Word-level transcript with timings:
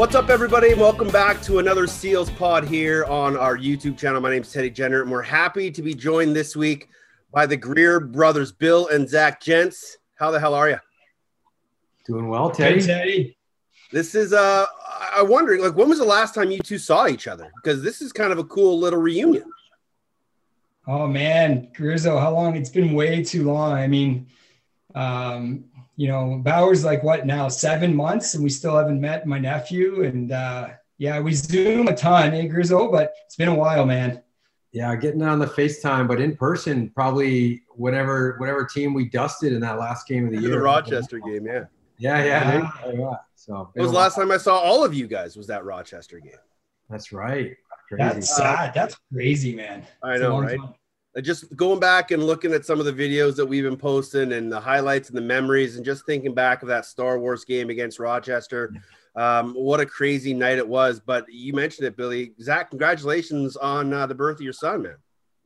What's 0.00 0.14
up, 0.14 0.30
everybody? 0.30 0.72
Welcome 0.72 1.08
back 1.08 1.42
to 1.42 1.58
another 1.58 1.86
Seals 1.86 2.30
pod 2.30 2.64
here 2.64 3.04
on 3.04 3.36
our 3.36 3.54
YouTube 3.54 3.98
channel. 3.98 4.18
My 4.22 4.30
name 4.30 4.40
is 4.40 4.50
Teddy 4.50 4.70
Jenner, 4.70 5.02
and 5.02 5.10
we're 5.10 5.20
happy 5.20 5.70
to 5.70 5.82
be 5.82 5.92
joined 5.92 6.34
this 6.34 6.56
week 6.56 6.88
by 7.32 7.44
the 7.44 7.58
Greer 7.58 8.00
brothers, 8.00 8.50
Bill 8.50 8.88
and 8.88 9.06
Zach 9.06 9.42
Gents. 9.42 9.98
How 10.14 10.30
the 10.30 10.40
hell 10.40 10.54
are 10.54 10.70
you? 10.70 10.78
Doing 12.06 12.28
well, 12.28 12.50
Teddy. 12.50 12.80
Hey, 12.80 12.86
Teddy. 12.86 13.36
This 13.92 14.14
is 14.14 14.32
uh, 14.32 14.64
I 15.14 15.22
wondering 15.22 15.60
like 15.60 15.76
when 15.76 15.90
was 15.90 15.98
the 15.98 16.06
last 16.06 16.34
time 16.34 16.50
you 16.50 16.60
two 16.60 16.78
saw 16.78 17.06
each 17.06 17.28
other? 17.28 17.52
Because 17.62 17.82
this 17.82 18.00
is 18.00 18.10
kind 18.10 18.32
of 18.32 18.38
a 18.38 18.44
cool 18.44 18.78
little 18.78 19.00
reunion. 19.00 19.52
Oh 20.86 21.06
man, 21.06 21.68
Grizzo, 21.74 22.18
how 22.18 22.32
long? 22.32 22.56
It's 22.56 22.70
been 22.70 22.94
way 22.94 23.22
too 23.22 23.44
long. 23.44 23.72
I 23.74 23.86
mean, 23.86 24.28
um, 24.94 25.64
you 26.00 26.08
know, 26.08 26.40
Bauer's 26.42 26.82
like 26.82 27.02
what 27.02 27.26
now, 27.26 27.48
seven 27.48 27.94
months, 27.94 28.32
and 28.32 28.42
we 28.42 28.48
still 28.48 28.74
haven't 28.74 29.02
met 29.02 29.26
my 29.26 29.38
nephew. 29.38 30.04
And 30.04 30.32
uh, 30.32 30.70
yeah, 30.96 31.20
we 31.20 31.34
zoom 31.34 31.88
a 31.88 31.94
ton, 31.94 32.32
eh, 32.32 32.46
Grizzo? 32.46 32.90
But 32.90 33.12
it's 33.26 33.36
been 33.36 33.48
a 33.48 33.54
while, 33.54 33.84
man. 33.84 34.22
Yeah, 34.72 34.96
getting 34.96 35.20
on 35.20 35.38
the 35.38 35.44
FaceTime, 35.44 36.08
but 36.08 36.18
in 36.18 36.38
person, 36.38 36.88
probably 36.88 37.64
whatever 37.76 38.36
whatever 38.38 38.64
team 38.64 38.94
we 38.94 39.10
dusted 39.10 39.52
in 39.52 39.60
that 39.60 39.78
last 39.78 40.08
game 40.08 40.24
of 40.24 40.32
the 40.32 40.40
year. 40.40 40.52
The 40.52 40.60
Rochester 40.60 41.18
game, 41.18 41.44
yeah. 41.44 41.64
Yeah, 41.98 42.24
yeah. 42.24 42.70
yeah. 42.86 43.16
So 43.34 43.70
it 43.74 43.82
was 43.82 43.90
the 43.90 43.98
last 43.98 44.14
time 44.14 44.30
I 44.32 44.38
saw 44.38 44.56
all 44.56 44.82
of 44.82 44.94
you 44.94 45.06
guys 45.06 45.36
was 45.36 45.48
that 45.48 45.66
Rochester 45.66 46.18
game. 46.18 46.32
That's 46.88 47.12
right. 47.12 47.54
Crazy. 47.88 48.02
That's 48.02 48.36
sad. 48.38 48.72
That's 48.72 48.96
crazy, 49.12 49.54
man. 49.54 49.84
I 50.02 50.16
know, 50.16 50.40
right? 50.40 50.58
Time. 50.58 50.74
Just 51.22 51.56
going 51.56 51.80
back 51.80 52.12
and 52.12 52.22
looking 52.22 52.52
at 52.52 52.64
some 52.64 52.78
of 52.78 52.86
the 52.86 52.92
videos 52.92 53.34
that 53.36 53.46
we've 53.46 53.64
been 53.64 53.76
posting 53.76 54.32
and 54.32 54.50
the 54.50 54.60
highlights 54.60 55.08
and 55.08 55.18
the 55.18 55.22
memories, 55.22 55.76
and 55.76 55.84
just 55.84 56.06
thinking 56.06 56.34
back 56.34 56.62
of 56.62 56.68
that 56.68 56.86
Star 56.86 57.18
Wars 57.18 57.44
game 57.44 57.68
against 57.68 57.98
Rochester. 57.98 58.72
Um, 59.16 59.54
what 59.54 59.80
a 59.80 59.86
crazy 59.86 60.32
night 60.32 60.58
it 60.58 60.68
was. 60.68 61.00
But 61.00 61.24
you 61.28 61.52
mentioned 61.52 61.88
it, 61.88 61.96
Billy. 61.96 62.32
Zach, 62.40 62.70
congratulations 62.70 63.56
on 63.56 63.92
uh, 63.92 64.06
the 64.06 64.14
birth 64.14 64.36
of 64.36 64.42
your 64.42 64.52
son, 64.52 64.82
man. 64.82 64.96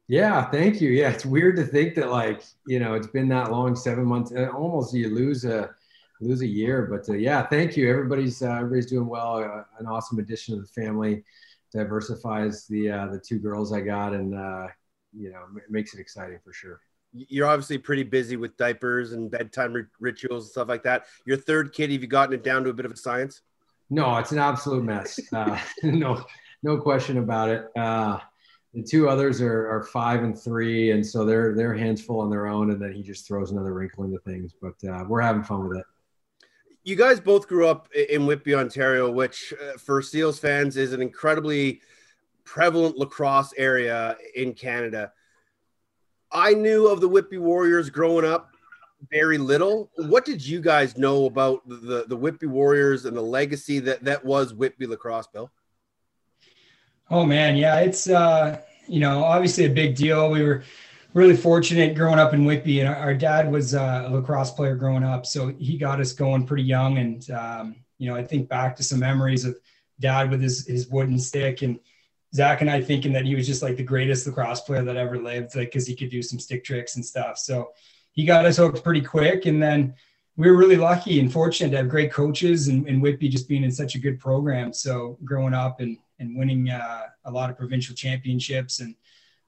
Yeah, 0.06 0.50
thank 0.50 0.82
you. 0.82 0.90
Yeah, 0.90 1.10
it's 1.10 1.24
weird 1.24 1.56
to 1.56 1.64
think 1.64 1.94
that 1.94 2.10
like 2.10 2.42
you 2.66 2.78
know 2.78 2.94
it's 2.94 3.06
been 3.06 3.28
that 3.28 3.50
long, 3.50 3.74
seven 3.74 4.04
months. 4.04 4.32
Almost 4.32 4.94
you 4.94 5.14
lose 5.14 5.46
a 5.46 5.74
lose 6.20 6.42
a 6.42 6.46
year, 6.46 6.86
but 6.90 7.08
uh, 7.08 7.16
yeah, 7.16 7.46
thank 7.46 7.76
you. 7.76 7.88
Everybody's 7.88 8.42
uh, 8.42 8.52
everybody's 8.52 8.86
doing 8.86 9.06
well. 9.06 9.38
Uh, 9.38 9.64
an 9.78 9.86
awesome 9.86 10.18
addition 10.18 10.56
to 10.56 10.60
the 10.60 10.68
family, 10.68 11.24
diversifies 11.72 12.66
the 12.66 12.90
uh, 12.90 13.06
the 13.06 13.18
two 13.18 13.38
girls 13.38 13.72
I 13.72 13.80
got, 13.80 14.12
and 14.12 14.34
uh, 14.34 14.68
you 15.16 15.30
know 15.30 15.44
it 15.56 15.70
makes 15.70 15.94
it 15.94 16.00
exciting 16.00 16.38
for 16.44 16.52
sure. 16.52 16.80
You're 17.12 17.46
obviously 17.46 17.78
pretty 17.78 18.02
busy 18.02 18.36
with 18.36 18.56
diapers 18.56 19.12
and 19.12 19.30
bedtime 19.30 19.88
rituals 20.00 20.44
and 20.44 20.50
stuff 20.50 20.68
like 20.68 20.82
that. 20.82 21.06
Your 21.24 21.36
third 21.36 21.72
kid, 21.72 21.92
have 21.92 22.02
you 22.02 22.08
gotten 22.08 22.34
it 22.34 22.42
down 22.42 22.64
to 22.64 22.70
a 22.70 22.72
bit 22.72 22.86
of 22.86 22.92
a 22.92 22.96
science? 22.96 23.42
No, 23.88 24.16
it's 24.16 24.32
an 24.32 24.40
absolute 24.40 24.82
mess. 24.82 25.20
Uh, 25.32 25.58
no, 25.84 26.24
no 26.64 26.78
question 26.78 27.18
about 27.18 27.50
it. 27.50 27.68
Uh, 27.76 28.18
the 28.72 28.82
two 28.82 29.08
others 29.08 29.40
are, 29.40 29.70
are 29.70 29.84
five 29.84 30.24
and 30.24 30.36
three, 30.36 30.90
and 30.90 31.06
so 31.06 31.24
they're 31.24 31.54
they're 31.54 31.74
hands 31.74 32.02
full 32.02 32.20
on 32.20 32.30
their 32.30 32.48
own. 32.48 32.70
And 32.70 32.82
then 32.82 32.92
he 32.92 33.02
just 33.02 33.26
throws 33.26 33.52
another 33.52 33.72
wrinkle 33.72 34.04
into 34.04 34.18
things. 34.20 34.52
But 34.60 34.74
uh, 34.88 35.04
we're 35.06 35.20
having 35.20 35.44
fun 35.44 35.68
with 35.68 35.78
it. 35.78 35.86
You 36.82 36.96
guys 36.96 37.20
both 37.20 37.48
grew 37.48 37.66
up 37.66 37.88
in 37.94 38.26
Whitby, 38.26 38.54
Ontario, 38.54 39.10
which 39.10 39.54
uh, 39.54 39.78
for 39.78 40.02
Seals 40.02 40.38
fans 40.38 40.76
is 40.76 40.92
an 40.92 41.00
incredibly 41.00 41.80
prevalent 42.44 42.96
lacrosse 42.96 43.52
area 43.56 44.16
in 44.34 44.52
Canada. 44.52 45.12
I 46.30 46.54
knew 46.54 46.88
of 46.88 47.00
the 47.00 47.08
Whitby 47.08 47.38
Warriors 47.38 47.90
growing 47.90 48.24
up 48.24 48.54
very 49.10 49.38
little. 49.38 49.90
What 49.96 50.24
did 50.24 50.44
you 50.44 50.60
guys 50.60 50.96
know 50.96 51.26
about 51.26 51.66
the 51.68 52.04
the 52.08 52.16
Whitby 52.16 52.46
Warriors 52.46 53.04
and 53.04 53.16
the 53.16 53.22
legacy 53.22 53.78
that 53.80 54.04
that 54.04 54.24
was 54.24 54.54
Whitby 54.54 54.86
lacrosse, 54.86 55.26
Bill? 55.26 55.50
Oh 57.10 57.24
man, 57.24 57.56
yeah, 57.56 57.80
it's 57.80 58.08
uh, 58.08 58.60
you 58.86 59.00
know 59.00 59.22
obviously 59.22 59.64
a 59.64 59.70
big 59.70 59.94
deal. 59.94 60.30
We 60.30 60.42
were 60.42 60.64
really 61.12 61.36
fortunate 61.36 61.94
growing 61.94 62.18
up 62.18 62.34
in 62.34 62.44
Whitby, 62.44 62.80
and 62.80 62.88
our, 62.88 63.14
dad 63.14 63.50
was 63.50 63.74
uh, 63.74 64.04
a 64.06 64.10
lacrosse 64.10 64.50
player 64.50 64.74
growing 64.74 65.04
up, 65.04 65.24
so 65.24 65.48
he 65.58 65.78
got 65.78 66.00
us 66.00 66.12
going 66.12 66.44
pretty 66.44 66.64
young. 66.64 66.98
And 66.98 67.30
um, 67.30 67.76
you 67.98 68.08
know, 68.08 68.16
I 68.16 68.24
think 68.24 68.48
back 68.48 68.74
to 68.76 68.82
some 68.82 68.98
memories 68.98 69.44
of 69.44 69.56
dad 70.00 70.30
with 70.30 70.42
his 70.42 70.66
his 70.66 70.88
wooden 70.88 71.18
stick 71.18 71.62
and 71.62 71.78
Zach 72.34 72.60
and 72.62 72.70
I 72.70 72.80
thinking 72.80 73.12
that 73.12 73.24
he 73.24 73.34
was 73.34 73.46
just 73.46 73.62
like 73.62 73.76
the 73.76 73.82
greatest 73.84 74.26
lacrosse 74.26 74.62
player 74.62 74.82
that 74.82 74.96
ever 74.96 75.18
lived, 75.18 75.54
like 75.54 75.68
because 75.68 75.86
he 75.86 75.94
could 75.94 76.10
do 76.10 76.22
some 76.22 76.40
stick 76.40 76.64
tricks 76.64 76.96
and 76.96 77.04
stuff. 77.04 77.38
So 77.38 77.70
he 78.12 78.24
got 78.24 78.44
us 78.44 78.56
hooked 78.56 78.82
pretty 78.82 79.02
quick. 79.02 79.46
And 79.46 79.62
then 79.62 79.94
we 80.36 80.50
were 80.50 80.56
really 80.56 80.76
lucky 80.76 81.20
and 81.20 81.32
fortunate 81.32 81.70
to 81.70 81.76
have 81.76 81.88
great 81.88 82.12
coaches 82.12 82.66
and, 82.66 82.88
and 82.88 83.00
Whitby 83.00 83.28
just 83.28 83.48
being 83.48 83.62
in 83.62 83.70
such 83.70 83.94
a 83.94 84.00
good 84.00 84.18
program. 84.18 84.72
So 84.72 85.16
growing 85.24 85.54
up 85.54 85.78
and, 85.78 85.96
and 86.18 86.36
winning 86.36 86.70
uh, 86.70 87.02
a 87.24 87.30
lot 87.30 87.50
of 87.50 87.56
provincial 87.56 87.94
championships 87.94 88.80
and 88.80 88.96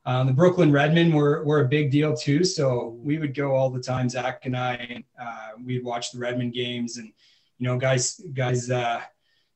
um, 0.05 0.29
the 0.29 0.33
Brooklin 0.33 0.71
Redmen 0.71 1.13
were, 1.13 1.45
were 1.45 1.63
a 1.63 1.69
big 1.69 1.91
deal 1.91 2.17
too. 2.17 2.45
So 2.45 2.97
we 3.03 3.19
would 3.19 3.35
go 3.35 3.57
all 3.57 3.71
the 3.71 3.83
time, 3.83 4.09
Zach 4.09 4.43
and 4.45 4.57
I, 4.57 4.75
and 4.75 5.05
uh, 5.21 5.49
we'd 5.65 5.83
watch 5.83 6.13
the 6.13 6.21
Redmen 6.21 6.53
games 6.53 6.99
and, 6.99 7.13
you 7.59 7.67
know, 7.67 7.77
guys, 7.77 8.21
guys, 8.33 8.71
uh, 8.71 9.01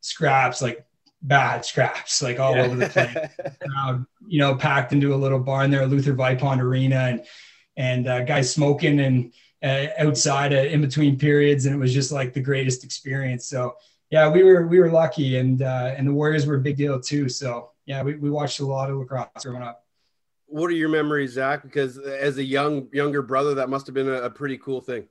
scraps, 0.01 0.61
like 0.61 0.85
bad 1.23 1.65
scraps, 1.65 2.23
like 2.23 2.39
all 2.39 2.57
yeah. 2.57 2.63
over 2.63 2.77
the 2.77 2.89
place, 2.89 3.17
you 4.27 4.39
know, 4.39 4.55
packed 4.55 4.93
into 4.93 5.15
a 5.15 5.17
little 5.17 5.39
barn 5.39 5.71
there 5.71 5.83
at 5.83 5.91
Luther 5.91 6.15
Vipond 6.15 6.61
Arena. 6.61 6.97
And, 6.97 7.25
and 7.77 8.09
uh, 8.09 8.25
guys 8.25 8.53
smoking 8.53 9.01
and 9.01 9.33
uh, 9.63 9.87
outside 9.99 10.53
uh, 10.53 10.57
in 10.57 10.81
between 10.81 11.19
periods, 11.19 11.67
and 11.67 11.75
it 11.75 11.79
was 11.79 11.93
just 11.93 12.13
like 12.13 12.33
the 12.33 12.41
greatest 12.41 12.85
experience. 12.85 13.47
So 13.47 13.75
yeah, 14.11 14.29
we 14.29 14.43
were 14.43 14.67
we 14.67 14.79
were 14.79 14.91
lucky, 14.91 15.39
and 15.39 15.63
uh, 15.63 15.95
and 15.97 16.07
the 16.07 16.13
Warriors 16.13 16.47
were 16.47 16.57
a 16.57 16.61
big 16.61 16.77
deal 16.77 17.01
too. 17.01 17.29
So 17.29 17.71
yeah, 17.87 18.03
we, 18.03 18.17
we 18.17 18.31
watched 18.31 18.61
a 18.61 18.67
lot 18.67 18.91
of 18.91 18.97
lacrosse 18.97 19.29
growing 19.43 19.63
up. 19.63 19.85
What 20.47 20.67
are 20.67 20.75
your 20.75 20.89
memories, 20.89 21.33
Zach? 21.33 21.63
Because 21.63 21.99
as 21.99 22.39
a 22.39 22.45
young 22.45 22.89
younger 22.93 23.23
brother, 23.23 23.55
that 23.55 23.69
must 23.69 23.87
have 23.87 23.95
been 23.95 24.09
a, 24.09 24.23
a 24.23 24.31
pretty 24.31 24.59
cool 24.59 24.81
thing. 24.81 25.07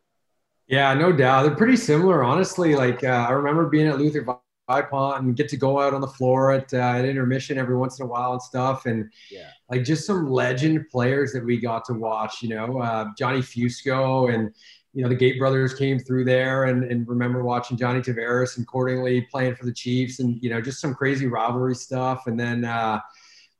Yeah, 0.67 0.93
no 0.93 1.11
doubt. 1.11 1.43
They're 1.43 1.55
pretty 1.55 1.77
similar, 1.77 2.23
honestly. 2.23 2.75
Like 2.75 3.03
uh, 3.03 3.25
I 3.27 3.31
remember 3.31 3.67
being 3.67 3.87
at 3.87 3.97
Luther 3.97 4.21
And 4.69 5.35
get 5.35 5.49
to 5.49 5.57
go 5.57 5.79
out 5.79 5.93
on 5.93 6.01
the 6.01 6.07
floor 6.07 6.51
at, 6.51 6.73
uh, 6.73 6.77
at 6.77 7.05
intermission 7.05 7.57
every 7.57 7.75
once 7.75 7.99
in 7.99 8.05
a 8.05 8.07
while 8.07 8.33
and 8.33 8.41
stuff. 8.41 8.85
And 8.85 9.11
yeah. 9.31 9.49
like 9.69 9.83
just 9.83 10.05
some 10.05 10.29
legend 10.29 10.87
players 10.91 11.33
that 11.33 11.43
we 11.43 11.59
got 11.59 11.85
to 11.85 11.93
watch, 11.93 12.43
you 12.43 12.49
know, 12.49 12.79
uh, 12.79 13.05
Johnny 13.17 13.39
Fusco 13.39 14.33
and, 14.33 14.53
you 14.93 15.03
know, 15.03 15.09
the 15.09 15.15
Gait 15.15 15.39
brothers 15.39 15.73
came 15.73 15.99
through 15.99 16.25
there 16.25 16.65
and, 16.65 16.83
and 16.83 17.07
remember 17.07 17.43
watching 17.43 17.77
Johnny 17.77 17.99
Tavares 17.99 18.57
and 18.57 18.67
Cordingley 18.67 19.27
playing 19.29 19.55
for 19.55 19.65
the 19.65 19.73
Chiefs 19.73 20.19
and, 20.19 20.41
you 20.41 20.49
know, 20.49 20.61
just 20.61 20.79
some 20.79 20.93
crazy 20.93 21.25
rivalry 21.25 21.75
stuff. 21.75 22.27
And 22.27 22.39
then, 22.39 22.63
uh, 22.63 22.99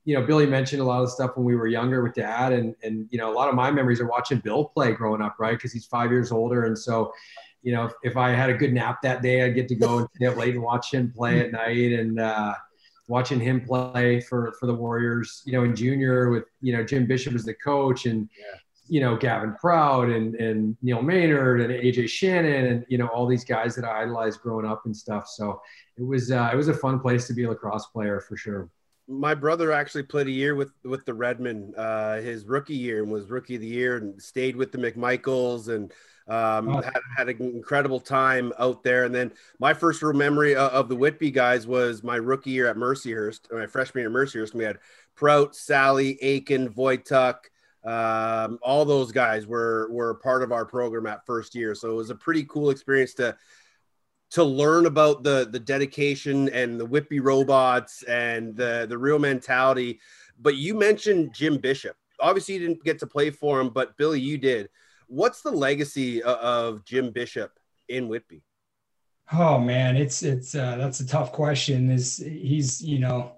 you 0.06 0.16
know, 0.16 0.26
Billy 0.26 0.46
mentioned 0.46 0.82
a 0.82 0.86
lot 0.86 1.04
of 1.04 1.10
stuff 1.10 1.32
when 1.36 1.46
we 1.46 1.56
were 1.56 1.68
younger 1.68 2.04
with 2.04 2.14
dad 2.14 2.54
and, 2.54 2.76
and, 2.84 3.08
you 3.12 3.18
know, 3.18 3.32
a 3.32 3.36
lot 3.36 3.50
of 3.50 3.56
my 3.56 3.72
memories 3.72 4.00
are 4.00 4.08
watching 4.08 4.40
Bill 4.40 4.66
play 4.66 4.92
growing 4.92 5.22
up, 5.22 5.36
right. 5.40 5.60
Cause 5.60 5.72
he's 5.72 5.86
five 5.86 6.12
years 6.12 6.32
older. 6.32 6.66
And 6.66 6.78
so, 6.78 7.12
you 7.62 7.74
know, 7.74 7.86
if, 7.86 7.94
if, 8.04 8.18
I 8.18 8.30
had 8.30 8.50
a 8.50 8.54
good 8.54 8.74
nap 8.74 9.02
that 9.04 9.22
day, 9.22 9.44
I'd 9.44 9.56
get 9.56 9.68
to 9.70 9.76
go 9.76 10.00
and 10.00 10.08
stay 10.16 10.28
up 10.28 10.38
late 10.38 10.56
and 10.56 10.64
watch 10.64 10.94
him 10.94 11.12
play 11.12 11.40
at 11.42 11.52
night 11.52 11.92
and 11.92 12.20
uh, 12.20 12.54
watching 13.08 13.40
him 13.40 13.66
play 13.66 14.22
for 14.22 14.54
for 14.60 14.66
the 14.66 14.74
Warriors. 14.74 15.44
You 15.46 15.54
know, 15.54 15.64
in 15.64 15.76
junior 15.76 16.30
with 16.30 16.46
you 16.62 16.76
know 16.76 16.84
Jim 16.84 17.06
Bishop 17.06 17.36
as 17.36 17.44
the 17.44 17.54
coach 17.56 18.06
and 18.06 18.30
yeah. 18.40 18.60
you 18.88 19.02
know 19.02 19.18
Gavin 19.18 19.56
Prout 19.56 20.10
and 20.10 20.36
and 20.36 20.78
Neil 20.82 21.02
Maynard 21.02 21.62
and 21.62 21.74
AJ 21.74 22.10
Shannon 22.10 22.66
and 22.66 22.86
you 22.88 22.98
know 22.98 23.08
all 23.08 23.28
these 23.28 23.44
guys 23.44 23.76
that 23.76 23.84
I 23.84 24.04
idolized 24.04 24.40
growing 24.42 24.66
up 24.66 24.84
and 24.86 24.96
stuff. 24.96 25.28
So 25.28 25.62
it 25.98 26.04
was 26.04 26.32
uh, 26.32 26.50
it 26.54 26.56
was 26.56 26.70
a 26.70 26.74
fun 26.74 27.00
place 27.00 27.28
to 27.28 27.34
be 27.34 27.44
a 27.44 27.50
lacrosse 27.50 27.88
player 27.88 28.22
for 28.22 28.38
sure. 28.38 28.70
My 29.08 29.34
brother 29.34 29.72
actually 29.72 30.04
played 30.04 30.28
a 30.28 30.32
year 30.32 30.56
with 30.56 30.72
with 30.84 31.04
the 31.06 31.14
Redmen, 31.14 31.74
uh, 31.76 32.22
his 32.22 32.46
rookie 32.46 32.76
year, 32.76 33.02
and 33.04 33.12
was 33.12 33.30
rookie 33.30 33.56
of 33.56 33.62
the 33.62 33.68
year, 33.68 33.98
and 33.98 34.22
stayed 34.22 34.56
with 34.56 34.72
the 34.72 34.78
McMichaels 34.78 35.68
and 35.68 35.92
um, 36.30 36.70
oh. 36.70 36.82
had, 36.82 37.02
had 37.18 37.30
an 37.30 37.42
incredible 37.42 38.00
time 38.00 38.54
out 38.60 38.84
there. 38.84 39.06
And 39.06 39.14
then 39.14 39.32
my 39.60 39.74
first 39.74 40.02
real 40.02 40.14
memory 40.14 40.56
of, 40.56 40.72
of 40.72 40.90
the 40.90 40.96
Whitby 40.96 41.32
guys 41.32 41.68
was 41.68 42.04
my 42.04 42.16
rookie 42.16 42.52
year 42.52 42.68
at 42.68 42.78
Mercyhurst, 42.78 43.52
my 43.52 43.68
freshman 43.68 44.04
year 44.04 44.10
at 44.10 44.16
Mercyhurst. 44.16 44.54
We 44.54 44.64
had 44.64 44.80
Prout, 45.16 45.56
Sally, 45.56 46.18
Aiken, 46.22 46.70
Voituk, 46.70 47.36
um, 47.84 48.60
all 48.62 48.84
those 48.84 49.12
guys 49.12 49.48
were 49.48 49.88
were 49.92 50.16
part 50.16 50.44
of 50.44 50.52
our 50.52 50.66
program 50.66 51.08
at 51.08 51.26
first 51.26 51.56
year. 51.56 51.74
So 51.74 51.92
it 51.92 51.96
was 51.96 52.10
a 52.10 52.16
pretty 52.16 52.44
cool 52.44 52.72
experience 52.72 53.14
to 53.16 53.38
to 54.32 54.44
learn 54.44 54.86
about 54.86 55.24
the 55.24 55.48
the 55.50 55.60
dedication 55.60 56.50
and 56.50 56.80
the 56.80 56.86
Whitby 56.86 57.20
robots 57.20 58.04
and 58.04 58.56
the 58.56 58.86
the 58.90 58.98
real 58.98 59.20
mentality. 59.20 60.00
But 60.40 60.58
you 60.58 60.74
mentioned 60.74 61.34
Jim 61.34 61.58
Bishop. 61.58 61.96
Obviously, 62.20 62.56
you 62.56 62.60
didn't 62.60 62.84
get 62.84 63.00
to 63.00 63.08
play 63.08 63.30
for 63.30 63.62
him, 63.62 63.70
but 63.70 63.96
Billy, 63.98 64.20
you 64.20 64.38
did. 64.38 64.70
What's 65.10 65.42
the 65.42 65.52
legacy 65.52 66.22
of 66.22 66.86
Jim 66.86 67.10
Bishop 67.10 67.52
in 67.88 68.08
Whitby? 68.08 68.44
Oh 69.34 69.60
man, 69.60 69.98
it's 69.98 70.22
it's 70.22 70.54
uh, 70.54 70.78
that's 70.78 71.00
a 71.00 71.08
tough 71.08 71.32
question. 71.32 71.90
Is 71.90 72.18
he's 72.18 72.80
you 72.82 73.00
know 73.00 73.34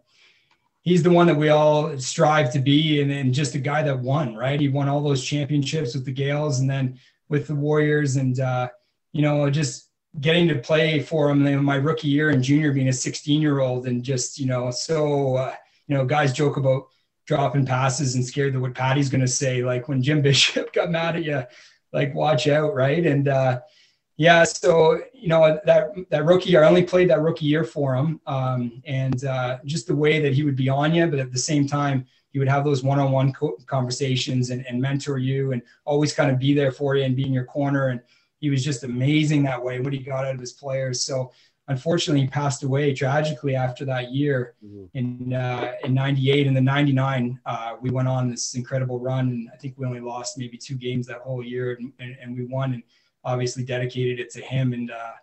he's 0.81 1.01
the 1.01 1.09
one 1.09 1.27
that 1.27 1.37
we 1.37 1.47
all 1.47 1.97
strive 1.97 2.51
to 2.53 2.59
be, 2.59 3.01
and, 3.01 3.09
and 3.09 3.33
just 3.33 3.55
a 3.55 3.59
guy 3.59 3.83
that 3.83 3.99
won, 3.99 4.35
right? 4.35 4.59
He 4.59 4.67
won 4.67 4.89
all 4.89 5.01
those 5.01 5.23
championships 5.23 5.95
with 5.95 6.03
the 6.03 6.13
Gaels, 6.13 6.59
and 6.59 6.69
then 6.69 6.99
with 7.29 7.47
the 7.47 7.55
Warriors, 7.55 8.17
and 8.17 8.37
uh, 8.41 8.69
you 9.13 9.21
know 9.21 9.49
just 9.49 9.87
getting 10.19 10.49
to 10.49 10.55
play 10.55 10.99
for 10.99 11.29
him 11.29 11.47
in 11.47 11.63
my 11.63 11.75
rookie 11.75 12.09
year 12.09 12.31
and 12.31 12.43
junior 12.43 12.73
being 12.73 12.89
a 12.89 12.93
16 12.93 13.41
year 13.41 13.61
old 13.61 13.87
and 13.87 14.03
just 14.03 14.37
you 14.37 14.45
know 14.45 14.69
so 14.69 15.37
uh, 15.37 15.55
you 15.87 15.95
know 15.95 16.03
guys 16.03 16.33
joke 16.33 16.57
about 16.57 16.87
dropping 17.31 17.65
passes 17.65 18.15
and 18.15 18.25
scared 18.25 18.53
that 18.53 18.59
what 18.59 18.75
Patty's 18.75 19.07
going 19.07 19.21
to 19.21 19.27
say 19.27 19.63
like 19.63 19.87
when 19.87 20.03
Jim 20.03 20.21
Bishop 20.27 20.73
got 20.73 20.91
mad 20.91 21.15
at 21.15 21.23
you 21.23 21.41
like 21.93 22.13
watch 22.13 22.45
out 22.49 22.75
right? 22.75 23.05
And 23.05 23.29
uh, 23.29 23.61
yeah 24.17 24.43
so 24.43 24.99
you 25.13 25.29
know 25.29 25.57
that 25.63 25.91
that 26.09 26.25
rookie 26.25 26.49
year 26.49 26.65
I 26.65 26.67
only 26.67 26.83
played 26.83 27.09
that 27.09 27.21
rookie 27.21 27.45
year 27.45 27.63
for 27.63 27.95
him 27.95 28.19
um, 28.27 28.83
and 28.85 29.23
uh, 29.23 29.59
just 29.63 29.87
the 29.87 29.95
way 29.95 30.19
that 30.19 30.33
he 30.33 30.43
would 30.43 30.57
be 30.57 30.67
on 30.67 30.93
you 30.93 31.07
but 31.07 31.19
at 31.19 31.31
the 31.31 31.39
same 31.39 31.65
time 31.65 32.05
he 32.31 32.39
would 32.39 32.49
have 32.49 32.65
those 32.65 32.83
one-on-one 32.83 33.31
co- 33.31 33.57
conversations 33.65 34.49
and, 34.49 34.65
and 34.67 34.81
mentor 34.81 35.17
you 35.17 35.53
and 35.53 35.61
always 35.85 36.13
kind 36.13 36.29
of 36.29 36.37
be 36.37 36.53
there 36.53 36.73
for 36.73 36.97
you 36.97 37.05
and 37.05 37.15
be 37.15 37.25
in 37.25 37.31
your 37.31 37.45
corner 37.45 37.87
and 37.87 38.01
he 38.41 38.49
was 38.49 38.65
just 38.65 38.83
amazing 38.83 39.43
that 39.43 39.63
way 39.63 39.79
what 39.79 39.93
he 39.93 39.99
got 39.99 40.25
out 40.25 40.33
of 40.33 40.39
his 40.41 40.51
players. 40.51 41.01
So 41.01 41.31
unfortunately 41.67 42.21
he 42.21 42.27
passed 42.27 42.63
away 42.63 42.93
tragically 42.93 43.55
after 43.55 43.85
that 43.85 44.11
year 44.11 44.55
mm-hmm. 44.65 44.85
in 44.93 45.33
uh, 45.33 45.73
in 45.83 45.93
98 45.93 46.47
and 46.47 46.57
the 46.57 46.61
99 46.61 47.39
uh, 47.45 47.75
we 47.81 47.89
went 47.89 48.07
on 48.07 48.29
this 48.29 48.55
incredible 48.55 48.99
run 48.99 49.29
and 49.29 49.49
i 49.53 49.57
think 49.57 49.75
we 49.77 49.85
only 49.85 49.99
lost 49.99 50.37
maybe 50.37 50.57
two 50.57 50.75
games 50.75 51.07
that 51.07 51.19
whole 51.19 51.43
year 51.43 51.77
and, 51.79 51.93
and, 51.99 52.17
and 52.21 52.35
we 52.35 52.45
won 52.45 52.73
and 52.73 52.83
obviously 53.23 53.63
dedicated 53.63 54.19
it 54.19 54.29
to 54.31 54.41
him. 54.41 54.73
And 54.73 54.91
uh, 54.91 55.13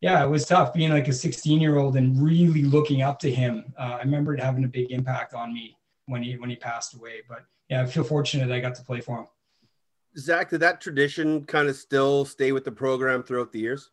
yeah 0.00 0.24
it 0.24 0.28
was 0.28 0.46
tough 0.46 0.72
being 0.72 0.90
like 0.90 1.08
a 1.08 1.12
16 1.12 1.60
year 1.60 1.76
old 1.76 1.96
and 1.96 2.20
really 2.22 2.62
looking 2.62 3.02
up 3.02 3.18
to 3.20 3.30
him. 3.30 3.72
Uh, 3.78 3.96
i 3.96 3.98
remember 3.98 4.34
it 4.34 4.40
having 4.40 4.64
a 4.64 4.68
big 4.68 4.90
impact 4.90 5.34
on 5.34 5.52
me 5.52 5.76
when 6.06 6.22
he 6.22 6.36
when 6.36 6.50
he 6.50 6.56
passed 6.56 6.94
away. 6.94 7.22
But 7.28 7.44
yeah 7.68 7.82
i 7.82 7.86
feel 7.86 8.04
fortunate 8.04 8.50
i 8.50 8.60
got 8.60 8.74
to 8.76 8.82
play 8.82 9.00
for 9.00 9.18
him. 9.18 9.26
Zach, 10.16 10.50
did 10.50 10.60
that 10.60 10.80
tradition 10.80 11.44
kind 11.44 11.68
of 11.68 11.76
still 11.76 12.24
stay 12.24 12.52
with 12.52 12.64
the 12.64 12.72
program 12.72 13.22
throughout 13.22 13.52
the 13.52 13.60
years? 13.60 13.90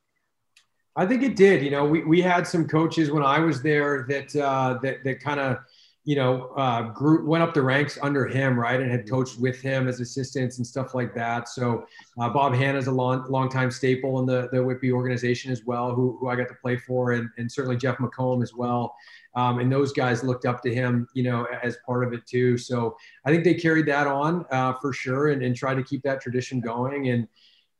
I 0.95 1.05
think 1.05 1.23
it 1.23 1.35
did. 1.35 1.61
You 1.63 1.71
know, 1.71 1.85
we, 1.85 2.03
we 2.03 2.21
had 2.21 2.47
some 2.47 2.67
coaches 2.67 3.11
when 3.11 3.23
I 3.23 3.39
was 3.39 3.61
there 3.61 4.05
that 4.07 4.35
uh, 4.35 4.79
that 4.81 5.03
that 5.03 5.19
kind 5.19 5.39
of 5.39 5.57
you 6.05 6.15
know 6.15 6.51
uh, 6.55 6.83
grew 6.83 7.27
went 7.27 7.43
up 7.43 7.53
the 7.53 7.61
ranks 7.61 7.97
under 8.01 8.25
him, 8.27 8.57
right, 8.57 8.79
and 8.79 8.89
had 8.89 9.09
coached 9.09 9.37
with 9.37 9.59
him 9.59 9.89
as 9.89 9.99
assistants 9.99 10.57
and 10.57 10.65
stuff 10.65 10.95
like 10.95 11.13
that. 11.15 11.49
So 11.49 11.85
uh, 12.19 12.29
Bob 12.29 12.53
Hanna's 12.53 12.87
a 12.87 12.91
long 12.91 13.29
long 13.29 13.49
time 13.49 13.71
staple 13.71 14.19
in 14.19 14.25
the 14.25 14.47
the 14.53 14.63
Whitby 14.63 14.93
organization 14.93 15.51
as 15.51 15.65
well, 15.65 15.93
who, 15.93 16.17
who 16.19 16.29
I 16.29 16.35
got 16.37 16.47
to 16.47 16.55
play 16.55 16.77
for, 16.77 17.11
and 17.11 17.29
and 17.37 17.51
certainly 17.51 17.75
Jeff 17.75 17.97
McComb 17.97 18.41
as 18.41 18.53
well. 18.53 18.95
Um, 19.35 19.59
and 19.59 19.69
those 19.69 19.91
guys 19.91 20.23
looked 20.23 20.45
up 20.45 20.61
to 20.63 20.73
him, 20.73 21.09
you 21.13 21.23
know, 21.23 21.45
as 21.61 21.75
part 21.85 22.05
of 22.05 22.13
it 22.13 22.25
too. 22.25 22.57
So 22.57 22.95
I 23.25 23.31
think 23.31 23.43
they 23.43 23.53
carried 23.53 23.85
that 23.87 24.07
on 24.07 24.45
uh, 24.49 24.75
for 24.79 24.93
sure, 24.93 25.27
and, 25.31 25.43
and 25.43 25.53
tried 25.53 25.75
to 25.75 25.83
keep 25.83 26.03
that 26.03 26.21
tradition 26.21 26.61
going. 26.61 27.09
And 27.09 27.27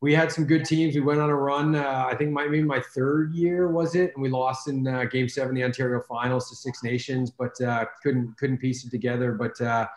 we 0.06 0.14
had 0.14 0.30
some 0.30 0.44
good 0.44 0.64
teams. 0.64 0.94
We 0.94 1.00
went 1.00 1.18
on 1.18 1.30
a 1.30 1.34
run. 1.34 1.74
Uh, 1.74 2.06
I 2.08 2.14
think 2.14 2.30
my, 2.30 2.44
maybe 2.44 2.62
my 2.62 2.80
third 2.94 3.34
year 3.34 3.66
was 3.66 3.96
it, 3.96 4.12
and 4.14 4.22
we 4.22 4.28
lost 4.28 4.68
in 4.68 4.86
uh, 4.86 5.02
Game 5.06 5.28
Seven, 5.28 5.52
the 5.52 5.64
Ontario 5.64 6.00
Finals 6.08 6.48
to 6.48 6.54
Six 6.54 6.84
Nations, 6.84 7.32
but 7.32 7.60
uh, 7.60 7.86
couldn't 8.04 8.38
couldn't 8.38 8.58
piece 8.58 8.84
it 8.84 8.92
together. 8.92 9.32
But 9.32 9.60
uh, 9.60 9.88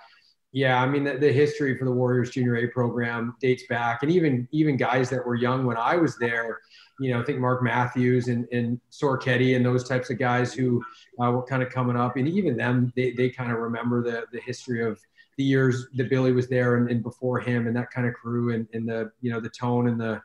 yeah, 0.51 0.81
I 0.81 0.87
mean 0.87 1.03
the, 1.03 1.19
the, 1.19 1.31
history 1.31 1.77
for 1.77 1.85
the 1.85 1.91
Warriors 1.91 2.31
Junior 2.31 2.57
A 2.57 2.65
program 2.69 3.35
dates 3.39 3.65
back, 3.69 4.01
and 4.01 4.11
even 4.11 4.47
even 4.51 4.77
guys 4.77 5.11
that 5.11 5.23
were 5.23 5.35
young 5.35 5.63
when 5.63 5.77
I 5.77 5.95
was 5.95 6.17
there. 6.17 6.57
You 6.99 7.13
know, 7.13 7.21
I 7.21 7.23
think 7.23 7.37
Mark 7.37 7.61
Matthews 7.61 8.29
and 8.29 8.47
and 8.51 8.81
and 8.91 9.63
those 9.63 9.87
types 9.87 10.09
of 10.09 10.17
guys 10.17 10.55
who 10.55 10.83
uh, 11.23 11.29
were 11.29 11.43
kind 11.43 11.61
of 11.61 11.69
coming 11.69 11.95
up, 11.95 12.17
and 12.17 12.27
even 12.27 12.57
them, 12.57 12.91
they, 12.95 13.11
they 13.11 13.29
kind 13.29 13.51
of 13.51 13.59
remember 13.59 14.01
the 14.01 14.25
the 14.31 14.41
history 14.41 14.83
of 14.83 14.99
the 15.39 15.45
years 15.45 15.87
that 15.93 16.09
Billy 16.09 16.33
was 16.33 16.49
there 16.49 16.75
and, 16.75 16.91
and 16.91 17.01
before 17.01 17.39
him 17.39 17.67
and 17.67 17.75
that 17.77 17.89
kind 17.91 18.05
of 18.05 18.13
crew 18.13 18.53
and, 18.53 18.67
and 18.73 18.87
the 18.87 19.09
you 19.21 19.31
know 19.31 19.39
the 19.39 19.49
tone 19.49 19.87
and 19.87 19.99
the 19.99 20.21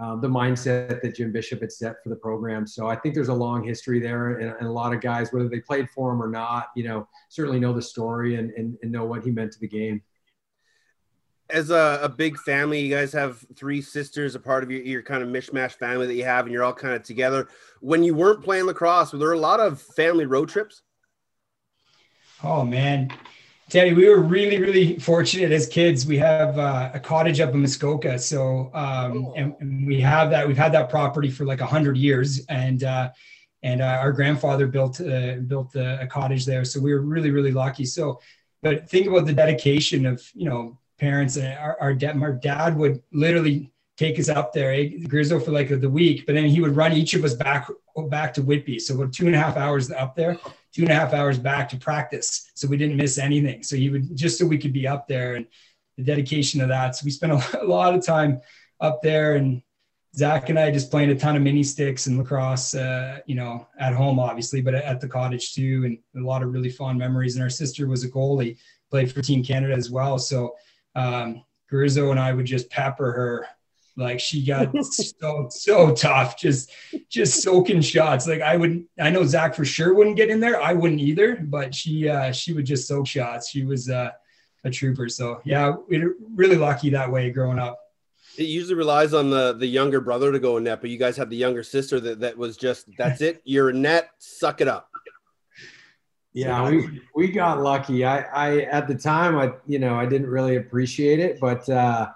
uh, 0.00 0.16
the 0.16 0.28
mindset 0.28 1.00
that 1.00 1.14
Jim 1.14 1.30
Bishop 1.30 1.60
had 1.60 1.70
set 1.70 2.02
for 2.02 2.08
the 2.08 2.16
program. 2.16 2.66
So 2.66 2.88
I 2.88 2.96
think 2.96 3.14
there's 3.14 3.28
a 3.28 3.34
long 3.34 3.64
history 3.64 4.00
there, 4.00 4.38
and, 4.38 4.54
and, 4.58 4.66
a 4.66 4.70
lot 4.70 4.92
of 4.92 5.00
guys, 5.00 5.32
whether 5.32 5.48
they 5.48 5.58
played 5.58 5.90
for 5.90 6.12
him 6.12 6.22
or 6.22 6.28
not, 6.28 6.68
you 6.76 6.84
know, 6.84 7.08
certainly 7.28 7.58
know 7.58 7.72
the 7.72 7.82
story 7.82 8.36
and, 8.36 8.52
and, 8.52 8.78
and 8.80 8.92
know 8.92 9.04
what 9.04 9.24
he 9.24 9.32
meant 9.32 9.50
to 9.52 9.58
the 9.58 9.66
game. 9.66 10.00
As 11.50 11.70
a, 11.70 11.98
a, 12.00 12.08
big 12.08 12.38
family, 12.38 12.80
you 12.80 12.94
guys 12.94 13.12
have 13.12 13.44
three 13.56 13.82
sisters, 13.82 14.36
a 14.36 14.38
part 14.38 14.62
of 14.62 14.70
your, 14.70 14.82
your 14.82 15.02
kind 15.02 15.20
of 15.20 15.28
mishmash 15.30 15.72
family 15.72 16.06
that 16.06 16.14
you 16.14 16.24
have, 16.24 16.46
and 16.46 16.52
you're 16.52 16.62
all 16.62 16.74
kind 16.74 16.94
of 16.94 17.02
together. 17.02 17.48
When 17.80 18.04
you 18.04 18.14
weren't 18.14 18.44
playing 18.44 18.66
lacrosse, 18.66 19.12
were 19.12 19.18
there 19.18 19.32
a 19.32 19.38
lot 19.38 19.58
of 19.58 19.82
family 19.82 20.26
road 20.26 20.48
trips? 20.48 20.82
Oh 22.44 22.64
man, 22.64 23.10
Teddy, 23.68 23.92
we 23.92 24.08
were 24.08 24.20
really, 24.20 24.58
really 24.58 24.98
fortunate 24.98 25.52
as 25.52 25.66
kids. 25.66 26.06
We 26.06 26.16
have 26.16 26.58
uh, 26.58 26.90
a 26.94 27.00
cottage 27.00 27.38
up 27.38 27.52
in 27.52 27.60
Muskoka, 27.60 28.18
so 28.18 28.70
um, 28.72 29.30
and, 29.36 29.54
and, 29.60 29.86
we 29.86 30.00
have 30.00 30.30
that. 30.30 30.48
We've 30.48 30.56
had 30.56 30.72
that 30.72 30.88
property 30.88 31.30
for 31.30 31.44
like 31.44 31.60
a 31.60 31.66
hundred 31.66 31.98
years, 31.98 32.46
and 32.48 32.82
uh, 32.82 33.10
and 33.62 33.82
uh, 33.82 33.98
our 34.00 34.12
grandfather 34.12 34.66
built 34.66 35.02
uh, 35.02 35.34
built 35.46 35.74
a, 35.74 36.00
a, 36.00 36.06
cottage 36.06 36.46
there, 36.46 36.64
so 36.64 36.80
we 36.80 36.94
were 36.94 37.02
really, 37.02 37.30
really 37.30 37.52
lucky. 37.52 37.84
So, 37.84 38.20
but 38.62 38.88
think 38.88 39.06
about 39.06 39.26
the 39.26 39.34
dedication 39.34 40.06
of 40.06 40.26
you 40.34 40.48
know 40.48 40.78
parents 40.98 41.36
and 41.36 41.58
our, 41.58 41.76
our 41.78 41.92
dad. 41.92 42.18
Our 42.22 42.32
dad 42.32 42.74
would 42.74 43.02
literally 43.12 43.70
take 43.98 44.18
us 44.18 44.30
up 44.30 44.54
there, 44.54 44.72
eh, 44.72 44.92
Grizzle, 45.08 45.40
for 45.40 45.50
like 45.50 45.68
the 45.68 45.90
week, 45.90 46.24
but 46.24 46.34
then 46.34 46.46
he 46.46 46.62
would 46.62 46.74
run 46.74 46.94
each 46.94 47.12
of 47.12 47.22
us 47.22 47.34
back 47.34 47.68
back 48.08 48.32
to 48.32 48.42
Whitby. 48.42 48.78
So 48.78 48.96
we're 48.96 49.08
two 49.08 49.26
and 49.26 49.34
a 49.34 49.38
half 49.38 49.58
hours 49.58 49.90
up 49.90 50.16
there 50.16 50.38
two 50.78 50.84
and 50.84 50.92
a 50.92 50.94
half 50.94 51.12
hours 51.12 51.40
back 51.40 51.68
to 51.68 51.76
practice. 51.76 52.52
So 52.54 52.68
we 52.68 52.76
didn't 52.76 52.96
miss 52.96 53.18
anything. 53.18 53.64
So 53.64 53.74
he 53.74 53.90
would 53.90 54.16
just 54.16 54.38
so 54.38 54.46
we 54.46 54.58
could 54.58 54.72
be 54.72 54.86
up 54.86 55.08
there 55.08 55.34
and 55.34 55.44
the 55.96 56.04
dedication 56.04 56.60
of 56.60 56.68
that. 56.68 56.94
So 56.94 57.04
we 57.04 57.10
spent 57.10 57.32
a 57.60 57.64
lot 57.64 57.96
of 57.96 58.06
time 58.06 58.40
up 58.80 59.02
there 59.02 59.34
and 59.34 59.60
Zach 60.14 60.50
and 60.50 60.58
I 60.58 60.70
just 60.70 60.92
playing 60.92 61.10
a 61.10 61.16
ton 61.16 61.34
of 61.34 61.42
mini 61.42 61.64
sticks 61.64 62.06
and 62.06 62.16
lacrosse, 62.16 62.76
uh, 62.76 63.18
you 63.26 63.34
know, 63.34 63.66
at 63.80 63.92
home, 63.92 64.20
obviously, 64.20 64.60
but 64.60 64.72
at 64.72 65.00
the 65.00 65.08
cottage 65.08 65.52
too. 65.52 65.82
And 65.84 65.98
a 66.16 66.24
lot 66.24 66.44
of 66.44 66.52
really 66.52 66.70
fond 66.70 66.96
memories. 66.96 67.34
And 67.34 67.42
our 67.42 67.50
sister 67.50 67.88
was 67.88 68.04
a 68.04 68.08
goalie, 68.08 68.56
played 68.88 69.10
for 69.10 69.20
Team 69.20 69.42
Canada 69.42 69.74
as 69.74 69.90
well. 69.90 70.16
So 70.16 70.54
um, 70.94 71.42
Grizzo 71.68 72.12
and 72.12 72.20
I 72.20 72.32
would 72.32 72.46
just 72.46 72.70
pepper 72.70 73.10
her 73.10 73.48
like 73.98 74.20
she 74.20 74.44
got 74.44 74.72
so 74.84 75.48
so 75.50 75.92
tough, 75.92 76.38
just 76.38 76.70
just 77.08 77.42
soaking 77.42 77.80
shots. 77.80 78.26
Like 78.26 78.40
I 78.40 78.56
wouldn't, 78.56 78.86
I 78.98 79.10
know 79.10 79.24
Zach 79.24 79.54
for 79.54 79.64
sure 79.64 79.92
wouldn't 79.92 80.16
get 80.16 80.30
in 80.30 80.40
there. 80.40 80.62
I 80.62 80.72
wouldn't 80.72 81.00
either, 81.00 81.36
but 81.36 81.74
she 81.74 82.08
uh, 82.08 82.32
she 82.32 82.52
would 82.52 82.64
just 82.64 82.86
soak 82.86 83.06
shots. 83.06 83.50
She 83.50 83.64
was 83.64 83.90
uh, 83.90 84.12
a 84.64 84.70
trooper. 84.70 85.08
So 85.08 85.40
yeah, 85.44 85.74
we 85.88 86.00
are 86.00 86.14
really 86.34 86.56
lucky 86.56 86.90
that 86.90 87.10
way 87.10 87.30
growing 87.30 87.58
up. 87.58 87.78
It 88.38 88.44
usually 88.44 88.76
relies 88.76 89.14
on 89.14 89.30
the 89.30 89.52
the 89.52 89.66
younger 89.66 90.00
brother 90.00 90.30
to 90.30 90.38
go 90.38 90.56
in 90.58 90.64
net, 90.64 90.80
but 90.80 90.90
you 90.90 90.98
guys 90.98 91.16
have 91.16 91.28
the 91.28 91.36
younger 91.36 91.64
sister 91.64 91.98
that 92.00 92.20
that 92.20 92.38
was 92.38 92.56
just 92.56 92.86
that's 92.96 93.20
it. 93.20 93.42
You're 93.44 93.70
in 93.70 93.82
net, 93.82 94.10
suck 94.18 94.60
it 94.60 94.68
up. 94.68 94.88
Yeah, 96.32 96.70
we 96.70 97.00
we 97.16 97.32
got 97.32 97.60
lucky. 97.60 98.04
I 98.04 98.20
I 98.20 98.60
at 98.60 98.86
the 98.86 98.94
time 98.94 99.36
I 99.36 99.54
you 99.66 99.80
know 99.80 99.96
I 99.96 100.06
didn't 100.06 100.28
really 100.28 100.56
appreciate 100.56 101.18
it, 101.18 101.40
but. 101.40 101.68
uh 101.68 102.10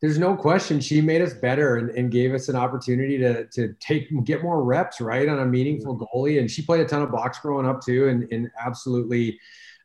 there's 0.00 0.18
no 0.18 0.36
question 0.36 0.80
she 0.80 1.00
made 1.00 1.22
us 1.22 1.34
better 1.34 1.76
and, 1.76 1.90
and, 1.90 2.10
gave 2.10 2.32
us 2.32 2.48
an 2.48 2.56
opportunity 2.56 3.18
to 3.18 3.46
to 3.46 3.74
take 3.80 4.08
get 4.24 4.42
more 4.42 4.62
reps 4.62 5.00
right 5.00 5.28
on 5.28 5.40
a 5.40 5.46
meaningful 5.46 5.98
goalie. 5.98 6.38
And 6.38 6.50
she 6.50 6.62
played 6.62 6.80
a 6.80 6.84
ton 6.84 7.02
of 7.02 7.10
box 7.10 7.38
growing 7.40 7.66
up 7.66 7.84
too 7.84 8.08
and, 8.08 8.30
and 8.32 8.50
absolutely 8.64 9.38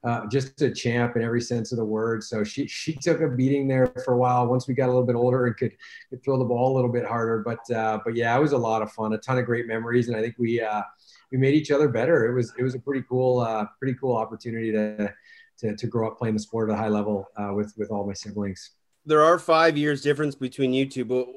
uh, 0.03 0.27
just 0.27 0.61
a 0.61 0.69
champ 0.69 1.15
in 1.15 1.23
every 1.23 1.41
sense 1.41 1.71
of 1.71 1.77
the 1.77 1.85
word. 1.85 2.23
So 2.23 2.43
she 2.43 2.67
she 2.67 2.93
took 2.93 3.21
a 3.21 3.27
beating 3.27 3.67
there 3.67 3.87
for 4.05 4.13
a 4.13 4.17
while 4.17 4.45
once 4.47 4.67
we 4.67 4.75
got 4.75 4.85
a 4.85 4.91
little 4.91 5.05
bit 5.05 5.15
older 5.15 5.47
and 5.47 5.57
could, 5.57 5.73
could 6.09 6.23
throw 6.23 6.37
the 6.37 6.45
ball 6.45 6.73
a 6.73 6.75
little 6.75 6.91
bit 6.91 7.05
harder. 7.05 7.39
But 7.39 7.75
uh, 7.75 7.99
but 8.05 8.15
yeah 8.15 8.37
it 8.37 8.41
was 8.41 8.51
a 8.51 8.57
lot 8.57 8.81
of 8.83 8.91
fun 8.91 9.13
a 9.13 9.17
ton 9.17 9.39
of 9.39 9.45
great 9.45 9.65
memories. 9.65 10.09
And 10.09 10.17
I 10.17 10.21
think 10.21 10.35
we 10.37 10.61
uh, 10.61 10.83
we 11.31 11.39
made 11.39 11.55
each 11.55 11.71
other 11.71 11.87
better. 11.87 12.27
It 12.27 12.35
was 12.35 12.53
it 12.57 12.63
was 12.63 12.75
a 12.75 12.79
pretty 12.79 13.03
cool 13.09 13.39
uh, 13.39 13.65
pretty 13.79 13.97
cool 13.99 14.15
opportunity 14.15 14.71
to, 14.73 15.11
to 15.59 15.75
to 15.75 15.87
grow 15.87 16.07
up 16.07 16.19
playing 16.19 16.35
the 16.35 16.39
sport 16.39 16.69
at 16.69 16.75
a 16.75 16.77
high 16.77 16.89
level 16.89 17.29
uh, 17.35 17.51
with 17.53 17.73
with 17.77 17.89
all 17.89 18.05
my 18.05 18.13
siblings 18.13 18.73
there 19.05 19.21
are 19.21 19.39
five 19.39 19.77
years 19.77 20.01
difference 20.01 20.35
between 20.35 20.73
you 20.73 20.85
two, 20.85 21.05
but 21.05 21.27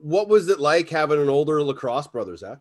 what 0.00 0.28
was 0.28 0.48
it 0.48 0.60
like 0.60 0.88
having 0.88 1.20
an 1.20 1.28
older 1.28 1.62
lacrosse 1.62 2.06
brother, 2.06 2.36
Zach? 2.36 2.58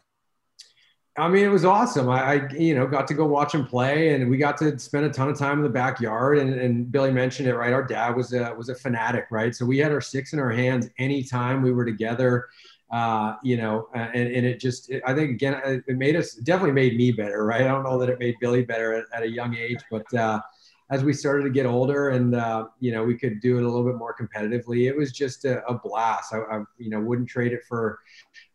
I 1.16 1.28
mean, 1.28 1.44
it 1.44 1.50
was 1.50 1.64
awesome. 1.64 2.10
I, 2.10 2.22
I, 2.22 2.50
you 2.54 2.74
know, 2.74 2.88
got 2.88 3.08
to 3.10 3.14
go 3.14 3.26
watch 3.26 3.54
him 3.54 3.68
play, 3.68 4.16
and 4.16 4.30
we 4.30 4.38
got 4.38 4.58
to 4.58 4.80
spend 4.80 5.06
a 5.06 5.10
ton 5.10 5.30
of 5.30 5.38
time 5.38 5.60
in 5.60 5.64
the 5.64 5.70
backyard. 5.70 6.40
And, 6.40 6.54
and 6.54 6.92
Billy 6.92 7.12
mentioned 7.12 7.48
it, 7.48 7.56
right? 7.56 7.72
Our 7.72 7.84
dad 7.84 8.16
was 8.16 8.34
a 8.34 8.54
was 8.56 8.70
a 8.70 8.76
fanatic, 8.76 9.28
right? 9.30 9.54
So 9.54 9.66
we 9.66 9.78
had 9.78 9.92
our 9.92 10.02
sticks 10.02 10.34
in 10.34 10.40
our 10.40 10.50
hands 10.50 10.90
anytime 10.98 11.62
we 11.62 11.72
were 11.72 11.86
together. 11.86 12.48
Uh, 12.92 13.36
you 13.44 13.58
know, 13.58 13.88
and, 13.96 14.32
and 14.32 14.46
it 14.46 14.60
just, 14.60 14.92
it, 14.92 15.02
I 15.04 15.16
think 15.16 15.32
again, 15.32 15.84
it 15.88 15.98
made 15.98 16.16
us 16.16 16.36
definitely 16.36 16.74
made 16.74 16.96
me 16.96 17.12
better, 17.12 17.44
right? 17.44 17.62
I 17.62 17.68
don't 17.68 17.82
know 17.82 17.98
that 17.98 18.08
it 18.08 18.20
made 18.20 18.36
Billy 18.40 18.64
better 18.64 18.94
at, 18.94 19.06
at 19.12 19.24
a 19.24 19.28
young 19.28 19.56
age, 19.56 19.80
but 19.90 20.14
uh, 20.14 20.40
as 20.94 21.04
we 21.04 21.12
started 21.12 21.44
to 21.44 21.50
get 21.50 21.66
older 21.66 22.10
and 22.10 22.36
uh, 22.36 22.66
you 22.80 22.92
know 22.92 23.04
we 23.04 23.18
could 23.18 23.42
do 23.42 23.58
it 23.58 23.64
a 23.64 23.68
little 23.68 23.84
bit 23.84 23.96
more 23.96 24.16
competitively 24.16 24.88
it 24.88 24.96
was 24.96 25.12
just 25.12 25.44
a, 25.44 25.66
a 25.66 25.74
blast. 25.74 26.34
I, 26.34 26.38
I, 26.38 26.64
you 26.78 26.92
know 26.92 27.00
wouldn't 27.00 27.28
trade 27.28 27.52
it 27.52 27.62
for 27.68 28.00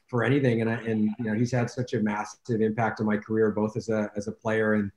for 0.09 0.25
anything. 0.25 0.61
And 0.61 0.71
I, 0.71 0.75
and 0.75 1.11
you 1.18 1.25
know 1.25 1.35
he's 1.35 1.52
had 1.52 1.68
such 1.71 1.95
a 1.95 2.00
massive 2.00 2.61
impact 2.61 3.00
on 3.00 3.07
my 3.07 3.16
career 3.16 3.50
both 3.50 3.76
as 3.76 3.88
a 3.88 4.11
as 4.16 4.28
a 4.28 4.33
player 4.33 4.75
and 4.75 4.90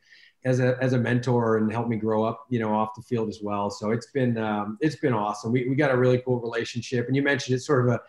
as 0.45 0.59
a 0.59 0.77
as 0.81 0.93
a 0.93 0.97
mentor 0.97 1.57
and 1.57 1.71
helped 1.71 1.89
me 1.89 1.97
grow 1.97 2.23
up 2.23 2.45
you 2.49 2.59
know 2.59 2.73
off 2.73 2.95
the 2.95 3.01
field 3.03 3.27
as 3.27 3.39
well. 3.41 3.69
So 3.69 3.91
it's 3.91 4.11
been 4.11 4.37
um, 4.37 4.77
it's 4.79 4.97
been 4.97 5.13
awesome. 5.13 5.51
We, 5.51 5.67
we 5.67 5.75
got 5.75 5.91
a 5.91 5.97
really 5.97 6.19
cool 6.19 6.39
relationship. 6.39 7.07
And 7.07 7.15
you 7.15 7.23
mentioned 7.23 7.55
it's 7.55 7.65
sort 7.65 7.87
of 7.87 7.93
a, 7.95 8.01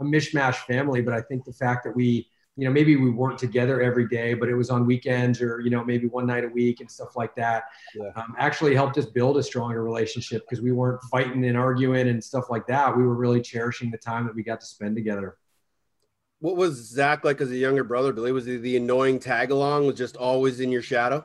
a 0.00 0.04
mishmash 0.04 0.56
family 0.66 1.00
but 1.00 1.14
I 1.14 1.20
think 1.20 1.44
the 1.44 1.52
fact 1.52 1.84
that 1.84 1.94
we 1.94 2.28
you 2.58 2.64
know, 2.64 2.72
maybe 2.72 2.96
we 2.96 3.08
weren't 3.08 3.38
together 3.38 3.80
every 3.80 4.08
day, 4.08 4.34
but 4.34 4.48
it 4.48 4.54
was 4.54 4.68
on 4.68 4.84
weekends 4.84 5.40
or, 5.40 5.60
you 5.60 5.70
know, 5.70 5.84
maybe 5.84 6.08
one 6.08 6.26
night 6.26 6.42
a 6.42 6.48
week 6.48 6.80
and 6.80 6.90
stuff 6.90 7.14
like 7.14 7.32
that. 7.36 7.66
Yeah. 7.94 8.10
Um, 8.16 8.34
actually 8.36 8.74
helped 8.74 8.98
us 8.98 9.06
build 9.06 9.36
a 9.36 9.42
stronger 9.44 9.84
relationship 9.84 10.42
because 10.42 10.60
we 10.60 10.72
weren't 10.72 11.00
fighting 11.04 11.44
and 11.44 11.56
arguing 11.56 12.08
and 12.08 12.22
stuff 12.22 12.46
like 12.50 12.66
that. 12.66 12.96
We 12.96 13.04
were 13.04 13.14
really 13.14 13.40
cherishing 13.40 13.92
the 13.92 13.96
time 13.96 14.26
that 14.26 14.34
we 14.34 14.42
got 14.42 14.58
to 14.58 14.66
spend 14.66 14.96
together. 14.96 15.36
What 16.40 16.56
was 16.56 16.74
Zach 16.74 17.24
like 17.24 17.40
as 17.40 17.52
a 17.52 17.56
younger 17.56 17.84
brother, 17.84 18.12
Billy? 18.12 18.32
Was 18.32 18.46
he 18.46 18.56
the 18.56 18.76
annoying 18.76 19.20
tag 19.20 19.52
along, 19.52 19.86
was 19.86 19.94
just 19.94 20.16
always 20.16 20.58
in 20.58 20.72
your 20.72 20.82
shadow? 20.82 21.24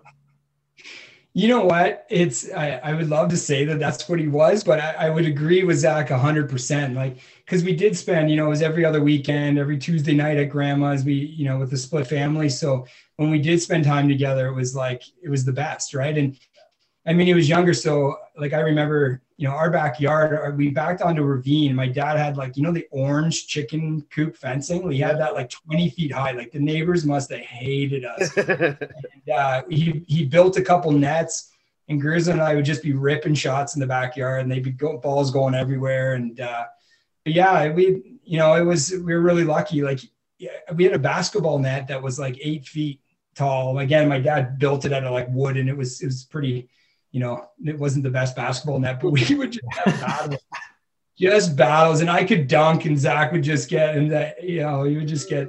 You 1.36 1.48
know 1.48 1.66
what? 1.66 2.06
It's 2.12 2.52
I, 2.52 2.80
I 2.84 2.94
would 2.94 3.10
love 3.10 3.30
to 3.30 3.38
say 3.38 3.66
that 3.66 3.80
that's 3.80 4.08
what 4.08 4.20
he 4.20 4.28
was, 4.28 4.64
but 4.64 4.80
I, 4.80 5.08
I 5.08 5.10
would 5.10 5.26
agree 5.26 5.64
with 5.64 5.78
Zach 5.78 6.10
hundred 6.10 6.48
percent. 6.48 6.94
Like 6.94 7.18
because 7.44 7.64
we 7.64 7.76
did 7.76 7.98
spend, 7.98 8.30
you 8.30 8.36
know, 8.36 8.46
it 8.46 8.50
was 8.50 8.62
every 8.62 8.86
other 8.86 9.02
weekend, 9.02 9.58
every 9.58 9.78
Tuesday 9.80 10.14
night 10.14 10.38
at 10.38 10.50
grandma's. 10.50 11.04
We, 11.04 11.14
you 11.14 11.46
know, 11.46 11.58
with 11.58 11.72
the 11.72 11.78
split 11.78 12.06
family. 12.06 12.50
So 12.50 12.86
when 13.16 13.32
we 13.32 13.40
did 13.40 13.60
spend 13.62 13.84
time 13.84 14.08
together, 14.08 14.48
it 14.48 14.54
was 14.54 14.76
like 14.76 15.02
it 15.24 15.30
was 15.30 15.44
the 15.44 15.52
best, 15.54 15.96
right? 15.96 16.16
And 16.16 16.38
I 17.08 17.14
mean, 17.14 17.26
he 17.26 17.34
was 17.34 17.50
younger, 17.50 17.74
so 17.74 18.16
like 18.38 18.54
I 18.54 18.60
remember, 18.60 19.22
you 19.44 19.50
know, 19.50 19.56
our 19.56 19.70
backyard. 19.70 20.58
We 20.58 20.70
backed 20.70 21.02
onto 21.02 21.22
a 21.22 21.26
ravine. 21.26 21.76
My 21.76 21.90
dad 21.90 22.18
had 22.18 22.38
like, 22.38 22.56
you 22.56 22.64
know, 22.64 22.72
the 22.72 22.88
orange 22.92 23.46
chicken 23.46 24.02
coop 24.10 24.38
fencing. 24.38 24.88
We 24.88 24.98
had 25.00 25.20
that 25.20 25.34
like 25.34 25.50
20 25.50 25.90
feet 25.90 26.14
high. 26.14 26.32
Like 26.32 26.54
the 26.54 26.60
neighbors 26.60 27.06
must 27.06 27.30
have 27.30 27.42
hated 27.42 28.06
us. 28.06 28.38
and, 28.38 28.78
uh, 29.36 29.64
he 29.70 30.06
he 30.08 30.24
built 30.24 30.56
a 30.56 30.62
couple 30.62 30.94
nets, 30.94 31.52
and 31.90 32.02
Grizz 32.02 32.32
and 32.32 32.42
I 32.42 32.56
would 32.56 32.64
just 32.64 32.82
be 32.82 32.94
ripping 32.94 33.34
shots 33.34 33.76
in 33.76 33.82
the 33.82 33.86
backyard, 33.86 34.44
and 34.44 34.50
they'd 34.50 34.64
be 34.64 34.72
go, 34.72 34.98
balls 34.98 35.30
going 35.30 35.56
everywhere. 35.56 36.14
And 36.14 36.40
uh, 36.40 36.64
yeah, 37.26 37.70
we, 37.70 38.20
you 38.24 38.38
know, 38.38 38.54
it 38.54 38.64
was 38.64 38.92
we 38.92 39.14
were 39.14 39.20
really 39.20 39.44
lucky. 39.44 39.82
Like 39.82 40.00
we 40.74 40.86
had 40.86 40.94
a 40.94 41.00
basketball 41.00 41.60
net 41.60 41.90
that 41.90 42.02
was 42.02 42.18
like 42.18 42.38
eight 42.40 42.66
feet 42.66 43.02
tall. 43.36 43.80
Again, 43.80 44.08
my 44.08 44.22
dad 44.22 44.58
built 44.58 44.86
it 44.86 44.94
out 44.94 45.04
of 45.04 45.12
like 45.12 45.28
wood, 45.32 45.58
and 45.58 45.68
it 45.68 45.76
was 45.76 46.02
it 46.02 46.06
was 46.06 46.24
pretty 46.24 46.70
you 47.14 47.20
know, 47.20 47.48
it 47.64 47.80
wasn't 47.80 48.04
the 48.04 48.10
best 48.10 48.36
basketball 48.36 48.80
net, 48.80 49.00
but 49.00 49.10
we 49.12 49.36
would 49.36 49.52
just 49.54 49.66
have 49.86 50.02
battles, 50.02 50.42
just 51.18 51.56
battles, 51.56 52.02
and 52.02 52.10
I 52.10 52.26
could 52.26 52.48
dunk, 52.50 52.86
and 52.86 53.00
Zach 53.00 53.32
would 53.32 53.44
just 53.44 53.70
get, 53.70 53.96
and 53.96 54.12
that, 54.12 54.44
you 54.44 54.62
know, 54.62 54.84
he 54.84 54.98
would 54.98 55.08
just 55.08 55.30
get 55.30 55.48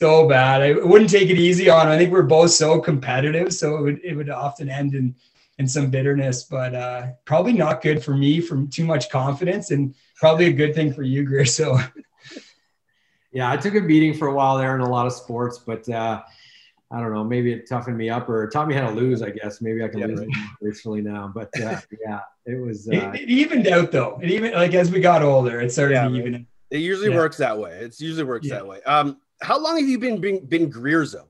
so 0.00 0.26
bad. 0.26 0.62
I 0.62 0.72
wouldn't 0.72 1.10
take 1.10 1.28
it 1.28 1.38
easy 1.38 1.70
on 1.70 1.86
him. 1.86 1.92
I 1.92 1.98
think 1.98 2.10
we're 2.10 2.22
both 2.22 2.50
so 2.50 2.80
competitive, 2.80 3.52
so 3.52 3.76
it 3.76 3.82
would 3.82 4.00
it 4.02 4.14
would 4.16 4.30
often 4.30 4.68
end 4.68 4.94
in 4.94 5.14
in 5.58 5.68
some 5.68 5.88
bitterness, 5.88 6.42
but 6.42 6.74
uh, 6.74 7.08
probably 7.26 7.52
not 7.52 7.80
good 7.80 8.02
for 8.02 8.16
me 8.16 8.40
from 8.40 8.66
too 8.68 8.84
much 8.84 9.08
confidence, 9.10 9.70
and 9.70 9.94
probably 10.16 10.46
a 10.46 10.52
good 10.52 10.74
thing 10.74 10.92
for 10.92 11.02
you, 11.02 11.22
Greer. 11.22 11.44
So. 11.44 11.78
Yeah, 13.36 13.50
I 13.50 13.56
took 13.56 13.74
a 13.74 13.80
beating 13.80 14.14
for 14.14 14.28
a 14.28 14.32
while 14.32 14.58
there 14.58 14.76
in 14.76 14.80
a 14.80 14.88
lot 14.88 15.08
of 15.08 15.12
sports, 15.12 15.58
but 15.58 15.88
uh, 15.88 16.22
I 16.94 17.00
don't 17.00 17.12
know, 17.12 17.24
maybe 17.24 17.52
it 17.52 17.68
toughened 17.68 17.98
me 17.98 18.08
up 18.08 18.28
or 18.28 18.48
taught 18.48 18.68
me 18.68 18.74
how 18.74 18.88
to 18.88 18.94
lose, 18.94 19.20
I 19.20 19.30
guess. 19.30 19.60
Maybe 19.60 19.82
I 19.82 19.88
can 19.88 19.98
yeah, 19.98 20.06
lose 20.06 20.20
right. 20.20 20.28
gracefully 20.62 21.00
now. 21.00 21.30
But 21.34 21.50
uh, 21.60 21.80
yeah, 22.00 22.20
it 22.46 22.60
was. 22.64 22.88
Uh, 22.88 22.92
it, 22.92 23.22
it, 23.22 23.28
evened 23.28 23.66
out 23.66 23.90
though. 23.90 24.20
It 24.22 24.30
even 24.30 24.52
like 24.52 24.74
as 24.74 24.92
we 24.92 25.00
got 25.00 25.20
older, 25.20 25.60
it 25.60 25.72
started 25.72 25.94
yeah, 25.94 26.08
to 26.08 26.14
even. 26.14 26.46
It 26.70 26.78
usually 26.78 27.10
yeah. 27.10 27.16
works 27.16 27.36
that 27.38 27.58
way. 27.58 27.78
It 27.78 27.98
usually 27.98 28.22
works 28.22 28.48
that 28.48 28.66
way. 28.66 28.80
Um, 28.82 29.20
how 29.42 29.58
long 29.58 29.76
have 29.76 29.88
you 29.88 29.98
been 29.98 30.20
been, 30.20 30.46
been 30.46 30.70
Greerzo? 30.70 31.24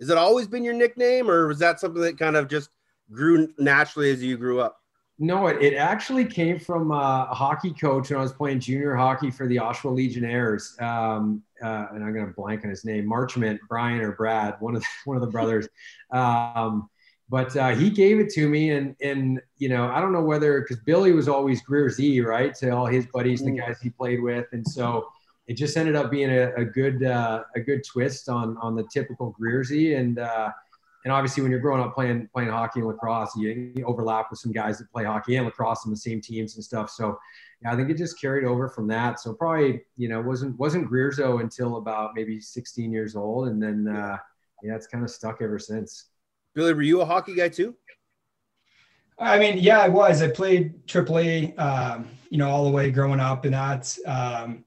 Has 0.00 0.08
it 0.08 0.16
always 0.16 0.46
been 0.46 0.64
your 0.64 0.74
nickname, 0.74 1.30
or 1.30 1.48
was 1.48 1.58
that 1.58 1.80
something 1.80 2.00
that 2.00 2.18
kind 2.18 2.36
of 2.36 2.48
just 2.48 2.70
grew 3.12 3.52
naturally 3.58 4.10
as 4.10 4.22
you 4.22 4.38
grew 4.38 4.60
up? 4.60 4.78
No, 5.18 5.46
it, 5.46 5.62
it 5.62 5.74
actually 5.76 6.24
came 6.24 6.58
from 6.58 6.90
a 6.90 7.26
hockey 7.26 7.72
coach 7.72 8.10
when 8.10 8.18
I 8.18 8.22
was 8.22 8.32
playing 8.32 8.58
junior 8.60 8.96
hockey 8.96 9.30
for 9.30 9.46
the 9.46 9.56
Oshawa 9.56 9.94
Legionnaires. 9.94 10.76
Um, 10.80 11.42
uh, 11.62 11.86
and 11.92 12.02
I'm 12.02 12.12
going 12.12 12.26
to 12.26 12.32
blank 12.32 12.64
on 12.64 12.70
his 12.70 12.84
name, 12.84 13.08
Marchment, 13.08 13.58
Brian 13.68 14.00
or 14.00 14.12
Brad, 14.12 14.56
one 14.58 14.74
of 14.74 14.82
the, 14.82 14.88
one 15.04 15.16
of 15.16 15.20
the 15.20 15.30
brothers. 15.30 15.68
Um, 16.10 16.90
but 17.28 17.56
uh, 17.56 17.70
he 17.70 17.90
gave 17.90 18.18
it 18.18 18.28
to 18.30 18.48
me, 18.48 18.70
and 18.70 18.94
and 19.00 19.40
you 19.56 19.68
know 19.68 19.88
I 19.88 20.00
don't 20.00 20.12
know 20.12 20.22
whether 20.22 20.60
because 20.60 20.78
Billy 20.84 21.12
was 21.12 21.26
always 21.26 21.62
Greer 21.62 21.88
Z, 21.88 22.20
right, 22.20 22.54
to 22.56 22.70
all 22.70 22.86
his 22.86 23.06
buddies, 23.06 23.42
the 23.42 23.52
guys 23.52 23.80
he 23.80 23.90
played 23.90 24.22
with, 24.22 24.46
and 24.52 24.66
so 24.66 25.08
it 25.46 25.54
just 25.54 25.76
ended 25.76 25.96
up 25.96 26.10
being 26.10 26.30
a, 26.30 26.52
a 26.54 26.64
good 26.64 27.02
uh, 27.02 27.44
a 27.56 27.60
good 27.60 27.82
twist 27.84 28.28
on 28.28 28.56
on 28.58 28.76
the 28.76 28.84
typical 28.92 29.30
Greer 29.30 29.64
Z, 29.64 29.94
and 29.94 30.18
uh, 30.18 30.50
and 31.04 31.12
obviously 31.12 31.42
when 31.42 31.50
you're 31.50 31.60
growing 31.60 31.82
up 31.82 31.94
playing 31.94 32.28
playing 32.32 32.48
hockey 32.48 32.80
and 32.80 32.88
lacrosse, 32.88 33.36
you, 33.36 33.72
you, 33.76 33.84
overlap 33.84 34.30
with 34.30 34.38
some 34.38 34.52
guys 34.52 34.78
that 34.78 34.90
play 34.90 35.04
hockey 35.04 35.36
and 35.36 35.44
lacrosse 35.44 35.84
in 35.84 35.90
the 35.90 35.96
same 35.96 36.20
teams 36.20 36.54
and 36.54 36.64
stuff. 36.64 36.90
So 36.90 37.18
yeah, 37.62 37.72
I 37.72 37.76
think 37.76 37.90
it 37.90 37.98
just 37.98 38.20
carried 38.20 38.44
over 38.44 38.68
from 38.68 38.86
that. 38.88 39.20
So 39.20 39.34
probably 39.34 39.82
you 39.96 40.08
know 40.08 40.20
wasn't 40.20 40.58
wasn't 40.58 40.90
Greerzo 40.90 41.40
until 41.40 41.76
about 41.76 42.12
maybe 42.14 42.40
16 42.40 42.90
years 42.90 43.16
old, 43.16 43.48
and 43.48 43.62
then 43.62 43.86
uh, 43.86 44.16
yeah, 44.62 44.74
it's 44.74 44.86
kind 44.86 45.04
of 45.04 45.10
stuck 45.10 45.42
ever 45.42 45.58
since. 45.58 46.06
Billy, 46.54 46.72
were 46.72 46.82
you 46.82 47.02
a 47.02 47.04
hockey 47.04 47.34
guy 47.34 47.48
too? 47.48 47.74
I 49.18 49.38
mean, 49.38 49.58
yeah, 49.58 49.80
I 49.80 49.88
was. 49.88 50.22
I 50.22 50.28
played 50.28 50.86
AAA, 50.86 51.56
um, 51.58 52.08
you 52.30 52.38
know, 52.38 52.48
all 52.48 52.64
the 52.64 52.70
way 52.70 52.90
growing 52.90 53.20
up, 53.20 53.44
and 53.44 53.54
that. 53.54 53.96
Um, 54.06 54.64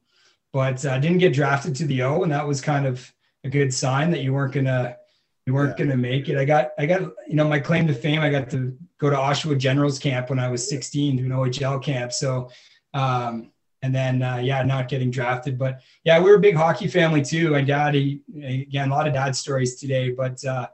but 0.54 0.86
I 0.86 0.96
uh, 0.96 1.00
didn't 1.00 1.18
get 1.18 1.34
drafted 1.34 1.76
to 1.78 1.86
the 1.86 2.04
O, 2.04 2.24
and 2.24 2.32
that 2.32 2.48
was 2.48 2.62
kind 2.62 2.86
of 2.86 3.12
a 3.44 3.50
good 3.50 3.74
sign 3.74 4.12
that 4.12 4.22
you 4.22 4.34
weren't 4.34 4.54
gonna 4.54 4.98
you 5.48 5.54
weren't 5.54 5.80
yeah. 5.80 5.86
going 5.86 5.90
to 5.90 5.98
make 5.98 6.28
it. 6.28 6.38
I 6.38 6.44
got, 6.44 6.72
I 6.78 6.86
got, 6.86 7.02
you 7.26 7.36
know, 7.36 7.48
my 7.48 7.58
claim 7.58 7.88
to 7.88 7.94
fame. 7.94 8.20
I 8.20 8.30
got 8.30 8.50
to 8.50 8.78
go 9.00 9.10
to 9.10 9.16
Oshawa 9.16 9.58
Generals 9.58 9.98
Camp 9.98 10.30
when 10.30 10.40
I 10.40 10.50
was 10.50 10.70
16 10.70 11.18
to 11.18 11.24
an 11.24 11.30
OHL 11.30 11.82
camp. 11.82 12.12
So, 12.12 12.52
um, 12.94 13.52
and 13.82 13.96
then 13.96 14.22
uh, 14.22 14.38
yeah, 14.38 14.62
not 14.64 14.90
getting 14.90 15.10
drafted. 15.10 15.58
But 15.58 15.80
yeah, 16.04 16.20
we 16.20 16.30
were 16.30 16.36
a 16.36 16.42
big 16.42 16.56
hockey 16.56 16.90
family 16.90 17.22
too. 17.22 17.52
My 17.52 17.62
dad, 17.62 17.94
he, 17.94 18.22
again, 18.44 18.90
a 18.90 18.94
lot 18.94 19.08
of 19.08 19.14
dad 19.14 19.38
stories 19.38 19.76
today. 19.80 20.12
But 20.12 20.44
uh, 20.44 20.68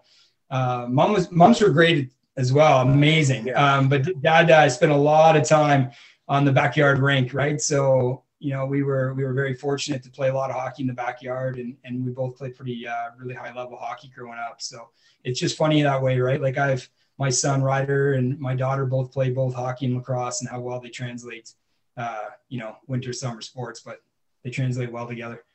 uh, 0.49 0.87
mom 0.89 1.13
was, 1.13 1.31
moms 1.31 1.61
were 1.61 1.69
great 1.69 2.11
as 2.35 2.51
well, 2.51 2.81
amazing. 2.81 3.55
Um, 3.55 3.89
but 3.89 4.21
dad 4.23 4.49
uh, 4.49 4.67
spent 4.69 4.91
a 4.91 4.97
lot 4.97 5.37
of 5.37 5.47
time 5.47 5.91
on 6.27 6.45
the 6.45 6.51
backyard 6.51 6.97
rink, 6.97 7.31
right? 7.31 7.61
So 7.61 8.22
you 8.43 8.49
know, 8.49 8.65
we 8.65 8.83
were 8.83 9.13
we 9.13 9.23
were 9.23 9.31
very 9.33 9.53
fortunate 9.53 10.03
to 10.03 10.09
play 10.09 10.27
a 10.27 10.33
lot 10.33 10.49
of 10.49 10.57
hockey 10.57 10.83
in 10.83 10.87
the 10.87 10.93
backyard, 10.93 11.57
and 11.57 11.77
and 11.85 12.05
we 12.05 12.11
both 12.11 12.37
played 12.37 12.55
pretty 12.57 12.85
uh, 12.85 13.11
really 13.17 13.33
high 13.33 13.53
level 13.53 13.77
hockey 13.77 14.11
growing 14.13 14.37
up. 14.37 14.61
So 14.61 14.89
it's 15.23 15.39
just 15.39 15.55
funny 15.55 15.81
that 15.81 16.01
way, 16.01 16.19
right? 16.19 16.41
Like 16.41 16.57
I've 16.57 16.89
my 17.17 17.29
son 17.29 17.63
Ryder 17.63 18.15
and 18.15 18.37
my 18.39 18.53
daughter 18.53 18.85
both 18.85 19.13
play 19.13 19.29
both 19.29 19.55
hockey 19.55 19.85
and 19.85 19.95
lacrosse, 19.95 20.41
and 20.41 20.49
how 20.49 20.59
well 20.59 20.81
they 20.81 20.89
translate, 20.89 21.53
uh, 21.95 22.31
you 22.49 22.59
know, 22.59 22.75
winter 22.87 23.13
summer 23.13 23.39
sports, 23.39 23.79
but 23.79 24.01
they 24.43 24.49
translate 24.49 24.91
well 24.91 25.07
together. 25.07 25.45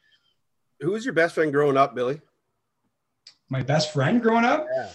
Who 0.80 0.92
was 0.92 1.04
your 1.04 1.14
best 1.14 1.34
friend 1.34 1.52
growing 1.52 1.76
up, 1.76 1.94
Billy? 1.94 2.22
My 3.50 3.62
best 3.62 3.92
friend 3.92 4.22
growing 4.22 4.46
up? 4.46 4.66
Yeah. 4.74 4.90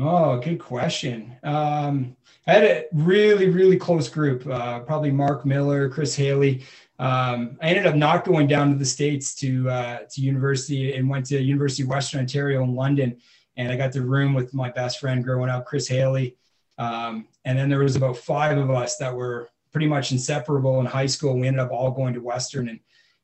Oh, 0.00 0.38
good 0.38 0.58
question. 0.58 1.36
Um, 1.42 2.16
I 2.46 2.52
had 2.52 2.64
a 2.64 2.84
really, 2.92 3.48
really 3.48 3.76
close 3.76 4.08
group. 4.08 4.46
Uh, 4.46 4.80
probably 4.80 5.10
Mark 5.10 5.44
Miller, 5.44 5.88
Chris 5.88 6.16
Haley 6.16 6.64
um, 7.02 7.58
I 7.60 7.70
ended 7.70 7.86
up 7.86 7.96
not 7.96 8.24
going 8.24 8.46
down 8.46 8.70
to 8.70 8.76
the 8.76 8.84
states 8.84 9.34
to 9.36 9.68
uh, 9.68 9.98
to 10.08 10.20
university 10.20 10.94
and 10.94 11.10
went 11.10 11.26
to 11.26 11.42
University 11.42 11.82
of 11.82 11.88
Western 11.88 12.20
Ontario 12.20 12.62
in 12.62 12.76
London, 12.76 13.20
and 13.56 13.72
I 13.72 13.76
got 13.76 13.90
the 13.90 14.02
room 14.02 14.34
with 14.34 14.54
my 14.54 14.70
best 14.70 15.00
friend 15.00 15.24
growing 15.24 15.50
up, 15.50 15.66
Chris 15.66 15.88
Haley. 15.88 16.36
Um, 16.78 17.26
and 17.44 17.58
then 17.58 17.68
there 17.68 17.80
was 17.80 17.96
about 17.96 18.18
five 18.18 18.56
of 18.56 18.70
us 18.70 18.98
that 18.98 19.12
were 19.12 19.48
pretty 19.72 19.88
much 19.88 20.12
inseparable 20.12 20.78
in 20.78 20.86
high 20.86 21.06
school. 21.06 21.36
We 21.36 21.48
ended 21.48 21.58
up 21.58 21.72
all 21.72 21.90
going 21.90 22.14
to 22.14 22.20
Western, 22.20 22.68
and 22.68 22.78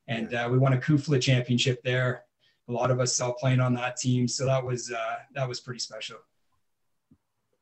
and 0.09 0.35
uh, 0.35 0.49
we 0.51 0.59
won 0.59 0.73
a 0.73 0.79
CUFLA 0.79 1.23
championship 1.23 1.81
there. 1.85 2.25
A 2.69 2.73
lot 2.73 2.91
of 2.91 2.99
us 2.99 3.21
all 3.21 3.35
playing 3.35 3.61
on 3.61 3.75
that 3.75 3.97
team, 3.97 4.27
so 4.27 4.45
that 4.47 4.65
was 4.65 4.91
uh, 4.91 5.17
that 5.37 5.49
was 5.49 5.61
pretty 5.61 5.79
special. 5.79 6.17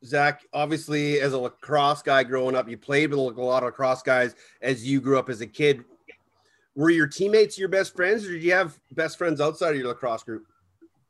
Zach, 0.03 0.45
obviously, 0.55 1.21
as 1.21 1.35
a 1.35 1.39
lacrosse 1.39 2.01
guy 2.01 2.25
growing 2.25 2.57
up, 2.57 2.71
you 2.71 2.79
played 2.79 3.11
with 3.11 3.37
a 3.37 3.43
lot 3.43 3.63
of 3.63 3.67
lacrosse 3.67 4.01
guys 4.01 4.35
as 4.63 4.87
you 4.87 5.03
grew 5.03 5.19
up 5.19 5.29
as 5.29 5.43
a 5.43 5.47
kid 5.47 5.85
were 6.77 6.91
your 6.91 7.09
teammates 7.09 7.59
your 7.59 7.69
best 7.69 7.97
friends, 7.97 8.25
or 8.25 8.33
did 8.33 8.43
you 8.43 8.53
have 8.53 8.79
best 8.93 9.19
friends 9.19 9.41
outside 9.41 9.71
of 9.71 9.77
your 9.77 9.89
lacrosse 9.89 10.23
group? 10.23 10.47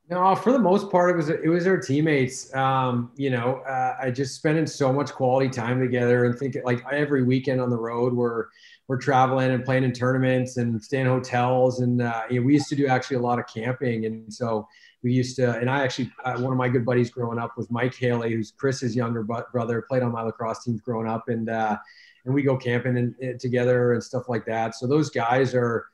No, 0.09 0.37
for 0.37 0.53
the 0.53 0.59
most 0.59 0.89
part, 0.91 1.11
it 1.11 1.17
was 1.17 1.29
it 1.29 1.49
was 1.49 1.67
our 1.67 1.79
teammates. 1.79 2.55
Um, 2.55 3.11
you 3.17 3.29
know, 3.29 3.57
uh, 3.69 3.97
I 4.01 4.13
just 4.13 4.37
spending 4.37 4.67
so 4.67 4.93
much 4.93 5.13
quality 5.13 5.49
time 5.49 5.81
together, 5.81 6.25
and 6.25 6.39
think 6.39 6.57
like 6.65 6.85
every 6.93 7.25
weekend 7.25 7.61
on 7.61 7.71
the 7.71 7.77
road, 7.77 8.13
we're 8.15 8.47
we're 8.87 8.99
traveling 8.99 9.51
and 9.51 9.65
playing 9.65 9.83
in 9.83 9.93
tournaments 9.93 10.59
and 10.59 10.81
staying 10.81 11.07
in 11.07 11.13
hotels, 11.13 11.81
and 11.81 12.01
uh, 12.01 12.23
you 12.31 12.41
know, 12.41 12.47
we 12.47 12.53
used 12.53 12.69
to 12.69 12.77
do 12.77 12.87
actually 12.87 13.17
a 13.17 13.21
lot 13.21 13.41
of 13.41 13.47
camping, 13.53 14.07
and 14.07 14.33
so 14.33 14.69
we 15.03 15.13
used 15.13 15.35
to. 15.37 15.57
And 15.59 15.69
I 15.69 15.83
actually, 15.83 16.13
uh, 16.25 16.39
one 16.39 16.53
of 16.53 16.59
my 16.59 16.69
good 16.69 16.85
buddies 16.85 17.11
growing 17.11 17.41
up 17.41 17.57
was 17.57 17.69
Mike 17.69 17.97
Haley, 17.97 18.33
who's 18.33 18.53
Chris's 18.53 18.95
younger 18.95 19.25
brother, 19.25 19.83
played 19.89 20.05
on 20.05 20.13
my 20.13 20.23
lacrosse 20.23 20.63
teams 20.63 20.81
growing 20.81 21.09
up, 21.09 21.29
and 21.29 21.49
uh, 21.49 21.79
and 22.27 22.35
we 22.35 22.43
go 22.43 22.57
camping 22.57 22.99
and, 22.99 23.15
and, 23.21 23.41
together 23.41 23.95
and 23.95 24.03
stuff 24.03 24.29
like 24.29 24.45
that. 24.45 24.75
So 24.75 24.87
those 24.87 25.09
guys 25.09 25.55
are, 25.55 25.87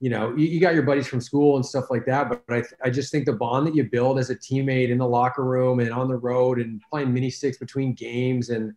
you 0.00 0.10
know, 0.10 0.34
you, 0.36 0.46
you, 0.46 0.60
got 0.60 0.74
your 0.74 0.84
buddies 0.84 1.06
from 1.06 1.20
school 1.20 1.56
and 1.56 1.66
stuff 1.66 1.90
like 1.90 2.06
that. 2.06 2.28
But 2.28 2.42
I, 2.48 2.62
I 2.84 2.90
just 2.90 3.12
think 3.12 3.26
the 3.26 3.32
bond 3.32 3.66
that 3.66 3.74
you 3.74 3.84
build 3.84 4.18
as 4.18 4.30
a 4.30 4.36
teammate 4.36 4.88
in 4.88 4.98
the 4.98 5.06
locker 5.06 5.44
room 5.44 5.80
and 5.80 5.92
on 5.92 6.08
the 6.08 6.16
road 6.16 6.58
and 6.58 6.80
playing 6.90 7.12
mini 7.12 7.30
sticks 7.30 7.58
between 7.58 7.92
games 7.94 8.48
and 8.48 8.74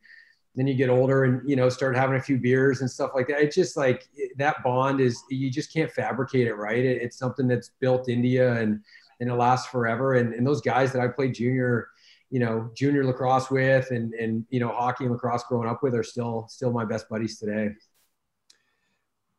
then 0.56 0.68
you 0.68 0.74
get 0.74 0.90
older 0.90 1.26
and 1.26 1.48
you 1.48 1.56
know 1.56 1.68
start 1.68 1.98
having 1.98 2.16
a 2.16 2.22
few 2.22 2.38
beers 2.38 2.82
and 2.82 2.90
stuff 2.90 3.12
like 3.14 3.28
that. 3.28 3.42
It's 3.42 3.56
just 3.56 3.76
like 3.76 4.08
eh, 4.20 4.28
that 4.38 4.64
bond 4.64 5.02
is 5.02 5.22
you 5.30 5.52
just 5.52 5.72
can't 5.72 5.92
fabricate 5.92 6.48
it, 6.48 6.56
right? 6.56 6.84
It, 6.84 7.02
it's 7.02 7.18
something 7.18 7.48
that's 7.48 7.72
built 7.80 8.10
into 8.10 8.28
you 8.28 8.48
and 8.48 8.82
and 9.20 9.30
it 9.30 9.36
lasts 9.36 9.70
forever. 9.70 10.16
And, 10.16 10.34
and 10.34 10.46
those 10.46 10.62
guys 10.62 10.92
that 10.94 11.02
I 11.02 11.08
played 11.08 11.36
junior, 11.36 11.90
you 12.36 12.42
know, 12.42 12.70
junior 12.76 13.06
lacrosse 13.06 13.50
with 13.50 13.92
and, 13.92 14.14
and, 14.16 14.46
you 14.50 14.60
know, 14.60 14.68
hockey 14.68 15.06
and 15.06 15.14
lacrosse 15.14 15.46
growing 15.48 15.70
up 15.70 15.82
with 15.82 15.96
are 15.96 16.04
still, 16.04 16.46
still 16.50 16.70
my 16.70 16.84
best 16.84 17.08
buddies 17.08 17.40
today. 17.40 17.70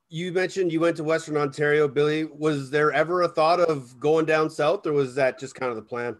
You 0.08 0.32
mentioned 0.32 0.72
you 0.72 0.80
went 0.80 0.96
to 0.96 1.04
Western 1.04 1.36
Ontario, 1.36 1.88
Billy. 1.88 2.24
Was 2.24 2.70
there 2.70 2.92
ever 2.92 3.20
a 3.20 3.28
thought 3.28 3.60
of 3.60 4.00
going 4.00 4.24
down 4.24 4.48
south 4.48 4.86
or 4.86 4.94
was 4.94 5.14
that 5.16 5.38
just 5.38 5.54
kind 5.54 5.68
of 5.68 5.76
the 5.76 5.82
plan? 5.82 6.16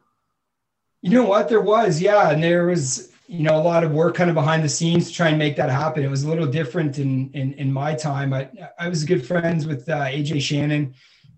You 1.00 1.12
know 1.12 1.25
what? 1.25 1.49
There 1.49 1.62
was, 1.62 1.99
yeah. 1.99 2.28
And 2.28 2.45
there 2.45 2.66
was, 2.66 3.11
you 3.26 3.42
know, 3.42 3.56
a 3.56 3.64
lot 3.64 3.83
of 3.83 3.92
work 3.92 4.14
kind 4.14 4.28
of 4.28 4.35
behind 4.35 4.62
the 4.62 4.68
scenes 4.68 5.09
to 5.09 5.14
try 5.14 5.28
and 5.30 5.38
make 5.38 5.56
that 5.56 5.71
happen. 5.71 6.04
It 6.04 6.11
was 6.11 6.25
a 6.25 6.28
little 6.28 6.47
different 6.47 6.99
in 6.99 7.30
in, 7.33 7.54
in 7.54 7.73
my 7.73 7.95
time. 7.95 8.35
I 8.35 8.50
I 8.78 8.90
was 8.90 9.02
good 9.02 9.26
friends 9.26 9.66
with 9.66 9.88
uh, 9.88 10.04
AJ 10.04 10.42
Shannon, 10.42 10.95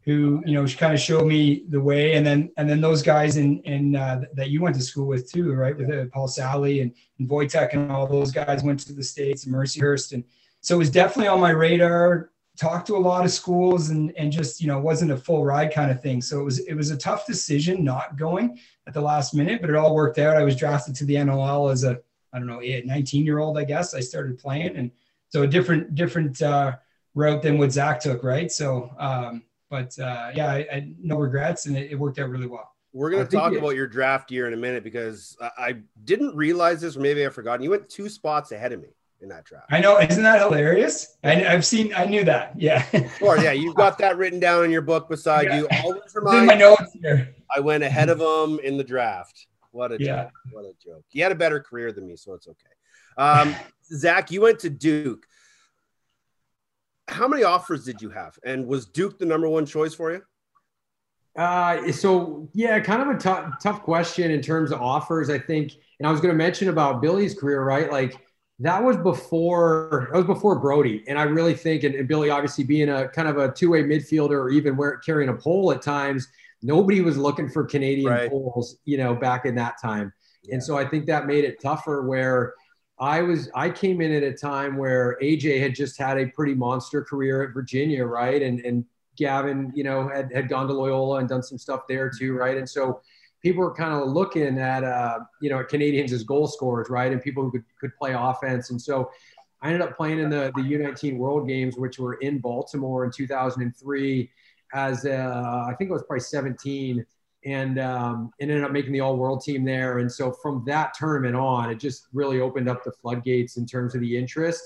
who 0.08 0.42
you 0.46 0.54
know 0.54 0.66
kind 0.66 0.94
of 0.94 1.00
showed 1.00 1.26
me 1.26 1.64
the 1.68 1.80
way, 1.80 2.14
and 2.14 2.26
then 2.26 2.50
and 2.56 2.68
then 2.68 2.80
those 2.80 3.02
guys 3.02 3.36
in 3.36 3.60
in 3.64 3.94
uh, 3.94 4.22
that 4.32 4.48
you 4.48 4.62
went 4.62 4.74
to 4.76 4.82
school 4.82 5.06
with 5.06 5.30
too, 5.30 5.52
right? 5.52 5.76
With 5.76 5.90
uh, 5.90 6.06
Paul 6.10 6.28
Sally 6.28 6.80
and, 6.80 6.94
and 7.18 7.28
Wojtek 7.28 7.74
and 7.74 7.92
all 7.92 8.06
those 8.06 8.32
guys 8.32 8.62
went 8.62 8.80
to 8.80 8.94
the 8.94 9.02
states 9.02 9.44
and 9.44 9.54
Mercyhurst, 9.54 10.14
and 10.14 10.24
so 10.62 10.76
it 10.76 10.78
was 10.78 10.90
definitely 10.90 11.28
on 11.28 11.40
my 11.40 11.50
radar. 11.50 12.30
Talked 12.56 12.86
to 12.86 12.96
a 12.96 12.98
lot 12.98 13.26
of 13.26 13.30
schools 13.30 13.90
and 13.90 14.16
and 14.16 14.32
just 14.32 14.62
you 14.62 14.66
know 14.66 14.78
wasn't 14.78 15.10
a 15.10 15.16
full 15.16 15.44
ride 15.44 15.74
kind 15.74 15.90
of 15.90 16.02
thing. 16.02 16.22
So 16.22 16.40
it 16.40 16.44
was 16.44 16.58
it 16.60 16.74
was 16.74 16.90
a 16.90 16.96
tough 16.96 17.26
decision 17.26 17.84
not 17.84 18.16
going 18.16 18.58
at 18.86 18.94
the 18.94 19.00
last 19.02 19.34
minute, 19.34 19.60
but 19.60 19.68
it 19.68 19.76
all 19.76 19.94
worked 19.94 20.18
out. 20.18 20.38
I 20.38 20.42
was 20.42 20.56
drafted 20.56 20.96
to 20.96 21.04
the 21.04 21.16
NLL 21.16 21.70
as 21.70 21.84
a, 21.84 22.00
I 22.32 22.38
don't 22.38 22.46
know, 22.46 22.60
19 22.60 23.24
year 23.24 23.38
old, 23.38 23.58
I 23.58 23.64
guess. 23.64 23.92
I 23.92 24.00
started 24.00 24.38
playing. 24.38 24.74
And 24.76 24.90
so 25.28 25.42
a 25.42 25.46
different, 25.46 25.94
different 25.94 26.40
uh, 26.40 26.76
route 27.14 27.42
than 27.42 27.58
what 27.58 27.70
Zach 27.70 28.00
took, 28.00 28.24
right? 28.24 28.50
So, 28.50 28.90
um, 28.98 29.42
but 29.70 29.98
uh, 29.98 30.30
yeah, 30.34 30.48
I, 30.48 30.66
I, 30.72 30.92
no 31.00 31.16
regrets 31.16 31.66
and 31.66 31.76
it, 31.76 31.92
it 31.92 31.94
worked 31.94 32.18
out 32.18 32.28
really 32.28 32.46
well. 32.46 32.72
We're 32.92 33.10
going 33.10 33.26
to 33.26 33.30
talk 33.30 33.52
about 33.54 33.76
your 33.76 33.86
draft 33.86 34.30
year 34.30 34.46
in 34.46 34.54
a 34.54 34.56
minute 34.56 34.82
because 34.82 35.36
I 35.40 35.76
didn't 36.04 36.34
realize 36.34 36.80
this, 36.80 36.96
or 36.96 37.00
maybe 37.00 37.24
I've 37.24 37.34
forgotten. 37.34 37.62
You 37.62 37.70
went 37.70 37.88
two 37.88 38.08
spots 38.08 38.50
ahead 38.50 38.72
of 38.72 38.80
me 38.80 38.88
in 39.20 39.28
that 39.28 39.44
draft. 39.44 39.66
I 39.70 39.80
know, 39.80 39.98
isn't 40.00 40.22
that 40.22 40.40
hilarious? 40.40 41.18
I, 41.22 41.34
have 41.34 41.66
seen, 41.66 41.92
I 41.94 42.06
knew 42.06 42.24
that. 42.24 42.54
Yeah. 42.56 42.84
Or 43.20 43.36
yeah, 43.38 43.52
you've 43.52 43.74
got 43.74 43.98
that 43.98 44.16
written 44.16 44.40
down 44.40 44.64
in 44.64 44.70
your 44.70 44.80
book 44.80 45.08
beside 45.08 45.48
yeah. 45.48 45.58
you. 45.58 45.68
Always 45.84 46.14
remind 46.14 46.46
my 46.46 46.54
notes 46.54 46.96
here. 47.00 47.34
I 47.54 47.60
went 47.60 47.84
ahead 47.84 48.08
of 48.08 48.20
him 48.20 48.58
in 48.60 48.78
the 48.78 48.84
draft. 48.84 49.46
What 49.70 49.92
a 49.92 49.98
yeah. 50.00 50.24
joke! 50.24 50.32
What 50.52 50.64
a 50.64 50.72
joke! 50.82 51.04
He 51.08 51.20
had 51.20 51.30
a 51.30 51.34
better 51.34 51.60
career 51.60 51.92
than 51.92 52.06
me, 52.06 52.16
so 52.16 52.32
it's 52.32 52.48
okay. 52.48 52.68
Um, 53.18 53.54
Zach, 53.84 54.30
you 54.30 54.40
went 54.40 54.58
to 54.60 54.70
Duke. 54.70 55.26
How 57.08 57.26
many 57.26 57.42
offers 57.42 57.84
did 57.84 58.00
you 58.02 58.10
have, 58.10 58.38
and 58.44 58.66
was 58.66 58.86
Duke 58.86 59.18
the 59.18 59.26
number 59.26 59.48
one 59.48 59.66
choice 59.66 59.94
for 59.94 60.12
you? 60.12 60.22
Uh, 61.36 61.92
so 61.92 62.48
yeah, 62.52 62.80
kind 62.80 63.02
of 63.02 63.08
a 63.08 63.18
tough 63.18 63.54
tough 63.62 63.82
question 63.82 64.30
in 64.30 64.42
terms 64.42 64.72
of 64.72 64.80
offers. 64.80 65.30
I 65.30 65.38
think, 65.38 65.72
and 65.98 66.08
I 66.08 66.10
was 66.12 66.20
going 66.20 66.32
to 66.32 66.38
mention 66.38 66.68
about 66.68 67.00
Billy's 67.00 67.38
career, 67.38 67.64
right? 67.64 67.90
Like 67.90 68.18
that 68.60 68.82
was 68.82 68.96
before 68.96 70.08
that 70.12 70.18
was 70.18 70.26
before 70.26 70.58
Brody, 70.58 71.04
and 71.08 71.18
I 71.18 71.22
really 71.22 71.54
think, 71.54 71.84
and, 71.84 71.94
and 71.94 72.08
Billy 72.08 72.30
obviously 72.30 72.64
being 72.64 72.88
a 72.88 73.08
kind 73.08 73.28
of 73.28 73.38
a 73.38 73.52
two 73.52 73.70
way 73.70 73.82
midfielder 73.84 74.32
or 74.32 74.50
even 74.50 74.76
where 74.76 74.98
carrying 74.98 75.30
a 75.30 75.34
pole 75.34 75.72
at 75.72 75.82
times 75.82 76.28
nobody 76.62 77.00
was 77.00 77.16
looking 77.16 77.48
for 77.48 77.64
Canadian 77.64 78.10
right. 78.10 78.30
poles, 78.30 78.76
you 78.84 78.98
know, 78.98 79.14
back 79.14 79.46
in 79.46 79.54
that 79.56 79.80
time. 79.80 80.12
Yeah. 80.42 80.54
And 80.54 80.62
so 80.62 80.76
I 80.76 80.84
think 80.84 81.06
that 81.06 81.26
made 81.26 81.44
it 81.44 81.60
tougher 81.60 82.02
where 82.02 82.54
I 83.00 83.22
was 83.22 83.48
I 83.54 83.70
came 83.70 84.00
in 84.00 84.12
at 84.12 84.22
a 84.22 84.32
time 84.32 84.76
where 84.76 85.18
AJ 85.22 85.60
had 85.60 85.74
just 85.74 85.98
had 85.98 86.18
a 86.18 86.26
pretty 86.26 86.54
monster 86.54 87.02
career 87.02 87.42
at 87.42 87.54
Virginia, 87.54 88.04
right? 88.04 88.42
And 88.42 88.60
and 88.60 88.84
Gavin, 89.16 89.72
you 89.74 89.84
know, 89.84 90.08
had, 90.08 90.32
had 90.32 90.48
gone 90.48 90.66
to 90.68 90.72
Loyola 90.72 91.18
and 91.18 91.28
done 91.28 91.42
some 91.42 91.58
stuff 91.58 91.82
there 91.88 92.10
too, 92.10 92.34
right? 92.34 92.56
And 92.56 92.68
so 92.68 93.00
people 93.42 93.62
were 93.62 93.74
kind 93.74 93.92
of 93.92 94.08
looking 94.08 94.58
at 94.58 94.84
uh, 94.84 95.20
you 95.40 95.50
know, 95.50 95.62
Canadians 95.64 96.12
as 96.12 96.24
goal 96.24 96.46
scorers, 96.46 96.88
right? 96.88 97.12
And 97.12 97.22
people 97.22 97.42
who 97.42 97.50
could, 97.50 97.64
could 97.80 97.96
play 97.96 98.14
offense. 98.14 98.70
And 98.70 98.80
so 98.80 99.10
I 99.62 99.68
ended 99.68 99.82
up 99.82 99.96
playing 99.96 100.20
in 100.20 100.30
the 100.30 100.52
the 100.56 100.62
U19 100.62 101.18
World 101.18 101.48
Games, 101.48 101.76
which 101.76 101.98
were 101.98 102.14
in 102.14 102.38
Baltimore 102.38 103.04
in 103.04 103.10
2003 103.10 104.30
as 104.74 105.06
uh, 105.06 105.64
I 105.66 105.74
think 105.74 105.90
it 105.90 105.92
was 105.92 106.02
probably 106.02 106.20
17 106.20 107.04
and 107.48 107.78
um, 107.78 108.30
ended 108.40 108.62
up 108.62 108.72
making 108.72 108.92
the 108.92 109.00
all 109.00 109.16
world 109.16 109.42
team 109.42 109.64
there. 109.64 109.98
And 109.98 110.12
so 110.12 110.30
from 110.30 110.62
that 110.66 110.92
tournament 110.92 111.34
on, 111.34 111.70
it 111.70 111.76
just 111.76 112.06
really 112.12 112.40
opened 112.40 112.68
up 112.68 112.84
the 112.84 112.92
floodgates 112.92 113.56
in 113.56 113.64
terms 113.64 113.94
of 113.94 114.02
the 114.02 114.16
interest. 114.16 114.62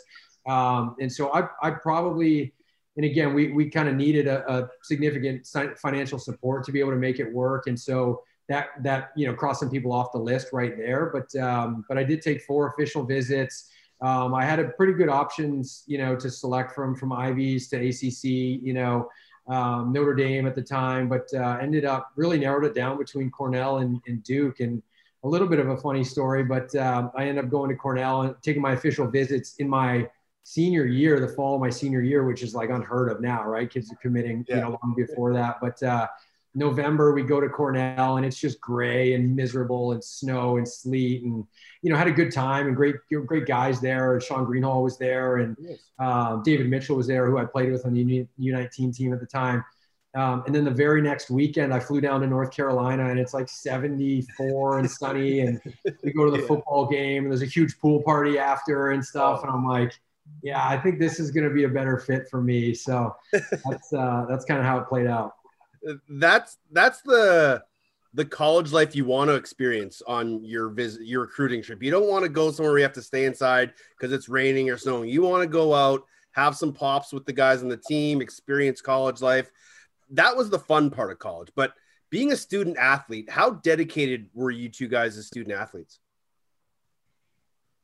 Um, 0.49 0.97
and 1.01 1.11
so 1.11 1.33
I, 1.33 1.49
I 1.63 1.71
probably, 1.71 2.53
and 2.97 3.07
again, 3.07 3.35
we, 3.35 3.53
we 3.53 3.71
kind 3.71 3.89
of 3.89 3.95
needed 3.95 4.27
a, 4.27 4.53
a, 4.53 4.69
significant 4.83 5.47
financial 5.79 6.19
support 6.19 6.65
to 6.65 6.73
be 6.73 6.81
able 6.81 6.91
to 6.91 6.97
make 6.97 7.21
it 7.21 7.33
work. 7.33 7.69
And 7.69 7.79
so 7.79 8.25
that, 8.49 8.71
that, 8.83 9.13
you 9.17 9.29
know, 9.29 9.35
crossing 9.35 9.71
people 9.71 9.93
off 9.93 10.11
the 10.11 10.19
list 10.19 10.49
right 10.53 10.77
there. 10.77 11.13
But, 11.15 11.41
um, 11.41 11.85
but 11.89 11.99
I 11.99 12.03
did 12.03 12.21
take 12.21 12.43
four 12.43 12.67
official 12.67 13.05
visits. 13.05 13.71
Um, 14.01 14.35
I 14.35 14.45
had 14.45 14.59
a 14.59 14.71
pretty 14.71 14.95
good 14.95 15.09
options, 15.09 15.85
you 15.87 15.99
know, 15.99 16.17
to 16.17 16.29
select 16.29 16.75
from, 16.75 16.97
from 16.97 17.13
Ivies 17.13 17.69
to 17.69 17.77
ACC, 17.77 18.25
you 18.25 18.73
know, 18.73 19.09
um, 19.49 19.93
Notre 19.93 20.15
Dame 20.15 20.47
at 20.47 20.55
the 20.55 20.63
time, 20.63 21.09
but 21.09 21.29
uh, 21.35 21.59
ended 21.61 21.85
up 21.85 22.11
really 22.17 22.39
narrowed 22.39 22.65
it 22.65 22.75
down 22.75 22.99
between 22.99 23.31
Cornell 23.31 23.79
and, 23.79 24.01
and 24.07 24.23
Duke. 24.23 24.61
And 24.61 24.83
a 25.25 25.29
little 25.29 25.47
bit 25.47 25.59
of 25.59 25.69
a 25.69 25.77
funny 25.77 26.03
story, 26.03 26.43
but 26.45 26.75
um, 26.75 27.11
I 27.17 27.27
ended 27.27 27.45
up 27.45 27.51
going 27.51 27.71
to 27.71 27.77
Cornell 27.77 28.23
and 28.23 28.35
taking 28.43 28.63
my 28.63 28.73
official 28.73 29.07
visits 29.07 29.55
in 29.57 29.69
my 29.69 30.09
senior 30.45 30.87
year, 30.87 31.21
the 31.21 31.29
fall 31.29 31.55
of 31.55 31.61
my 31.61 31.71
senior 31.71 32.03
year, 32.03 32.25
which 32.25 32.43
is 32.43 32.55
like 32.55 32.71
unheard 32.71 33.11
of 33.11 33.21
now, 33.21 33.45
right? 33.45 33.71
Kids 33.71 33.93
are 33.93 33.97
committing, 33.97 34.45
yeah. 34.49 34.57
you 34.57 34.61
know, 34.63 34.81
long 34.83 34.95
before 34.97 35.33
that. 35.33 35.59
But 35.61 35.81
uh, 35.83 36.09
November, 36.55 37.13
we 37.13 37.23
go 37.23 37.41
to 37.41 37.49
Cornell 37.49 38.17
and 38.17 38.27
it's 38.27 38.39
just 38.39 38.61
gray 38.61 39.15
and 39.15 39.35
miserable 39.35 39.93
and 39.93 40.05
snow 40.05 40.59
and 40.59 40.69
sleet 40.69 41.23
and, 41.23 41.47
you 41.83 41.91
know, 41.91 41.97
had 41.97 42.09
a 42.09 42.13
good 42.13 42.33
time 42.33 42.67
and 42.67 42.77
great, 42.77 42.97
great 43.27 43.47
guys 43.47 43.81
there. 43.81 44.21
Sean 44.21 44.47
Greenhalgh 44.47 44.83
was 44.83 44.99
there 44.99 45.39
and 45.39 45.57
uh, 45.99 46.37
David 46.43 46.69
Mitchell 46.69 46.97
was 46.97 47.07
there, 47.07 47.27
who 47.27 47.39
I 47.39 47.47
played 47.47 47.73
with 47.73 47.87
on 47.87 47.95
the 47.95 48.27
U19 48.39 48.95
team 48.95 49.13
at 49.15 49.21
the 49.21 49.27
time. 49.27 49.65
Um, 50.15 50.43
and 50.45 50.55
then 50.55 50.65
the 50.65 50.71
very 50.71 51.01
next 51.01 51.31
weekend, 51.31 51.73
I 51.73 51.81
flew 51.81 52.03
down 52.03 52.21
to 52.21 52.27
North 52.27 52.51
Carolina 52.51 53.09
and 53.09 53.19
it's 53.19 53.33
like 53.33 53.49
74 53.49 54.81
and 54.81 54.91
sunny. 54.91 55.41
And 55.41 55.59
we 56.05 56.13
go 56.13 56.27
to 56.27 56.31
the 56.31 56.39
yeah. 56.41 56.47
football 56.47 56.87
game 56.87 57.25
and 57.25 57.33
there's 57.33 57.43
a 57.43 57.47
huge 57.47 57.79
pool 57.79 58.03
party 58.03 58.39
after 58.39 58.91
and 58.91 59.03
stuff. 59.03 59.41
Oh. 59.41 59.47
And 59.47 59.53
I'm 59.53 59.67
like, 59.67 59.99
yeah, 60.43 60.69
I 60.69 60.77
think 60.77 60.99
this 60.99 61.19
is 61.19 61.31
going 61.31 61.49
to 61.49 61.55
be 61.55 61.65
a 61.65 61.69
better 61.69 61.99
fit 61.99 62.29
for 62.31 62.43
me. 62.43 62.75
So 62.75 63.17
that's, 63.33 63.93
uh, 63.95 64.27
that's 64.29 64.45
kind 64.45 64.61
of 64.61 64.67
how 64.67 64.79
it 64.79 64.87
played 64.87 65.07
out 65.07 65.37
that's 66.09 66.59
that's 66.71 67.01
the 67.03 67.63
the 68.15 68.25
college 68.25 68.73
life 68.73 68.95
you 68.95 69.05
want 69.05 69.29
to 69.29 69.35
experience 69.35 70.03
on 70.07 70.45
your 70.45 70.69
visit 70.69 71.07
your 71.07 71.23
recruiting 71.23 71.63
trip. 71.63 71.83
You 71.83 71.91
don't 71.91 72.09
want 72.09 72.25
to 72.25 72.29
go 72.29 72.51
somewhere 72.51 72.73
where 72.73 72.79
you 72.79 72.85
have 72.85 72.93
to 72.95 73.03
stay 73.03 73.25
inside 73.25 73.73
because 73.97 74.13
it's 74.13 74.29
raining 74.29 74.71
or 74.71 74.77
snowing. 74.77 75.09
You 75.09 75.23
want 75.23 75.43
to 75.43 75.47
go 75.49 75.75
out, 75.75 76.05
have 76.33 76.57
some 76.57 76.73
pops 76.73 77.13
with 77.13 77.25
the 77.25 77.33
guys 77.33 77.63
on 77.63 77.69
the 77.69 77.77
team, 77.77 78.21
experience 78.21 78.81
college 78.81 79.23
life. 79.23 79.51
That 80.11 80.37
was 80.37 80.51
the 80.51 80.59
fun 80.59 80.91
part 80.91 81.11
of 81.11 81.19
college. 81.19 81.51
But 81.55 81.73
being 82.11 82.33
a 82.33 82.37
student 82.37 82.77
athlete, 82.77 83.31
how 83.31 83.51
dedicated 83.51 84.29
were 84.35 84.51
you 84.51 84.69
two 84.69 84.89
guys 84.89 85.17
as 85.17 85.27
student 85.27 85.57
athletes? 85.57 85.99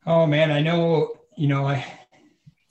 Oh 0.05 0.27
man, 0.27 0.51
I 0.51 0.61
know, 0.61 1.13
you 1.35 1.47
know, 1.47 1.67
I 1.67 1.83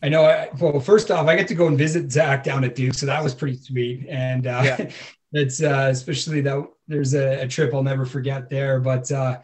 I 0.00 0.08
know. 0.08 0.24
I, 0.24 0.48
well, 0.60 0.78
first 0.78 1.10
off, 1.10 1.26
I 1.26 1.34
get 1.34 1.48
to 1.48 1.56
go 1.56 1.66
and 1.66 1.76
visit 1.76 2.12
Zach 2.12 2.44
down 2.44 2.62
at 2.62 2.76
Duke, 2.76 2.94
so 2.94 3.06
that 3.06 3.22
was 3.22 3.34
pretty 3.34 3.56
sweet. 3.56 4.06
And 4.08 4.46
uh, 4.46 4.62
yeah. 4.64 4.90
it's 5.32 5.62
uh, 5.62 5.88
especially 5.90 6.40
that 6.42 6.68
there's 6.86 7.14
a, 7.14 7.42
a, 7.42 7.48
trip 7.48 7.74
I'll 7.74 7.82
never 7.82 8.06
forget 8.06 8.48
there. 8.48 8.80
But 8.80 9.10
uh, 9.12 9.40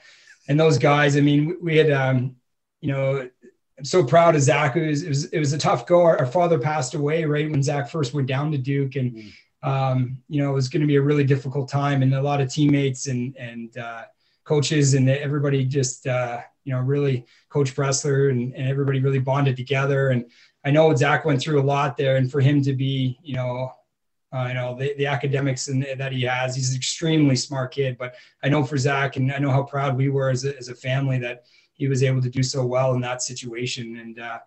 and 0.49 0.59
those 0.59 0.79
guys, 0.79 1.17
I 1.17 1.21
mean, 1.21 1.59
we 1.61 1.77
had, 1.77 1.91
um, 1.91 2.37
you 2.81 2.93
know, 2.93 3.29
I'm 3.79 3.85
so 3.85 4.05
proud 4.05 4.35
of 4.35 4.43
Zach. 4.43 4.77
It 4.77 4.89
was, 4.89 5.03
it 5.03 5.09
was, 5.09 5.25
it 5.27 5.39
was 5.39 5.53
a 5.53 5.59
tough 5.59 5.87
go. 5.87 6.03
Our, 6.03 6.19
our, 6.19 6.27
father 6.27 6.59
passed 6.59 6.95
away 6.95 7.25
right 7.25 7.51
when 7.51 7.63
Zach 7.63 7.89
first 7.91 8.15
went 8.15 8.29
down 8.29 8.53
to 8.53 8.59
Duke, 8.59 8.97
and 8.97 9.13
mm. 9.13 9.33
um, 9.63 10.19
you 10.29 10.43
know, 10.43 10.51
it 10.51 10.55
was 10.55 10.69
going 10.69 10.83
to 10.83 10.87
be 10.87 10.97
a 10.97 11.03
really 11.03 11.25
difficult 11.25 11.69
time, 11.69 12.03
and 12.03 12.15
a 12.15 12.23
lot 12.23 12.41
of 12.41 12.53
teammates 12.53 13.09
and 13.09 13.37
and 13.37 13.77
uh, 13.77 14.05
coaches 14.45 14.95
and 14.95 15.09
everybody 15.09 15.65
just 15.65 16.07
uh, 16.07 16.41
you 16.65 16.73
know 16.73 16.81
really 16.81 17.27
Coach 17.49 17.75
Pressler 17.75 18.31
and, 18.31 18.55
and 18.55 18.69
everybody 18.69 19.01
really 19.01 19.19
bonded 19.19 19.57
together. 19.57 20.11
And 20.11 20.31
I 20.65 20.71
know 20.71 20.95
Zach 20.95 21.25
went 21.25 21.41
through 21.41 21.61
a 21.61 21.65
lot 21.65 21.97
there, 21.97 22.17
and 22.17 22.31
for 22.31 22.41
him 22.41 22.63
to 22.63 22.75
be 22.75 23.19
you 23.23 23.35
know 23.35 23.73
uh, 24.35 24.47
you 24.49 24.55
know 24.55 24.75
the, 24.77 24.95
the 24.99 25.07
academics 25.07 25.69
and 25.69 25.87
that 25.97 26.13
he 26.13 26.23
has, 26.23 26.57
he's 26.57 26.71
an 26.71 26.77
extremely 26.77 27.37
smart 27.37 27.73
kid. 27.73 27.97
But 27.99 28.15
I 28.43 28.49
know 28.49 28.65
for 28.65 28.77
Zach, 28.77 29.17
and 29.17 29.33
I 29.33 29.39
know 29.39 29.51
how 29.51 29.63
proud 29.63 29.97
we 29.97 30.09
were 30.09 30.31
as 30.31 30.45
a, 30.45 30.57
as 30.59 30.69
a 30.69 30.75
family 30.75 31.19
that 31.19 31.45
he 31.75 31.89
was 31.89 32.03
able 32.03 32.23
to 32.23 32.31
do 32.31 32.43
so 32.43 32.65
well 32.65 32.95
in 32.95 33.01
that 33.03 33.23
situation. 33.23 33.97
And 33.97 34.19
uh, 34.19 34.39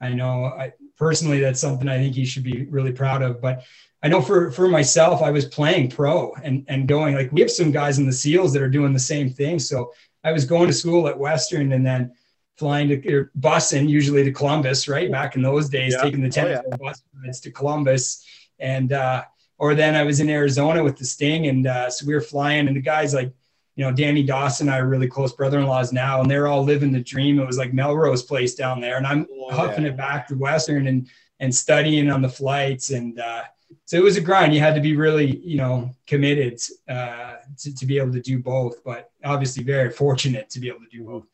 I 0.00 0.10
know 0.10 0.44
I, 0.44 0.72
personally 0.96 1.40
that's 1.40 1.60
something 1.60 1.88
I 1.88 1.98
think 1.98 2.14
he 2.14 2.24
should 2.24 2.44
be 2.44 2.66
really 2.66 2.92
proud 2.92 3.22
of. 3.22 3.40
But 3.40 3.64
I 4.02 4.08
know 4.08 4.20
for 4.20 4.50
for 4.50 4.68
myself, 4.68 5.22
I 5.22 5.30
was 5.30 5.46
playing 5.46 5.90
pro 5.90 6.34
and 6.42 6.64
and 6.68 6.86
going 6.86 7.14
like 7.14 7.32
we 7.32 7.40
have 7.40 7.50
some 7.50 7.70
guys 7.70 7.98
in 7.98 8.06
the 8.06 8.12
SEALs 8.12 8.52
that 8.52 8.62
are 8.62 8.68
doing 8.68 8.92
the 8.92 8.98
same 8.98 9.30
thing. 9.30 9.58
So 9.58 9.92
I 10.24 10.32
was 10.32 10.44
going 10.44 10.66
to 10.68 10.74
school 10.74 11.08
at 11.08 11.18
Western 11.18 11.72
and 11.72 11.86
then 11.86 12.12
flying 12.58 12.88
to 12.88 13.14
or 13.14 13.30
busing 13.38 13.88
usually 13.88 14.24
to 14.24 14.32
Columbus, 14.32 14.88
right? 14.88 15.10
Back 15.10 15.36
in 15.36 15.42
those 15.42 15.68
days, 15.68 15.94
yeah. 15.96 16.02
taking 16.02 16.22
the 16.22 16.28
10 16.28 16.46
oh, 16.46 16.50
yeah. 16.50 16.76
bus 16.76 17.02
rides 17.24 17.40
to 17.40 17.50
Columbus. 17.50 18.24
And 18.62 18.92
uh, 18.92 19.24
or 19.58 19.74
then 19.74 19.94
I 19.94 20.04
was 20.04 20.20
in 20.20 20.30
Arizona 20.30 20.82
with 20.82 20.96
the 20.96 21.04
Sting, 21.04 21.48
and 21.48 21.66
uh, 21.66 21.90
so 21.90 22.06
we 22.06 22.14
were 22.14 22.20
flying, 22.20 22.66
and 22.68 22.76
the 22.76 22.80
guys 22.80 23.12
like, 23.12 23.32
you 23.76 23.84
know, 23.84 23.92
Danny 23.92 24.22
Dawson, 24.22 24.68
and 24.68 24.74
I 24.74 24.78
are 24.78 24.88
really 24.88 25.08
close 25.08 25.32
brother-in-laws 25.32 25.92
now, 25.92 26.20
and 26.20 26.30
they're 26.30 26.46
all 26.46 26.62
living 26.62 26.92
the 26.92 27.00
dream. 27.00 27.38
It 27.38 27.46
was 27.46 27.58
like 27.58 27.72
Melrose 27.74 28.22
Place 28.22 28.54
down 28.54 28.80
there, 28.80 28.96
and 28.96 29.06
I'm 29.06 29.26
oh, 29.30 29.52
huffing 29.52 29.84
yeah. 29.84 29.90
it 29.90 29.96
back 29.96 30.28
to 30.28 30.34
Western 30.36 30.86
and 30.86 31.08
and 31.40 31.54
studying 31.54 32.08
on 32.10 32.22
the 32.22 32.28
flights, 32.28 32.90
and 32.90 33.18
uh, 33.18 33.42
so 33.84 33.96
it 33.96 34.02
was 34.02 34.16
a 34.16 34.20
grind. 34.20 34.54
You 34.54 34.60
had 34.60 34.74
to 34.74 34.80
be 34.80 34.96
really, 34.96 35.38
you 35.38 35.56
know, 35.56 35.90
committed 36.06 36.60
uh, 36.88 37.34
to 37.58 37.74
to 37.74 37.86
be 37.86 37.98
able 37.98 38.12
to 38.12 38.20
do 38.20 38.38
both. 38.38 38.82
But 38.84 39.10
obviously, 39.24 39.64
very 39.64 39.90
fortunate 39.90 40.50
to 40.50 40.60
be 40.60 40.68
able 40.68 40.80
to 40.80 40.90
do 40.90 41.04
both. 41.04 41.26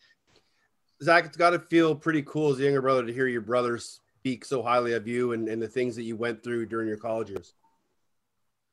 Zach, 1.02 1.26
it's 1.26 1.36
got 1.36 1.50
to 1.50 1.60
feel 1.60 1.94
pretty 1.94 2.22
cool 2.22 2.52
as 2.52 2.58
a 2.58 2.64
younger 2.64 2.82
brother 2.82 3.06
to 3.06 3.12
hear 3.12 3.28
your 3.28 3.40
brothers 3.40 4.00
speak 4.28 4.44
so 4.44 4.62
highly 4.62 4.92
of 4.92 5.08
you 5.08 5.32
and, 5.32 5.48
and 5.48 5.60
the 5.62 5.68
things 5.68 5.96
that 5.96 6.02
you 6.02 6.14
went 6.14 6.42
through 6.42 6.66
during 6.66 6.86
your 6.86 6.98
college 6.98 7.30
years. 7.30 7.54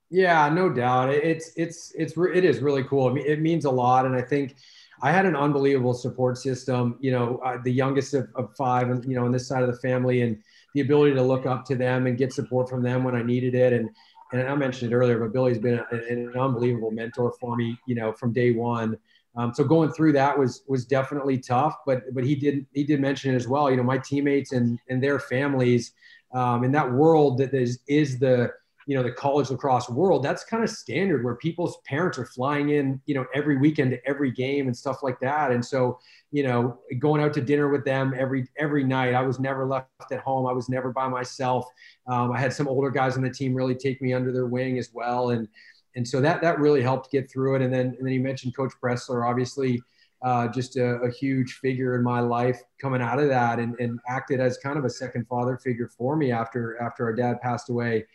Yeah, 0.09 0.49
no 0.49 0.69
doubt. 0.69 1.09
It's 1.09 1.51
it's 1.55 1.93
it's 1.95 2.13
it 2.17 2.43
is 2.43 2.59
really 2.59 2.83
cool. 2.83 3.07
I 3.07 3.13
mean, 3.13 3.25
it 3.25 3.39
means 3.39 3.65
a 3.65 3.71
lot, 3.71 4.05
and 4.05 4.15
I 4.15 4.21
think 4.21 4.55
I 5.01 5.11
had 5.11 5.25
an 5.25 5.35
unbelievable 5.35 5.93
support 5.93 6.37
system. 6.37 6.97
You 6.99 7.11
know, 7.11 7.37
uh, 7.37 7.57
the 7.63 7.71
youngest 7.71 8.13
of, 8.13 8.27
of 8.35 8.55
five, 8.55 8.89
and 8.89 9.03
you 9.05 9.15
know, 9.15 9.25
on 9.25 9.31
this 9.31 9.47
side 9.47 9.63
of 9.63 9.71
the 9.71 9.79
family, 9.79 10.21
and 10.21 10.37
the 10.75 10.81
ability 10.81 11.15
to 11.15 11.23
look 11.23 11.45
up 11.45 11.65
to 11.65 11.75
them 11.75 12.05
and 12.05 12.17
get 12.17 12.33
support 12.33 12.69
from 12.69 12.83
them 12.83 13.03
when 13.03 13.15
I 13.15 13.23
needed 13.23 13.55
it. 13.55 13.73
And 13.73 13.89
and 14.31 14.47
I 14.47 14.55
mentioned 14.55 14.91
it 14.91 14.95
earlier, 14.95 15.19
but 15.19 15.33
Billy's 15.33 15.57
been 15.57 15.81
an, 15.91 16.01
an 16.09 16.37
unbelievable 16.37 16.91
mentor 16.91 17.33
for 17.39 17.55
me. 17.55 17.75
You 17.87 17.95
know, 17.95 18.11
from 18.11 18.31
day 18.31 18.51
one. 18.51 18.97
Um, 19.37 19.53
so 19.53 19.63
going 19.63 19.91
through 19.91 20.13
that 20.13 20.37
was 20.37 20.63
was 20.67 20.85
definitely 20.85 21.37
tough, 21.37 21.75
but 21.85 22.13
but 22.13 22.23
he 22.23 22.35
did 22.35 22.65
he 22.73 22.83
did 22.83 23.01
mention 23.01 23.33
it 23.33 23.35
as 23.35 23.47
well. 23.47 23.69
You 23.69 23.77
know, 23.77 23.83
my 23.83 23.97
teammates 23.97 24.51
and 24.51 24.79
and 24.89 25.01
their 25.03 25.19
families 25.19 25.93
um, 26.33 26.63
in 26.63 26.71
that 26.71 26.91
world 26.91 27.37
that 27.39 27.53
is 27.53 27.79
is 27.87 28.19
the 28.19 28.51
you 28.87 28.95
know 28.95 29.03
the 29.03 29.11
college 29.11 29.49
lacrosse 29.49 29.89
world 29.89 30.21
that's 30.21 30.43
kind 30.43 30.63
of 30.63 30.69
standard 30.69 31.23
where 31.23 31.35
people's 31.35 31.77
parents 31.87 32.19
are 32.19 32.25
flying 32.25 32.69
in 32.69 33.01
you 33.07 33.15
know 33.15 33.25
every 33.33 33.57
weekend 33.57 33.89
to 33.89 34.07
every 34.07 34.31
game 34.31 34.67
and 34.67 34.77
stuff 34.77 35.01
like 35.01 35.19
that. 35.19 35.51
And 35.51 35.63
so 35.65 35.99
you 36.31 36.43
know 36.43 36.79
going 36.99 37.21
out 37.21 37.33
to 37.33 37.41
dinner 37.41 37.69
with 37.69 37.83
them 37.83 38.13
every 38.17 38.47
every 38.57 38.83
night 38.83 39.13
i 39.13 39.21
was 39.21 39.39
never 39.39 39.65
left 39.65 39.87
at 40.11 40.19
home. 40.19 40.45
I 40.45 40.53
was 40.53 40.69
never 40.69 40.91
by 40.91 41.07
myself. 41.07 41.67
Um, 42.07 42.31
i 42.31 42.39
had 42.39 42.53
some 42.53 42.67
older 42.67 42.89
guys 42.89 43.17
on 43.17 43.23
the 43.23 43.29
team 43.29 43.53
really 43.53 43.75
take 43.75 44.01
me 44.01 44.13
under 44.13 44.31
their 44.31 44.47
wing 44.47 44.77
as 44.77 44.91
well. 44.93 45.31
And 45.31 45.47
and 45.95 46.07
so 46.07 46.21
that 46.21 46.41
that 46.41 46.59
really 46.59 46.81
helped 46.81 47.11
get 47.11 47.29
through 47.29 47.55
it 47.55 47.61
and 47.61 47.73
then 47.73 47.87
and 47.97 48.05
then 48.05 48.13
you 48.13 48.19
mentioned 48.19 48.55
coach 48.55 48.73
Pressler 48.81 49.27
obviously 49.27 49.81
uh, 50.21 50.47
just 50.47 50.75
a, 50.77 50.95
a, 51.01 51.11
huge 51.11 51.59
figure 51.61 51.95
in 51.95 52.01
my 52.01 52.19
life 52.19 52.59
coming 52.81 53.01
out 53.01 53.19
of 53.19 53.27
that 53.27 53.59
and, 53.59 53.75
and 53.79 53.99
acted 54.07 54.39
as 54.39 54.57
kind 54.57 54.79
of 54.79 54.85
a 54.85 54.89
second 54.89 55.27
father 55.27 55.57
figure 55.57 55.89
for 55.95 56.15
me 56.15 56.31
after 56.31 56.81
after 56.81 57.05
our 57.05 57.13
dad 57.13 57.39
passed 57.41 57.69
away 57.69 58.05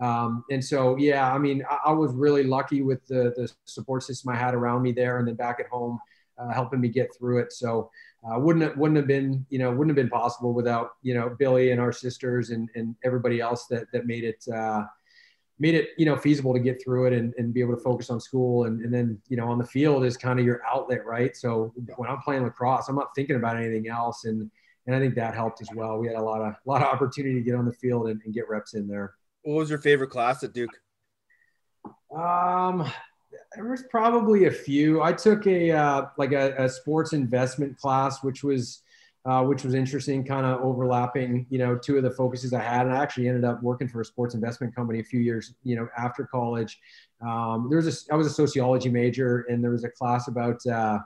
um, 0.00 0.44
and 0.50 0.64
so, 0.64 0.96
yeah, 0.96 1.32
I 1.32 1.38
mean, 1.38 1.62
I, 1.70 1.90
I, 1.90 1.92
was 1.92 2.12
really 2.14 2.42
lucky 2.42 2.80
with 2.80 3.06
the, 3.06 3.34
the 3.36 3.52
support 3.66 4.02
system 4.02 4.30
I 4.30 4.36
had 4.36 4.54
around 4.54 4.82
me 4.82 4.92
there 4.92 5.18
and 5.18 5.28
then 5.28 5.34
back 5.34 5.60
at 5.60 5.66
home, 5.66 5.98
uh, 6.38 6.52
helping 6.52 6.80
me 6.80 6.88
get 6.88 7.14
through 7.16 7.38
it. 7.40 7.52
So, 7.52 7.90
uh, 8.24 8.38
wouldn't 8.38 8.76
wouldn't 8.76 8.96
have 8.96 9.06
been, 9.06 9.44
you 9.50 9.58
know, 9.58 9.70
wouldn't 9.70 9.90
have 9.90 9.96
been 9.96 10.10
possible 10.10 10.54
without, 10.54 10.92
you 11.02 11.14
know, 11.14 11.36
Billy 11.38 11.70
and 11.70 11.80
our 11.80 11.92
sisters 11.92 12.50
and, 12.50 12.70
and 12.74 12.94
everybody 13.04 13.40
else 13.40 13.66
that, 13.66 13.86
that 13.92 14.06
made 14.06 14.24
it, 14.24 14.42
uh, 14.54 14.84
made 15.60 15.74
it, 15.74 15.90
you 15.98 16.06
know, 16.06 16.16
feasible 16.16 16.54
to 16.54 16.58
get 16.58 16.82
through 16.82 17.06
it 17.06 17.12
and, 17.12 17.34
and 17.36 17.52
be 17.52 17.60
able 17.60 17.76
to 17.76 17.82
focus 17.82 18.08
on 18.08 18.18
school. 18.18 18.64
And, 18.64 18.82
and 18.82 18.92
then, 18.92 19.20
you 19.28 19.36
know, 19.36 19.46
on 19.48 19.58
the 19.58 19.66
field 19.66 20.04
is 20.06 20.16
kind 20.16 20.40
of 20.40 20.46
your 20.46 20.62
outlet, 20.66 21.04
right? 21.04 21.36
So 21.36 21.72
when 21.96 22.08
I'm 22.08 22.20
playing 22.22 22.42
lacrosse, 22.44 22.88
I'm 22.88 22.96
not 22.96 23.14
thinking 23.14 23.36
about 23.36 23.58
anything 23.58 23.86
else. 23.86 24.24
And, 24.24 24.50
and 24.86 24.96
I 24.96 24.98
think 24.98 25.14
that 25.16 25.34
helped 25.34 25.60
as 25.60 25.68
well. 25.74 25.98
We 25.98 26.06
had 26.06 26.16
a 26.16 26.22
lot 26.22 26.40
of, 26.40 26.54
a 26.54 26.68
lot 26.68 26.80
of 26.80 26.88
opportunity 26.88 27.34
to 27.34 27.42
get 27.42 27.54
on 27.54 27.66
the 27.66 27.72
field 27.74 28.08
and, 28.08 28.20
and 28.24 28.32
get 28.32 28.48
reps 28.48 28.72
in 28.72 28.88
there. 28.88 29.14
What 29.42 29.56
was 29.56 29.70
your 29.70 29.78
favorite 29.78 30.08
class 30.08 30.42
at 30.42 30.54
Duke? 30.54 30.70
Um, 32.14 32.90
there 33.54 33.68
was 33.68 33.84
probably 33.90 34.46
a 34.46 34.50
few. 34.50 35.02
I 35.02 35.12
took 35.12 35.46
a 35.46 35.70
uh, 35.70 36.06
like 36.16 36.32
a, 36.32 36.54
a, 36.56 36.68
sports 36.68 37.12
investment 37.12 37.78
class, 37.78 38.22
which 38.22 38.42
was 38.42 38.82
uh, 39.26 39.44
which 39.44 39.64
was 39.64 39.74
interesting, 39.74 40.24
kind 40.24 40.46
of 40.46 40.60
overlapping, 40.62 41.46
you 41.50 41.58
know, 41.58 41.76
two 41.76 41.96
of 41.96 42.02
the 42.02 42.10
focuses 42.10 42.52
I 42.54 42.62
had. 42.62 42.86
And 42.86 42.94
I 42.94 43.02
actually 43.02 43.28
ended 43.28 43.44
up 43.44 43.62
working 43.62 43.88
for 43.88 44.00
a 44.00 44.04
sports 44.04 44.34
investment 44.34 44.74
company 44.74 45.00
a 45.00 45.04
few 45.04 45.20
years, 45.20 45.54
you 45.62 45.76
know, 45.76 45.88
after 45.96 46.24
college. 46.24 46.78
Um, 47.20 47.68
there 47.68 47.76
was 47.76 47.86
a, 48.08 48.12
I 48.14 48.16
was 48.16 48.26
a 48.26 48.30
sociology 48.30 48.88
major, 48.88 49.44
and 49.50 49.62
there 49.62 49.72
was 49.72 49.84
a 49.84 49.90
class 49.90 50.28
about 50.28 50.64
uh, 50.66 51.00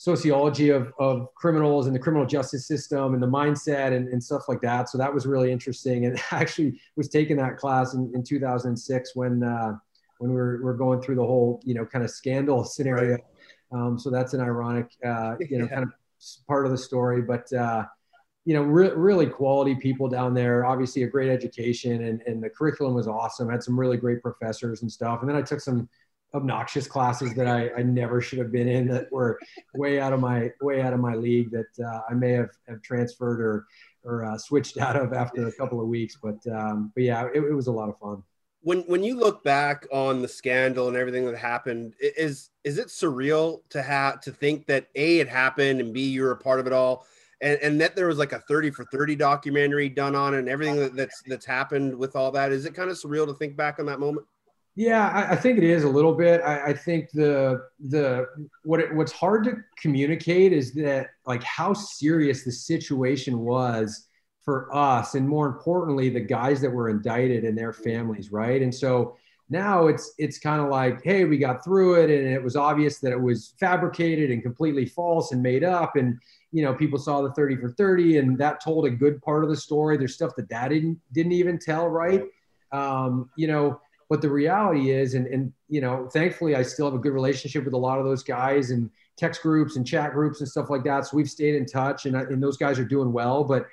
sociology 0.00 0.70
of, 0.70 0.94
of 0.98 1.28
criminals 1.34 1.86
and 1.86 1.94
the 1.94 1.98
criminal 1.98 2.24
justice 2.24 2.66
system 2.66 3.12
and 3.12 3.22
the 3.22 3.26
mindset 3.26 3.94
and, 3.94 4.08
and 4.08 4.24
stuff 4.24 4.48
like 4.48 4.62
that. 4.62 4.88
So 4.88 4.96
that 4.96 5.12
was 5.12 5.26
really 5.26 5.52
interesting. 5.52 6.06
And 6.06 6.18
I 6.30 6.40
actually 6.40 6.80
was 6.96 7.10
taking 7.10 7.36
that 7.36 7.58
class 7.58 7.92
in, 7.92 8.10
in 8.14 8.22
2006 8.22 9.14
when, 9.14 9.42
uh, 9.42 9.74
when 10.16 10.30
we 10.30 10.36
were, 10.36 10.62
were 10.62 10.72
going 10.72 11.02
through 11.02 11.16
the 11.16 11.26
whole, 11.26 11.60
you 11.66 11.74
know, 11.74 11.84
kind 11.84 12.02
of 12.02 12.10
scandal 12.10 12.64
scenario. 12.76 13.18
Um, 13.72 13.98
so 13.98 14.08
that's 14.08 14.32
an 14.32 14.40
ironic, 14.40 14.86
uh, 15.04 15.34
you 15.38 15.58
know, 15.58 15.68
kind 15.74 15.82
of 15.82 15.90
part 16.46 16.66
of 16.66 16.72
the 16.72 16.78
story, 16.78 17.22
but, 17.22 17.52
uh, 17.52 17.84
you 18.44 18.54
know, 18.54 18.62
re- 18.62 18.92
really 18.94 19.26
quality 19.26 19.74
people 19.74 20.08
down 20.08 20.34
there, 20.34 20.64
obviously 20.64 21.02
a 21.02 21.06
great 21.06 21.30
education 21.30 22.04
and, 22.04 22.22
and 22.26 22.42
the 22.42 22.50
curriculum 22.50 22.94
was 22.94 23.06
awesome. 23.06 23.50
Had 23.50 23.62
some 23.62 23.78
really 23.78 23.96
great 23.96 24.22
professors 24.22 24.82
and 24.82 24.90
stuff. 24.90 25.20
And 25.20 25.28
then 25.28 25.36
I 25.36 25.42
took 25.42 25.60
some, 25.60 25.88
obnoxious 26.34 26.86
classes 26.86 27.34
that 27.34 27.46
I, 27.46 27.70
I 27.76 27.82
never 27.82 28.20
should 28.20 28.38
have 28.38 28.52
been 28.52 28.68
in 28.68 28.86
that 28.88 29.10
were 29.10 29.38
way 29.74 30.00
out 30.00 30.12
of 30.12 30.20
my 30.20 30.50
way 30.60 30.80
out 30.80 30.92
of 30.92 31.00
my 31.00 31.14
league 31.14 31.50
that 31.50 31.84
uh, 31.84 32.00
I 32.08 32.14
may 32.14 32.32
have, 32.32 32.50
have 32.68 32.82
transferred 32.82 33.40
or 33.40 33.66
or 34.04 34.24
uh, 34.24 34.38
switched 34.38 34.78
out 34.78 34.96
of 34.96 35.12
after 35.12 35.46
a 35.46 35.52
couple 35.52 35.80
of 35.80 35.88
weeks. 35.88 36.18
But 36.22 36.38
um, 36.52 36.92
but 36.94 37.04
yeah, 37.04 37.26
it, 37.34 37.42
it, 37.42 37.54
was 37.54 37.66
a 37.66 37.72
lot 37.72 37.88
of 37.88 37.98
fun. 37.98 38.22
When 38.62 38.80
when 38.82 39.02
you 39.02 39.16
look 39.16 39.42
back 39.42 39.86
on 39.90 40.20
the 40.20 40.28
scandal 40.28 40.88
and 40.88 40.96
everything 40.96 41.24
that 41.26 41.36
happened, 41.36 41.94
is 42.00 42.50
is 42.64 42.78
it 42.78 42.88
surreal 42.88 43.60
to 43.70 43.82
have 43.82 44.20
to 44.22 44.32
think 44.32 44.66
that 44.66 44.88
a 44.94 45.20
it 45.20 45.28
happened 45.28 45.80
and 45.80 45.94
b 45.94 46.08
you're 46.08 46.32
a 46.32 46.36
part 46.36 46.60
of 46.60 46.66
it 46.66 46.72
all, 46.72 47.06
and 47.40 47.58
and 47.62 47.80
that 47.80 47.96
there 47.96 48.06
was 48.06 48.18
like 48.18 48.32
a 48.32 48.40
thirty 48.40 48.70
for 48.70 48.84
thirty 48.86 49.16
documentary 49.16 49.88
done 49.88 50.14
on 50.14 50.34
it 50.34 50.40
and 50.40 50.48
everything 50.48 50.76
that, 50.76 50.94
that's 50.94 51.22
that's 51.26 51.46
happened 51.46 51.96
with 51.96 52.16
all 52.16 52.30
that. 52.32 52.52
Is 52.52 52.66
it 52.66 52.74
kind 52.74 52.90
of 52.90 52.96
surreal 52.96 53.26
to 53.26 53.34
think 53.34 53.56
back 53.56 53.78
on 53.78 53.86
that 53.86 53.98
moment? 53.98 54.26
Yeah, 54.76 55.08
I, 55.08 55.32
I, 55.32 55.36
think 55.36 55.58
it 55.58 55.64
is 55.64 55.82
a 55.84 55.88
little 55.88 56.14
bit. 56.14 56.40
I, 56.42 56.66
I 56.66 56.72
think 56.72 57.10
the 57.10 57.66
the 57.88 58.26
what 58.62 58.80
it, 58.80 58.94
what's 58.94 59.12
hard 59.12 59.44
to 59.44 59.56
communicate 59.76 60.52
is 60.52 60.72
that 60.74 61.10
like 61.26 61.42
how 61.42 61.74
serious 61.74 62.44
the 62.44 62.52
situation 62.52 63.40
was 63.40 64.06
for 64.44 64.74
us, 64.74 65.14
and 65.14 65.28
more 65.28 65.46
importantly, 65.46 66.08
the 66.08 66.20
guys 66.20 66.60
that 66.60 66.70
were 66.70 66.88
indicted 66.88 67.44
and 67.44 67.56
their 67.56 67.72
families, 67.72 68.32
right? 68.32 68.62
And 68.62 68.74
so 68.74 69.16
now 69.48 69.86
it's 69.86 70.14
it's 70.18 70.38
kind 70.38 70.60
of 70.60 70.68
like, 70.68 71.02
hey, 71.04 71.24
we 71.24 71.38
got 71.38 71.64
through 71.64 72.02
it, 72.02 72.10
and 72.10 72.28
it 72.28 72.42
was 72.42 72.56
obvious 72.56 72.98
that 73.00 73.12
it 73.12 73.20
was 73.20 73.54
fabricated 73.60 74.30
and 74.30 74.42
completely 74.42 74.86
false 74.86 75.32
and 75.32 75.42
made 75.42 75.64
up, 75.64 75.96
and 75.96 76.18
you 76.52 76.64
know 76.64 76.74
people 76.74 76.98
saw 76.98 77.22
the 77.22 77.32
30 77.32 77.56
for 77.58 77.70
30 77.70 78.18
and 78.18 78.36
that 78.36 78.60
told 78.60 78.84
a 78.84 78.90
good 78.90 79.22
part 79.22 79.44
of 79.44 79.50
the 79.50 79.56
story 79.56 79.96
there's 79.96 80.16
stuff 80.16 80.34
that 80.34 80.48
dad 80.48 80.70
didn't 80.70 81.00
didn't 81.12 81.30
even 81.30 81.56
tell 81.56 81.86
right 81.86 82.24
um, 82.72 83.30
you 83.36 83.46
know 83.46 83.80
but 84.10 84.20
the 84.20 84.28
reality 84.28 84.90
is, 84.90 85.14
and, 85.14 85.28
and, 85.28 85.52
you 85.68 85.80
know, 85.80 86.08
thankfully 86.12 86.56
I 86.56 86.62
still 86.62 86.86
have 86.86 86.96
a 86.96 86.98
good 86.98 87.12
relationship 87.12 87.64
with 87.64 87.74
a 87.74 87.78
lot 87.78 88.00
of 88.00 88.04
those 88.04 88.24
guys 88.24 88.72
and 88.72 88.90
text 89.16 89.40
groups 89.40 89.76
and 89.76 89.86
chat 89.86 90.12
groups 90.12 90.40
and 90.40 90.48
stuff 90.48 90.68
like 90.68 90.82
that. 90.82 91.06
So 91.06 91.16
we've 91.16 91.30
stayed 91.30 91.54
in 91.54 91.64
touch 91.64 92.06
and, 92.06 92.16
and 92.16 92.42
those 92.42 92.56
guys 92.56 92.80
are 92.80 92.84
doing 92.84 93.12
well. 93.12 93.44
But, 93.44 93.68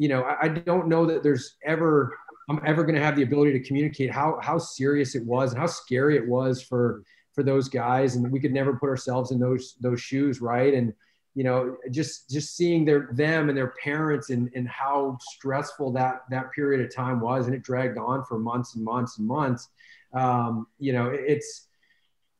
you 0.00 0.08
know, 0.08 0.22
I, 0.22 0.46
I 0.46 0.48
don't 0.48 0.88
know 0.88 1.04
that 1.04 1.22
there's 1.22 1.56
ever, 1.62 2.16
I'm 2.48 2.60
ever 2.64 2.84
going 2.84 2.94
to 2.94 3.02
have 3.02 3.16
the 3.16 3.22
ability 3.22 3.52
to 3.52 3.60
communicate 3.60 4.10
how, 4.10 4.38
how 4.42 4.56
serious 4.56 5.14
it 5.14 5.22
was 5.26 5.52
and 5.52 5.60
how 5.60 5.66
scary 5.66 6.16
it 6.16 6.26
was 6.26 6.62
for, 6.62 7.02
for 7.34 7.42
those 7.42 7.68
guys. 7.68 8.16
And 8.16 8.32
we 8.32 8.40
could 8.40 8.54
never 8.54 8.78
put 8.78 8.88
ourselves 8.88 9.30
in 9.30 9.38
those, 9.38 9.76
those 9.78 10.00
shoes. 10.00 10.40
Right. 10.40 10.72
And, 10.72 10.94
you 11.34 11.44
know, 11.44 11.76
just, 11.90 12.30
just 12.30 12.56
seeing 12.56 12.86
their, 12.86 13.10
them 13.12 13.50
and 13.50 13.58
their 13.58 13.74
parents 13.84 14.30
and, 14.30 14.50
and 14.54 14.66
how 14.66 15.18
stressful 15.20 15.92
that, 15.92 16.22
that 16.30 16.50
period 16.52 16.80
of 16.80 16.94
time 16.94 17.20
was. 17.20 17.44
And 17.44 17.54
it 17.54 17.62
dragged 17.62 17.98
on 17.98 18.24
for 18.24 18.38
months 18.38 18.76
and 18.76 18.82
months 18.82 19.18
and 19.18 19.26
months 19.26 19.68
um, 20.14 20.66
you 20.78 20.94
know, 20.94 21.10
it's, 21.10 21.66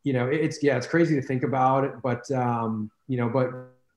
you 0.02 0.14
know, 0.14 0.26
it's, 0.26 0.62
yeah, 0.62 0.78
it's 0.78 0.86
crazy 0.86 1.14
to 1.14 1.22
think 1.22 1.42
about 1.42 1.84
it, 1.84 1.92
but, 2.02 2.28
um, 2.32 2.90
you 3.06 3.18
know, 3.18 3.28
but, 3.28 3.50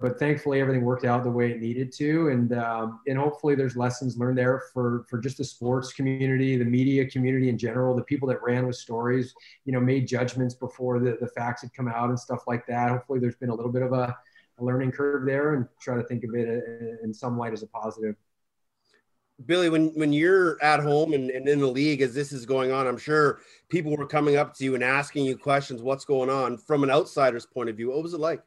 but 0.03 0.19
thankfully 0.19 0.59
everything 0.59 0.83
worked 0.83 1.05
out 1.05 1.23
the 1.23 1.31
way 1.31 1.51
it 1.51 1.61
needed 1.61 1.89
to. 1.93 2.27
And, 2.27 2.53
um, 2.55 2.99
and 3.07 3.17
hopefully 3.17 3.55
there's 3.55 3.77
lessons 3.77 4.17
learned 4.17 4.37
there 4.37 4.63
for, 4.73 5.05
for 5.09 5.17
just 5.17 5.37
the 5.37 5.45
sports 5.45 5.93
community, 5.93 6.57
the 6.57 6.65
media 6.65 7.09
community 7.09 7.47
in 7.47 7.57
general, 7.57 7.95
the 7.95 8.03
people 8.03 8.27
that 8.27 8.43
ran 8.43 8.67
with 8.67 8.75
stories, 8.75 9.33
you 9.63 9.71
know, 9.71 9.79
made 9.79 10.05
judgments 10.05 10.55
before 10.55 10.99
the, 10.99 11.17
the 11.21 11.27
facts 11.27 11.61
had 11.61 11.73
come 11.73 11.87
out 11.87 12.09
and 12.09 12.19
stuff 12.19 12.43
like 12.47 12.67
that. 12.67 12.89
Hopefully 12.89 13.19
there's 13.19 13.37
been 13.37 13.49
a 13.49 13.55
little 13.55 13.71
bit 13.71 13.81
of 13.81 13.93
a, 13.93 14.13
a 14.59 14.63
learning 14.63 14.91
curve 14.91 15.25
there 15.25 15.53
and 15.53 15.65
try 15.79 15.95
to 15.95 16.03
think 16.03 16.25
of 16.25 16.35
it 16.35 16.99
in 17.01 17.13
some 17.13 17.37
light 17.37 17.53
as 17.53 17.63
a 17.63 17.67
positive. 17.67 18.17
Billy, 19.45 19.69
when 19.69 19.87
when 19.95 20.11
you're 20.11 20.61
at 20.61 20.81
home 20.81 21.13
and, 21.13 21.29
and 21.29 21.47
in 21.47 21.59
the 21.59 21.67
league 21.67 22.01
as 22.01 22.13
this 22.13 22.33
is 22.33 22.45
going 22.45 22.73
on, 22.73 22.87
I'm 22.87 22.97
sure 22.97 23.39
people 23.69 23.95
were 23.95 24.05
coming 24.05 24.35
up 24.35 24.53
to 24.55 24.65
you 24.65 24.75
and 24.75 24.83
asking 24.83 25.25
you 25.25 25.37
questions, 25.37 25.81
what's 25.81 26.03
going 26.03 26.29
on 26.29 26.57
from 26.57 26.83
an 26.83 26.91
outsider's 26.91 27.45
point 27.45 27.69
of 27.69 27.77
view. 27.77 27.91
What 27.91 28.03
was 28.03 28.13
it 28.13 28.19
like? 28.19 28.43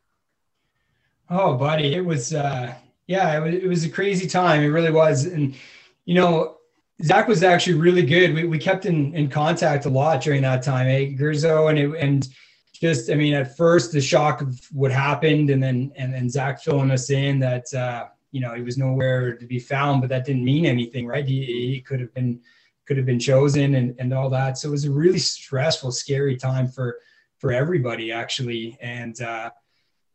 Oh, 1.29 1.57
buddy, 1.57 1.95
it 1.95 2.05
was 2.05 2.35
uh 2.35 2.75
yeah, 3.07 3.37
it 3.37 3.41
was, 3.41 3.55
it 3.55 3.67
was 3.69 3.85
a 3.85 3.89
crazy 3.89 4.27
time. 4.27 4.62
It 4.62 4.67
really 4.69 4.91
was. 4.91 5.25
And 5.27 5.55
you 6.05 6.15
know, 6.15 6.59
Zach 7.03 7.29
was 7.29 7.43
actually 7.43 7.75
really 7.75 8.03
good. 8.05 8.35
We, 8.35 8.45
we 8.45 8.59
kept 8.59 8.87
in, 8.87 9.15
in 9.15 9.29
contact 9.29 9.87
a 9.87 9.91
lot 9.91 10.23
during 10.23 10.43
that 10.43 10.62
time, 10.62 10.87
eh, 10.89 11.12
Gerzo, 11.17 11.69
and 11.71 11.79
it, 11.79 11.91
and 12.01 12.29
just 12.73 13.11
I 13.11 13.15
mean, 13.15 13.35
at 13.35 13.57
first 13.57 13.93
the 13.93 14.01
shock 14.01 14.41
of 14.41 14.61
what 14.73 14.91
happened, 14.93 15.51
and 15.51 15.62
then 15.62 15.93
and 15.97 16.12
then 16.12 16.29
Zach 16.31 16.61
filling 16.62 16.91
us 16.91 17.11
in 17.11 17.39
that 17.41 17.73
uh, 17.75 18.07
you 18.33 18.41
know 18.41 18.55
he 18.55 18.62
was 18.62 18.79
nowhere 18.79 19.37
to 19.37 19.47
be 19.47 19.59
found, 19.59 20.01
but 20.01 20.11
that 20.11 20.25
didn't 20.25 20.45
mean 20.45 20.67
anything, 20.67 21.07
right? 21.07 21.27
He, 21.27 21.45
he 21.45 21.81
could 21.81 22.01
have 22.01 22.15
been 22.15 22.41
could 22.87 22.97
have 22.97 23.07
been 23.07 23.19
chosen 23.21 23.75
and 23.75 23.95
and 23.99 24.12
all 24.15 24.31
that. 24.31 24.59
So 24.59 24.69
it 24.69 24.73
was 24.73 24.85
a 24.85 24.91
really 24.93 25.19
stressful, 25.19 25.91
scary 25.93 26.37
time 26.37 26.69
for 26.69 26.99
for 27.39 27.53
everybody 27.53 28.12
actually, 28.12 28.79
and. 28.81 29.21
uh 29.21 29.51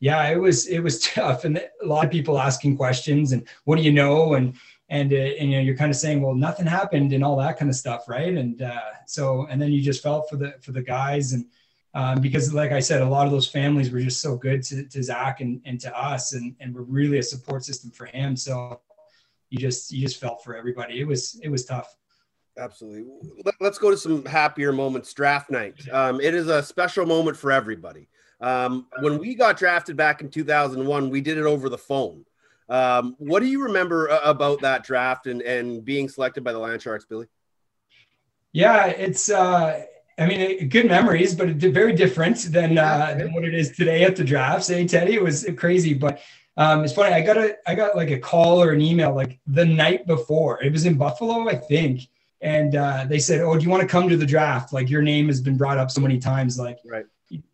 yeah, 0.01 0.27
it 0.29 0.35
was 0.35 0.67
it 0.67 0.79
was 0.79 0.99
tough, 1.13 1.45
and 1.45 1.57
a 1.57 1.85
lot 1.85 2.03
of 2.03 2.11
people 2.11 2.37
asking 2.37 2.75
questions 2.75 3.31
and 3.31 3.47
what 3.63 3.77
do 3.77 3.83
you 3.83 3.93
know, 3.93 4.33
and 4.33 4.55
and, 4.89 5.13
uh, 5.13 5.15
and 5.15 5.49
you 5.49 5.55
know 5.55 5.61
you're 5.61 5.77
kind 5.77 5.91
of 5.91 5.95
saying 5.95 6.21
well 6.21 6.35
nothing 6.35 6.65
happened 6.65 7.13
and 7.13 7.23
all 7.23 7.37
that 7.37 7.57
kind 7.57 7.69
of 7.71 7.77
stuff 7.77 8.09
right? 8.09 8.33
And 8.33 8.61
uh, 8.61 8.81
so 9.05 9.45
and 9.49 9.61
then 9.61 9.71
you 9.71 9.81
just 9.81 10.03
felt 10.03 10.29
for 10.29 10.35
the 10.35 10.55
for 10.61 10.73
the 10.73 10.81
guys 10.81 11.31
and 11.31 11.45
um, 11.93 12.21
because 12.21 12.53
like 12.53 12.71
i 12.71 12.79
said 12.79 13.01
a 13.01 13.05
lot 13.05 13.25
of 13.25 13.33
those 13.33 13.49
families 13.49 13.91
were 13.91 13.99
just 13.99 14.21
so 14.21 14.37
good 14.37 14.63
to, 14.63 14.85
to 14.85 15.03
zach 15.03 15.41
and, 15.41 15.59
and 15.65 15.77
to 15.81 15.93
us 15.97 16.31
and, 16.31 16.55
and 16.61 16.73
were 16.73 16.83
really 16.83 17.17
a 17.17 17.23
support 17.23 17.65
system 17.65 17.91
for 17.91 18.05
him. 18.05 18.37
So 18.37 18.79
you 19.49 19.59
just 19.59 19.91
you 19.91 20.01
just 20.01 20.19
felt 20.19 20.43
for 20.43 20.55
everybody. 20.55 20.99
It 20.99 21.05
was 21.05 21.39
it 21.43 21.49
was 21.49 21.65
tough. 21.65 21.95
Absolutely. 22.57 23.03
Let's 23.59 23.77
go 23.77 23.91
to 23.91 23.97
some 23.97 24.25
happier 24.25 24.73
moments. 24.73 25.13
Draft 25.13 25.49
night. 25.49 25.87
Um, 25.89 26.19
it 26.19 26.33
is 26.33 26.47
a 26.47 26.61
special 26.63 27.05
moment 27.05 27.37
for 27.37 27.51
everybody 27.51 28.09
um, 28.41 28.87
when 28.99 29.17
we 29.17 29.35
got 29.35 29.57
drafted 29.57 29.95
back 29.95 30.21
in 30.21 30.29
2001 30.29 31.09
we 31.09 31.21
did 31.21 31.37
it 31.37 31.45
over 31.45 31.69
the 31.69 31.77
phone 31.77 32.25
um, 32.71 33.17
what 33.19 33.41
do 33.41 33.47
you 33.47 33.63
remember 33.63 34.09
uh, 34.09 34.21
about 34.23 34.61
that 34.61 34.85
draft 34.85 35.27
and, 35.27 35.41
and 35.41 35.83
being 35.83 36.07
selected 36.07 36.41
by 36.41 36.53
the 36.53 36.59
Land 36.59 36.81
Sharks, 36.81 37.03
Billy? 37.03 37.27
Yeah, 38.53 38.85
it's, 38.85 39.29
uh, 39.29 39.83
I 40.17 40.25
mean, 40.25 40.69
good 40.69 40.87
memories, 40.87 41.35
but 41.35 41.49
very 41.49 41.91
different 41.93 42.37
than, 42.53 42.77
uh, 42.77 43.13
than 43.17 43.33
what 43.33 43.43
it 43.43 43.53
is 43.53 43.75
today 43.75 44.05
at 44.05 44.15
the 44.15 44.23
draft. 44.23 44.63
Say, 44.63 44.87
Teddy, 44.87 45.15
it 45.15 45.21
was 45.21 45.45
crazy, 45.57 45.93
but 45.93 46.21
um, 46.55 46.85
it's 46.85 46.93
funny. 46.93 47.13
I 47.13 47.19
got 47.19 47.37
a, 47.37 47.57
I 47.67 47.75
got 47.75 47.97
like 47.97 48.09
a 48.09 48.19
call 48.19 48.63
or 48.63 48.71
an 48.71 48.79
email 48.79 49.13
like 49.13 49.37
the 49.47 49.65
night 49.65 50.07
before. 50.07 50.63
It 50.63 50.71
was 50.71 50.85
in 50.85 50.97
Buffalo, 50.97 51.49
I 51.49 51.55
think, 51.55 52.07
and 52.39 52.75
uh, 52.75 53.05
they 53.07 53.19
said, 53.19 53.39
"Oh, 53.39 53.57
do 53.57 53.63
you 53.63 53.69
want 53.69 53.81
to 53.81 53.87
come 53.87 54.09
to 54.09 54.17
the 54.17 54.25
draft? 54.25 54.73
Like 54.73 54.89
your 54.89 55.01
name 55.01 55.27
has 55.27 55.39
been 55.39 55.55
brought 55.55 55.77
up 55.77 55.91
so 55.91 56.01
many 56.01 56.19
times, 56.19 56.59
like." 56.59 56.77
Right. 56.85 57.05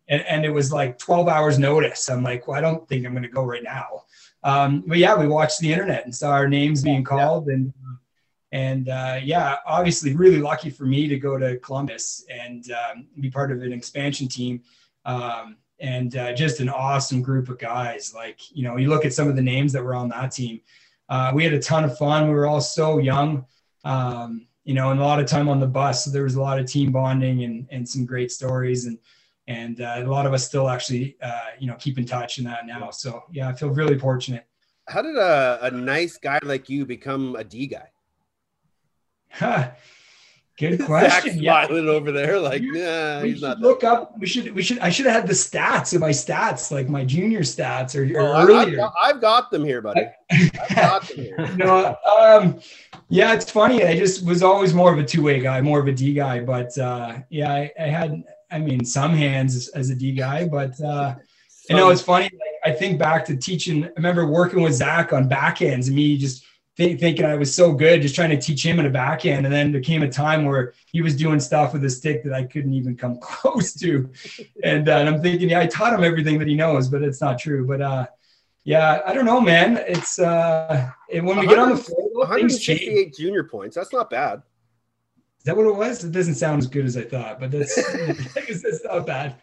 And, 0.08 0.22
and 0.22 0.44
it 0.44 0.50
was 0.50 0.72
like 0.72 0.98
12 0.98 1.28
hours 1.28 1.58
notice. 1.58 2.08
I'm 2.08 2.22
like, 2.22 2.48
well, 2.48 2.56
I 2.56 2.60
don't 2.60 2.88
think 2.88 3.04
I'm 3.04 3.12
going 3.12 3.22
to 3.22 3.28
go 3.28 3.44
right 3.44 3.62
now. 3.62 4.04
Um, 4.42 4.84
but 4.86 4.98
yeah, 4.98 5.16
we 5.16 5.26
watched 5.26 5.60
the 5.60 5.72
internet 5.72 6.04
and 6.04 6.14
saw 6.14 6.30
our 6.30 6.48
names 6.48 6.82
being 6.82 7.04
called 7.04 7.48
and 7.48 7.72
and 8.50 8.88
uh, 8.88 9.20
yeah, 9.22 9.56
obviously 9.66 10.14
really 10.14 10.38
lucky 10.38 10.70
for 10.70 10.84
me 10.84 11.06
to 11.06 11.18
go 11.18 11.36
to 11.36 11.58
Columbus 11.58 12.24
and 12.30 12.64
um, 12.72 13.06
be 13.20 13.30
part 13.30 13.52
of 13.52 13.62
an 13.62 13.72
expansion 13.72 14.26
team. 14.26 14.62
Um, 15.04 15.58
and 15.80 16.16
uh, 16.16 16.32
just 16.32 16.60
an 16.60 16.68
awesome 16.68 17.22
group 17.22 17.48
of 17.48 17.58
guys. 17.58 18.12
Like, 18.14 18.40
you 18.50 18.64
know, 18.64 18.76
you 18.76 18.88
look 18.88 19.04
at 19.04 19.12
some 19.12 19.28
of 19.28 19.36
the 19.36 19.42
names 19.42 19.72
that 19.72 19.84
were 19.84 19.94
on 19.94 20.08
that 20.08 20.32
team. 20.32 20.60
Uh, 21.08 21.30
we 21.34 21.44
had 21.44 21.52
a 21.52 21.60
ton 21.60 21.84
of 21.84 21.96
fun. 21.96 22.28
We 22.28 22.34
were 22.34 22.46
all 22.46 22.60
so 22.60 22.98
young, 22.98 23.46
um, 23.84 24.46
you 24.64 24.74
know, 24.74 24.90
and 24.90 25.00
a 25.00 25.04
lot 25.04 25.20
of 25.20 25.26
time 25.26 25.48
on 25.48 25.60
the 25.60 25.66
bus. 25.66 26.04
So 26.04 26.10
there 26.10 26.24
was 26.24 26.34
a 26.34 26.42
lot 26.42 26.58
of 26.58 26.66
team 26.66 26.90
bonding 26.90 27.44
and, 27.44 27.66
and 27.70 27.88
some 27.88 28.04
great 28.04 28.30
stories. 28.32 28.86
And 28.86 28.98
and 29.48 29.80
uh, 29.80 29.94
a 29.96 30.04
lot 30.04 30.26
of 30.26 30.34
us 30.34 30.46
still 30.46 30.68
actually 30.68 31.16
uh, 31.22 31.46
you 31.58 31.66
know 31.66 31.74
keep 31.76 31.98
in 31.98 32.04
touch 32.04 32.38
in 32.38 32.44
that 32.44 32.66
now. 32.66 32.90
So 32.90 33.24
yeah 33.32 33.48
i 33.48 33.52
feel 33.52 33.70
really 33.70 33.98
fortunate. 33.98 34.46
How 34.86 35.02
did 35.02 35.16
a, 35.16 35.58
a 35.62 35.70
nice 35.70 36.16
guy 36.16 36.38
like 36.42 36.68
you 36.68 36.86
become 36.86 37.34
a 37.36 37.42
d 37.42 37.66
guy? 37.66 37.88
Huh. 39.30 39.70
good 40.58 40.84
question. 40.86 41.38
Yeah. 41.38 41.66
smiling 41.66 41.88
over 41.88 42.12
there 42.12 42.38
like 42.38 42.62
yeah 42.62 43.22
we 43.22 43.32
he's 43.32 43.42
not 43.42 43.58
look 43.60 43.84
up 43.84 44.18
we 44.18 44.26
should 44.26 44.54
we 44.54 44.62
should 44.62 44.78
i 44.80 44.90
should 44.90 45.06
have 45.06 45.14
had 45.14 45.26
the 45.26 45.34
stats 45.34 45.94
of 45.94 46.00
my 46.00 46.10
stats 46.10 46.70
like 46.70 46.88
my 46.88 47.04
junior 47.04 47.40
stats 47.40 47.94
or, 47.94 48.04
or 48.18 48.36
oh, 48.36 48.46
earlier. 48.46 48.82
I've, 48.82 49.14
I've, 49.16 49.20
got 49.20 49.50
them 49.50 49.64
here 49.64 49.80
buddy. 49.80 50.06
I've 50.30 50.74
got 50.74 51.08
them 51.08 51.16
here. 51.16 51.36
No, 51.56 51.96
um, 52.18 52.60
yeah 53.08 53.34
it's 53.34 53.50
funny. 53.50 53.84
I 53.84 53.96
just 53.98 54.26
was 54.26 54.42
always 54.42 54.74
more 54.74 54.92
of 54.92 54.98
a 54.98 55.04
two-way 55.04 55.40
guy 55.40 55.60
more 55.60 55.80
of 55.80 55.86
a 55.86 55.92
d 55.92 56.12
guy 56.12 56.40
but 56.40 56.76
uh, 56.76 57.18
yeah 57.30 57.52
I, 57.52 57.72
I 57.80 57.86
had 57.86 58.24
I 58.50 58.58
mean, 58.58 58.84
some 58.84 59.12
hands 59.12 59.68
as 59.68 59.90
a 59.90 59.94
D 59.94 60.12
guy, 60.12 60.46
but 60.46 60.80
uh, 60.80 61.14
you 61.68 61.76
know, 61.76 61.90
it's 61.90 62.02
funny. 62.02 62.24
Like, 62.24 62.74
I 62.74 62.76
think 62.76 62.98
back 62.98 63.24
to 63.26 63.36
teaching. 63.36 63.84
I 63.84 63.90
remember 63.96 64.26
working 64.26 64.62
with 64.62 64.74
Zach 64.74 65.12
on 65.12 65.28
backhands 65.28 65.86
and 65.86 65.96
me 65.96 66.16
just 66.16 66.44
th- 66.76 66.98
thinking 66.98 67.24
I 67.26 67.34
was 67.34 67.54
so 67.54 67.72
good, 67.72 68.00
just 68.00 68.14
trying 68.14 68.30
to 68.30 68.40
teach 68.40 68.64
him 68.64 68.78
in 68.78 68.86
a 68.86 68.90
backhand. 68.90 69.44
And 69.44 69.54
then 69.54 69.70
there 69.72 69.82
came 69.82 70.02
a 70.02 70.08
time 70.08 70.44
where 70.46 70.72
he 70.86 71.02
was 71.02 71.14
doing 71.14 71.40
stuff 71.40 71.74
with 71.74 71.84
a 71.84 71.90
stick 71.90 72.24
that 72.24 72.32
I 72.32 72.44
couldn't 72.44 72.72
even 72.72 72.96
come 72.96 73.18
close 73.20 73.74
to. 73.74 74.10
And, 74.64 74.88
uh, 74.88 74.98
and 74.98 75.08
I'm 75.08 75.22
thinking, 75.22 75.50
yeah, 75.50 75.60
I 75.60 75.66
taught 75.66 75.92
him 75.92 76.04
everything 76.04 76.38
that 76.38 76.48
he 76.48 76.54
knows, 76.54 76.88
but 76.88 77.02
it's 77.02 77.20
not 77.20 77.38
true. 77.38 77.66
But 77.66 77.82
uh, 77.82 78.06
yeah, 78.64 79.02
I 79.06 79.12
don't 79.12 79.26
know, 79.26 79.40
man. 79.40 79.78
It's 79.86 80.18
uh, 80.18 80.90
when 81.10 81.38
we 81.38 81.46
get 81.46 81.58
on 81.58 81.70
the 81.70 81.76
floor, 81.76 82.34
things 82.34 82.60
change. 82.60 83.16
junior 83.16 83.44
points. 83.44 83.76
That's 83.76 83.92
not 83.92 84.08
bad 84.08 84.42
that 85.48 85.56
what 85.56 85.66
it 85.66 85.74
was? 85.74 86.04
It 86.04 86.12
doesn't 86.12 86.34
sound 86.34 86.58
as 86.58 86.66
good 86.66 86.84
as 86.84 86.94
I 86.94 87.04
thought, 87.04 87.40
but 87.40 87.50
that's 87.50 87.72
it's 87.78 88.84
not 88.84 89.06
bad. 89.06 89.36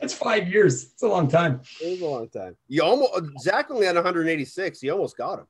That's 0.00 0.12
five 0.12 0.48
years. 0.48 0.92
It's 0.92 1.02
a 1.02 1.08
long 1.08 1.28
time. 1.28 1.62
It 1.82 1.92
was 1.92 2.00
a 2.02 2.06
long 2.06 2.28
time. 2.28 2.56
You 2.68 2.82
almost 2.82 3.40
Zach 3.40 3.70
only 3.70 3.86
had 3.86 3.94
186. 3.94 4.82
You 4.82 4.92
almost 4.92 5.16
got 5.16 5.38
him. 5.38 5.46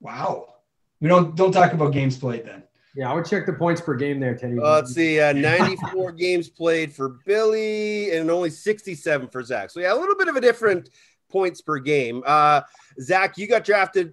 Wow. 0.00 0.56
We 1.00 1.08
don't 1.08 1.34
don't 1.34 1.50
talk 1.50 1.72
about 1.72 1.94
games 1.94 2.18
played 2.18 2.44
then. 2.44 2.62
Yeah, 2.94 3.10
I 3.10 3.14
would 3.14 3.24
check 3.24 3.46
the 3.46 3.54
points 3.54 3.80
per 3.80 3.94
game 3.94 4.20
there, 4.20 4.34
Teddy. 4.34 4.58
Uh, 4.58 4.74
let's 4.74 4.92
see, 4.92 5.18
uh, 5.18 5.32
94 5.32 6.12
games 6.18 6.50
played 6.50 6.92
for 6.92 7.20
Billy 7.24 8.14
and 8.14 8.30
only 8.30 8.50
67 8.50 9.28
for 9.28 9.42
Zach. 9.42 9.70
So 9.70 9.80
yeah, 9.80 9.94
a 9.94 9.96
little 9.96 10.16
bit 10.16 10.28
of 10.28 10.36
a 10.36 10.42
different 10.42 10.90
points 11.30 11.62
per 11.62 11.78
game. 11.78 12.22
Uh, 12.26 12.60
Zach, 13.00 13.38
you 13.38 13.46
got 13.46 13.64
drafted 13.64 14.12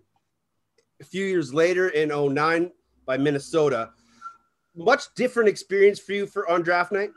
a 1.02 1.04
few 1.04 1.26
years 1.26 1.54
later 1.54 1.90
in 1.90 2.08
09 2.08 2.72
by 3.06 3.18
Minnesota 3.18 3.90
much 4.78 5.14
different 5.16 5.50
experience 5.50 6.00
for 6.00 6.14
you 6.14 6.26
for 6.26 6.50
on 6.50 6.62
draft 6.62 6.92
night? 6.92 7.10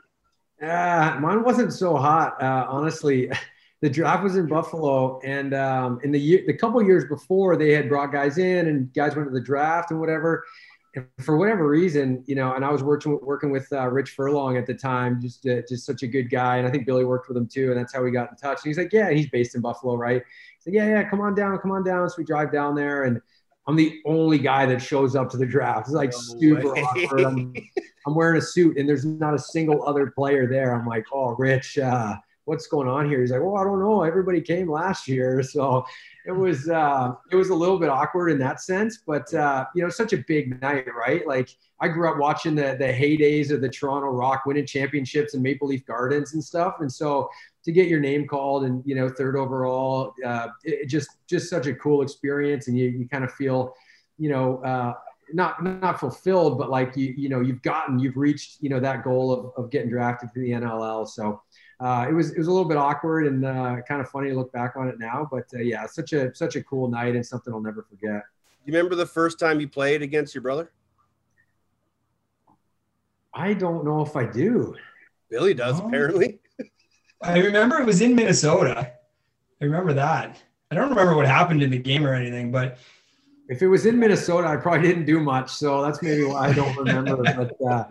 Uh, 0.61 1.17
mine 1.19 1.43
wasn't 1.43 1.73
so 1.73 1.95
hot, 1.95 2.41
uh, 2.41 2.65
honestly. 2.69 3.31
The 3.81 3.89
draft 3.89 4.23
was 4.23 4.35
in 4.35 4.45
Buffalo, 4.45 5.19
and 5.23 5.55
um, 5.55 5.99
in 6.03 6.11
the 6.11 6.19
year, 6.19 6.43
the 6.45 6.53
couple 6.53 6.83
years 6.83 7.03
before, 7.05 7.55
they 7.55 7.71
had 7.71 7.89
brought 7.89 8.11
guys 8.11 8.37
in, 8.37 8.67
and 8.67 8.93
guys 8.93 9.15
went 9.15 9.27
to 9.27 9.33
the 9.33 9.41
draft 9.41 9.89
and 9.89 9.99
whatever. 9.99 10.45
And 10.93 11.07
for 11.21 11.35
whatever 11.35 11.67
reason, 11.67 12.23
you 12.27 12.35
know, 12.35 12.53
and 12.53 12.63
I 12.63 12.69
was 12.69 12.83
working 12.83 13.17
working 13.23 13.49
with 13.49 13.67
uh, 13.73 13.87
Rich 13.87 14.11
Furlong 14.11 14.55
at 14.55 14.67
the 14.67 14.75
time, 14.75 15.19
just 15.19 15.47
uh, 15.47 15.61
just 15.67 15.83
such 15.83 16.03
a 16.03 16.07
good 16.07 16.29
guy, 16.29 16.57
and 16.57 16.67
I 16.67 16.69
think 16.69 16.85
Billy 16.85 17.05
worked 17.05 17.27
with 17.27 17.37
him 17.37 17.47
too, 17.47 17.71
and 17.71 17.79
that's 17.79 17.91
how 17.91 18.03
we 18.03 18.11
got 18.11 18.29
in 18.29 18.35
touch. 18.35 18.59
And 18.63 18.69
he's 18.69 18.77
like, 18.77 18.93
"Yeah, 18.93 19.09
he's 19.09 19.31
based 19.31 19.55
in 19.55 19.61
Buffalo, 19.61 19.95
right?" 19.95 20.21
He's 20.57 20.67
like, 20.67 20.75
"Yeah, 20.75 20.87
yeah, 20.87 21.09
come 21.09 21.19
on 21.19 21.33
down, 21.33 21.57
come 21.57 21.71
on 21.71 21.83
down." 21.83 22.07
So 22.07 22.17
we 22.19 22.23
drive 22.23 22.51
down 22.51 22.75
there, 22.75 23.05
and 23.05 23.19
I'm 23.67 23.75
the 23.75 24.01
only 24.05 24.39
guy 24.39 24.65
that 24.65 24.81
shows 24.81 25.15
up 25.15 25.29
to 25.31 25.37
the 25.37 25.45
draft. 25.45 25.87
It's 25.87 25.91
like 25.91 26.11
no 26.11 26.39
super 26.39 26.73
way. 26.73 26.81
awkward. 26.81 27.21
I'm, 27.21 27.53
I'm, 28.07 28.15
wearing 28.15 28.37
a 28.37 28.41
suit 28.41 28.77
and 28.77 28.89
there's 28.89 29.05
not 29.05 29.33
a 29.35 29.39
single 29.39 29.87
other 29.87 30.07
player 30.07 30.47
there. 30.47 30.73
I'm 30.73 30.87
like, 30.87 31.05
oh, 31.13 31.35
Rich, 31.37 31.77
uh, 31.77 32.15
what's 32.45 32.67
going 32.67 32.87
on 32.87 33.07
here? 33.07 33.21
He's 33.21 33.31
like, 33.31 33.41
well, 33.41 33.57
I 33.57 33.63
don't 33.63 33.79
know. 33.79 34.03
Everybody 34.03 34.41
came 34.41 34.69
last 34.69 35.07
year, 35.07 35.43
so 35.53 35.85
it 36.25 36.31
was 36.31 36.69
uh, 36.69 37.13
it 37.31 37.35
was 37.35 37.49
a 37.49 37.55
little 37.55 37.79
bit 37.79 37.89
awkward 37.89 38.29
in 38.29 38.39
that 38.39 38.61
sense. 38.61 38.99
But 39.05 39.33
uh, 39.33 39.65
you 39.75 39.83
know, 39.83 39.89
such 39.89 40.13
a 40.13 40.17
big 40.27 40.61
night, 40.61 40.85
right? 40.93 41.25
Like 41.25 41.49
I 41.79 41.87
grew 41.87 42.09
up 42.09 42.17
watching 42.17 42.55
the 42.55 42.75
the 42.77 42.85
heydays 42.85 43.51
of 43.51 43.61
the 43.61 43.69
Toronto 43.69 44.07
Rock 44.09 44.45
winning 44.45 44.65
championships 44.65 45.33
and 45.33 45.41
Maple 45.43 45.67
Leaf 45.67 45.85
Gardens 45.85 46.33
and 46.33 46.43
stuff, 46.43 46.75
and 46.79 46.91
so 46.91 47.29
to 47.63 47.71
get 47.71 47.87
your 47.87 47.99
name 47.99 48.27
called 48.27 48.63
and 48.63 48.83
you 48.85 48.95
know 48.95 49.09
third 49.09 49.35
overall 49.35 50.13
uh, 50.25 50.47
it, 50.63 50.87
just 50.87 51.09
just 51.27 51.49
such 51.49 51.67
a 51.67 51.73
cool 51.75 52.01
experience 52.01 52.67
and 52.67 52.77
you, 52.77 52.87
you 52.89 53.07
kind 53.07 53.23
of 53.23 53.31
feel 53.33 53.73
you 54.17 54.29
know 54.29 54.57
uh, 54.63 54.93
not 55.33 55.63
not 55.63 55.99
fulfilled 55.99 56.57
but 56.57 56.69
like 56.69 56.95
you 56.95 57.13
you 57.17 57.29
know 57.29 57.41
you've 57.41 57.61
gotten 57.61 57.99
you've 57.99 58.17
reached 58.17 58.57
you 58.61 58.69
know 58.69 58.79
that 58.79 59.03
goal 59.03 59.31
of, 59.31 59.63
of 59.63 59.71
getting 59.71 59.89
drafted 59.89 60.29
to 60.33 60.39
the 60.39 60.51
nll 60.51 61.07
so 61.07 61.41
uh, 61.79 62.05
it 62.07 62.13
was 62.13 62.31
it 62.31 62.37
was 62.37 62.47
a 62.47 62.51
little 62.51 62.67
bit 62.67 62.77
awkward 62.77 63.25
and 63.25 63.45
uh, 63.45 63.77
kind 63.87 64.01
of 64.01 64.09
funny 64.09 64.29
to 64.29 64.35
look 64.35 64.51
back 64.51 64.75
on 64.75 64.87
it 64.87 64.99
now 64.99 65.27
but 65.31 65.45
uh, 65.55 65.59
yeah 65.59 65.85
such 65.85 66.13
a 66.13 66.33
such 66.35 66.55
a 66.55 66.63
cool 66.63 66.89
night 66.89 67.15
and 67.15 67.25
something 67.25 67.53
i'll 67.53 67.61
never 67.61 67.83
forget. 67.83 68.23
Do 68.63 68.71
you 68.71 68.77
remember 68.77 68.95
the 68.95 69.07
first 69.07 69.39
time 69.39 69.59
you 69.59 69.67
played 69.67 70.03
against 70.03 70.35
your 70.35 70.43
brother? 70.43 70.71
I 73.33 73.53
don't 73.53 73.83
know 73.85 74.01
if 74.01 74.15
i 74.15 74.25
do. 74.25 74.75
Billy 75.29 75.53
does 75.53 75.79
oh. 75.79 75.87
apparently 75.87 76.39
I 77.23 77.37
remember 77.39 77.79
it 77.79 77.85
was 77.85 78.01
in 78.01 78.15
Minnesota. 78.15 78.93
I 79.61 79.65
remember 79.65 79.93
that. 79.93 80.41
I 80.71 80.75
don't 80.75 80.89
remember 80.89 81.15
what 81.15 81.27
happened 81.27 81.61
in 81.61 81.69
the 81.69 81.77
game 81.77 82.05
or 82.05 82.13
anything, 82.13 82.51
but 82.51 82.77
if 83.51 83.61
it 83.61 83.67
was 83.67 83.85
in 83.85 83.99
Minnesota, 83.99 84.47
I 84.47 84.55
probably 84.55 84.87
didn't 84.87 85.05
do 85.05 85.19
much. 85.19 85.51
So 85.51 85.81
that's 85.81 86.01
maybe 86.01 86.23
why 86.23 86.47
I 86.47 86.53
don't 86.53 86.75
remember. 86.77 87.17
but 87.23 87.61
uh, 87.61 87.83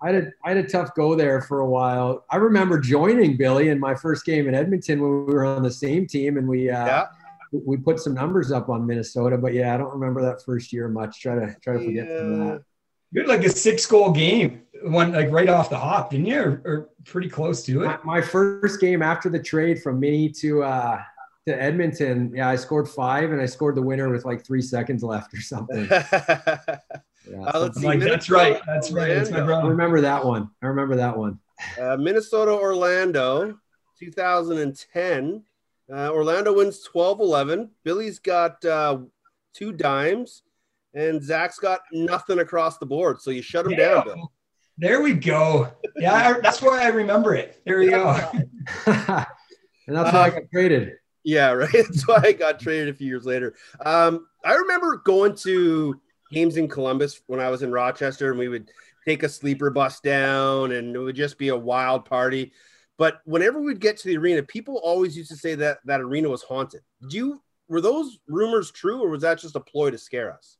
I 0.00 0.06
had 0.06 0.14
a, 0.14 0.30
I 0.42 0.48
had 0.48 0.56
a 0.56 0.66
tough 0.66 0.94
go 0.94 1.14
there 1.14 1.42
for 1.42 1.60
a 1.60 1.68
while. 1.68 2.24
I 2.30 2.36
remember 2.36 2.80
joining 2.80 3.36
Billy 3.36 3.68
in 3.68 3.78
my 3.78 3.94
first 3.94 4.24
game 4.24 4.48
in 4.48 4.54
Edmonton 4.54 5.02
when 5.02 5.26
we 5.26 5.34
were 5.34 5.44
on 5.44 5.62
the 5.62 5.70
same 5.70 6.06
team, 6.06 6.38
and 6.38 6.48
we 6.48 6.70
uh, 6.70 6.86
yeah. 6.86 7.06
we 7.52 7.76
put 7.76 8.00
some 8.00 8.14
numbers 8.14 8.50
up 8.50 8.70
on 8.70 8.86
Minnesota. 8.86 9.36
But 9.36 9.52
yeah, 9.52 9.74
I 9.74 9.76
don't 9.76 9.92
remember 9.92 10.22
that 10.22 10.42
first 10.42 10.72
year 10.72 10.88
much. 10.88 11.20
Try 11.20 11.34
to 11.34 11.54
try 11.60 11.74
to 11.74 11.84
forget 11.84 12.08
yeah. 12.08 12.18
from 12.18 12.48
that. 12.48 12.64
You 13.12 13.20
had 13.20 13.28
like 13.28 13.44
a 13.44 13.50
six 13.50 13.86
goal 13.86 14.10
game, 14.10 14.62
one 14.82 15.12
like 15.12 15.30
right 15.30 15.48
off 15.48 15.70
the 15.70 15.78
hop, 15.78 16.10
didn't 16.10 16.26
you? 16.26 16.40
Or, 16.40 16.62
or 16.64 16.90
pretty 17.04 17.28
close 17.28 17.62
to 17.66 17.82
it. 17.82 17.86
My, 17.86 17.98
my, 18.04 18.20
first 18.20 18.80
game 18.80 19.02
after 19.02 19.28
the 19.28 19.38
trade 19.38 19.82
from 19.82 20.00
Mini 20.00 20.30
to 20.30 20.62
uh, 20.62 21.02
to 21.46 21.62
Edmonton, 21.62 22.32
yeah, 22.34 22.48
I 22.48 22.56
scored 22.56 22.88
five 22.88 23.30
and 23.30 23.40
I 23.40 23.46
scored 23.46 23.74
the 23.74 23.82
winner 23.82 24.10
with 24.10 24.24
like 24.24 24.44
three 24.44 24.62
seconds 24.62 25.02
left 25.02 25.34
or 25.34 25.40
something. 25.40 25.88
Yeah, 27.30 27.42
uh, 27.42 27.60
let's 27.60 27.80
see. 27.80 27.86
Like, 27.86 28.00
that's 28.00 28.30
right. 28.30 28.60
That's 28.66 28.90
right. 28.90 29.14
That's 29.14 29.30
my 29.30 29.42
brother. 29.42 29.66
I 29.66 29.70
remember 29.70 30.00
that 30.00 30.24
one. 30.24 30.50
I 30.62 30.66
remember 30.66 30.96
that 30.96 31.16
one. 31.16 31.38
Uh, 31.80 31.96
Minnesota, 31.96 32.52
Orlando, 32.52 33.58
2010. 33.98 35.44
Uh, 35.92 36.10
Orlando 36.10 36.54
wins 36.54 36.82
12 36.82 37.20
11. 37.20 37.70
Billy's 37.84 38.18
got 38.18 38.64
uh, 38.64 38.98
two 39.54 39.72
dimes, 39.72 40.42
and 40.94 41.22
Zach's 41.22 41.58
got 41.58 41.80
nothing 41.92 42.40
across 42.40 42.78
the 42.78 42.86
board. 42.86 43.20
So 43.20 43.30
you 43.30 43.42
shut 43.42 43.66
him 43.66 43.72
yeah. 43.72 43.94
down, 43.94 44.04
Bill. 44.04 44.32
There 44.78 45.02
we 45.02 45.14
go. 45.14 45.68
Yeah, 45.96 46.14
I, 46.14 46.40
that's 46.40 46.62
why 46.62 46.82
I 46.82 46.88
remember 46.88 47.34
it. 47.34 47.60
There 47.66 47.78
we 47.78 47.90
go. 47.90 48.10
and 48.86 49.26
that's 49.86 50.12
why 50.12 50.26
I 50.26 50.30
got 50.30 50.42
traded. 50.52 50.94
Yeah, 51.24 51.52
right. 51.52 51.70
That's 51.72 52.06
why 52.08 52.20
I 52.24 52.32
got 52.32 52.58
traded 52.58 52.88
a 52.88 52.94
few 52.94 53.06
years 53.06 53.24
later. 53.24 53.54
Um, 53.84 54.26
I 54.44 54.54
remember 54.54 54.96
going 55.04 55.36
to 55.36 56.00
games 56.32 56.56
in 56.56 56.66
Columbus 56.66 57.20
when 57.28 57.38
I 57.38 57.48
was 57.48 57.62
in 57.62 57.70
Rochester, 57.70 58.30
and 58.30 58.38
we 58.40 58.48
would 58.48 58.70
take 59.06 59.22
a 59.22 59.28
sleeper 59.28 59.70
bus 59.70 60.00
down, 60.00 60.72
and 60.72 60.96
it 60.96 60.98
would 60.98 61.14
just 61.14 61.38
be 61.38 61.48
a 61.48 61.56
wild 61.56 62.06
party. 62.06 62.52
But 62.98 63.20
whenever 63.24 63.60
we'd 63.60 63.80
get 63.80 63.98
to 63.98 64.08
the 64.08 64.16
arena, 64.16 64.42
people 64.42 64.80
always 64.82 65.16
used 65.16 65.30
to 65.30 65.36
say 65.36 65.54
that 65.56 65.78
that 65.84 66.00
arena 66.00 66.28
was 66.28 66.42
haunted. 66.42 66.82
Do 67.08 67.16
you 67.16 67.42
were 67.68 67.80
those 67.80 68.18
rumors 68.26 68.70
true, 68.70 69.00
or 69.02 69.08
was 69.08 69.22
that 69.22 69.38
just 69.38 69.56
a 69.56 69.60
ploy 69.60 69.90
to 69.90 69.98
scare 69.98 70.32
us? 70.32 70.56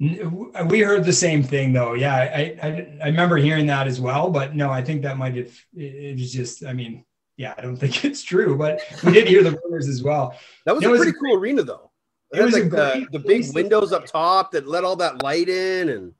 We 0.00 0.80
heard 0.80 1.04
the 1.04 1.12
same 1.12 1.42
thing, 1.42 1.74
though. 1.74 1.92
Yeah, 1.92 2.14
I, 2.14 2.56
I, 2.62 2.98
I 3.02 3.06
remember 3.06 3.36
hearing 3.36 3.66
that 3.66 3.86
as 3.86 4.00
well. 4.00 4.30
But 4.30 4.56
no, 4.56 4.70
I 4.70 4.82
think 4.82 5.02
that 5.02 5.18
might 5.18 5.36
have. 5.36 5.52
It 5.74 6.18
was 6.18 6.32
just. 6.32 6.64
I 6.64 6.72
mean, 6.72 7.04
yeah, 7.36 7.54
I 7.58 7.60
don't 7.60 7.76
think 7.76 8.04
it's 8.06 8.22
true, 8.22 8.56
but 8.56 8.80
we 9.04 9.12
did 9.12 9.28
hear 9.28 9.42
the 9.42 9.60
rumors 9.62 9.88
as 9.88 10.02
well. 10.02 10.34
That 10.64 10.74
was 10.74 10.84
a 10.84 10.88
pretty 10.88 11.12
was 11.12 11.20
cool 11.20 11.36
arena, 11.36 11.62
though. 11.62 11.90
It, 12.32 12.42
was 12.42 12.54
like 12.54 12.70
the, 12.70 13.08
the 13.10 13.18
big 13.18 13.44
windows 13.54 13.92
up 13.92 14.06
top 14.06 14.52
that 14.52 14.66
let 14.66 14.84
all 14.84 14.96
that 14.96 15.22
light 15.22 15.48
in 15.48 15.88
and 15.88 16.14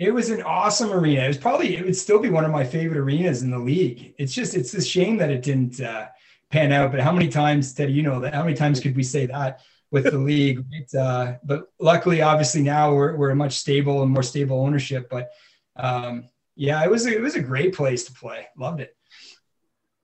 it 0.00 0.14
was 0.14 0.30
an 0.30 0.42
awesome 0.42 0.92
arena. 0.92 1.24
It 1.24 1.28
was 1.28 1.36
probably 1.36 1.76
it 1.76 1.84
would 1.84 1.96
still 1.96 2.18
be 2.18 2.30
one 2.30 2.44
of 2.44 2.50
my 2.50 2.64
favorite 2.64 2.98
arenas 2.98 3.42
in 3.42 3.50
the 3.50 3.58
league. 3.58 4.14
It's 4.16 4.32
just 4.32 4.54
it's 4.54 4.72
a 4.72 4.82
shame 4.82 5.18
that 5.18 5.30
it 5.30 5.42
didn't 5.42 5.78
uh, 5.80 6.06
pan 6.50 6.72
out. 6.72 6.90
But 6.90 7.00
how 7.00 7.12
many 7.12 7.28
times, 7.28 7.74
Teddy, 7.74 7.92
you 7.92 8.02
know 8.02 8.18
that? 8.20 8.34
How 8.34 8.42
many 8.42 8.56
times 8.56 8.80
could 8.80 8.96
we 8.96 9.02
say 9.02 9.26
that 9.26 9.60
with 9.90 10.04
the 10.04 10.18
league? 10.18 10.64
Uh, 10.98 11.34
but 11.44 11.70
luckily, 11.78 12.22
obviously 12.22 12.62
now 12.62 12.94
we're 12.94 13.16
we're 13.16 13.30
a 13.30 13.36
much 13.36 13.54
stable 13.54 14.02
and 14.02 14.10
more 14.10 14.22
stable 14.22 14.60
ownership. 14.60 15.08
But 15.10 15.30
um, 15.76 16.28
yeah, 16.56 16.82
it 16.84 16.90
was 16.90 17.06
a, 17.06 17.14
it 17.14 17.20
was 17.20 17.36
a 17.36 17.40
great 17.40 17.74
place 17.74 18.04
to 18.04 18.12
play. 18.12 18.46
Loved 18.56 18.80
it. 18.80 18.96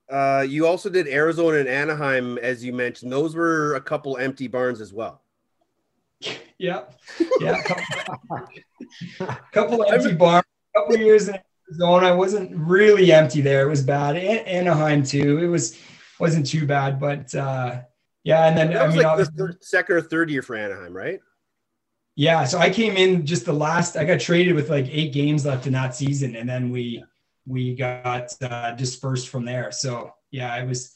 Uh, 0.09 0.45
you 0.47 0.65
also 0.65 0.89
did 0.89 1.07
Arizona 1.07 1.57
and 1.57 1.67
Anaheim, 1.67 2.37
as 2.37 2.63
you 2.63 2.71
mentioned. 2.71 3.11
Those 3.11 3.35
were 3.35 3.75
a 3.75 3.81
couple 3.81 4.17
empty 4.17 4.47
barns 4.47 4.81
as 4.81 4.93
well. 4.93 5.23
Yeah, 6.59 6.85
yeah. 7.39 7.61
Couple, 7.61 8.47
couple 9.53 9.85
empty 9.93 10.15
bars. 10.15 10.43
Couple 10.75 10.97
years 10.97 11.29
in 11.29 11.37
Arizona, 11.69 12.07
I 12.07 12.11
wasn't 12.13 12.49
really 12.55 13.11
empty 13.11 13.41
there. 13.41 13.61
It 13.61 13.69
was 13.69 13.83
bad. 13.83 14.17
Anaheim 14.17 15.03
too. 15.03 15.37
It 15.37 15.45
was 15.49 15.79
wasn't 16.19 16.47
too 16.47 16.65
bad, 16.65 16.99
but 16.99 17.33
uh, 17.35 17.81
yeah. 18.27 18.47
And 18.47 18.57
then 18.57 18.73
that 18.73 18.85
was 18.85 18.95
I 18.95 18.97
mean, 18.97 19.07
like 19.07 19.17
the 19.17 19.25
third, 19.25 19.63
second 19.63 19.95
or 19.95 20.01
third 20.01 20.29
year 20.29 20.41
for 20.41 20.55
Anaheim, 20.55 20.95
right? 20.95 21.19
Yeah. 22.15 22.45
So 22.45 22.57
I 22.57 22.69
came 22.69 22.97
in 22.97 23.25
just 23.25 23.45
the 23.45 23.53
last. 23.53 23.95
I 23.95 24.03
got 24.03 24.19
traded 24.19 24.55
with 24.55 24.69
like 24.69 24.87
eight 24.89 25.13
games 25.13 25.45
left 25.45 25.67
in 25.67 25.73
that 25.73 25.95
season, 25.95 26.35
and 26.35 26.47
then 26.47 26.69
we 26.69 27.03
we 27.45 27.75
got 27.75 28.33
uh, 28.41 28.71
dispersed 28.71 29.29
from 29.29 29.45
there. 29.45 29.71
So 29.71 30.13
yeah, 30.31 30.55
it 30.57 30.67
was 30.67 30.95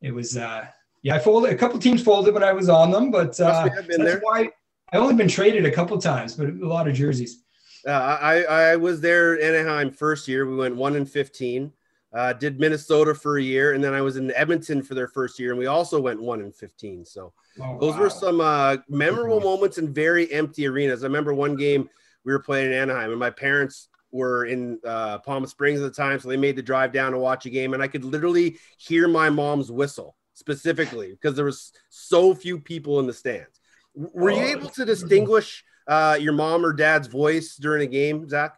it 0.00 0.12
was. 0.12 0.36
uh 0.36 0.66
yeah, 1.02 1.14
I 1.14 1.18
folded 1.20 1.52
a 1.52 1.56
couple 1.56 1.78
teams 1.78 2.02
folded 2.02 2.34
when 2.34 2.42
I 2.42 2.52
was 2.52 2.68
on 2.68 2.90
them, 2.90 3.10
but 3.10 3.38
uh, 3.40 3.68
that's 3.68 3.96
there. 3.96 4.20
why 4.20 4.50
I've 4.92 5.00
only 5.00 5.14
been 5.14 5.28
traded 5.28 5.64
a 5.64 5.70
couple 5.70 5.96
times, 5.98 6.34
but 6.34 6.48
a 6.48 6.66
lot 6.66 6.88
of 6.88 6.94
jerseys. 6.94 7.44
Uh, 7.86 7.92
I 7.92 8.42
I 8.42 8.76
was 8.76 9.00
there 9.00 9.40
Anaheim 9.40 9.92
first 9.92 10.26
year. 10.26 10.44
We 10.44 10.56
went 10.56 10.76
one 10.76 10.96
and 10.96 11.08
fifteen. 11.08 11.72
Uh, 12.10 12.32
did 12.32 12.58
Minnesota 12.58 13.14
for 13.14 13.36
a 13.36 13.42
year, 13.42 13.74
and 13.74 13.84
then 13.84 13.92
I 13.92 14.00
was 14.00 14.16
in 14.16 14.32
Edmonton 14.32 14.82
for 14.82 14.94
their 14.94 15.08
first 15.08 15.38
year, 15.38 15.50
and 15.50 15.58
we 15.58 15.66
also 15.66 16.00
went 16.00 16.22
one 16.22 16.40
and 16.40 16.54
fifteen. 16.54 17.04
So 17.04 17.34
oh, 17.60 17.78
those 17.78 17.94
wow. 17.94 18.00
were 18.00 18.10
some 18.10 18.40
uh, 18.40 18.78
memorable 18.88 19.40
moments 19.40 19.76
in 19.76 19.92
very 19.92 20.32
empty 20.32 20.66
arenas. 20.66 21.04
I 21.04 21.06
remember 21.06 21.34
one 21.34 21.54
game 21.54 21.88
we 22.24 22.32
were 22.32 22.38
playing 22.38 22.72
in 22.72 22.78
Anaheim, 22.78 23.10
and 23.10 23.20
my 23.20 23.28
parents 23.28 23.88
were 24.10 24.46
in 24.46 24.78
uh, 24.86 25.18
Palm 25.18 25.46
Springs 25.46 25.80
at 25.80 25.84
the 25.84 26.02
time, 26.02 26.18
so 26.18 26.28
they 26.28 26.38
made 26.38 26.56
the 26.56 26.62
drive 26.62 26.92
down 26.92 27.12
to 27.12 27.18
watch 27.18 27.44
a 27.44 27.50
game, 27.50 27.74
and 27.74 27.82
I 27.82 27.88
could 27.88 28.04
literally 28.04 28.56
hear 28.78 29.06
my 29.06 29.28
mom's 29.28 29.70
whistle 29.70 30.16
specifically 30.32 31.10
because 31.10 31.36
there 31.36 31.44
was 31.44 31.72
so 31.90 32.34
few 32.34 32.58
people 32.58 33.00
in 33.00 33.06
the 33.06 33.12
stands. 33.12 33.60
Were 33.94 34.30
you 34.30 34.44
oh, 34.44 34.58
able 34.58 34.70
to 34.70 34.84
distinguish 34.84 35.64
uh, 35.86 36.16
your 36.18 36.32
mom 36.32 36.64
or 36.64 36.72
dad's 36.72 37.08
voice 37.08 37.56
during 37.56 37.82
a 37.82 37.90
game, 37.90 38.28
Zach? 38.28 38.56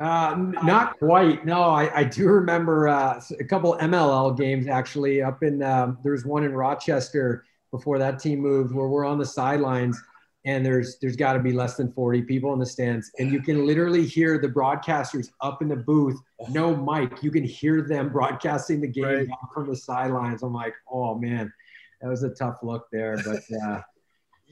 Uh, 0.00 0.34
not 0.62 0.98
quite. 0.98 1.44
No, 1.44 1.62
I, 1.62 1.94
I 1.94 2.04
do 2.04 2.26
remember 2.26 2.88
uh, 2.88 3.20
a 3.38 3.44
couple 3.44 3.76
MLL 3.82 4.36
games 4.36 4.66
actually 4.66 5.22
up 5.22 5.42
in, 5.42 5.62
um, 5.62 5.98
there 6.02 6.12
was 6.12 6.24
one 6.24 6.42
in 6.42 6.54
Rochester 6.54 7.44
before 7.70 7.98
that 7.98 8.18
team 8.18 8.40
moved 8.40 8.74
where 8.74 8.88
we're 8.88 9.04
on 9.04 9.18
the 9.18 9.26
sidelines 9.26 10.00
and 10.44 10.64
there's 10.64 10.98
there's 11.00 11.16
got 11.16 11.34
to 11.34 11.38
be 11.38 11.52
less 11.52 11.76
than 11.76 11.92
40 11.92 12.22
people 12.22 12.52
in 12.52 12.58
the 12.58 12.66
stands 12.66 13.10
and 13.18 13.30
you 13.30 13.42
can 13.42 13.66
literally 13.66 14.06
hear 14.06 14.38
the 14.38 14.48
broadcasters 14.48 15.28
up 15.40 15.60
in 15.60 15.68
the 15.68 15.76
booth 15.76 16.18
no 16.48 16.74
mic 16.74 17.22
you 17.22 17.30
can 17.30 17.44
hear 17.44 17.82
them 17.82 18.08
broadcasting 18.08 18.80
the 18.80 18.88
game 18.88 19.04
right. 19.04 19.28
from 19.52 19.68
the 19.68 19.76
sidelines 19.76 20.42
i'm 20.42 20.54
like 20.54 20.74
oh 20.90 21.14
man 21.18 21.52
that 22.00 22.08
was 22.08 22.22
a 22.22 22.30
tough 22.30 22.56
look 22.62 22.86
there 22.90 23.18
but 23.24 23.42
uh, 23.66 23.80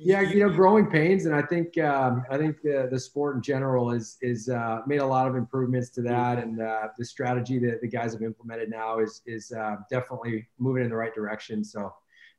yeah, 0.00 0.20
you 0.20 0.40
know, 0.40 0.48
growing 0.48 0.86
pains, 0.86 1.26
and 1.26 1.34
I 1.34 1.42
think 1.42 1.76
um, 1.78 2.24
I 2.30 2.38
think 2.38 2.62
the, 2.62 2.88
the 2.90 2.98
sport 2.98 3.36
in 3.36 3.42
general 3.42 3.90
is 3.90 4.16
is 4.22 4.48
uh, 4.48 4.80
made 4.86 5.00
a 5.00 5.06
lot 5.06 5.26
of 5.26 5.34
improvements 5.34 5.90
to 5.90 6.02
that, 6.02 6.38
and 6.38 6.60
uh, 6.60 6.88
the 6.96 7.04
strategy 7.04 7.58
that 7.60 7.80
the 7.80 7.88
guys 7.88 8.12
have 8.12 8.22
implemented 8.22 8.70
now 8.70 9.00
is 9.00 9.22
is 9.26 9.50
uh, 9.52 9.76
definitely 9.90 10.46
moving 10.58 10.84
in 10.84 10.90
the 10.90 10.96
right 10.96 11.14
direction. 11.14 11.64
So, 11.64 11.92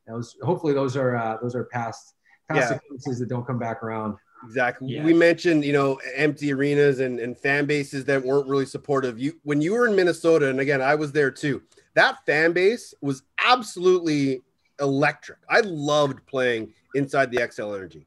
those 0.07 0.37
hopefully 0.41 0.73
those 0.73 0.95
are 0.95 1.15
uh, 1.15 1.37
those 1.41 1.53
are 1.53 1.65
past 1.65 2.15
past 2.49 2.71
yeah. 2.71 3.13
that 3.17 3.29
don't 3.29 3.45
come 3.45 3.59
back 3.59 3.83
around. 3.83 4.15
Exactly. 4.45 4.93
Yeah. 4.93 5.03
We 5.03 5.13
mentioned, 5.13 5.65
you 5.65 5.73
know, 5.73 5.99
empty 6.15 6.53
arenas 6.53 7.01
and, 7.01 7.19
and 7.19 7.37
fan 7.37 7.65
bases 7.65 8.05
that 8.05 8.23
weren't 8.23 8.47
really 8.47 8.65
supportive. 8.65 9.19
You 9.19 9.33
when 9.43 9.61
you 9.61 9.73
were 9.73 9.87
in 9.87 9.95
Minnesota, 9.95 10.49
and 10.49 10.59
again, 10.59 10.81
I 10.81 10.95
was 10.95 11.11
there 11.11 11.31
too. 11.31 11.61
That 11.95 12.25
fan 12.25 12.53
base 12.53 12.93
was 13.01 13.23
absolutely 13.43 14.43
electric. 14.79 15.39
I 15.49 15.61
loved 15.61 16.25
playing 16.25 16.73
inside 16.95 17.31
the 17.31 17.37
Xcel 17.37 17.75
Energy. 17.75 18.05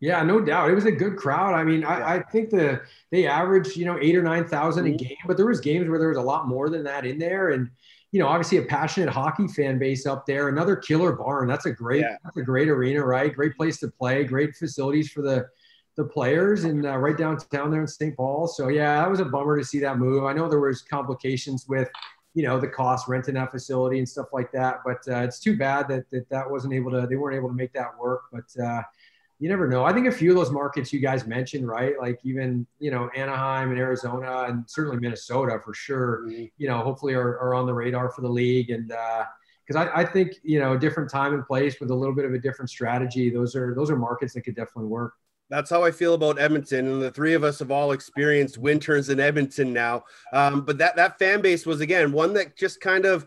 Yeah, 0.00 0.22
no 0.22 0.40
doubt. 0.40 0.70
It 0.70 0.74
was 0.74 0.84
a 0.84 0.92
good 0.92 1.16
crowd. 1.16 1.54
I 1.54 1.64
mean, 1.64 1.82
I, 1.82 1.98
yeah. 1.98 2.08
I 2.08 2.22
think 2.30 2.50
the 2.50 2.82
they 3.10 3.26
averaged, 3.26 3.76
you 3.76 3.86
know, 3.86 3.98
eight 4.00 4.14
or 4.14 4.22
nine 4.22 4.46
thousand 4.46 4.84
mm-hmm. 4.84 4.94
a 4.94 5.08
game, 5.08 5.16
but 5.26 5.36
there 5.36 5.46
was 5.46 5.60
games 5.60 5.88
where 5.88 5.98
there 5.98 6.08
was 6.08 6.18
a 6.18 6.22
lot 6.22 6.48
more 6.48 6.68
than 6.68 6.84
that 6.84 7.06
in 7.06 7.18
there. 7.18 7.50
And 7.50 7.70
you 8.12 8.20
know, 8.20 8.28
obviously 8.28 8.58
a 8.58 8.62
passionate 8.62 9.08
hockey 9.08 9.48
fan 9.48 9.78
base 9.78 10.06
up 10.06 10.26
there. 10.26 10.48
Another 10.48 10.76
killer 10.76 11.12
barn. 11.12 11.48
That's 11.48 11.66
a 11.66 11.70
great, 11.70 12.02
yeah. 12.02 12.16
that's 12.24 12.36
a 12.36 12.42
great 12.42 12.68
arena, 12.68 13.04
right? 13.04 13.34
Great 13.34 13.56
place 13.56 13.78
to 13.80 13.88
play. 13.88 14.24
Great 14.24 14.54
facilities 14.54 15.10
for 15.10 15.22
the 15.22 15.46
the 15.96 16.04
players, 16.04 16.64
and 16.64 16.84
uh, 16.84 16.96
right 16.98 17.16
downtown 17.16 17.70
there 17.70 17.80
in 17.80 17.86
St. 17.86 18.14
Paul. 18.16 18.46
So 18.46 18.68
yeah, 18.68 19.00
that 19.00 19.10
was 19.10 19.20
a 19.20 19.24
bummer 19.24 19.58
to 19.58 19.64
see 19.64 19.78
that 19.80 19.98
move. 19.98 20.24
I 20.24 20.34
know 20.34 20.48
there 20.48 20.60
was 20.60 20.82
complications 20.82 21.66
with 21.68 21.88
you 22.36 22.42
know 22.42 22.60
the 22.60 22.68
cost 22.68 23.08
renting 23.08 23.34
that 23.34 23.50
facility 23.50 23.98
and 23.98 24.06
stuff 24.06 24.26
like 24.30 24.52
that. 24.52 24.80
But 24.84 24.98
uh, 25.08 25.20
it's 25.20 25.40
too 25.40 25.56
bad 25.56 25.88
that, 25.88 26.08
that 26.10 26.28
that 26.28 26.48
wasn't 26.48 26.74
able 26.74 26.90
to 26.90 27.06
they 27.08 27.16
weren't 27.16 27.34
able 27.34 27.48
to 27.48 27.54
make 27.54 27.72
that 27.72 27.98
work. 27.98 28.24
But 28.30 28.62
uh, 28.62 28.82
you 29.40 29.48
never 29.48 29.66
know. 29.66 29.84
I 29.84 29.94
think 29.94 30.06
a 30.06 30.12
few 30.12 30.30
of 30.30 30.36
those 30.36 30.50
markets 30.50 30.92
you 30.92 31.00
guys 31.00 31.26
mentioned, 31.26 31.66
right? 31.66 31.94
Like 31.98 32.20
even 32.24 32.66
you 32.78 32.90
know 32.90 33.08
Anaheim 33.16 33.70
and 33.70 33.78
Arizona 33.78 34.44
and 34.48 34.68
certainly 34.68 35.00
Minnesota 35.00 35.58
for 35.64 35.72
sure. 35.72 36.24
Mm-hmm. 36.26 36.44
You 36.58 36.68
know, 36.68 36.82
hopefully 36.82 37.14
are, 37.14 37.38
are 37.40 37.54
on 37.54 37.64
the 37.64 37.74
radar 37.74 38.10
for 38.10 38.20
the 38.20 38.28
league 38.28 38.70
and. 38.70 38.88
because 38.88 39.76
uh, 39.76 39.90
I, 39.94 40.02
I, 40.02 40.04
think 40.04 40.34
you 40.42 40.60
know 40.60 40.74
a 40.74 40.78
different 40.78 41.10
time 41.10 41.32
and 41.32 41.44
place 41.44 41.80
with 41.80 41.90
a 41.90 41.94
little 41.94 42.14
bit 42.14 42.26
of 42.26 42.34
a 42.34 42.38
different 42.38 42.68
strategy. 42.68 43.30
Those 43.30 43.56
are 43.56 43.74
those 43.74 43.90
are 43.90 43.96
markets 43.96 44.34
that 44.34 44.42
could 44.42 44.56
definitely 44.56 44.90
work 44.90 45.14
that's 45.48 45.70
how 45.70 45.84
I 45.84 45.90
feel 45.90 46.14
about 46.14 46.40
Edmonton, 46.40 46.86
and 46.88 47.02
the 47.02 47.10
three 47.10 47.34
of 47.34 47.44
us 47.44 47.60
have 47.60 47.70
all 47.70 47.92
experienced 47.92 48.58
winters 48.58 49.08
in 49.08 49.20
Edmonton 49.20 49.72
now. 49.72 50.04
Um, 50.32 50.62
but 50.62 50.78
that 50.78 50.96
that 50.96 51.18
fan 51.18 51.40
base 51.40 51.66
was 51.66 51.80
again 51.80 52.12
one 52.12 52.32
that 52.34 52.56
just 52.56 52.80
kind 52.80 53.04
of 53.04 53.26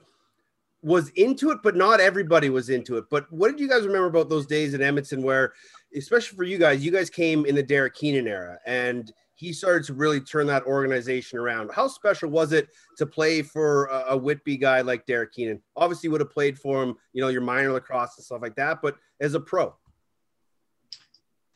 was 0.82 1.10
into 1.10 1.52
it, 1.52 1.60
but 1.64 1.76
not 1.76 2.00
everybody 2.00 2.50
was 2.50 2.70
into 2.70 2.98
it. 2.98 3.06
But 3.10 3.32
what 3.32 3.52
did 3.52 3.60
you 3.60 3.68
guys 3.68 3.86
remember 3.86 4.08
about 4.08 4.30
those 4.30 4.46
days 4.46 4.74
in 4.74 4.82
Edmonton, 4.82 5.22
where, 5.22 5.54
especially 5.96 6.38
for 6.38 6.44
you 6.44 6.58
guys, 6.58 6.84
you 6.84 6.92
guys 6.92 7.10
came 7.10 7.46
in 7.46 7.56
the 7.56 7.64
Derek 7.64 7.96
Keenan 7.96 8.28
era, 8.28 8.58
and 8.66 9.12
he 9.36 9.54
started 9.54 9.86
to 9.86 9.94
really 9.94 10.20
turn 10.20 10.48
that 10.48 10.64
organization 10.64 11.40
around. 11.40 11.72
How 11.74 11.88
special 11.88 12.30
was 12.30 12.52
it 12.52 12.68
to 12.98 13.06
play 13.06 13.42
for 13.42 13.86
a, 13.86 14.06
a 14.10 14.18
Whitby 14.18 14.58
guy 14.58 14.82
like 14.82 15.06
Derek 15.06 15.34
Keenan? 15.34 15.62
Obviously, 15.76 16.10
would 16.10 16.22
have 16.22 16.32
played 16.32 16.60
for 16.60 16.84
him, 16.84 16.96
you 17.14 17.22
know, 17.22 17.30
your 17.30 17.42
minor 17.42 17.72
lacrosse 17.72 18.18
and 18.18 18.26
stuff 18.26 18.42
like 18.42 18.56
that, 18.56 18.82
but 18.82 18.98
as 19.22 19.36
a 19.36 19.40
pro. 19.40 19.74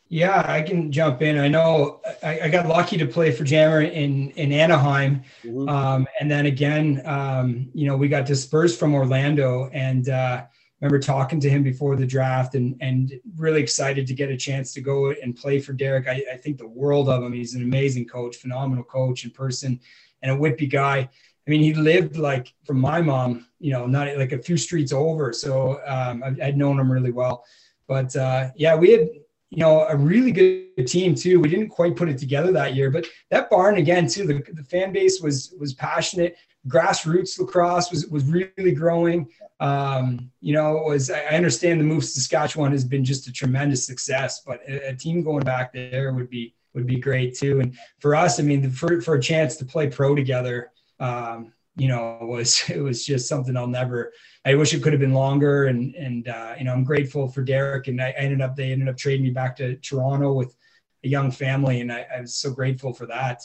Yeah, 0.10 0.44
I 0.46 0.62
can 0.62 0.92
jump 0.92 1.22
in. 1.22 1.40
I 1.40 1.48
know 1.48 2.02
I, 2.22 2.42
I 2.42 2.50
got 2.50 2.68
lucky 2.68 2.98
to 2.98 3.06
play 3.08 3.32
for 3.32 3.44
Jammer 3.44 3.82
in 3.82 4.30
in 4.32 4.52
Anaheim, 4.52 5.24
mm-hmm. 5.44 5.68
um, 5.68 6.08
and 6.20 6.30
then 6.30 6.46
again, 6.46 7.02
um, 7.06 7.70
you 7.74 7.88
know, 7.88 7.98
we 7.98 8.08
got 8.08 8.26
dispersed 8.26 8.78
from 8.78 8.94
Orlando, 8.94 9.70
and 9.74 10.10
uh, 10.10 10.44
remember 10.82 11.00
talking 11.00 11.40
to 11.40 11.50
him 11.50 11.64
before 11.64 11.96
the 11.96 12.06
draft, 12.06 12.54
and 12.54 12.76
and 12.80 13.14
really 13.38 13.62
excited 13.62 14.06
to 14.06 14.14
get 14.14 14.30
a 14.30 14.38
chance 14.38 14.74
to 14.74 14.82
go 14.82 15.12
and 15.12 15.36
play 15.36 15.60
for 15.60 15.74
Derek. 15.74 16.08
I, 16.08 16.24
I 16.32 16.38
think 16.38 16.58
the 16.58 16.68
world 16.68 17.10
of 17.10 17.24
him. 17.24 17.34
He's 17.34 17.56
an 17.56 17.64
amazing 17.64 18.06
coach, 18.06 18.36
phenomenal 18.36 18.84
coach 18.84 19.24
in 19.24 19.32
person, 19.32 19.80
and 20.22 20.32
a 20.32 20.36
Whitby 20.36 20.68
guy. 20.68 21.10
I 21.46 21.50
mean, 21.50 21.62
he 21.62 21.74
lived 21.74 22.18
like 22.18 22.54
from 22.66 22.80
my 22.80 23.02
mom, 23.02 23.48
you 23.60 23.72
know, 23.72 23.86
not 23.86 24.16
like 24.18 24.32
a 24.32 24.42
few 24.42 24.58
streets 24.58 24.94
over. 24.94 25.34
So 25.34 25.82
um, 25.86 26.24
I, 26.24 26.30
would 26.30 26.58
known 26.58 26.80
him 26.80 26.92
really 26.92 27.12
well. 27.12 27.44
But 27.88 28.16
uh, 28.16 28.52
yeah, 28.56 28.76
we 28.76 28.92
had 28.92 29.10
you 29.54 29.60
know, 29.60 29.86
a 29.88 29.96
really 29.96 30.32
good 30.32 30.88
team 30.88 31.14
too. 31.14 31.40
We 31.40 31.48
didn't 31.48 31.70
quite 31.70 31.96
put 31.96 32.10
it 32.10 32.18
together 32.18 32.52
that 32.54 32.74
year, 32.74 32.90
but 32.90 33.06
that 33.30 33.52
barn 33.52 33.78
again 33.78 34.08
too. 34.08 34.26
The, 34.26 34.44
the 34.52 34.64
fan 34.64 34.92
base 34.92 35.22
was 35.22 35.54
was 35.60 35.76
passionate. 35.76 36.38
Grassroots 36.68 37.40
lacrosse 37.40 37.92
was 37.92 38.08
was 38.08 38.24
really 38.24 38.72
growing. 38.72 39.30
Um, 39.60 40.32
you 40.42 40.54
know, 40.54 40.78
it 40.78 40.90
was 40.90 41.12
I 41.12 41.36
understand 41.36 41.80
the 41.80 41.84
move 41.84 42.02
to 42.02 42.08
Saskatchewan 42.08 42.72
has 42.72 42.84
been 42.84 43.06
just 43.06 43.28
a 43.28 43.32
tremendous 43.32 43.86
success, 43.86 44.42
but 44.44 44.60
a, 44.68 44.90
a, 44.90 44.96
team 44.96 45.22
going 45.22 45.44
back 45.44 45.72
there 45.72 46.14
would 46.14 46.32
be 46.32 46.56
would 46.74 46.88
be 46.88 46.96
great 46.96 47.38
too. 47.38 47.60
And 47.60 47.78
for 48.00 48.16
us, 48.16 48.40
I 48.40 48.44
mean, 48.44 48.72
for 48.72 49.02
for 49.02 49.14
a 49.14 49.22
chance 49.22 49.56
to 49.58 49.66
play 49.66 49.88
pro 49.88 50.16
together, 50.16 50.72
um, 51.00 51.54
you 51.76 51.88
know, 51.88 52.20
was 52.22 52.64
it 52.70 52.82
was 52.82 53.06
just 53.06 53.28
something 53.28 53.58
I'll 53.58 53.68
never 53.68 54.14
I 54.46 54.56
wish 54.56 54.74
it 54.74 54.84
could 54.84 54.94
have 54.94 55.00
been 55.00 55.14
longer. 55.14 55.66
And 55.66 55.96
and 55.96 56.28
uh, 56.28 56.56
you 56.58 56.66
know, 56.66 56.74
I'm 56.74 56.84
grateful 56.84 57.28
for 57.28 57.44
Derek. 57.44 57.88
And 57.88 58.02
I, 58.02 58.12
ended 58.12 58.42
up 58.42 58.56
they 58.56 58.72
ended 58.72 58.90
up 58.90 58.98
trading 58.98 59.24
me 59.24 59.32
back 59.32 59.56
to 59.58 59.76
Toronto 59.78 60.34
with 60.34 60.56
a 61.04 61.08
young 61.08 61.32
family, 61.32 61.82
and 61.82 61.92
I, 61.92 62.06
I 62.16 62.22
was 62.22 62.36
so 62.36 62.52
grateful 62.52 62.94
for 62.94 63.06
that. 63.08 63.42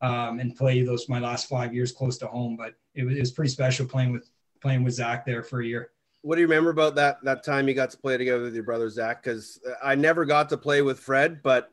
Um, 0.00 0.38
and 0.38 0.54
play 0.54 0.82
those 0.82 1.08
my 1.08 1.18
last 1.18 1.48
five 1.48 1.74
years 1.74 1.90
close 1.90 2.18
to 2.18 2.28
home. 2.28 2.56
But 2.56 2.74
it 2.94 3.04
was, 3.04 3.16
it 3.16 3.20
was 3.20 3.32
pretty 3.32 3.50
special 3.50 3.84
playing 3.84 4.12
with 4.12 4.30
playing 4.60 4.84
with 4.84 4.94
Zach 4.94 5.26
there 5.26 5.42
for 5.42 5.60
a 5.60 5.66
year. 5.66 5.90
What 6.22 6.36
do 6.36 6.40
you 6.40 6.46
remember 6.46 6.70
about 6.70 6.94
that 6.96 7.18
that 7.24 7.44
time 7.44 7.68
you 7.68 7.74
got 7.74 7.90
to 7.90 7.98
play 7.98 8.16
together 8.16 8.44
with 8.44 8.54
your 8.54 8.64
brother 8.64 8.88
Zach? 8.88 9.22
Because 9.22 9.60
I 9.82 9.94
never 9.96 10.24
got 10.24 10.48
to 10.50 10.56
play 10.56 10.82
with 10.82 11.00
Fred, 11.00 11.42
but 11.42 11.70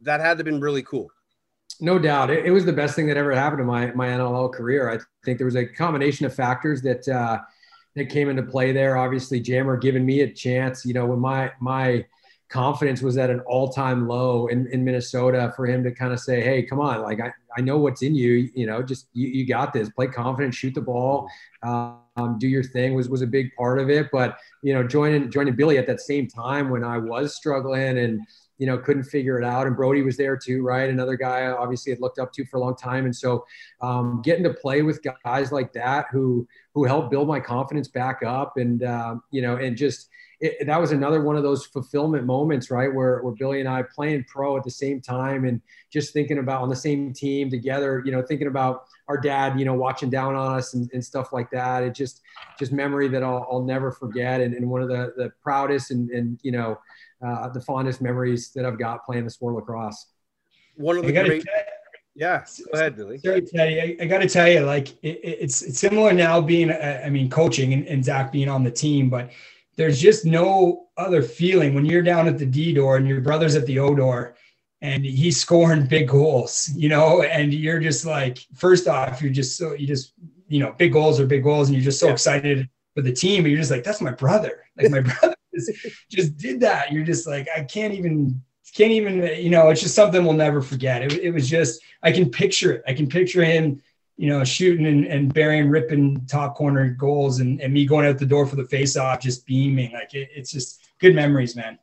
that 0.00 0.20
had 0.20 0.34
to 0.34 0.38
have 0.38 0.44
been 0.44 0.60
really 0.60 0.82
cool. 0.82 1.10
No 1.80 1.98
doubt, 1.98 2.30
it, 2.30 2.46
it, 2.46 2.50
was 2.50 2.64
the 2.64 2.72
best 2.72 2.94
thing 2.96 3.06
that 3.08 3.16
ever 3.16 3.34
happened 3.34 3.58
to 3.58 3.64
my 3.64 3.92
my 3.92 4.08
NLL 4.08 4.52
career. 4.52 4.90
I 4.90 4.98
think 5.24 5.38
there 5.38 5.44
was 5.44 5.56
a 5.56 5.66
combination 5.66 6.24
of 6.24 6.34
factors 6.34 6.80
that 6.82 7.06
uh, 7.08 7.38
that 7.94 8.06
came 8.06 8.28
into 8.28 8.42
play 8.42 8.72
there. 8.72 8.96
Obviously, 8.96 9.40
Jammer 9.40 9.76
giving 9.76 10.06
me 10.06 10.20
a 10.20 10.32
chance. 10.32 10.84
You 10.86 10.94
know, 10.94 11.06
when 11.06 11.18
my 11.18 11.52
my 11.60 12.04
confidence 12.48 13.02
was 13.02 13.16
at 13.16 13.28
an 13.28 13.40
all-time 13.40 14.06
low 14.06 14.46
in, 14.46 14.66
in 14.68 14.84
Minnesota 14.84 15.52
for 15.56 15.66
him 15.66 15.82
to 15.82 15.90
kind 15.90 16.12
of 16.12 16.20
say, 16.20 16.40
Hey, 16.40 16.62
come 16.62 16.80
on. 16.80 17.02
Like, 17.02 17.20
I, 17.20 17.32
I 17.56 17.60
know 17.60 17.78
what's 17.78 18.02
in 18.02 18.14
you, 18.14 18.48
you 18.54 18.66
know, 18.66 18.82
just, 18.82 19.08
you, 19.14 19.28
you 19.28 19.46
got 19.46 19.72
this, 19.72 19.90
play 19.90 20.06
confident, 20.06 20.54
shoot 20.54 20.74
the 20.74 20.80
ball, 20.80 21.28
um, 21.62 22.36
do 22.38 22.46
your 22.46 22.62
thing 22.62 22.94
was, 22.94 23.08
was 23.08 23.22
a 23.22 23.26
big 23.26 23.52
part 23.56 23.80
of 23.80 23.90
it. 23.90 24.08
But, 24.12 24.38
you 24.62 24.72
know, 24.72 24.86
joining, 24.86 25.30
joining 25.30 25.56
Billy 25.56 25.76
at 25.78 25.86
that 25.88 26.00
same 26.00 26.28
time 26.28 26.70
when 26.70 26.84
I 26.84 26.98
was 26.98 27.34
struggling 27.34 27.98
and, 27.98 28.20
you 28.58 28.66
know, 28.66 28.78
couldn't 28.78 29.04
figure 29.04 29.38
it 29.38 29.44
out. 29.44 29.66
And 29.66 29.76
Brody 29.76 30.02
was 30.02 30.16
there 30.16 30.36
too, 30.36 30.62
right? 30.62 30.88
Another 30.88 31.16
guy 31.16 31.40
I 31.40 31.50
obviously 31.50 31.92
had 31.92 32.00
looked 32.00 32.18
up 32.18 32.32
to 32.34 32.44
for 32.46 32.56
a 32.56 32.60
long 32.60 32.76
time. 32.76 33.04
And 33.04 33.14
so 33.14 33.46
um, 33.80 34.22
getting 34.22 34.44
to 34.44 34.54
play 34.54 34.82
with 34.82 35.04
guys 35.24 35.52
like 35.52 35.72
that 35.74 36.06
who 36.10 36.46
who 36.74 36.84
helped 36.84 37.10
build 37.10 37.28
my 37.28 37.40
confidence 37.40 37.88
back 37.88 38.22
up 38.22 38.56
and 38.56 38.82
uh, 38.82 39.16
you 39.30 39.42
know, 39.42 39.56
and 39.56 39.76
just 39.76 40.08
it, 40.40 40.66
that 40.66 40.80
was 40.80 40.92
another 40.92 41.22
one 41.22 41.36
of 41.36 41.42
those 41.42 41.64
fulfillment 41.64 42.26
moments, 42.26 42.70
right? 42.70 42.92
Where, 42.92 43.20
where 43.22 43.32
Billy 43.32 43.60
and 43.60 43.68
I 43.68 43.82
playing 43.82 44.24
pro 44.24 44.56
at 44.56 44.64
the 44.64 44.70
same 44.70 45.00
time 45.00 45.44
and 45.46 45.62
just 45.90 46.12
thinking 46.12 46.38
about 46.38 46.62
on 46.62 46.68
the 46.68 46.76
same 46.76 47.12
team 47.12 47.50
together, 47.50 48.02
you 48.04 48.12
know, 48.12 48.20
thinking 48.20 48.46
about 48.46 48.84
our 49.08 49.16
dad, 49.16 49.58
you 49.58 49.64
know, 49.64 49.72
watching 49.72 50.10
down 50.10 50.34
on 50.34 50.58
us 50.58 50.74
and, 50.74 50.90
and 50.92 51.02
stuff 51.02 51.32
like 51.32 51.50
that. 51.52 51.82
It 51.84 51.94
just, 51.94 52.20
just 52.58 52.70
memory 52.70 53.08
that 53.08 53.22
I'll, 53.22 53.46
I'll 53.50 53.62
never 53.62 53.90
forget. 53.90 54.42
And, 54.42 54.52
and 54.52 54.68
one 54.68 54.82
of 54.82 54.88
the, 54.88 55.14
the 55.16 55.32
proudest 55.42 55.90
and, 55.90 56.10
and, 56.10 56.38
you 56.42 56.52
know, 56.52 56.78
uh, 57.24 57.48
the 57.48 57.60
fondest 57.60 58.00
memories 58.00 58.50
that 58.54 58.64
I've 58.64 58.78
got 58.78 59.04
playing 59.04 59.24
the 59.24 59.30
sport 59.30 59.52
of 59.52 59.56
lacrosse. 59.56 60.06
One 60.76 60.98
of 60.98 61.06
the 61.06 61.12
great, 61.12 61.44
yeah, 62.14 62.44
go 62.72 62.78
ahead, 62.78 62.96
Billy. 62.96 63.18
Sorry, 63.18 63.42
Teddy. 63.42 63.80
I, 63.80 64.04
I 64.04 64.06
got 64.06 64.18
to 64.18 64.28
tell 64.28 64.48
you, 64.48 64.60
like 64.60 64.90
it, 65.02 65.20
it's 65.22 65.62
it's 65.62 65.78
similar 65.78 66.12
now 66.12 66.40
being, 66.40 66.70
uh, 66.70 67.02
I 67.04 67.10
mean, 67.10 67.28
coaching 67.28 67.74
and, 67.74 67.86
and 67.86 68.04
Zach 68.04 68.32
being 68.32 68.48
on 68.48 68.64
the 68.64 68.70
team, 68.70 69.10
but 69.10 69.30
there's 69.76 70.00
just 70.00 70.24
no 70.24 70.86
other 70.96 71.22
feeling 71.22 71.74
when 71.74 71.84
you're 71.84 72.02
down 72.02 72.26
at 72.26 72.38
the 72.38 72.46
D 72.46 72.72
door 72.72 72.96
and 72.96 73.06
your 73.06 73.20
brother's 73.20 73.54
at 73.54 73.66
the 73.66 73.78
O 73.78 73.94
door 73.94 74.34
and 74.80 75.04
he's 75.04 75.38
scoring 75.38 75.86
big 75.86 76.08
goals, 76.08 76.70
you 76.74 76.88
know, 76.88 77.22
and 77.22 77.52
you're 77.52 77.80
just 77.80 78.04
like, 78.04 78.38
first 78.54 78.88
off, 78.88 79.22
you're 79.22 79.32
just 79.32 79.56
so 79.56 79.74
you 79.74 79.86
just, 79.86 80.12
you 80.48 80.60
know, 80.60 80.72
big 80.78 80.92
goals 80.92 81.18
are 81.20 81.26
big 81.26 81.42
goals, 81.42 81.68
and 81.68 81.76
you're 81.76 81.84
just 81.84 82.00
so 82.00 82.06
yeah. 82.06 82.12
excited 82.12 82.68
for 82.94 83.02
the 83.02 83.12
team. 83.12 83.42
But 83.42 83.50
you're 83.50 83.60
just 83.60 83.70
like, 83.70 83.84
that's 83.84 84.00
my 84.00 84.12
brother. 84.12 84.64
Like 84.76 84.90
my 84.90 85.00
brother 85.20 85.34
just, 85.56 85.96
just 86.10 86.36
did 86.36 86.60
that. 86.60 86.92
You're 86.92 87.04
just 87.04 87.26
like, 87.26 87.48
I 87.56 87.62
can't 87.62 87.94
even 87.94 88.40
can't 88.74 88.92
even, 88.92 89.22
you 89.42 89.48
know, 89.48 89.70
it's 89.70 89.80
just 89.80 89.94
something 89.94 90.22
we'll 90.22 90.34
never 90.34 90.60
forget. 90.60 91.00
It, 91.00 91.12
it 91.14 91.30
was 91.30 91.48
just, 91.48 91.80
I 92.02 92.12
can 92.12 92.28
picture 92.28 92.72
it. 92.72 92.82
I 92.86 92.92
can 92.92 93.08
picture 93.08 93.42
him 93.42 93.80
you 94.16 94.28
know, 94.28 94.42
shooting 94.44 94.86
and, 94.86 95.04
and 95.04 95.32
burying, 95.32 95.68
ripping 95.68 96.24
top 96.26 96.56
corner 96.56 96.88
goals 96.88 97.40
and, 97.40 97.60
and 97.60 97.72
me 97.72 97.84
going 97.84 98.06
out 98.06 98.18
the 98.18 98.26
door 98.26 98.46
for 98.46 98.56
the 98.56 98.64
face 98.64 98.96
off, 98.96 99.20
just 99.20 99.46
beaming. 99.46 99.92
Like 99.92 100.14
it, 100.14 100.30
it's 100.34 100.50
just 100.50 100.88
good 100.98 101.14
memories, 101.14 101.54
man. 101.54 101.78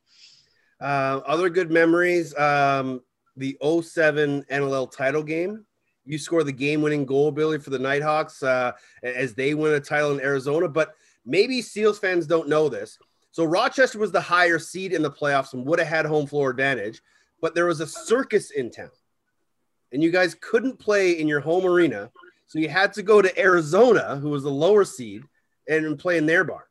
Uh, 0.82 1.22
other 1.26 1.50
good 1.50 1.72
memories, 1.72 2.36
um, 2.38 3.02
the 3.38 3.58
07 3.62 4.44
NLL 4.52 4.92
title 4.92 5.24
game. 5.24 5.66
You 6.06 6.18
score 6.18 6.44
the 6.44 6.52
game 6.52 6.82
winning 6.82 7.06
goal, 7.06 7.32
Billy, 7.32 7.60
for 7.60 7.70
the 7.70 7.80
Nighthawks 7.80 8.44
uh, 8.44 8.74
as 9.04 9.36
they 9.36 9.54
win 9.54 9.74
a 9.74 9.80
title 9.80 10.12
in 10.12 10.20
Arizona. 10.20 10.68
But 10.68 10.96
maybe 11.26 11.62
Seals 11.62 12.00
fans 12.00 12.28
don't 12.28 12.50
know 12.50 12.68
this. 12.68 12.98
So 13.34 13.44
Rochester 13.44 14.00
was 14.00 14.14
the 14.14 14.22
higher 14.22 14.60
seed 14.60 14.94
in 14.94 15.02
the 15.02 15.12
playoffs 15.12 15.54
and 15.54 15.66
would 15.66 15.80
have 15.80 15.88
had 15.90 16.06
home 16.06 16.28
floor 16.28 16.50
advantage. 16.50 17.02
But 17.42 17.54
there 17.54 17.66
was 17.66 17.82
a 17.82 17.88
circus 17.88 18.52
in 18.52 18.72
town 18.72 18.92
and 19.94 20.04
you 20.04 20.12
guys 20.12 20.36
couldn't 20.42 20.80
play 20.80 21.20
in 21.20 21.28
your 21.28 21.40
home 21.40 21.66
arena 21.66 22.12
so 22.48 22.60
you 22.60 22.68
had 22.68 22.94
to 22.94 23.04
go 23.04 23.22
to 23.22 23.40
Arizona, 23.40 24.18
who 24.18 24.30
was 24.30 24.44
the 24.44 24.52
lower 24.52 24.84
seed, 24.84 25.24
and 25.68 25.98
play 25.98 26.18
in 26.18 26.26
their 26.26 26.44
bar. 26.44 26.68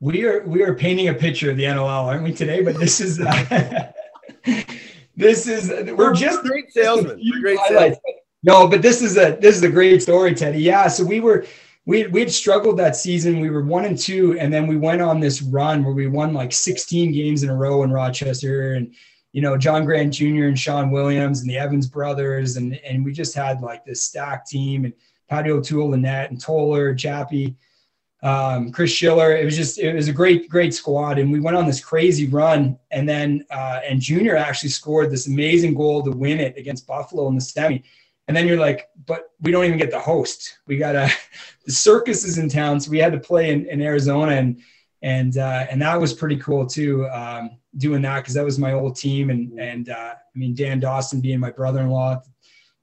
We 0.00 0.24
are 0.24 0.42
we 0.44 0.62
are 0.62 0.74
painting 0.74 1.08
a 1.08 1.14
picture 1.14 1.50
of 1.50 1.56
the 1.56 1.64
NLL, 1.64 2.06
aren't 2.06 2.22
we 2.22 2.32
today? 2.32 2.62
But 2.62 2.78
this 2.78 3.00
is 3.00 3.20
uh, 3.20 3.92
this 5.16 5.46
is 5.46 5.68
we're, 5.68 5.94
we're 5.94 6.14
just 6.14 6.42
great 6.42 6.72
salesmen. 6.72 7.20
great 7.40 7.58
salesmen. 7.68 7.96
No, 8.44 8.66
but 8.66 8.82
this 8.82 9.02
is 9.02 9.16
a 9.16 9.38
this 9.40 9.54
is 9.54 9.62
a 9.62 9.68
great 9.68 10.02
story, 10.02 10.34
Teddy. 10.34 10.60
Yeah, 10.60 10.88
so 10.88 11.04
we 11.04 11.20
were 11.20 11.46
we 11.84 12.06
we 12.06 12.20
had 12.20 12.30
struggled 12.30 12.78
that 12.78 12.96
season. 12.96 13.40
We 13.40 13.50
were 13.50 13.64
one 13.64 13.84
and 13.84 13.98
two, 13.98 14.38
and 14.38 14.52
then 14.52 14.66
we 14.66 14.76
went 14.76 15.02
on 15.02 15.20
this 15.20 15.42
run 15.42 15.84
where 15.84 15.94
we 15.94 16.06
won 16.06 16.32
like 16.32 16.52
16 16.52 17.12
games 17.12 17.42
in 17.42 17.50
a 17.50 17.56
row 17.56 17.82
in 17.82 17.90
Rochester, 17.90 18.74
and 18.74 18.94
you 19.32 19.40
know, 19.40 19.56
John 19.56 19.84
Grant 19.84 20.12
Jr. 20.12 20.44
and 20.44 20.58
Shawn 20.58 20.90
Williams 20.90 21.40
and 21.40 21.48
the 21.48 21.58
Evans 21.58 21.86
brothers. 21.86 22.56
And, 22.56 22.74
and 22.84 23.04
we 23.04 23.12
just 23.12 23.34
had 23.34 23.62
like 23.62 23.84
this 23.84 24.04
stacked 24.04 24.48
team 24.48 24.84
and 24.84 24.92
Patty 25.28 25.50
O'Toole, 25.50 25.90
Lynette 25.90 26.30
and 26.30 26.40
Toller, 26.40 26.94
Jappy, 26.94 27.56
um, 28.22 28.70
Chris 28.70 28.90
Schiller. 28.90 29.34
It 29.34 29.44
was 29.44 29.56
just, 29.56 29.78
it 29.78 29.94
was 29.94 30.08
a 30.08 30.12
great, 30.12 30.48
great 30.50 30.74
squad. 30.74 31.18
And 31.18 31.32
we 31.32 31.40
went 31.40 31.56
on 31.56 31.66
this 31.66 31.82
crazy 31.82 32.28
run. 32.28 32.78
And 32.90 33.08
then, 33.08 33.44
uh, 33.50 33.80
and 33.88 34.00
Junior 34.00 34.36
actually 34.36 34.68
scored 34.68 35.10
this 35.10 35.26
amazing 35.26 35.74
goal 35.74 36.02
to 36.02 36.10
win 36.10 36.38
it 36.38 36.56
against 36.58 36.86
Buffalo 36.86 37.26
in 37.28 37.34
the 37.34 37.40
semi. 37.40 37.82
And 38.28 38.36
then 38.36 38.46
you're 38.46 38.60
like, 38.60 38.88
but 39.06 39.30
we 39.40 39.50
don't 39.50 39.64
even 39.64 39.78
get 39.78 39.90
the 39.90 39.98
host. 39.98 40.58
We 40.66 40.76
got 40.76 40.94
a, 40.94 41.10
the 41.64 41.72
circus 41.72 42.24
is 42.24 42.38
in 42.38 42.48
town. 42.48 42.80
So 42.80 42.90
we 42.90 42.98
had 42.98 43.12
to 43.12 43.20
play 43.20 43.52
in, 43.52 43.66
in 43.66 43.80
Arizona 43.80 44.32
and, 44.32 44.60
and, 45.02 45.36
uh, 45.36 45.66
and 45.70 45.82
that 45.82 46.00
was 46.00 46.12
pretty 46.12 46.36
cool 46.36 46.66
too. 46.66 47.08
Um, 47.08 47.58
doing 47.78 48.02
that 48.02 48.20
because 48.20 48.34
that 48.34 48.44
was 48.44 48.58
my 48.58 48.72
old 48.72 48.96
team 48.96 49.30
and 49.30 49.58
and 49.58 49.88
uh, 49.88 50.14
I 50.14 50.38
mean 50.38 50.54
Dan 50.54 50.80
Dawson 50.80 51.20
being 51.20 51.40
my 51.40 51.50
brother-in-law 51.50 52.14
at 52.14 52.22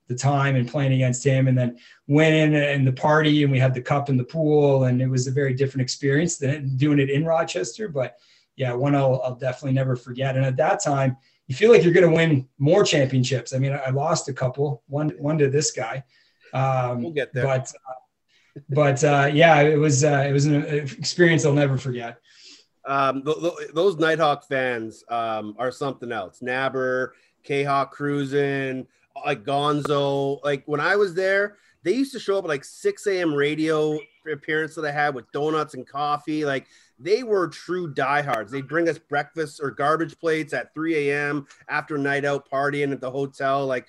the 0.07 0.15
time 0.15 0.55
and 0.55 0.67
playing 0.67 0.93
against 0.93 1.23
him 1.23 1.47
and 1.47 1.57
then 1.57 1.77
went 2.07 2.33
in 2.33 2.55
and 2.55 2.87
the 2.87 2.91
party 2.91 3.43
and 3.43 3.51
we 3.51 3.59
had 3.59 3.73
the 3.73 3.81
cup 3.81 4.09
in 4.09 4.17
the 4.17 4.23
pool 4.23 4.85
and 4.85 5.01
it 5.01 5.07
was 5.07 5.27
a 5.27 5.31
very 5.31 5.53
different 5.53 5.83
experience 5.83 6.37
than 6.37 6.75
doing 6.77 6.99
it 6.99 7.09
in 7.09 7.23
Rochester 7.23 7.87
but 7.87 8.15
yeah 8.55 8.73
one 8.73 8.95
I'll, 8.95 9.21
I'll 9.23 9.35
definitely 9.35 9.73
never 9.73 9.95
forget 9.95 10.35
and 10.35 10.45
at 10.45 10.57
that 10.57 10.83
time 10.83 11.15
you 11.45 11.55
feel 11.55 11.71
like 11.71 11.83
you're 11.83 11.93
going 11.93 12.09
to 12.09 12.15
win 12.15 12.47
more 12.57 12.83
championships 12.83 13.53
I 13.53 13.59
mean 13.59 13.73
I 13.73 13.91
lost 13.91 14.27
a 14.27 14.33
couple 14.33 14.81
one 14.87 15.09
one 15.19 15.37
to 15.37 15.49
this 15.49 15.71
guy 15.71 16.03
um, 16.53 17.03
we'll 17.03 17.11
get 17.11 17.31
there 17.31 17.43
but 17.43 17.71
uh, 17.87 17.93
but 18.69 19.03
uh, 19.03 19.29
yeah 19.31 19.61
it 19.61 19.77
was 19.77 20.03
uh, 20.03 20.25
it 20.27 20.31
was 20.31 20.45
an 20.45 20.63
experience 20.65 21.45
I'll 21.45 21.53
never 21.53 21.77
forget 21.77 22.19
um, 22.85 23.23
th- 23.23 23.37
th- 23.39 23.69
those 23.73 23.97
Nighthawk 23.97 24.47
fans 24.47 25.03
um, 25.09 25.55
are 25.59 25.71
something 25.71 26.11
else. 26.11 26.39
Nabber, 26.41 27.11
K 27.43 27.63
Hawk 27.63 27.91
cruising, 27.91 28.87
like 29.25 29.43
Gonzo. 29.43 30.43
Like 30.43 30.63
when 30.65 30.79
I 30.79 30.95
was 30.95 31.13
there, 31.13 31.57
they 31.83 31.93
used 31.93 32.13
to 32.13 32.19
show 32.19 32.39
up 32.39 32.47
like 32.47 32.63
6 32.63 33.05
a.m. 33.07 33.33
radio 33.33 33.99
appearance 34.31 34.75
that 34.75 34.85
I 34.85 34.91
had 34.91 35.15
with 35.15 35.31
donuts 35.31 35.75
and 35.75 35.87
coffee. 35.87 36.45
Like 36.45 36.67
they 36.97 37.23
were 37.23 37.47
true 37.47 37.93
diehards. 37.93 38.51
They'd 38.51 38.67
bring 38.67 38.89
us 38.89 38.97
breakfast 38.97 39.59
or 39.61 39.71
garbage 39.71 40.17
plates 40.19 40.53
at 40.53 40.73
3 40.73 41.09
a.m. 41.09 41.47
after 41.69 41.97
night 41.97 42.25
out 42.25 42.49
partying 42.49 42.91
at 42.91 43.01
the 43.01 43.11
hotel. 43.11 43.67
Like 43.67 43.87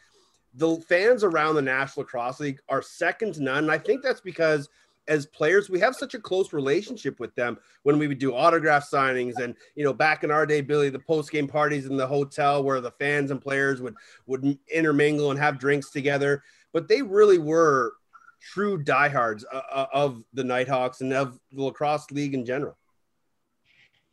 the 0.54 0.76
fans 0.88 1.24
around 1.24 1.54
the 1.54 1.62
National 1.62 2.04
Lacrosse 2.04 2.40
League 2.40 2.60
are 2.68 2.82
second 2.82 3.34
to 3.34 3.42
none. 3.42 3.58
And 3.58 3.70
I 3.70 3.78
think 3.78 4.02
that's 4.02 4.20
because 4.20 4.68
as 5.08 5.26
players, 5.26 5.68
we 5.68 5.80
have 5.80 5.96
such 5.96 6.14
a 6.14 6.20
close 6.20 6.52
relationship 6.52 7.18
with 7.18 7.34
them 7.34 7.58
when 7.82 7.98
we 7.98 8.06
would 8.06 8.18
do 8.18 8.34
autograph 8.34 8.88
signings 8.88 9.38
and 9.40 9.54
you 9.74 9.84
know 9.84 9.92
back 9.92 10.24
in 10.24 10.30
our 10.30 10.46
day, 10.46 10.60
Billy, 10.60 10.90
the 10.90 10.98
post 10.98 11.30
game 11.30 11.48
parties 11.48 11.86
in 11.86 11.96
the 11.96 12.06
hotel 12.06 12.62
where 12.62 12.80
the 12.80 12.92
fans 12.92 13.30
and 13.30 13.40
players 13.40 13.80
would 13.80 13.94
would 14.26 14.58
intermingle 14.72 15.30
and 15.30 15.40
have 15.40 15.58
drinks 15.58 15.90
together. 15.90 16.42
But 16.72 16.88
they 16.88 17.02
really 17.02 17.38
were 17.38 17.94
true 18.40 18.82
diehards 18.82 19.44
uh, 19.52 19.60
uh 19.70 19.86
of 19.92 20.24
the 20.32 20.44
Nighthawks 20.44 21.00
and 21.00 21.12
of 21.12 21.38
the 21.52 21.62
lacrosse 21.62 22.10
league 22.10 22.34
in 22.34 22.44
general. 22.44 22.76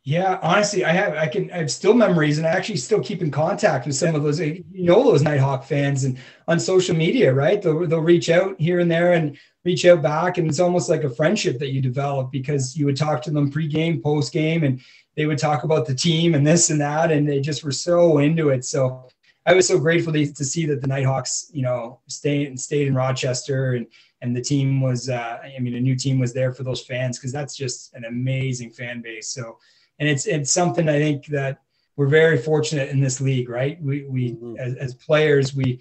Yeah, 0.08 0.38
honestly, 0.40 0.86
I 0.86 0.92
have 0.92 1.12
I 1.18 1.26
can 1.26 1.50
I 1.50 1.58
have 1.58 1.70
still 1.70 1.92
memories 1.92 2.38
and 2.38 2.46
I 2.46 2.50
actually 2.52 2.78
still 2.78 3.02
keep 3.02 3.20
in 3.20 3.30
contact 3.30 3.86
with 3.86 3.94
some 3.94 4.14
of 4.14 4.22
those 4.22 4.40
you 4.40 4.64
know 4.72 5.04
those 5.04 5.20
Nighthawk 5.20 5.64
fans 5.64 6.04
and 6.04 6.16
on 6.46 6.58
social 6.58 6.96
media, 6.96 7.34
right? 7.34 7.60
They'll 7.60 7.86
they'll 7.86 8.00
reach 8.00 8.30
out 8.30 8.58
here 8.58 8.80
and 8.80 8.90
there 8.90 9.12
and 9.12 9.36
reach 9.66 9.84
out 9.84 10.00
back 10.00 10.38
and 10.38 10.48
it's 10.48 10.60
almost 10.60 10.88
like 10.88 11.04
a 11.04 11.10
friendship 11.10 11.58
that 11.58 11.72
you 11.72 11.82
develop 11.82 12.32
because 12.32 12.74
you 12.74 12.86
would 12.86 12.96
talk 12.96 13.20
to 13.24 13.30
them 13.30 13.50
pre-game, 13.50 14.00
post-game 14.00 14.64
and 14.64 14.80
they 15.14 15.26
would 15.26 15.36
talk 15.36 15.64
about 15.64 15.84
the 15.84 15.94
team 15.94 16.34
and 16.34 16.46
this 16.46 16.70
and 16.70 16.80
that 16.80 17.12
and 17.12 17.28
they 17.28 17.38
just 17.38 17.62
were 17.62 17.70
so 17.70 18.16
into 18.16 18.48
it. 18.48 18.64
So 18.64 19.10
I 19.44 19.52
was 19.52 19.68
so 19.68 19.78
grateful 19.78 20.14
to, 20.14 20.32
to 20.32 20.44
see 20.44 20.64
that 20.68 20.80
the 20.80 20.86
Nighthawks, 20.86 21.50
you 21.52 21.60
know, 21.60 22.00
stayed 22.06 22.46
and 22.46 22.58
stayed 22.58 22.88
in 22.88 22.94
Rochester 22.94 23.74
and 23.74 23.86
and 24.22 24.34
the 24.34 24.40
team 24.40 24.80
was 24.80 25.10
uh, 25.10 25.38
I 25.54 25.58
mean 25.58 25.74
a 25.74 25.80
new 25.80 25.96
team 25.96 26.18
was 26.18 26.32
there 26.32 26.54
for 26.54 26.62
those 26.62 26.82
fans 26.82 27.18
because 27.18 27.30
that's 27.30 27.54
just 27.54 27.92
an 27.92 28.06
amazing 28.06 28.70
fan 28.70 29.02
base. 29.02 29.28
So 29.28 29.58
and 29.98 30.08
it's 30.08 30.26
it's 30.26 30.52
something 30.52 30.88
I 30.88 30.98
think 30.98 31.26
that 31.26 31.62
we're 31.96 32.06
very 32.06 32.38
fortunate 32.38 32.90
in 32.90 33.00
this 33.00 33.20
league, 33.20 33.48
right? 33.48 33.82
We 33.82 34.04
we 34.04 34.32
mm-hmm. 34.32 34.56
as, 34.58 34.74
as 34.76 34.94
players 34.94 35.54
we 35.54 35.80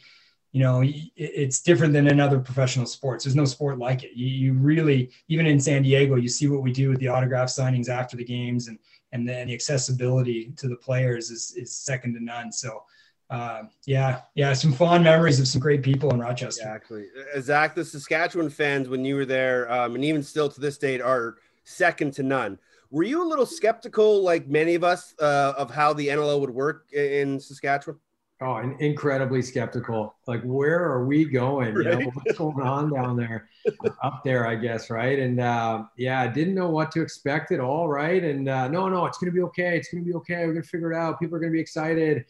you 0.51 0.63
know 0.63 0.81
it's 0.83 1.61
different 1.61 1.93
than 1.93 2.07
in 2.07 2.19
other 2.19 2.39
professional 2.39 2.85
sports. 2.85 3.23
There's 3.23 3.35
no 3.35 3.45
sport 3.45 3.77
like 3.77 4.03
it. 4.03 4.11
You, 4.15 4.27
you, 4.27 4.53
really 4.53 5.11
even 5.27 5.45
in 5.45 5.59
san 5.59 5.83
diego 5.83 6.15
you 6.15 6.29
see 6.29 6.47
what 6.47 6.63
we 6.63 6.71
do 6.71 6.89
with 6.89 6.99
the 6.99 7.07
autograph 7.07 7.49
signings 7.49 7.89
after 7.89 8.17
the 8.17 8.23
games 8.23 8.67
and 8.67 8.79
and 9.11 9.27
then 9.27 9.47
the 9.47 9.53
accessibility 9.53 10.51
to 10.57 10.67
the 10.67 10.75
players 10.75 11.29
is, 11.31 11.53
is 11.55 11.71
second 11.71 12.13
to 12.15 12.23
none. 12.23 12.51
So 12.51 12.83
uh, 13.29 13.63
yeah 13.85 14.21
yeah 14.35 14.53
some 14.53 14.73
fond 14.73 15.03
memories 15.03 15.39
of 15.39 15.47
some 15.47 15.61
great 15.61 15.83
people 15.83 16.11
in 16.11 16.19
rochester. 16.19 16.63
Exactly. 16.63 17.05
Uh, 17.35 17.41
zach 17.41 17.75
the 17.75 17.85
saskatchewan 17.85 18.49
fans 18.49 18.89
when 18.89 19.05
you 19.05 19.15
were 19.15 19.25
there 19.25 19.71
um, 19.71 19.93
and 19.95 20.03
even 20.03 20.23
still 20.23 20.49
to 20.49 20.59
this 20.59 20.77
date 20.77 21.01
are 21.01 21.35
second 21.65 22.13
to 22.13 22.23
none 22.23 22.57
were 22.89 23.03
you 23.03 23.23
a 23.23 23.27
little 23.27 23.45
skeptical, 23.45 24.23
like 24.23 24.47
many 24.47 24.75
of 24.75 24.83
us, 24.83 25.13
uh, 25.19 25.53
of 25.57 25.71
how 25.71 25.93
the 25.93 26.07
NLL 26.07 26.39
would 26.39 26.49
work 26.49 26.91
in 26.93 27.39
Saskatchewan? 27.39 27.99
Oh, 28.39 28.57
incredibly 28.79 29.41
skeptical. 29.41 30.15
Like, 30.27 30.43
where 30.43 30.79
are 30.79 31.07
we 31.07 31.25
going? 31.25 31.73
Right. 31.73 31.85
You 31.85 32.05
know, 32.05 32.11
what's 32.13 32.37
going 32.37 32.61
on 32.61 32.93
down 32.93 33.17
there, 33.17 33.49
up 34.03 34.21
there, 34.23 34.45
I 34.45 34.53
guess, 34.53 34.91
right? 34.91 35.17
And 35.17 35.39
uh, 35.39 35.85
yeah, 35.97 36.21
I 36.21 36.27
didn't 36.27 36.53
know 36.53 36.69
what 36.69 36.91
to 36.91 37.01
expect 37.01 37.51
at 37.51 37.59
all, 37.59 37.87
right? 37.87 38.23
And 38.23 38.47
uh, 38.47 38.67
no, 38.67 38.89
no, 38.89 39.07
it's 39.07 39.17
going 39.17 39.31
to 39.31 39.35
be 39.35 39.41
okay. 39.41 39.75
It's 39.75 39.89
going 39.89 40.03
to 40.03 40.07
be 40.07 40.15
okay. 40.17 40.45
We're 40.45 40.53
going 40.53 40.61
to 40.61 40.69
figure 40.69 40.93
it 40.93 40.95
out. 40.95 41.19
People 41.19 41.35
are 41.35 41.39
going 41.39 41.51
to 41.51 41.55
be 41.55 41.61
excited. 41.61 42.25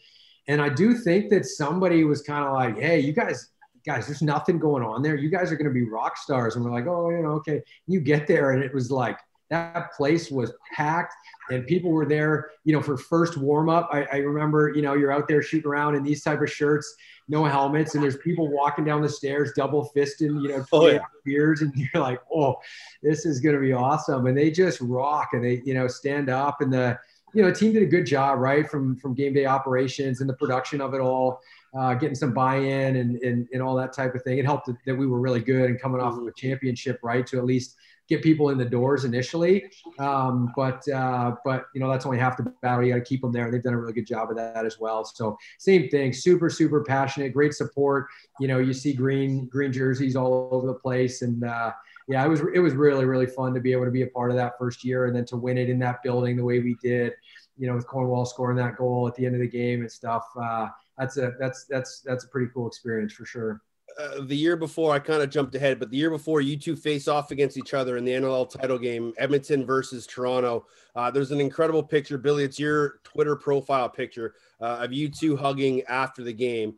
And 0.46 0.62
I 0.62 0.70
do 0.70 0.94
think 0.94 1.28
that 1.28 1.44
somebody 1.44 2.04
was 2.04 2.22
kind 2.22 2.46
of 2.46 2.54
like, 2.54 2.78
hey, 2.78 3.00
you 3.00 3.12
guys, 3.12 3.50
guys, 3.84 4.06
there's 4.06 4.22
nothing 4.22 4.58
going 4.58 4.82
on 4.82 5.02
there. 5.02 5.14
You 5.14 5.28
guys 5.28 5.52
are 5.52 5.56
going 5.56 5.68
to 5.68 5.74
be 5.74 5.84
rock 5.84 6.16
stars. 6.16 6.56
And 6.56 6.64
we're 6.64 6.72
like, 6.72 6.86
oh, 6.86 7.10
you 7.10 7.22
know, 7.22 7.32
okay. 7.32 7.60
You 7.86 8.00
get 8.00 8.26
there, 8.26 8.52
and 8.52 8.64
it 8.64 8.72
was 8.72 8.90
like, 8.90 9.18
that 9.50 9.92
place 9.94 10.30
was 10.30 10.52
packed 10.74 11.14
and 11.50 11.66
people 11.66 11.90
were 11.90 12.06
there, 12.06 12.50
you 12.64 12.72
know, 12.72 12.82
for 12.82 12.96
first 12.96 13.36
warm 13.36 13.68
up. 13.68 13.88
I, 13.90 14.04
I, 14.12 14.16
remember, 14.18 14.72
you 14.74 14.82
know, 14.82 14.94
you're 14.94 15.12
out 15.12 15.26
there 15.26 15.42
shooting 15.42 15.68
around 15.68 15.94
in 15.94 16.02
these 16.02 16.22
type 16.22 16.42
of 16.42 16.50
shirts, 16.50 16.94
no 17.28 17.44
helmets, 17.44 17.94
and 17.94 18.04
there's 18.04 18.18
people 18.18 18.48
walking 18.48 18.84
down 18.84 19.00
the 19.00 19.08
stairs, 19.08 19.52
double 19.56 19.90
fisting, 19.96 20.42
you 20.42 20.48
know, 20.48 20.64
oh, 20.72 20.88
yeah. 20.88 20.98
beers, 21.24 21.62
and 21.62 21.72
you're 21.94 22.02
like, 22.02 22.20
oh, 22.32 22.56
this 23.02 23.24
is 23.24 23.40
gonna 23.40 23.60
be 23.60 23.72
awesome. 23.72 24.26
And 24.26 24.36
they 24.36 24.50
just 24.50 24.80
rock 24.80 25.30
and 25.32 25.42
they, 25.42 25.62
you 25.64 25.74
know, 25.74 25.88
stand 25.88 26.28
up 26.28 26.60
and 26.60 26.72
the, 26.72 26.98
you 27.34 27.42
know, 27.42 27.52
team 27.52 27.72
did 27.72 27.82
a 27.82 27.86
good 27.86 28.06
job, 28.06 28.38
right, 28.38 28.68
from 28.68 28.96
from 28.96 29.14
game 29.14 29.34
day 29.34 29.46
operations 29.46 30.20
and 30.20 30.28
the 30.28 30.34
production 30.34 30.80
of 30.80 30.94
it 30.94 31.00
all. 31.00 31.40
Uh, 31.78 31.92
getting 31.92 32.14
some 32.14 32.32
buy-in 32.32 32.96
and, 32.96 33.16
and, 33.18 33.46
and 33.52 33.60
all 33.60 33.76
that 33.76 33.92
type 33.92 34.14
of 34.14 34.22
thing. 34.22 34.38
It 34.38 34.46
helped 34.46 34.70
that 34.86 34.94
we 34.96 35.06
were 35.06 35.20
really 35.20 35.40
good 35.40 35.68
and 35.68 35.78
coming 35.78 36.00
off 36.00 36.16
of 36.16 36.26
a 36.26 36.32
championship, 36.32 36.98
right? 37.02 37.26
To 37.26 37.36
at 37.36 37.44
least 37.44 37.76
get 38.08 38.22
people 38.22 38.50
in 38.50 38.58
the 38.58 38.64
doors 38.64 39.04
initially. 39.04 39.64
Um, 39.98 40.52
but 40.56 40.86
uh, 40.88 41.36
but 41.44 41.66
you 41.74 41.80
know 41.80 41.90
that's 41.90 42.06
only 42.06 42.18
half 42.18 42.36
the 42.36 42.52
battle. 42.62 42.84
You 42.84 42.92
got 42.92 42.98
to 42.98 43.04
keep 43.04 43.20
them 43.20 43.32
there. 43.32 43.50
They've 43.50 43.62
done 43.62 43.74
a 43.74 43.78
really 43.78 43.92
good 43.92 44.06
job 44.06 44.30
of 44.30 44.36
that 44.36 44.64
as 44.64 44.78
well. 44.78 45.04
So 45.04 45.36
same 45.58 45.88
thing. 45.88 46.12
Super 46.12 46.50
super 46.50 46.82
passionate. 46.82 47.32
Great 47.32 47.54
support. 47.54 48.06
You 48.40 48.48
know 48.48 48.58
you 48.58 48.72
see 48.72 48.92
green 48.92 49.46
green 49.46 49.72
jerseys 49.72 50.16
all 50.16 50.48
over 50.52 50.66
the 50.66 50.74
place 50.74 51.22
and. 51.22 51.44
Uh, 51.44 51.72
yeah, 52.10 52.24
it 52.24 52.28
was 52.28 52.40
it 52.54 52.60
was 52.60 52.72
really 52.72 53.04
really 53.04 53.26
fun 53.26 53.52
to 53.52 53.60
be 53.60 53.70
able 53.70 53.84
to 53.84 53.90
be 53.90 54.00
a 54.00 54.06
part 54.06 54.30
of 54.30 54.36
that 54.38 54.54
first 54.58 54.82
year 54.82 55.04
and 55.04 55.14
then 55.14 55.26
to 55.26 55.36
win 55.36 55.58
it 55.58 55.68
in 55.68 55.78
that 55.80 56.02
building 56.02 56.38
the 56.38 56.44
way 56.44 56.58
we 56.58 56.74
did, 56.82 57.12
you 57.58 57.66
know, 57.66 57.74
with 57.74 57.86
Cornwall 57.86 58.24
scoring 58.24 58.56
that 58.56 58.76
goal 58.76 59.06
at 59.06 59.14
the 59.14 59.26
end 59.26 59.34
of 59.34 59.42
the 59.42 59.46
game 59.46 59.80
and 59.80 59.92
stuff. 59.92 60.24
Uh, 60.40 60.68
that's 60.96 61.18
a 61.18 61.34
that's 61.38 61.64
that's 61.64 62.00
that's 62.00 62.24
a 62.24 62.28
pretty 62.28 62.50
cool 62.54 62.66
experience 62.66 63.12
for 63.12 63.26
sure. 63.26 63.60
Uh, 63.98 64.20
the 64.22 64.36
year 64.36 64.56
before, 64.56 64.94
I 64.94 65.00
kind 65.00 65.22
of 65.22 65.30
jumped 65.30 65.56
ahead, 65.56 65.80
but 65.80 65.90
the 65.90 65.96
year 65.96 66.10
before, 66.10 66.40
you 66.40 66.56
two 66.56 66.76
face 66.76 67.08
off 67.08 67.32
against 67.32 67.56
each 67.56 67.74
other 67.74 67.96
in 67.96 68.04
the 68.04 68.12
NLL 68.12 68.48
title 68.48 68.78
game, 68.78 69.12
Edmonton 69.18 69.66
versus 69.66 70.06
Toronto. 70.06 70.66
Uh, 70.94 71.10
there's 71.10 71.32
an 71.32 71.40
incredible 71.40 71.82
picture, 71.82 72.16
Billy. 72.16 72.44
It's 72.44 72.60
your 72.60 73.00
Twitter 73.02 73.34
profile 73.34 73.88
picture 73.88 74.34
uh, 74.60 74.78
of 74.80 74.92
you 74.92 75.08
two 75.08 75.36
hugging 75.36 75.82
after 75.88 76.22
the 76.22 76.32
game. 76.32 76.76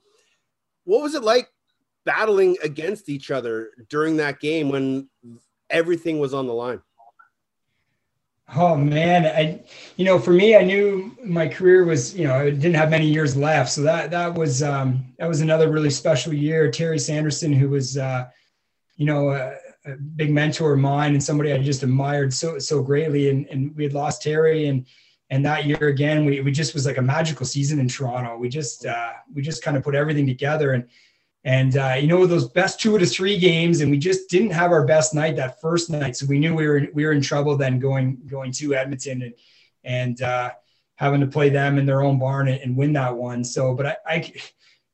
What 0.84 1.02
was 1.02 1.14
it 1.14 1.22
like 1.22 1.48
battling 2.06 2.56
against 2.62 3.10
each 3.10 3.30
other 3.30 3.72
during 3.90 4.16
that 4.16 4.40
game 4.40 4.70
when 4.70 5.10
everything 5.68 6.20
was 6.20 6.32
on 6.32 6.46
the 6.46 6.54
line? 6.54 6.80
Oh 8.54 8.76
man, 8.76 9.26
I 9.26 9.62
you 9.96 10.04
know 10.04 10.18
for 10.18 10.32
me 10.32 10.56
I 10.56 10.62
knew 10.62 11.16
my 11.24 11.46
career 11.46 11.84
was 11.84 12.14
you 12.14 12.26
know 12.26 12.34
I 12.34 12.50
didn't 12.50 12.74
have 12.74 12.90
many 12.90 13.06
years 13.06 13.36
left, 13.36 13.70
so 13.70 13.82
that 13.82 14.10
that 14.10 14.34
was 14.34 14.62
um, 14.62 15.04
that 15.18 15.28
was 15.28 15.40
another 15.40 15.70
really 15.70 15.90
special 15.90 16.32
year. 16.32 16.70
Terry 16.70 16.98
Sanderson, 16.98 17.52
who 17.52 17.68
was 17.68 17.96
uh, 17.96 18.28
you 18.96 19.06
know 19.06 19.30
a, 19.30 19.54
a, 19.84 19.96
big 20.16 20.32
mentor 20.32 20.72
of 20.72 20.80
mine 20.80 21.12
and 21.12 21.22
somebody 21.22 21.52
I 21.52 21.62
just 21.62 21.84
admired 21.84 22.34
so 22.34 22.58
so 22.58 22.82
greatly, 22.82 23.30
and 23.30 23.46
and 23.48 23.76
we 23.76 23.84
had 23.84 23.92
lost 23.92 24.22
Terry. 24.22 24.66
And 24.66 24.84
and 25.30 25.46
that 25.46 25.66
year 25.66 25.86
again 25.88 26.24
we 26.24 26.40
we 26.40 26.50
just 26.50 26.74
was 26.74 26.86
like 26.86 26.98
a 26.98 27.02
magical 27.02 27.46
season 27.46 27.78
in 27.78 27.86
Toronto. 27.86 28.36
We 28.36 28.48
just 28.48 28.84
uh, 28.84 29.12
we 29.32 29.42
just 29.42 29.62
kind 29.62 29.76
of 29.76 29.84
put 29.84 29.94
everything 29.94 30.26
together. 30.26 30.72
And 30.72 30.88
and 31.44 31.76
uh, 31.76 31.96
you 31.98 32.06
know 32.06 32.26
those 32.26 32.48
best 32.48 32.80
two 32.80 32.98
to 32.98 33.06
three 33.06 33.38
games, 33.38 33.80
and 33.80 33.90
we 33.90 33.98
just 33.98 34.28
didn't 34.28 34.50
have 34.50 34.72
our 34.72 34.84
best 34.84 35.14
night 35.14 35.36
that 35.36 35.60
first 35.60 35.88
night, 35.88 36.16
so 36.16 36.26
we 36.26 36.38
knew 36.38 36.54
we 36.54 36.66
were 36.66 36.86
we 36.92 37.04
were 37.04 37.12
in 37.12 37.22
trouble 37.22 37.56
then 37.56 37.78
going 37.78 38.18
going 38.26 38.52
to 38.52 38.74
Edmonton 38.74 39.22
and 39.22 39.34
and 39.82 40.22
uh, 40.22 40.50
having 40.96 41.20
to 41.20 41.26
play 41.26 41.48
them 41.48 41.78
in 41.78 41.86
their 41.86 42.02
own 42.02 42.18
barn 42.18 42.48
and, 42.48 42.60
and 42.60 42.76
win 42.76 42.92
that 42.92 43.16
one. 43.16 43.42
So, 43.42 43.74
but 43.74 43.86
I, 43.86 43.96
I, 44.06 44.32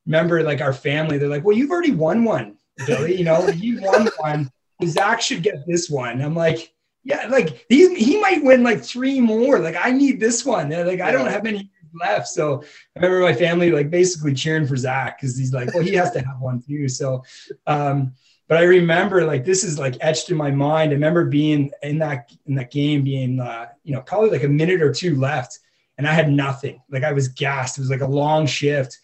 remember 0.07 0.45
like 0.45 0.61
our 0.61 0.73
family, 0.73 1.19
they're 1.19 1.29
like, 1.29 1.45
"Well, 1.45 1.57
you've 1.57 1.73
already 1.73 1.91
won 1.93 2.23
one, 2.23 2.57
Billy. 2.87 3.17
You 3.17 3.25
know, 3.25 3.49
you 3.49 3.81
won 3.83 4.09
one. 4.19 4.51
Zach 4.85 5.21
should 5.21 5.43
get 5.43 5.67
this 5.67 5.91
one." 5.91 6.23
I'm 6.23 6.37
like, 6.37 6.73
"Yeah, 7.03 7.27
like 7.27 7.67
he 7.69 7.93
he 7.97 8.21
might 8.21 8.45
win 8.45 8.63
like 8.63 8.83
three 8.85 9.21
more. 9.21 9.59
Like 9.59 9.77
I 9.77 9.91
need 9.91 10.21
this 10.21 10.45
one. 10.45 10.69
They're 10.69 10.87
like, 10.87 11.01
I 11.01 11.11
don't 11.11 11.27
have 11.27 11.45
any 11.45 11.71
left. 11.99 12.29
So 12.29 12.63
I 12.97 13.01
remember 13.01 13.21
my 13.21 13.35
family 13.35 13.71
like 13.71 13.91
basically 13.91 14.35
cheering 14.35 14.67
for 14.67 14.77
Zach 14.77 15.19
because 15.19 15.37
he's 15.37 15.53
like, 15.53 15.73
well, 15.75 15.83
he 15.83 15.95
has 15.95 16.11
to 16.13 16.21
have 16.21 16.41
one 16.41 16.63
too. 16.63 16.89
So, 16.89 17.25
um, 17.67 18.13
but 18.49 18.59
I 18.59 18.63
remember 18.63 19.25
like 19.25 19.45
this 19.45 19.65
is 19.65 19.79
like 19.79 19.97
etched 20.01 20.31
in 20.31 20.37
my 20.37 20.51
mind. 20.51 20.91
I 20.91 20.95
remember 20.95 21.25
being 21.25 21.71
in 21.83 21.99
that 21.99 22.31
in 22.47 22.55
that 22.55 22.71
game, 22.71 23.03
being 23.03 23.41
uh, 23.41 23.67
you 23.83 23.93
know 23.93 24.03
probably 24.03 24.31
like 24.31 24.45
a 24.45 24.49
minute 24.49 24.83
or 24.83 24.93
two 24.93 25.17
left, 25.17 25.59
and 25.99 26.07
I 26.07 26.13
had 26.13 26.31
nothing. 26.31 26.81
Like 26.89 27.03
I 27.03 27.13
was 27.13 27.29
gassed. 27.29 27.79
It 27.79 27.81
was 27.81 27.91
like 27.91 28.03
a 28.03 28.07
long 28.07 28.47
shift, 28.47 29.01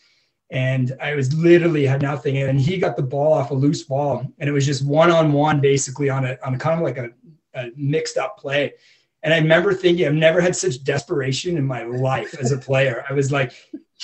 and 0.50 0.92
I 1.00 1.14
was 1.14 1.34
literally 1.34 1.86
had 1.86 2.02
nothing. 2.02 2.36
And 2.36 2.60
he 2.60 2.78
got 2.78 2.96
the 2.96 3.02
ball 3.02 3.32
off 3.32 3.50
a 3.50 3.54
loose 3.54 3.82
ball, 3.82 4.24
and 4.38 4.48
it 4.48 4.52
was 4.52 4.66
just 4.66 4.86
one 4.86 5.10
on 5.10 5.32
one 5.32 5.60
basically 5.60 6.08
on 6.08 6.24
a 6.24 6.38
on 6.44 6.54
a, 6.54 6.58
kind 6.58 6.78
of 6.78 6.84
like 6.84 6.98
a, 6.98 7.10
a 7.54 7.70
mixed 7.76 8.18
up 8.18 8.38
play. 8.38 8.74
And 9.22 9.32
I 9.32 9.38
remember 9.38 9.72
thinking, 9.72 10.06
I've 10.06 10.14
never 10.14 10.40
had 10.40 10.56
such 10.56 10.82
desperation 10.82 11.56
in 11.56 11.66
my 11.66 11.84
life 11.84 12.34
as 12.40 12.52
a 12.52 12.58
player. 12.58 13.04
I 13.08 13.12
was 13.12 13.30
like, 13.30 13.52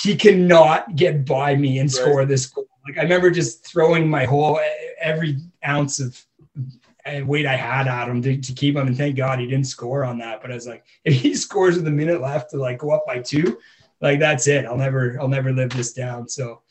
he 0.01 0.15
cannot 0.15 0.95
get 0.95 1.25
by 1.25 1.57
me 1.57 1.79
and 1.79 1.91
score 1.91 2.19
right. 2.19 2.29
this 2.29 2.47
goal. 2.47 2.69
Like 2.87 2.99
I 2.99 3.03
remember 3.03 3.31
just 3.31 3.67
throwing 3.67 4.09
my 4.09 4.25
whole 4.25 4.61
every 5.01 5.39
ounce 5.67 5.99
of 6.01 6.25
weight 7.25 7.47
I 7.47 7.57
had 7.57 7.89
at 7.89 8.09
him 8.09 8.23
to, 8.23 8.41
to 8.41 8.53
keep 8.53 8.77
him. 8.77 8.87
And 8.87 8.97
thank 8.97 9.17
God 9.17 9.41
he 9.41 9.47
didn't 9.47 9.67
score 9.67 10.05
on 10.05 10.19
that. 10.19 10.41
But 10.41 10.53
I 10.53 10.55
was 10.55 10.67
like, 10.67 10.85
if 11.05 11.15
he 11.15 11.35
scores 11.47 11.77
with 11.77 11.87
a 11.87 11.91
minute 11.91 12.21
left 12.21 12.51
to 12.51 12.59
like 12.59 12.79
go 12.79 12.91
up 12.93 13.05
by 13.07 13.19
two, 13.19 13.59
like 14.01 14.21
that's 14.21 14.47
it. 14.47 14.65
I'll 14.67 14.77
never, 14.77 15.19
I'll 15.21 15.29
never 15.29 15.53
live 15.53 15.71
this 15.71 15.93
down. 15.93 16.29
So 16.29 16.63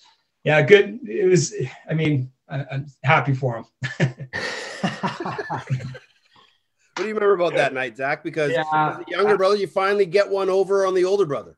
yeah, 0.44 0.62
good. 0.62 1.00
It 1.04 1.28
was. 1.28 1.54
I 1.90 1.94
mean, 1.94 2.32
I, 2.48 2.66
am 2.72 2.86
happy 3.04 3.34
for 3.34 3.58
him. 3.58 3.66
what 6.98 7.04
do 7.04 7.10
you 7.10 7.14
remember 7.14 7.36
about 7.36 7.54
that 7.56 7.74
night, 7.74 7.96
Zach? 7.96 8.24
Because 8.24 8.52
yeah, 8.52 9.00
younger 9.08 9.38
brother, 9.38 9.56
you 9.56 9.68
finally 9.68 10.06
get 10.06 10.28
one 10.28 10.50
over 10.50 10.86
on 10.86 10.96
the 10.96 11.06
older 11.06 11.26
brother. 11.26 11.58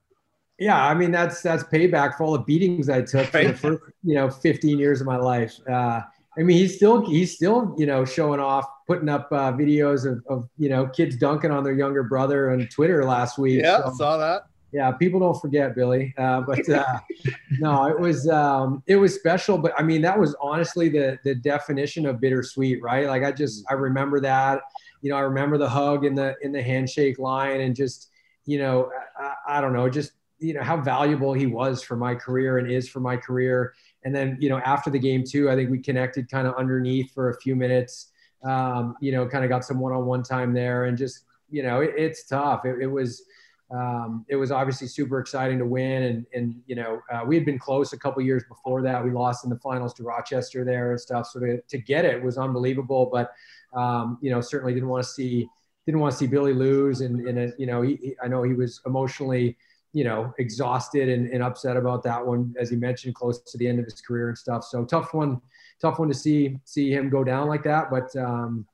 Yeah, 0.59 0.85
I 0.85 0.93
mean 0.93 1.11
that's 1.11 1.41
that's 1.41 1.63
payback 1.63 2.17
for 2.17 2.25
all 2.25 2.33
the 2.33 2.39
beatings 2.39 2.89
I 2.89 3.01
took 3.01 3.33
right. 3.33 3.57
for 3.57 3.71
the 3.71 3.77
first, 3.77 3.93
you 4.03 4.15
know, 4.15 4.29
15 4.29 4.77
years 4.77 4.99
of 4.99 5.07
my 5.07 5.15
life. 5.15 5.55
Uh, 5.67 6.01
I 6.37 6.43
mean, 6.43 6.57
he's 6.57 6.75
still 6.75 7.05
he's 7.09 7.33
still 7.35 7.73
you 7.77 7.85
know 7.85 8.03
showing 8.03 8.39
off, 8.39 8.65
putting 8.85 9.07
up 9.07 9.29
uh, 9.31 9.53
videos 9.53 10.05
of, 10.05 10.23
of 10.27 10.49
you 10.57 10.69
know 10.69 10.87
kids 10.87 11.15
dunking 11.15 11.51
on 11.51 11.63
their 11.63 11.73
younger 11.73 12.03
brother 12.03 12.51
on 12.51 12.67
Twitter 12.67 13.05
last 13.05 13.37
week. 13.37 13.61
Yeah, 13.61 13.83
so, 13.83 13.93
saw 13.95 14.17
that. 14.17 14.43
Yeah, 14.71 14.91
people 14.91 15.19
don't 15.19 15.39
forget 15.41 15.73
Billy, 15.75 16.13
uh, 16.17 16.41
but 16.41 16.69
uh, 16.69 16.99
no, 17.59 17.87
it 17.87 17.99
was 17.99 18.27
um, 18.27 18.83
it 18.85 18.97
was 18.97 19.15
special. 19.15 19.57
But 19.57 19.73
I 19.77 19.83
mean, 19.83 20.01
that 20.01 20.19
was 20.19 20.35
honestly 20.41 20.89
the 20.89 21.17
the 21.23 21.35
definition 21.35 22.05
of 22.05 22.19
bittersweet, 22.19 22.81
right? 22.81 23.07
Like 23.07 23.23
I 23.23 23.31
just 23.31 23.65
I 23.69 23.73
remember 23.73 24.19
that. 24.19 24.61
You 25.01 25.11
know, 25.11 25.17
I 25.17 25.21
remember 25.21 25.57
the 25.57 25.69
hug 25.69 26.05
in 26.05 26.15
the 26.15 26.35
in 26.41 26.51
the 26.51 26.61
handshake 26.61 27.19
line, 27.19 27.61
and 27.61 27.75
just 27.75 28.09
you 28.45 28.57
know, 28.57 28.89
I, 29.19 29.57
I 29.57 29.61
don't 29.61 29.73
know, 29.73 29.89
just 29.89 30.13
you 30.39 30.53
know 30.53 30.63
how 30.63 30.77
valuable 30.77 31.33
he 31.33 31.45
was 31.45 31.83
for 31.83 31.95
my 31.95 32.15
career 32.15 32.57
and 32.57 32.71
is 32.71 32.89
for 32.89 32.99
my 32.99 33.17
career. 33.17 33.73
And 34.03 34.15
then 34.15 34.37
you 34.39 34.49
know 34.49 34.59
after 34.59 34.89
the 34.89 34.99
game 34.99 35.23
too, 35.23 35.49
I 35.49 35.55
think 35.55 35.69
we 35.69 35.79
connected 35.79 36.29
kind 36.29 36.47
of 36.47 36.55
underneath 36.55 37.11
for 37.13 37.29
a 37.29 37.39
few 37.41 37.55
minutes. 37.55 38.11
Um, 38.43 38.95
you 39.01 39.11
know, 39.11 39.27
kind 39.27 39.43
of 39.43 39.49
got 39.49 39.65
some 39.65 39.79
one-on-one 39.79 40.23
time 40.23 40.53
there, 40.53 40.85
and 40.85 40.97
just 40.97 41.25
you 41.49 41.63
know 41.63 41.81
it, 41.81 41.93
it's 41.97 42.25
tough. 42.25 42.65
It, 42.65 42.81
it 42.81 42.87
was. 42.87 43.23
Um, 43.71 44.25
it 44.27 44.35
was 44.35 44.51
obviously 44.51 44.87
super 44.87 45.19
exciting 45.19 45.59
to 45.59 45.65
win, 45.65 46.01
and 46.01 46.25
and 46.33 46.55
you 46.65 46.75
know 46.75 47.01
uh, 47.13 47.21
we 47.23 47.35
had 47.35 47.45
been 47.45 47.59
close 47.59 47.93
a 47.93 47.99
couple 47.99 48.19
years 48.23 48.43
before 48.49 48.81
that. 48.81 49.05
We 49.05 49.11
lost 49.11 49.43
in 49.43 49.51
the 49.51 49.59
finals 49.59 49.93
to 49.95 50.03
Rochester 50.03 50.65
there 50.65 50.89
and 50.89 50.99
stuff. 50.99 51.27
So 51.27 51.39
to, 51.39 51.61
to 51.61 51.77
get 51.77 52.03
it 52.03 52.19
was 52.23 52.39
unbelievable, 52.39 53.11
but 53.13 53.31
um, 53.73 54.17
you 54.21 54.31
know 54.31 54.41
certainly 54.41 54.73
didn't 54.73 54.89
want 54.89 55.03
to 55.03 55.09
see 55.09 55.47
didn't 55.85 56.01
want 56.01 56.11
to 56.11 56.17
see 56.17 56.27
Billy 56.27 56.53
lose, 56.53 57.01
and, 57.01 57.27
and 57.27 57.53
you 57.57 57.65
know 57.65 57.81
he, 57.81 57.95
he, 58.01 58.15
I 58.21 58.27
know 58.27 58.43
he 58.43 58.53
was 58.53 58.81
emotionally 58.85 59.57
you 59.93 60.03
know, 60.03 60.33
exhausted 60.37 61.09
and, 61.09 61.29
and 61.29 61.41
upset 61.41 61.75
about 61.75 62.03
that 62.03 62.25
one, 62.25 62.53
as 62.59 62.69
he 62.69 62.75
mentioned, 62.75 63.15
close 63.15 63.41
to 63.41 63.57
the 63.57 63.67
end 63.67 63.79
of 63.79 63.85
his 63.85 64.01
career 64.01 64.29
and 64.29 64.37
stuff. 64.37 64.63
So 64.63 64.85
tough 64.85 65.13
one, 65.13 65.41
tough 65.81 65.99
one 65.99 66.09
to 66.09 66.13
see 66.13 66.57
see 66.63 66.91
him 66.91 67.09
go 67.09 67.23
down 67.23 67.47
like 67.47 67.63
that. 67.63 67.89
But 67.89 68.15
um, 68.15 68.67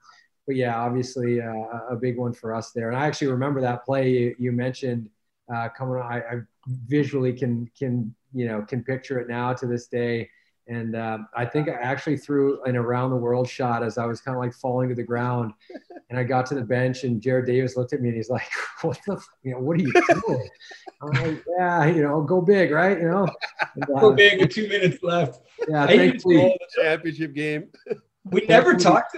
but 0.46 0.56
yeah, 0.56 0.78
obviously 0.78 1.42
uh, 1.42 1.80
a 1.90 1.96
big 1.96 2.18
one 2.18 2.34
for 2.34 2.54
us 2.54 2.72
there. 2.72 2.90
And 2.90 2.98
I 2.98 3.08
actually 3.08 3.28
remember 3.28 3.62
that 3.62 3.86
play 3.86 4.10
you, 4.10 4.36
you 4.38 4.52
mentioned 4.52 5.10
uh, 5.54 5.70
coming. 5.70 5.96
I, 6.02 6.18
I 6.18 6.42
visually 6.88 7.32
can 7.32 7.70
can 7.78 8.14
you 8.34 8.48
know 8.48 8.62
can 8.64 8.84
picture 8.84 9.18
it 9.20 9.30
now 9.30 9.54
to 9.54 9.66
this 9.66 9.88
day. 9.88 10.30
And 10.68 10.96
um, 10.96 11.28
I 11.36 11.46
think 11.46 11.70
I 11.70 11.74
actually 11.74 12.18
threw 12.18 12.64
an 12.64 12.76
around 12.76 13.12
the 13.12 13.16
world 13.18 13.48
shot 13.48 13.84
as 13.84 13.98
I 13.98 14.06
was 14.06 14.20
kind 14.20 14.36
of 14.36 14.42
like 14.42 14.54
falling 14.54 14.90
to 14.90 14.96
the 14.96 15.04
ground. 15.04 15.54
And 16.12 16.20
I 16.20 16.24
got 16.24 16.46
to 16.48 16.54
the 16.54 16.62
bench, 16.62 17.04
and 17.04 17.20
Jarrett 17.20 17.48
Davis 17.48 17.76
looked 17.76 17.92
at 17.92 18.00
me 18.00 18.10
and 18.10 18.16
he's 18.16 18.30
like, 18.30 18.46
"What 18.84 19.00
the? 19.08 19.20
You 19.42 19.54
know, 19.54 19.60
what 19.60 19.76
are 19.76 19.82
you 19.82 19.92
doing?" 20.28 20.50
I'm 21.02 21.10
like, 21.10 21.44
"Yeah, 21.58 21.86
you 21.88 22.04
know, 22.04 22.22
go 22.22 22.42
big, 22.42 22.70
right? 22.70 23.00
You 23.00 23.08
know, 23.08 23.28
and, 23.74 23.84
uh, 23.86 24.00
go 24.00 24.14
big 24.14 24.40
with 24.40 24.52
two 24.52 24.70
minutes 24.70 25.02
left." 25.02 25.42
Yeah, 25.68 25.88
thankfully, 25.88 26.36
the 26.36 26.84
championship 26.84 27.34
game. 27.34 27.70
We 28.24 28.42
never 28.42 28.76
talked. 28.76 29.18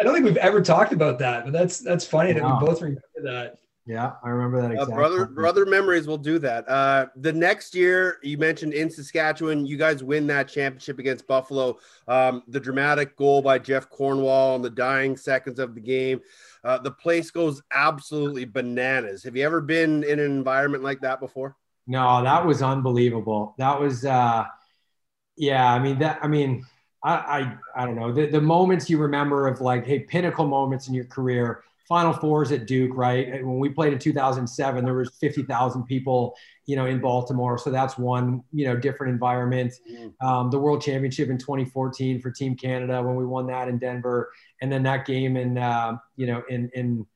I 0.00 0.02
don't 0.02 0.12
think 0.12 0.26
we've 0.26 0.36
ever 0.38 0.60
talked 0.60 0.92
about 0.92 1.20
that, 1.20 1.44
but 1.44 1.52
that's 1.52 1.78
that's 1.78 2.04
funny 2.04 2.32
that 2.32 2.42
we 2.42 2.66
both 2.66 2.82
remember 2.82 3.00
that. 3.22 3.58
Yeah, 3.86 4.12
I 4.22 4.30
remember 4.30 4.62
that 4.62 4.70
exactly. 4.70 4.94
Uh, 4.94 4.96
brother, 4.96 5.26
brother 5.26 5.66
memories 5.66 6.06
will 6.06 6.16
do 6.16 6.38
that. 6.38 6.66
Uh, 6.66 7.06
the 7.16 7.32
next 7.32 7.74
year, 7.74 8.18
you 8.22 8.38
mentioned 8.38 8.72
in 8.72 8.88
Saskatchewan, 8.88 9.66
you 9.66 9.76
guys 9.76 10.02
win 10.02 10.26
that 10.28 10.48
championship 10.48 10.98
against 10.98 11.26
Buffalo. 11.26 11.76
Um, 12.08 12.42
the 12.48 12.60
dramatic 12.60 13.14
goal 13.14 13.42
by 13.42 13.58
Jeff 13.58 13.90
Cornwall 13.90 14.56
in 14.56 14.62
the 14.62 14.70
dying 14.70 15.18
seconds 15.18 15.58
of 15.58 15.74
the 15.74 15.82
game. 15.82 16.22
Uh, 16.62 16.78
the 16.78 16.92
place 16.92 17.30
goes 17.30 17.60
absolutely 17.72 18.46
bananas. 18.46 19.22
Have 19.22 19.36
you 19.36 19.44
ever 19.44 19.60
been 19.60 20.02
in 20.02 20.18
an 20.18 20.30
environment 20.30 20.82
like 20.82 21.02
that 21.02 21.20
before? 21.20 21.54
No, 21.86 22.24
that 22.24 22.46
was 22.46 22.62
unbelievable. 22.62 23.54
That 23.58 23.78
was, 23.78 24.06
uh, 24.06 24.46
yeah. 25.36 25.70
I 25.70 25.78
mean 25.78 25.98
that. 25.98 26.20
I 26.22 26.28
mean, 26.28 26.64
I, 27.02 27.12
I, 27.12 27.82
I 27.82 27.84
don't 27.84 27.96
know 27.96 28.12
the, 28.12 28.28
the 28.28 28.40
moments 28.40 28.88
you 28.88 28.96
remember 28.96 29.46
of 29.46 29.60
like, 29.60 29.84
hey, 29.84 29.98
pinnacle 29.98 30.46
moments 30.46 30.88
in 30.88 30.94
your 30.94 31.04
career 31.04 31.64
Final 31.88 32.14
Fours 32.14 32.50
at 32.50 32.66
Duke, 32.66 32.92
right? 32.94 33.44
When 33.44 33.58
we 33.58 33.68
played 33.68 33.92
in 33.92 33.98
2007, 33.98 34.84
there 34.84 34.94
was 34.94 35.10
50,000 35.20 35.84
people, 35.84 36.34
you 36.64 36.76
know, 36.76 36.86
in 36.86 36.98
Baltimore. 36.98 37.58
So 37.58 37.70
that's 37.70 37.98
one, 37.98 38.42
you 38.52 38.66
know, 38.66 38.76
different 38.76 39.12
environment. 39.12 39.74
Mm-hmm. 39.90 40.26
Um, 40.26 40.50
the 40.50 40.58
World 40.58 40.80
Championship 40.80 41.28
in 41.28 41.36
2014 41.36 42.20
for 42.20 42.30
Team 42.30 42.56
Canada 42.56 43.02
when 43.02 43.16
we 43.16 43.26
won 43.26 43.46
that 43.48 43.68
in 43.68 43.78
Denver, 43.78 44.32
and 44.62 44.72
then 44.72 44.82
that 44.84 45.04
game 45.04 45.36
in, 45.36 45.58
uh, 45.58 45.96
you 46.16 46.26
know, 46.26 46.42
in 46.48 46.70
in 46.74 47.06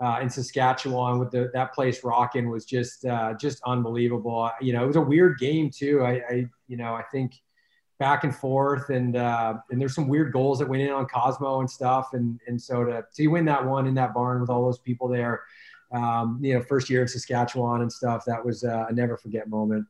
uh, 0.00 0.18
in 0.22 0.30
Saskatchewan 0.30 1.18
with 1.18 1.30
the, 1.30 1.50
that 1.54 1.72
place 1.74 2.04
rocking 2.04 2.50
was 2.50 2.64
just 2.64 3.04
uh, 3.04 3.34
just 3.34 3.60
unbelievable. 3.66 4.50
You 4.60 4.72
know, 4.72 4.84
it 4.84 4.86
was 4.86 4.96
a 4.96 5.00
weird 5.00 5.38
game 5.38 5.70
too. 5.70 6.02
I, 6.02 6.22
I 6.28 6.46
you 6.66 6.76
know, 6.76 6.94
I 6.94 7.02
think 7.12 7.34
back 7.98 8.24
and 8.24 8.34
forth, 8.34 8.90
and 8.90 9.16
uh, 9.16 9.54
and 9.70 9.80
there's 9.80 9.94
some 9.94 10.08
weird 10.08 10.32
goals 10.32 10.58
that 10.58 10.68
went 10.68 10.82
in 10.82 10.90
on 10.90 11.06
Cosmo 11.06 11.60
and 11.60 11.70
stuff, 11.70 12.14
and 12.14 12.38
and 12.46 12.60
so 12.60 12.84
to 12.84 13.04
to 13.14 13.26
win 13.28 13.44
that 13.46 13.64
one 13.64 13.86
in 13.86 13.94
that 13.94 14.14
barn 14.14 14.40
with 14.40 14.50
all 14.50 14.64
those 14.64 14.78
people 14.78 15.08
there, 15.08 15.42
um, 15.92 16.38
you 16.42 16.54
know, 16.54 16.62
first 16.62 16.88
year 16.88 17.02
in 17.02 17.08
Saskatchewan 17.08 17.82
and 17.82 17.92
stuff, 17.92 18.24
that 18.26 18.44
was 18.44 18.64
uh, 18.64 18.86
a 18.88 18.92
never 18.92 19.16
forget 19.16 19.48
moment. 19.48 19.86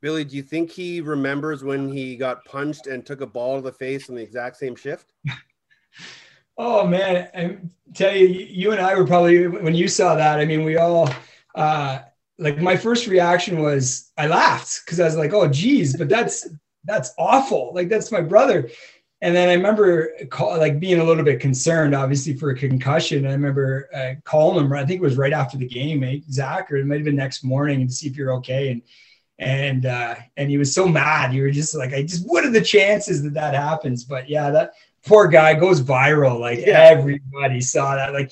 Billy, 0.00 0.24
do 0.24 0.36
you 0.36 0.42
think 0.42 0.70
he 0.70 1.00
remembers 1.00 1.64
when 1.64 1.88
he 1.88 2.16
got 2.16 2.44
punched 2.44 2.86
and 2.88 3.06
took 3.06 3.20
a 3.20 3.26
ball 3.26 3.56
to 3.56 3.62
the 3.62 3.72
face 3.72 4.08
in 4.08 4.14
the 4.14 4.22
exact 4.22 4.56
same 4.56 4.76
shift? 4.76 5.12
oh 6.58 6.86
man, 6.86 7.28
I 7.34 7.58
tell 7.94 8.14
you, 8.14 8.26
you 8.28 8.72
and 8.72 8.80
I 8.80 8.94
were 8.96 9.06
probably 9.06 9.46
when 9.46 9.74
you 9.74 9.88
saw 9.88 10.14
that. 10.16 10.40
I 10.40 10.44
mean, 10.44 10.64
we 10.64 10.76
all. 10.76 11.08
Uh, 11.54 12.00
like 12.36 12.58
my 12.58 12.76
first 12.76 13.06
reaction 13.06 13.62
was 13.62 14.10
I 14.18 14.26
laughed 14.26 14.82
because 14.84 14.98
I 14.98 15.04
was 15.04 15.16
like, 15.16 15.32
oh 15.32 15.46
geez, 15.46 15.96
but 15.96 16.08
that's 16.08 16.48
that's 16.84 17.12
awful. 17.18 17.72
Like 17.74 17.88
that's 17.88 18.12
my 18.12 18.20
brother. 18.20 18.70
And 19.20 19.34
then 19.34 19.48
I 19.48 19.54
remember 19.54 20.10
call, 20.30 20.58
like 20.58 20.78
being 20.78 21.00
a 21.00 21.04
little 21.04 21.24
bit 21.24 21.40
concerned, 21.40 21.94
obviously 21.94 22.36
for 22.36 22.50
a 22.50 22.58
concussion. 22.58 23.26
I 23.26 23.32
remember 23.32 23.88
uh, 23.94 24.14
calling 24.24 24.66
him. 24.66 24.72
I 24.72 24.84
think 24.84 25.00
it 25.00 25.04
was 25.04 25.16
right 25.16 25.32
after 25.32 25.56
the 25.56 25.66
game, 25.66 26.04
eh? 26.04 26.18
Zach, 26.30 26.70
or 26.70 26.76
it 26.76 26.84
might 26.84 26.96
have 26.96 27.04
been 27.04 27.16
next 27.16 27.42
morning, 27.42 27.86
to 27.86 27.92
see 27.92 28.06
if 28.06 28.16
you're 28.16 28.34
okay. 28.34 28.70
And 28.70 28.82
and 29.38 29.86
uh, 29.86 30.16
and 30.36 30.50
he 30.50 30.58
was 30.58 30.74
so 30.74 30.86
mad. 30.86 31.32
You 31.32 31.42
were 31.42 31.50
just 31.50 31.74
like, 31.74 31.94
I 31.94 32.02
just 32.02 32.28
what 32.28 32.44
are 32.44 32.50
the 32.50 32.60
chances 32.60 33.22
that 33.22 33.34
that 33.34 33.54
happens? 33.54 34.04
But 34.04 34.28
yeah, 34.28 34.50
that 34.50 34.74
poor 35.06 35.26
guy 35.28 35.54
goes 35.54 35.80
viral. 35.80 36.38
Like 36.38 36.60
yeah. 36.60 36.80
everybody 36.90 37.60
saw 37.60 37.96
that. 37.96 38.12
Like 38.12 38.30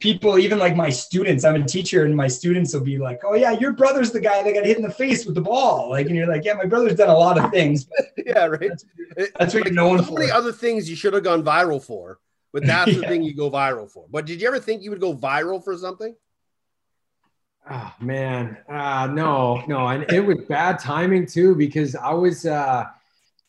people, 0.00 0.38
even 0.38 0.58
like 0.58 0.76
my 0.76 0.90
students, 0.90 1.44
I'm 1.44 1.60
a 1.60 1.64
teacher, 1.64 2.04
and 2.04 2.14
my 2.14 2.28
students 2.28 2.72
will 2.72 2.82
be 2.82 2.98
like, 2.98 3.20
"Oh 3.24 3.34
yeah, 3.34 3.52
your 3.52 3.72
brother's 3.72 4.10
the 4.10 4.20
guy 4.20 4.42
that 4.42 4.54
got 4.54 4.64
hit 4.64 4.76
in 4.76 4.82
the 4.82 4.90
face 4.90 5.26
with 5.26 5.34
the 5.34 5.40
ball." 5.40 5.90
Like, 5.90 6.06
and 6.06 6.16
you're 6.16 6.26
like, 6.26 6.44
"Yeah, 6.44 6.54
my 6.54 6.66
brother's 6.66 6.94
done 6.94 7.08
a 7.08 7.16
lot 7.16 7.42
of 7.42 7.50
things." 7.50 7.88
yeah, 8.16 8.46
right. 8.46 8.70
That's, 9.16 9.30
that's 9.38 9.54
what 9.54 9.64
you're 9.64 9.74
known 9.74 9.98
so 9.98 10.04
for. 10.04 10.18
many 10.18 10.30
other 10.30 10.52
things 10.52 10.88
you 10.88 10.96
should 10.96 11.14
have 11.14 11.24
gone 11.24 11.42
viral 11.42 11.82
for, 11.82 12.18
but 12.52 12.64
that's 12.64 12.90
yeah. 12.92 13.00
the 13.00 13.06
thing 13.06 13.22
you 13.22 13.34
go 13.34 13.50
viral 13.50 13.90
for. 13.90 14.06
But 14.10 14.26
did 14.26 14.40
you 14.40 14.48
ever 14.48 14.60
think 14.60 14.82
you 14.82 14.90
would 14.90 15.00
go 15.00 15.14
viral 15.14 15.62
for 15.62 15.76
something? 15.76 16.14
Oh 17.70 17.92
man, 18.00 18.56
uh, 18.68 19.08
no, 19.12 19.62
no, 19.66 19.88
and 19.88 20.10
it 20.10 20.20
was 20.20 20.38
bad 20.48 20.78
timing 20.78 21.26
too 21.26 21.54
because 21.54 21.94
I 21.94 22.12
was. 22.12 22.46
Uh, 22.46 22.86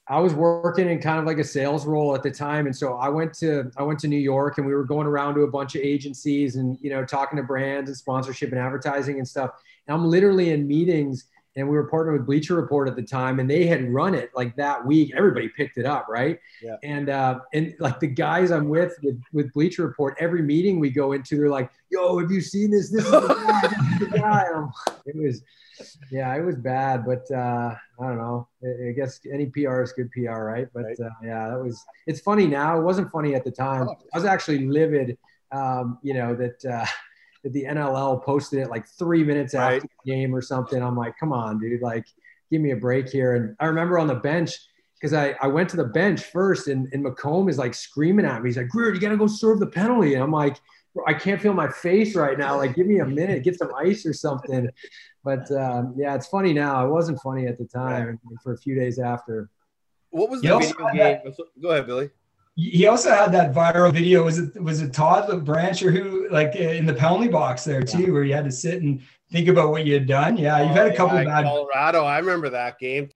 I 0.10 0.20
was 0.20 0.34
working 0.34 0.90
in 0.90 1.00
kind 1.00 1.20
of 1.20 1.26
like 1.26 1.38
a 1.38 1.44
sales 1.44 1.86
role 1.86 2.16
at 2.16 2.24
the 2.24 2.32
time, 2.32 2.66
and 2.66 2.76
so 2.76 2.96
I 2.96 3.10
went 3.10 3.32
to 3.36 3.72
I 3.78 3.84
went 3.84 4.00
to 4.00 4.08
New 4.08 4.18
York, 4.18 4.58
and 4.58 4.66
we 4.66 4.74
were 4.74 4.84
going 4.84 5.06
around 5.06 5.36
to 5.36 5.42
a 5.42 5.48
bunch 5.48 5.76
of 5.76 5.82
agencies 5.82 6.56
and 6.56 6.80
you 6.82 6.90
know 6.90 7.06
talking 7.06 7.38
to 7.38 7.44
brands 7.44 7.90
and 7.90 7.96
sponsorship 7.96 8.50
and 8.52 8.60
advertising 8.60 9.20
and 9.20 9.28
stuff. 9.28 9.52
And 9.88 9.96
I'm 9.96 10.06
literally 10.06 10.50
in 10.50 10.68
meetings, 10.68 11.26
and 11.56 11.70
we 11.70 11.76
were 11.76 11.88
partnered 11.88 12.18
with 12.18 12.26
Bleacher 12.26 12.56
Report 12.56 12.88
at 12.88 12.96
the 12.96 13.04
time, 13.04 13.40
and 13.40 13.48
they 13.48 13.68
had 13.68 13.88
run 13.94 14.16
it 14.16 14.32
like 14.34 14.56
that 14.56 14.84
week. 14.84 15.14
Everybody 15.16 15.48
picked 15.48 15.78
it 15.78 15.86
up, 15.86 16.08
right? 16.10 16.40
Yeah. 16.64 16.78
And 16.82 17.10
uh, 17.10 17.42
and 17.54 17.76
like 17.80 18.00
the 18.00 18.08
guys 18.08 18.50
I'm 18.50 18.68
with 18.68 18.96
with, 19.04 19.22
with 19.32 19.54
Bleacher 19.54 19.86
Report, 19.86 20.18
every 20.20 20.42
meeting 20.42 20.80
we 20.80 20.90
go 20.90 21.12
into, 21.12 21.38
they're 21.38 21.50
like, 21.50 21.70
"Yo, 21.92 22.18
have 22.18 22.32
you 22.32 22.42
seen 22.42 22.72
this? 22.72 22.90
This 22.90 23.06
is 23.06 23.12
the 23.12 23.28
guy." 23.28 23.62
This 23.62 23.72
is 23.72 24.00
the 24.00 24.18
guy. 24.18 24.46
it 25.06 25.16
was 25.16 25.44
yeah, 26.12 26.36
it 26.36 26.42
was 26.44 26.56
bad, 26.56 27.06
but 27.06 27.30
uh, 27.32 27.76
I 28.00 28.08
don't 28.08 28.18
know. 28.18 28.48
I, 28.64 28.92
guess 28.92 29.20
any 29.32 29.48
PR 29.48 29.82
is 29.82 29.94
good 29.94 30.12
PR, 30.12 30.44
right? 30.44 30.68
But 30.74 30.84
right. 30.84 31.00
Uh, 31.00 31.10
yeah, 31.24 31.50
that 31.50 31.64
was. 31.64 31.84
It's 32.08 32.20
funny 32.22 32.48
now. 32.48 32.80
It 32.80 32.84
wasn't 32.84 33.12
funny 33.12 33.36
at 33.36 33.44
the 33.44 33.52
time. 33.52 33.88
Oh. 33.90 33.96
I 34.14 34.18
was 34.18 34.26
actually 34.26 34.68
livid. 34.68 35.18
Um, 35.52 35.98
you 36.04 36.14
know 36.14 36.36
that 36.36 36.64
uh, 36.66 36.86
that 37.44 37.54
the 37.54 37.64
NLL 37.64 38.24
posted 38.24 38.60
it 38.60 38.70
like 38.70 38.88
three 38.88 39.24
minutes 39.24 39.54
right. 39.54 39.76
after 39.76 39.88
the 40.06 40.12
game 40.12 40.36
or 40.36 40.42
something. 40.42 40.82
I'm 40.82 40.96
like, 40.96 41.14
come 41.20 41.34
on, 41.34 41.60
dude, 41.60 41.82
like 41.82 42.06
give 42.52 42.62
me 42.62 42.72
a 42.72 42.76
break 42.76 43.10
here. 43.10 43.36
And 43.36 43.56
I 43.60 43.66
remember 43.66 44.00
on 44.00 44.08
the 44.08 44.16
bench 44.16 44.56
because 45.00 45.14
I, 45.14 45.36
I 45.42 45.48
went 45.48 45.70
to 45.70 45.78
the 45.78 45.86
bench 45.86 46.24
first 46.24 46.68
and, 46.68 46.92
and 46.92 47.06
McComb 47.06 47.50
is 47.50 47.58
like 47.58 47.74
screaming 47.74 48.26
at 48.26 48.42
me. 48.42 48.50
He's 48.50 48.58
like, 48.58 48.70
Greer, 48.70 48.94
you 48.94 49.00
got 49.00 49.10
to 49.10 49.18
go 49.18 49.28
serve 49.28 49.60
the 49.60 49.68
penalty. 49.68 50.16
And 50.16 50.24
I'm 50.24 50.32
like, 50.32 50.58
I 51.08 51.14
can't 51.14 51.42
feel 51.42 51.54
my 51.54 51.70
face 51.70 52.16
right 52.16 52.38
now. 52.38 52.58
Like, 52.58 52.76
give 52.76 52.88
me 52.88 53.00
a 53.00 53.06
minute, 53.06 53.44
get 53.44 53.58
some 53.58 53.72
ice 53.76 54.06
or 54.06 54.14
something. 54.14 54.70
But 55.30 55.52
um, 55.52 55.94
yeah, 55.96 56.16
it's 56.16 56.26
funny 56.26 56.54
now. 56.54 56.84
It 56.88 56.90
wasn't 56.90 57.22
funny 57.22 57.46
at 57.46 57.60
the 57.60 57.66
time 57.66 58.20
for 58.42 58.54
a 58.54 58.58
few 58.58 58.74
days 58.74 58.98
after. 58.98 59.48
What 60.10 60.32
was 60.32 60.42
the 60.42 60.48
video 60.58 60.76
game? 60.92 61.20
That, 61.24 61.38
Go 61.62 61.70
ahead, 61.70 61.86
Billy. 61.86 62.10
He 62.56 62.88
also 62.88 63.12
had 63.12 63.32
that 63.34 63.54
viral 63.54 63.94
video. 63.94 64.24
Was 64.24 64.40
it 64.40 64.60
was 64.60 64.82
it 64.82 64.92
Todd 64.92 65.46
Branch 65.46 65.84
or 65.84 65.92
who 65.92 66.28
like 66.32 66.56
in 66.56 66.88
the 66.88 66.96
penalty 66.96 67.28
box 67.28 67.64
there 67.64 67.84
too, 67.84 68.06
yeah. 68.06 68.10
where 68.10 68.24
you 68.24 68.34
had 68.34 68.46
to 68.46 68.52
sit 68.52 68.82
and 68.82 69.04
think 69.32 69.48
about 69.48 69.70
what 69.70 69.86
you 69.86 69.94
had 69.94 70.08
done? 70.08 70.36
Yeah, 70.36 70.64
you've 70.64 70.76
had 70.76 70.88
a 70.88 70.94
oh, 70.94 70.98
couple 70.98 71.18
yeah, 71.18 71.22
of 71.22 71.28
bad. 71.28 71.44
Colorado, 71.46 72.06
I 72.06 72.18
remember 72.18 72.50
that 72.50 72.80
game. 72.80 73.10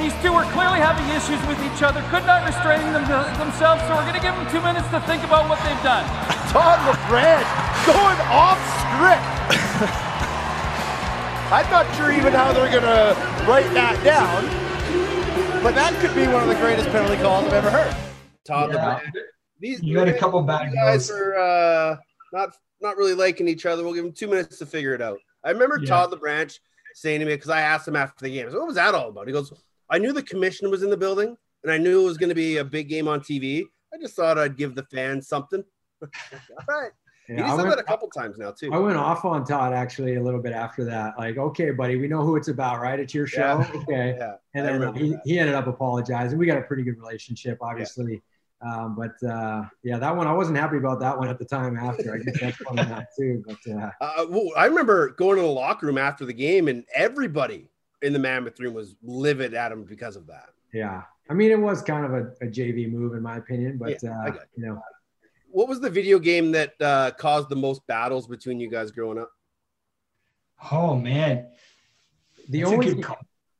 These 0.00 0.14
two 0.22 0.32
are 0.32 0.48
clearly 0.56 0.80
having 0.80 1.04
issues 1.12 1.44
with 1.46 1.60
each 1.60 1.82
other, 1.82 2.00
could 2.08 2.24
not 2.24 2.46
restrain 2.46 2.80
them 2.96 3.04
themselves, 3.36 3.82
so 3.82 3.94
we're 3.94 4.08
going 4.08 4.14
to 4.14 4.24
give 4.24 4.34
them 4.34 4.48
two 4.48 4.62
minutes 4.62 4.88
to 4.96 5.00
think 5.02 5.22
about 5.24 5.46
what 5.46 5.60
they've 5.60 5.84
done. 5.84 6.08
Todd 6.56 6.80
LaBranch 6.88 7.44
going 7.84 8.20
off 8.32 8.56
script. 8.80 10.04
I'm 11.50 11.70
not 11.70 11.94
sure 11.96 12.12
even 12.12 12.34
how 12.34 12.52
they're 12.52 12.70
going 12.70 12.82
to 12.82 13.16
write 13.48 13.72
that 13.72 13.98
down, 14.04 14.44
but 15.62 15.74
that 15.74 15.98
could 16.00 16.14
be 16.14 16.26
one 16.26 16.42
of 16.42 16.48
the 16.48 16.54
greatest 16.56 16.90
penalty 16.90 17.16
calls 17.22 17.46
I've 17.46 17.54
ever 17.54 17.70
heard. 17.70 17.96
Todd 18.44 18.72
yeah. 18.72 19.00
LaBranch. 19.00 19.22
These 19.58 19.82
you 19.82 19.98
had 19.98 20.08
a 20.08 20.18
couple 20.18 20.42
bad 20.42 20.74
guys 20.74 21.10
are 21.10 21.38
uh, 21.38 21.96
not 22.32 22.50
not 22.80 22.96
really 22.96 23.14
liking 23.14 23.48
each 23.48 23.64
other. 23.64 23.82
We'll 23.82 23.94
give 23.94 24.04
them 24.04 24.12
two 24.12 24.28
minutes 24.28 24.58
to 24.58 24.66
figure 24.66 24.94
it 24.94 25.00
out. 25.00 25.18
I 25.42 25.50
remember 25.50 25.78
yeah. 25.80 25.88
Todd 25.88 26.10
LaBranch 26.10 26.58
saying 26.94 27.20
to 27.20 27.26
me 27.26 27.34
because 27.34 27.50
I 27.50 27.62
asked 27.62 27.88
him 27.88 27.96
after 27.96 28.26
the 28.26 28.30
game, 28.30 28.52
"What 28.52 28.66
was 28.66 28.76
that 28.76 28.94
all 28.94 29.08
about?" 29.08 29.26
He 29.26 29.32
goes, 29.32 29.52
I 29.90 29.98
knew 29.98 30.12
the 30.12 30.22
commission 30.22 30.70
was 30.70 30.82
in 30.82 30.90
the 30.90 30.96
building 30.96 31.36
and 31.62 31.72
I 31.72 31.78
knew 31.78 32.02
it 32.02 32.04
was 32.04 32.18
going 32.18 32.28
to 32.28 32.34
be 32.34 32.58
a 32.58 32.64
big 32.64 32.88
game 32.88 33.08
on 33.08 33.20
TV. 33.20 33.64
I 33.92 33.96
just 33.98 34.14
thought 34.14 34.38
I'd 34.38 34.56
give 34.56 34.74
the 34.74 34.84
fans 34.84 35.28
something. 35.28 35.64
All 36.02 36.08
right. 36.68 36.90
Yeah, 37.28 37.46
He's 37.46 37.56
done 37.58 37.68
that 37.68 37.78
a 37.78 37.82
couple 37.82 38.08
times 38.08 38.38
now 38.38 38.52
too. 38.52 38.72
I 38.72 38.78
went 38.78 38.96
off 38.96 39.24
on 39.24 39.44
Todd 39.44 39.74
actually 39.74 40.16
a 40.16 40.22
little 40.22 40.40
bit 40.40 40.52
after 40.52 40.84
that. 40.86 41.18
Like, 41.18 41.36
okay, 41.36 41.72
buddy, 41.72 41.96
we 41.96 42.08
know 42.08 42.22
who 42.22 42.36
it's 42.36 42.48
about, 42.48 42.80
right? 42.80 42.98
It's 42.98 43.12
your 43.12 43.26
show. 43.26 43.58
Yeah. 43.60 43.80
Okay. 43.88 44.16
Yeah, 44.18 44.34
and 44.54 44.82
then 44.82 44.94
he, 44.94 45.16
he 45.24 45.38
ended 45.38 45.54
up 45.54 45.66
apologizing. 45.66 46.38
We 46.38 46.46
got 46.46 46.58
a 46.58 46.62
pretty 46.62 46.82
good 46.82 46.98
relationship, 46.98 47.58
obviously. 47.60 48.22
Yeah. 48.62 48.74
Um, 48.74 48.96
but 48.96 49.22
uh, 49.28 49.64
yeah, 49.82 49.98
that 49.98 50.16
one 50.16 50.26
I 50.26 50.32
wasn't 50.32 50.58
happy 50.58 50.78
about 50.78 51.00
that 51.00 51.16
one 51.16 51.28
at 51.28 51.38
the 51.38 51.44
time. 51.44 51.76
After 51.76 52.14
I 52.14 52.18
guess 52.18 52.40
that's 52.40 52.56
funny 52.56 52.82
that 52.82 53.08
too. 53.18 53.44
But 53.46 53.72
uh, 53.72 53.90
uh, 54.00 54.26
well, 54.28 54.50
I 54.56 54.66
remember 54.66 55.10
going 55.10 55.36
to 55.36 55.42
the 55.42 55.48
locker 55.48 55.86
room 55.86 55.98
after 55.98 56.24
the 56.24 56.32
game, 56.32 56.68
and 56.68 56.84
everybody 56.94 57.68
in 58.02 58.12
the 58.12 58.18
mammoth 58.18 58.58
room 58.58 58.74
was 58.74 58.96
livid 59.02 59.54
at 59.54 59.70
him 59.70 59.84
because 59.84 60.16
of 60.16 60.26
that. 60.26 60.48
Yeah. 60.72 61.02
I 61.30 61.34
mean, 61.34 61.50
it 61.50 61.60
was 61.60 61.82
kind 61.82 62.04
of 62.04 62.14
a, 62.14 62.32
a 62.40 62.48
JV 62.48 62.90
move, 62.90 63.14
in 63.14 63.22
my 63.22 63.36
opinion, 63.36 63.76
but, 63.76 64.02
yeah, 64.02 64.18
uh, 64.26 64.32
you 64.56 64.66
know. 64.66 64.82
What 65.50 65.68
was 65.68 65.80
the 65.80 65.90
video 65.90 66.18
game 66.18 66.52
that 66.52 66.74
uh, 66.80 67.10
caused 67.12 67.48
the 67.48 67.56
most 67.56 67.86
battles 67.86 68.26
between 68.26 68.60
you 68.60 68.70
guys 68.70 68.90
growing 68.90 69.18
up? 69.18 69.30
Oh, 70.70 70.94
man. 70.94 71.48
The 72.48 72.60
That's 72.60 72.72
only. 72.72 73.04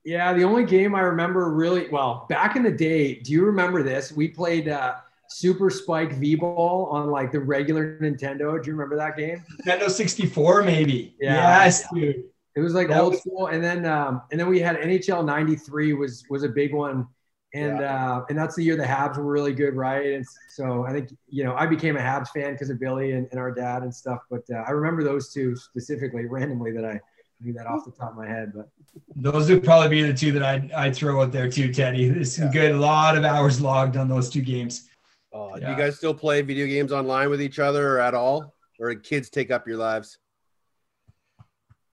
Yeah, 0.04 0.32
the 0.32 0.44
only 0.44 0.64
game 0.64 0.94
I 0.94 1.00
remember 1.00 1.52
really 1.52 1.88
well 1.90 2.26
back 2.30 2.56
in 2.56 2.62
the 2.62 2.70
day. 2.70 3.16
Do 3.16 3.32
you 3.32 3.44
remember 3.44 3.82
this? 3.82 4.10
We 4.10 4.28
played 4.28 4.68
uh, 4.68 4.94
Super 5.28 5.68
Spike 5.68 6.14
V 6.14 6.34
Ball 6.36 6.88
on 6.90 7.10
like 7.10 7.30
the 7.30 7.40
regular 7.40 7.98
Nintendo. 7.98 8.62
Do 8.62 8.70
you 8.70 8.76
remember 8.76 8.96
that 8.96 9.16
game? 9.16 9.44
Nintendo 9.66 9.90
64, 9.90 10.62
maybe. 10.62 11.14
Yeah. 11.20 11.34
Yes, 11.34 11.84
dude. 11.92 12.24
It 12.56 12.60
was 12.60 12.74
like 12.74 12.88
that 12.88 13.00
old 13.00 13.12
was, 13.12 13.20
school, 13.20 13.46
and 13.48 13.62
then 13.62 13.86
um, 13.86 14.22
and 14.32 14.40
then 14.40 14.48
we 14.48 14.58
had 14.58 14.76
NHL 14.76 15.24
'93 15.24 15.92
was 15.92 16.24
was 16.28 16.42
a 16.42 16.48
big 16.48 16.74
one, 16.74 17.06
and 17.54 17.80
yeah. 17.80 18.16
uh, 18.16 18.24
and 18.28 18.38
that's 18.38 18.56
the 18.56 18.62
year 18.62 18.76
the 18.76 18.82
Habs 18.82 19.16
were 19.16 19.24
really 19.24 19.54
good, 19.54 19.74
right? 19.74 20.06
And 20.14 20.26
so 20.48 20.84
I 20.84 20.92
think 20.92 21.10
you 21.28 21.44
know 21.44 21.54
I 21.54 21.66
became 21.66 21.96
a 21.96 22.00
Habs 22.00 22.28
fan 22.28 22.52
because 22.52 22.68
of 22.70 22.78
Billy 22.78 23.12
and, 23.12 23.26
and, 23.30 23.40
our 23.40 23.52
dad 23.52 23.82
and 23.82 23.94
stuff. 23.94 24.20
But 24.30 24.42
uh, 24.52 24.64
I 24.66 24.70
remember 24.70 25.02
those 25.02 25.32
two 25.32 25.56
specifically, 25.56 26.26
randomly 26.26 26.72
that 26.72 26.84
I 26.84 27.00
knew 27.40 27.54
that 27.54 27.66
off 27.66 27.84
the 27.84 27.92
top 27.92 28.10
of 28.10 28.16
my 28.16 28.28
head. 28.28 28.52
But 28.54 28.68
those 29.16 29.48
would 29.48 29.64
probably 29.64 29.88
be 29.88 30.02
the 30.02 30.12
two 30.12 30.32
that 30.32 30.42
I 30.42 30.68
I 30.76 30.90
throw 30.90 31.22
out 31.22 31.32
there 31.32 31.50
too, 31.50 31.72
Teddy. 31.72 32.04
It's 32.04 32.38
yeah. 32.38 32.50
good, 32.52 32.72
a 32.72 32.78
lot 32.78 33.16
of 33.16 33.24
hours 33.24 33.60
logged 33.60 33.96
on 33.96 34.08
those 34.08 34.28
two 34.28 34.42
games. 34.42 34.88
Uh, 35.34 35.50
yeah. 35.54 35.66
Do 35.66 35.70
you 35.72 35.78
guys 35.78 35.96
still 35.96 36.14
play 36.14 36.42
video 36.42 36.66
games 36.66 36.92
online 36.92 37.30
with 37.30 37.40
each 37.40 37.58
other 37.58 37.96
or 37.96 38.00
at 38.00 38.14
all, 38.14 38.54
or 38.78 38.94
kids 38.94 39.30
take 39.30 39.50
up 39.50 39.66
your 39.66 39.78
lives? 39.78 40.18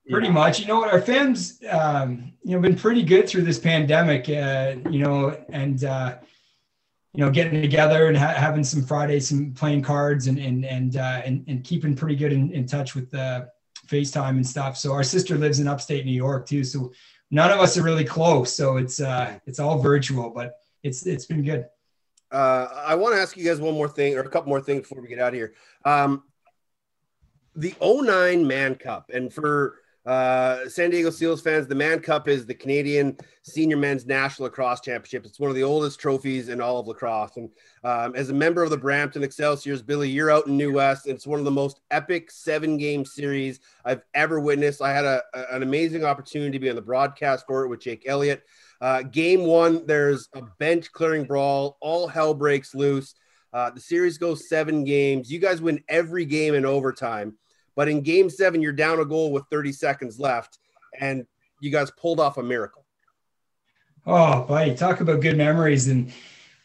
Pretty 0.09 0.27
yeah. 0.27 0.33
much, 0.33 0.59
you 0.59 0.67
know 0.67 0.77
what, 0.77 0.93
our 0.93 1.01
fans, 1.01 1.59
um, 1.69 2.31
you 2.43 2.55
know, 2.55 2.61
been 2.61 2.75
pretty 2.75 3.01
good 3.01 3.27
through 3.27 3.41
this 3.41 3.57
pandemic, 3.57 4.29
uh, 4.29 4.75
you 4.89 4.99
know, 4.99 5.35
and 5.49 5.83
uh, 5.83 6.17
you 7.15 7.23
know, 7.23 7.31
getting 7.31 7.61
together 7.61 8.07
and 8.07 8.17
ha- 8.17 8.33
having 8.33 8.63
some 8.63 8.83
Fridays, 8.83 9.29
some 9.29 9.53
playing 9.53 9.81
cards, 9.81 10.27
and 10.27 10.37
and 10.37 10.65
and 10.65 10.97
uh, 10.97 11.21
and, 11.25 11.43
and 11.47 11.63
keeping 11.63 11.95
pretty 11.95 12.15
good 12.15 12.33
in, 12.33 12.51
in 12.51 12.67
touch 12.67 12.93
with 12.93 13.13
uh, 13.15 13.45
FaceTime 13.87 14.31
and 14.31 14.45
stuff. 14.45 14.77
So 14.77 14.91
our 14.91 15.03
sister 15.03 15.37
lives 15.37 15.59
in 15.59 15.67
upstate 15.67 16.05
New 16.05 16.11
York 16.11 16.45
too, 16.45 16.63
so 16.63 16.91
none 17.31 17.51
of 17.51 17.59
us 17.59 17.77
are 17.77 17.83
really 17.83 18.03
close. 18.03 18.53
So 18.53 18.77
it's 18.77 18.99
uh, 18.99 19.39
it's 19.47 19.59
all 19.59 19.79
virtual, 19.79 20.29
but 20.29 20.59
it's 20.83 21.05
it's 21.05 21.25
been 21.25 21.43
good. 21.43 21.67
Uh, 22.31 22.67
I 22.85 22.95
want 22.95 23.15
to 23.15 23.21
ask 23.21 23.37
you 23.37 23.45
guys 23.45 23.61
one 23.61 23.73
more 23.75 23.87
thing, 23.87 24.15
or 24.15 24.19
a 24.19 24.29
couple 24.29 24.49
more 24.49 24.61
things 24.61 24.81
before 24.81 25.01
we 25.01 25.07
get 25.07 25.19
out 25.19 25.29
of 25.29 25.35
here. 25.35 25.53
Um, 25.85 26.23
the 27.55 27.73
09 27.81 28.45
Mann 28.45 28.75
Cup, 28.75 29.09
and 29.13 29.33
for 29.33 29.75
uh, 30.05 30.69
San 30.69 30.91
Diego 30.91 31.09
Seals 31.09 31.41
fans, 31.41 31.67
the 31.67 31.75
Mann 31.75 31.99
Cup 31.99 32.27
is 32.27 32.45
the 32.45 32.53
Canadian 32.53 33.17
Senior 33.43 33.77
Men's 33.77 34.05
National 34.05 34.45
Lacrosse 34.45 34.81
Championship. 34.81 35.25
It's 35.25 35.39
one 35.39 35.49
of 35.49 35.55
the 35.55 35.63
oldest 35.63 35.99
trophies 35.99 36.49
in 36.49 36.61
all 36.61 36.79
of 36.79 36.87
lacrosse. 36.87 37.37
And 37.37 37.49
um, 37.83 38.15
as 38.15 38.29
a 38.29 38.33
member 38.33 38.63
of 38.63 38.69
the 38.69 38.77
Brampton 38.77 39.23
Excelsiors, 39.23 39.81
Billy, 39.81 40.09
you're 40.09 40.31
out 40.31 40.47
in 40.47 40.57
New 40.57 40.73
West. 40.73 41.07
It's 41.07 41.25
one 41.25 41.39
of 41.39 41.45
the 41.45 41.51
most 41.51 41.81
epic 41.89 42.29
seven 42.29 42.77
game 42.77 43.03
series 43.03 43.59
I've 43.83 44.03
ever 44.13 44.39
witnessed. 44.39 44.81
I 44.81 44.93
had 44.93 45.05
a, 45.05 45.21
a, 45.33 45.55
an 45.55 45.63
amazing 45.63 46.03
opportunity 46.03 46.51
to 46.51 46.59
be 46.59 46.69
on 46.69 46.75
the 46.75 46.81
broadcast 46.81 47.47
for 47.47 47.63
it 47.63 47.69
with 47.69 47.79
Jake 47.79 48.03
Elliott. 48.05 48.43
Uh, 48.81 49.01
game 49.01 49.43
one, 49.45 49.85
there's 49.87 50.29
a 50.35 50.43
bench 50.59 50.91
clearing 50.91 51.23
brawl. 51.23 51.77
All 51.81 52.07
hell 52.07 52.33
breaks 52.33 52.75
loose. 52.75 53.15
Uh, 53.53 53.69
the 53.69 53.79
series 53.79 54.17
goes 54.17 54.49
seven 54.49 54.83
games. 54.83 55.31
You 55.31 55.39
guys 55.39 55.61
win 55.61 55.81
every 55.87 56.25
game 56.25 56.53
in 56.55 56.65
overtime. 56.65 57.37
But 57.75 57.89
in 57.89 58.01
game 58.01 58.29
seven, 58.29 58.61
you're 58.61 58.71
down 58.71 58.99
a 58.99 59.05
goal 59.05 59.31
with 59.31 59.43
30 59.51 59.71
seconds 59.71 60.19
left, 60.19 60.59
and 60.99 61.25
you 61.59 61.69
guys 61.71 61.91
pulled 61.91 62.19
off 62.19 62.37
a 62.37 62.43
miracle. 62.43 62.85
Oh, 64.07 64.43
buddy, 64.43 64.75
talk 64.75 65.01
about 65.01 65.21
good 65.21 65.37
memories. 65.37 65.87
And 65.87 66.11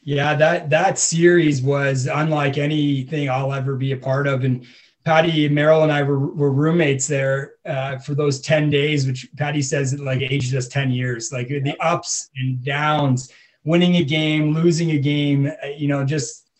yeah, 0.03 0.35
that 0.35 0.71
that 0.71 0.99
series 0.99 1.63
was 1.63 2.07
unlike 2.07 2.59
anything 2.59 3.29
I'll 3.29 3.53
ever 3.53 3.77
be 3.77 3.93
a 3.93 3.97
part 3.97 4.27
of. 4.27 4.45
And 4.45 4.67
Patty, 5.05 5.49
Merrill, 5.49 5.83
and 5.83 5.93
I 5.93 6.03
were, 6.03 6.19
were 6.19 6.53
roommates 6.53 7.07
there 7.07 7.55
uh, 7.65 7.99
for 7.99 8.15
those 8.15 8.41
10 8.41 8.69
days, 8.69 9.07
which 9.07 9.29
Patty 9.37 9.63
says 9.63 9.95
it 9.95 10.01
like 10.01 10.21
aged 10.21 10.55
us 10.55 10.69
10 10.69 10.91
years, 10.91 11.33
like 11.33 11.49
the 11.49 11.75
ups 11.81 12.29
and 12.37 12.63
downs, 12.63 13.33
winning 13.65 13.97
a 13.97 14.05
game, 14.05 14.53
losing 14.53 14.91
a 14.91 14.99
game, 14.99 15.47
uh, 15.47 15.69
you 15.69 15.89
know, 15.89 16.05
just 16.05 16.51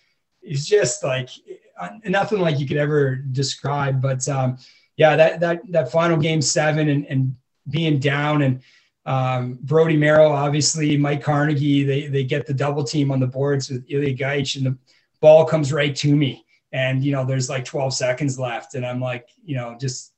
it's 0.43 0.67
just 0.67 1.05
like 1.05 1.29
nothing 2.05 2.41
like 2.41 2.59
you 2.59 2.67
could 2.67 2.77
ever 2.77 3.17
describe. 3.17 4.01
But 4.01 4.29
um, 4.29 4.59
yeah, 4.97 5.17
that 5.17 5.41
that 5.41 5.61
that 5.71 5.91
final 5.91 6.17
game 6.17 6.43
seven 6.43 6.89
and, 6.89 7.07
and 7.07 7.37
being 7.69 7.99
down 7.99 8.43
and 8.43 8.63
um, 9.07 9.59
Brody 9.63 9.97
Merrill, 9.97 10.33
obviously 10.33 10.97
Mike 10.97 11.23
Carnegie, 11.23 11.85
they 11.85 12.07
they 12.07 12.25
get 12.25 12.47
the 12.47 12.55
double 12.55 12.85
team 12.85 13.11
on 13.11 13.21
the 13.21 13.27
boards 13.27 13.71
with 13.71 13.85
Ilya 13.89 14.17
Gaich, 14.17 14.57
and 14.57 14.67
the 14.67 14.79
ball 15.21 15.45
comes 15.45 15.73
right 15.73 15.95
to 15.97 16.15
me. 16.15 16.45
And 16.73 17.05
you 17.05 17.13
know, 17.13 17.25
there's 17.25 17.49
like 17.49 17.65
12 17.65 17.95
seconds 17.95 18.39
left, 18.39 18.75
and 18.75 18.87
I'm 18.87 19.01
like, 19.01 19.29
you 19.45 19.57
know, 19.57 19.77
just 19.81 20.13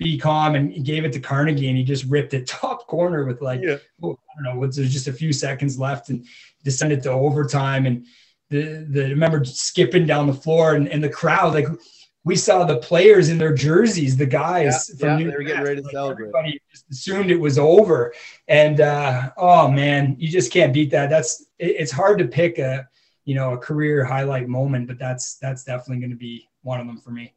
be 0.00 0.16
calm 0.16 0.54
and 0.54 0.72
he 0.72 0.80
gave 0.80 1.04
it 1.04 1.12
to 1.12 1.20
Carnegie 1.20 1.68
and 1.68 1.76
he 1.76 1.84
just 1.84 2.04
ripped 2.06 2.32
it 2.32 2.46
top 2.46 2.86
corner 2.86 3.24
with 3.24 3.42
like 3.42 3.60
yeah. 3.62 3.76
oh, 4.02 4.18
I 4.30 4.42
don't 4.42 4.60
know, 4.60 4.66
there's 4.66 4.92
just 4.92 5.08
a 5.08 5.12
few 5.12 5.32
seconds 5.32 5.78
left 5.78 6.08
and 6.08 6.26
descended 6.64 7.02
to 7.02 7.10
overtime 7.10 7.86
and 7.86 8.06
the 8.50 8.86
the 8.88 9.06
I 9.06 9.10
remember 9.10 9.44
skipping 9.44 10.06
down 10.06 10.26
the 10.26 10.34
floor 10.34 10.74
and, 10.74 10.88
and 10.88 11.02
the 11.02 11.08
crowd 11.08 11.54
like 11.54 11.66
we 12.24 12.36
saw 12.36 12.64
the 12.64 12.76
players 12.78 13.30
in 13.30 13.38
their 13.38 13.54
jerseys, 13.54 14.16
the 14.16 14.26
guys 14.26 14.90
yeah, 14.90 14.98
from 14.98 15.08
yeah, 15.08 15.16
New 15.16 15.30
they 15.30 15.36
were 15.36 15.42
getting 15.42 15.64
ready 15.64 15.76
to 15.76 15.82
like 15.82 15.92
celebrate. 15.92 16.26
Everybody 16.26 16.60
just 16.70 16.84
assumed 16.90 17.30
it 17.30 17.40
was 17.40 17.58
over, 17.58 18.12
and 18.46 18.80
uh, 18.80 19.30
oh 19.38 19.70
man, 19.70 20.16
you 20.18 20.28
just 20.28 20.52
can't 20.52 20.72
beat 20.72 20.90
that. 20.90 21.08
That's 21.08 21.46
it, 21.58 21.76
it's 21.78 21.92
hard 21.92 22.18
to 22.18 22.26
pick 22.26 22.58
a 22.58 22.86
you 23.24 23.34
know 23.34 23.54
a 23.54 23.58
career 23.58 24.04
highlight 24.04 24.48
moment, 24.48 24.86
but 24.86 24.98
that's 24.98 25.36
that's 25.36 25.64
definitely 25.64 25.98
going 25.98 26.10
to 26.10 26.16
be 26.16 26.48
one 26.62 26.80
of 26.80 26.86
them 26.86 26.98
for 26.98 27.10
me. 27.10 27.34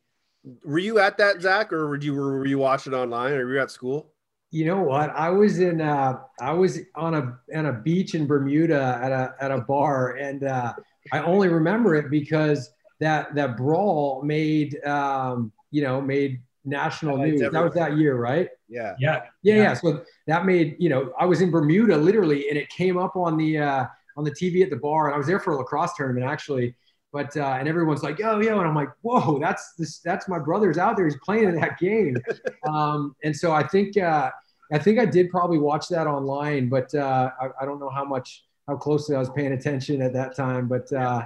Were 0.65 0.79
you 0.79 0.99
at 0.99 1.17
that, 1.17 1.41
Zach, 1.41 1.71
or 1.71 1.87
were 1.87 1.97
you 1.97 2.13
were 2.15 2.45
you 2.45 2.57
watching 2.57 2.93
online, 2.93 3.31
or 3.33 3.45
were 3.45 3.53
you 3.53 3.61
at 3.61 3.71
school? 3.71 4.11
You 4.51 4.65
know 4.65 4.83
what? 4.83 5.09
I 5.11 5.29
was 5.29 5.59
in 5.59 5.79
uh, 5.79 6.19
I 6.41 6.51
was 6.51 6.79
on 6.95 7.13
a 7.13 7.39
on 7.55 7.67
a 7.67 7.73
beach 7.73 8.15
in 8.15 8.27
Bermuda 8.27 8.99
at 9.01 9.11
a 9.13 9.33
at 9.39 9.51
a 9.51 9.59
bar, 9.59 10.17
and 10.17 10.43
uh, 10.43 10.73
I 11.11 11.19
only 11.19 11.49
remember 11.49 11.95
it 11.95 12.09
because 12.09 12.71
that 12.99 13.35
that 13.35 13.57
brawl 13.57 14.21
made 14.23 14.83
um, 14.85 15.51
you 15.71 15.83
know 15.83 16.01
made 16.01 16.41
national 16.65 17.17
news. 17.17 17.41
That 17.41 17.63
was 17.63 17.73
that 17.73 17.97
year, 17.97 18.15
right? 18.15 18.49
Yeah. 18.69 18.95
yeah. 18.99 19.23
Yeah. 19.41 19.55
Yeah. 19.55 19.73
So 19.73 20.03
that 20.27 20.45
made 20.45 20.75
you 20.79 20.89
know 20.89 21.13
I 21.19 21.25
was 21.25 21.41
in 21.41 21.51
Bermuda 21.51 21.97
literally, 21.97 22.49
and 22.49 22.57
it 22.57 22.69
came 22.69 22.97
up 22.97 23.15
on 23.15 23.37
the 23.37 23.57
uh, 23.57 23.85
on 24.15 24.23
the 24.23 24.31
TV 24.31 24.63
at 24.63 24.69
the 24.69 24.77
bar, 24.77 25.07
and 25.07 25.15
I 25.15 25.17
was 25.17 25.27
there 25.27 25.39
for 25.39 25.53
a 25.53 25.57
lacrosse 25.57 25.93
tournament 25.95 26.25
actually. 26.25 26.75
But 27.11 27.37
uh, 27.37 27.57
and 27.59 27.67
everyone's 27.67 28.01
like, 28.01 28.17
yo, 28.17 28.39
yo, 28.39 28.57
and 28.57 28.67
I'm 28.67 28.73
like, 28.73 28.89
whoa, 29.01 29.37
that's 29.37 29.73
this, 29.77 29.99
that's 29.99 30.27
my 30.27 30.39
brother's 30.39 30.79
out 30.79 30.97
there. 30.97 31.05
He's 31.05 31.19
playing 31.23 31.43
in 31.43 31.55
that 31.59 31.77
game. 31.77 32.17
um, 32.67 33.15
and 33.23 33.35
so 33.35 33.51
I 33.51 33.67
think 33.67 33.97
uh, 33.97 34.31
I 34.71 34.79
think 34.79 34.97
I 34.97 35.05
did 35.05 35.29
probably 35.29 35.59
watch 35.59 35.87
that 35.89 36.07
online, 36.07 36.69
but 36.69 36.93
uh, 36.95 37.29
I, 37.39 37.49
I 37.61 37.65
don't 37.65 37.79
know 37.79 37.89
how 37.89 38.03
much 38.03 38.45
how 38.67 38.75
closely 38.75 39.15
I 39.15 39.19
was 39.19 39.29
paying 39.29 39.53
attention 39.53 40.01
at 40.01 40.13
that 40.13 40.35
time. 40.35 40.67
But 40.67 40.91
uh, 40.93 41.25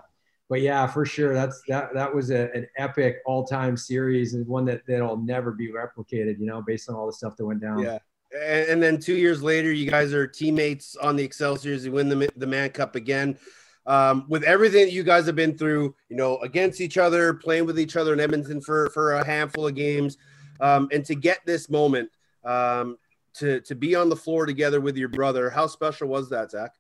but 0.50 0.62
yeah, 0.62 0.88
for 0.88 1.06
sure, 1.06 1.34
that's 1.34 1.62
that 1.68 1.94
that 1.94 2.14
was 2.14 2.32
a, 2.32 2.50
an 2.54 2.68
epic 2.78 3.18
all 3.26 3.46
time 3.46 3.78
series 3.78 4.34
and 4.34 4.48
one 4.48 4.66
that 4.66 4.82
that'll 4.88 5.18
never 5.18 5.52
be 5.52 5.70
replicated. 5.72 6.40
You 6.40 6.46
know, 6.46 6.62
based 6.62 6.90
on 6.90 6.96
all 6.96 7.06
the 7.06 7.14
stuff 7.14 7.36
that 7.38 7.46
went 7.46 7.62
down. 7.62 7.80
Yeah. 7.80 8.00
And, 8.34 8.70
and 8.70 8.84
then 8.84 9.00
two 9.00 9.16
years 9.16 9.42
later, 9.42 9.72
you 9.72 9.90
guys 9.90 10.14
are 10.14 10.28
teammates 10.28 10.96
on 10.98 11.16
the 11.16 11.24
Excelsiors. 11.24 11.86
You 11.86 11.92
win 11.92 12.10
the 12.10 12.30
the 12.36 12.48
Mann 12.48 12.70
Cup 12.70 12.96
again. 12.96 13.38
Um, 13.86 14.26
with 14.28 14.44
everything 14.44 14.86
that 14.86 14.92
you 14.92 15.04
guys 15.04 15.26
have 15.28 15.38
been 15.38 15.58
through, 15.58 15.96
you 16.10 16.18
know, 16.18 16.40
against 16.40 16.82
each 16.82 16.98
other, 16.98 17.34
playing 17.34 17.66
with 17.66 17.80
each 17.80 17.96
other 17.96 18.12
in 18.12 18.20
Edmonton 18.20 18.60
for 18.60 18.90
for 18.90 19.14
a 19.14 19.26
handful 19.26 19.66
of 19.66 19.76
games, 19.76 20.18
um, 20.60 20.90
and 20.92 21.06
to 21.06 21.16
get 21.16 21.40
this 21.46 21.70
moment, 21.70 22.10
um, 22.44 22.98
to 23.36 23.62
to 23.62 23.76
be 23.76 23.96
on 23.96 24.10
the 24.10 24.16
floor 24.16 24.46
together 24.46 24.82
with 24.82 24.98
your 24.98 25.08
brother, 25.08 25.50
how 25.50 25.68
special 25.68 26.10
was 26.10 26.30
that, 26.30 26.52
Zach? 26.52 26.74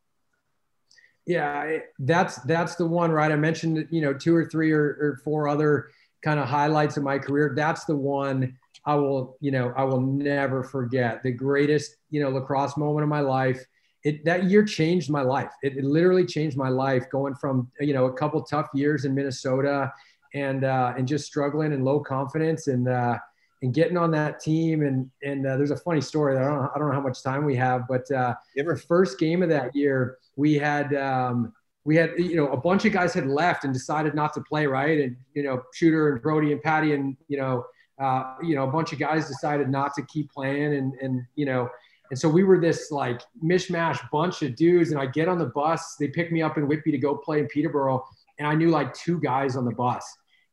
Yeah, 1.28 1.80
that's 2.00 2.38
that's 2.44 2.76
the 2.76 2.88
one, 2.88 3.12
right? 3.12 3.32
I 3.32 3.36
mentioned, 3.36 3.88
you 3.92 4.02
know, 4.02 4.14
two 4.14 4.36
or 4.36 4.46
three 4.46 4.72
or, 4.72 4.82
or 4.84 5.22
four 5.26 5.48
other 5.50 5.90
kind 6.24 6.40
of 6.40 6.48
highlights 6.48 6.98
of 6.98 7.04
my 7.04 7.20
career. 7.20 7.54
That's 7.56 7.86
the 7.86 7.98
one 7.98 8.58
I 8.86 8.96
will, 8.96 9.38
you 9.42 9.52
know, 9.52 9.74
I 9.76 9.84
will 9.84 10.00
never 10.02 10.64
forget. 10.64 11.24
The 11.24 11.32
greatest, 11.32 11.98
you 12.12 12.22
know, 12.22 12.30
lacrosse 12.30 12.78
moment 12.78 13.04
of 13.04 13.10
my 13.10 13.20
life. 13.20 13.66
It 14.06 14.24
that 14.24 14.46
year 14.46 14.64
changed 14.64 15.10
my 15.10 15.22
life. 15.22 15.52
It, 15.64 15.76
it 15.76 15.84
literally 15.84 16.26
changed 16.26 16.56
my 16.56 16.70
life. 16.70 17.10
Going 17.12 17.36
from, 17.36 17.70
you 17.82 17.94
know, 17.94 18.06
a 18.06 18.14
couple 18.14 18.42
tough 18.44 18.70
years 18.74 19.04
in 19.04 19.14
Minnesota, 19.14 19.92
and 20.34 20.64
uh, 20.64 20.94
and 20.98 21.08
just 21.08 21.26
struggling 21.26 21.74
and 21.74 21.84
low 21.84 22.00
confidence, 22.00 22.68
and 22.68 22.88
uh, 22.88 23.18
and 23.62 23.74
getting 23.74 23.98
on 23.98 24.12
that 24.12 24.40
team. 24.40 24.84
And 24.84 25.10
and 25.24 25.46
uh, 25.46 25.58
there's 25.58 25.72
a 25.72 25.78
funny 25.78 26.02
story 26.02 26.36
that 26.36 26.44
I 26.44 26.48
don't 26.48 26.62
know, 26.62 26.72
I 26.76 26.80
don't 26.80 26.88
know 26.90 26.94
how 26.94 27.02
much 27.02 27.24
time 27.24 27.46
we 27.46 27.56
have, 27.56 27.88
but 27.88 28.10
uh, 28.12 28.36
the 28.56 28.78
first 28.88 29.20
game 29.20 29.44
of 29.44 29.50
that 29.50 29.76
year, 29.76 30.18
we 30.36 30.56
had 30.56 30.94
um, 30.96 31.54
we 31.84 31.96
had 31.96 32.12
you 32.18 32.36
know 32.36 32.50
a 32.50 32.58
bunch 32.58 32.86
of 32.86 32.92
guys 32.92 33.14
had 33.14 33.28
left 33.28 33.64
and 33.64 33.74
decided 33.74 34.14
not 34.14 34.34
to 34.34 34.42
play, 34.42 34.68
right? 34.68 35.00
And 35.00 35.16
you 35.34 35.44
know 35.44 35.64
Shooter 35.74 36.10
and 36.10 36.22
Brody 36.22 36.52
and 36.52 36.62
Patty 36.62 36.94
and 36.94 37.16
you 37.28 37.38
know 37.38 37.66
uh, 38.00 38.36
you 38.44 38.56
know 38.56 38.64
a 38.64 38.72
bunch 38.72 38.94
of 38.94 39.00
guys 39.00 39.28
decided 39.28 39.70
not 39.70 39.94
to 39.96 40.04
keep 40.04 40.32
playing, 40.32 40.76
and 40.76 40.94
and 41.02 41.24
you 41.36 41.46
know. 41.46 41.70
And 42.10 42.18
so 42.18 42.30
we 42.30 42.46
were 42.46 42.58
this 42.58 42.90
like 42.90 43.22
mishmash 43.44 44.00
bunch 44.12 44.42
of 44.42 44.56
dudes, 44.56 44.92
and 44.92 45.00
I 45.00 45.08
get 45.08 45.28
on 45.28 45.38
the 45.38 45.48
bus. 45.48 45.98
They 46.00 46.08
pick 46.08 46.32
me 46.32 46.42
up 46.42 46.58
in 46.58 46.66
Whitby 46.66 46.92
to 46.92 46.98
go 46.98 47.18
play 47.18 47.40
in 47.40 47.48
Peterborough, 47.48 48.06
and 48.40 48.48
I 48.48 48.56
knew 48.56 48.70
like 48.70 48.94
two 48.94 49.20
guys 49.20 49.58
on 49.58 49.66
the 49.66 49.74
bus 49.74 50.06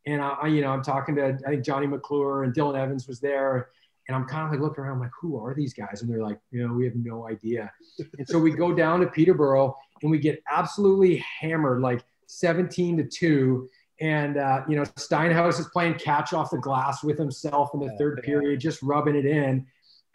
and 0.06 0.20
I, 0.20 0.48
you 0.48 0.60
know, 0.60 0.70
I'm 0.70 0.82
talking 0.82 1.14
to 1.16 1.38
I 1.46 1.50
think 1.50 1.64
Johnny 1.64 1.86
McClure 1.86 2.44
and 2.44 2.54
Dylan 2.54 2.78
Evans 2.78 3.08
was 3.08 3.20
there, 3.20 3.70
and 4.08 4.16
I'm 4.16 4.26
kind 4.26 4.44
of 4.44 4.50
like 4.50 4.60
looking 4.60 4.84
around, 4.84 5.00
like, 5.00 5.10
who 5.18 5.38
are 5.38 5.54
these 5.54 5.72
guys? 5.72 6.02
And 6.02 6.10
they're 6.10 6.22
like, 6.22 6.38
you 6.50 6.66
know, 6.66 6.74
we 6.74 6.84
have 6.84 6.96
no 6.96 7.26
idea. 7.26 7.72
and 8.18 8.28
so 8.28 8.38
we 8.38 8.52
go 8.52 8.74
down 8.76 9.00
to 9.00 9.06
Peterborough 9.06 9.76
and 10.02 10.10
we 10.10 10.18
get 10.18 10.42
absolutely 10.50 11.24
hammered, 11.40 11.80
like 11.80 12.04
17 12.26 12.98
to 12.98 13.04
two. 13.04 13.68
And 14.00 14.36
uh, 14.36 14.62
you 14.68 14.76
know, 14.76 14.82
Steinhaus 14.82 15.58
is 15.58 15.68
playing 15.68 15.94
catch 15.94 16.32
off 16.32 16.50
the 16.50 16.58
glass 16.58 17.02
with 17.02 17.16
himself 17.16 17.70
in 17.74 17.80
the 17.80 17.96
third 17.96 18.22
period, 18.22 18.60
just 18.60 18.82
rubbing 18.82 19.14
it 19.14 19.24
in. 19.24 19.66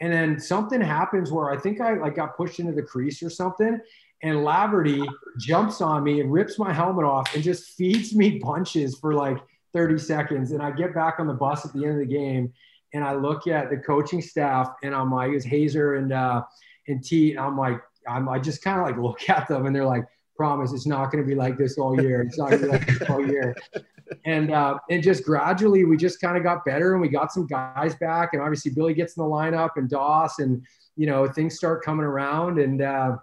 And 0.02 0.14
then 0.14 0.40
something 0.40 0.80
happens 0.80 1.32
where 1.32 1.50
I 1.50 1.58
think 1.58 1.82
I 1.82 1.94
like 1.96 2.16
got 2.16 2.38
pushed 2.38 2.60
into 2.60 2.74
the 2.74 2.84
crease 2.84 3.24
or 3.24 3.30
something. 3.30 3.80
And 4.22 4.38
Laverty 4.38 5.08
jumps 5.40 5.82
on 5.82 6.04
me 6.04 6.20
and 6.20 6.32
rips 6.32 6.60
my 6.60 6.74
helmet 6.74 7.06
off 7.06 7.34
and 7.34 7.44
just 7.44 7.70
feeds 7.78 8.14
me 8.14 8.40
punches 8.40 9.00
for 9.00 9.14
like 9.14 9.38
30 9.74 9.98
seconds. 9.98 10.52
And 10.52 10.62
I 10.62 10.72
get 10.72 10.94
back 10.94 11.16
on 11.20 11.28
the 11.28 11.34
bus 11.34 11.66
at 11.66 11.74
the 11.74 11.84
end 11.84 11.94
of 11.94 12.00
the 12.00 12.14
game 12.14 12.54
and 12.94 13.04
I 13.04 13.14
look 13.14 13.48
at 13.48 13.70
the 13.70 13.78
coaching 13.78 14.22
staff 14.22 14.74
and 14.84 14.96
I'm 14.96 15.12
like, 15.12 15.32
it's 15.32 15.46
Hazer 15.46 15.96
and, 15.96 16.12
uh, 16.12 16.44
and 16.88 17.04
T. 17.04 17.32
And 17.32 17.40
I'm 17.40 17.58
like, 17.58 17.80
I'm, 18.08 18.28
I 18.28 18.40
just 18.40 18.64
kind 18.64 18.80
of 18.80 18.86
like 18.86 18.98
look 18.98 19.30
at 19.30 19.48
them 19.48 19.66
and 19.66 19.76
they're 19.76 19.86
like, 19.86 20.06
promise 20.36 20.72
it's 20.72 20.88
not 20.88 21.12
going 21.12 21.22
to 21.22 21.28
be 21.28 21.36
like 21.36 21.58
this 21.58 21.78
all 21.78 22.02
year. 22.02 22.22
It's 22.22 22.38
not 22.38 22.50
going 22.50 22.62
to 22.62 22.68
be 22.68 22.72
like 22.72 22.88
this 22.88 23.10
all 23.10 23.26
year. 23.26 23.56
And, 24.26 24.52
uh, 24.52 24.80
and 24.90 25.04
just 25.04 25.24
gradually 25.24 25.84
we 25.84 25.98
just 25.98 26.20
kind 26.22 26.38
of 26.38 26.44
got 26.44 26.66
better 26.66 26.94
and 26.94 27.02
we 27.02 27.10
got 27.10 27.32
some 27.32 27.46
guys 27.46 27.94
back 27.96 28.30
and 28.34 28.42
obviously 28.42 28.72
Billy 28.72 28.94
gets 28.94 29.18
in 29.18 29.24
the 29.24 29.30
lineup 29.30 29.72
and 29.76 29.90
Doss 29.90 30.40
and, 30.40 30.66
you 30.96 31.06
know, 31.06 31.28
things 31.28 31.56
start 31.56 31.84
coming 31.84 32.06
around 32.06 32.58
and, 32.58 32.82
uh, 32.82 33.18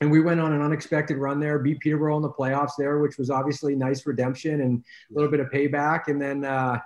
and 0.00 0.10
we 0.10 0.20
went 0.20 0.40
on 0.40 0.52
an 0.52 0.62
unexpected 0.62 1.16
run 1.16 1.40
there, 1.40 1.58
beat 1.58 1.80
Peterborough 1.80 2.16
in 2.16 2.22
the 2.22 2.30
playoffs 2.30 2.72
there, 2.78 2.98
which 2.98 3.18
was 3.18 3.30
obviously 3.30 3.74
nice 3.74 4.06
redemption 4.06 4.60
and 4.60 4.84
a 5.10 5.14
little 5.14 5.30
bit 5.30 5.40
of 5.40 5.48
payback. 5.50 6.08
And 6.08 6.20
then, 6.20 6.44
uh, 6.44 6.78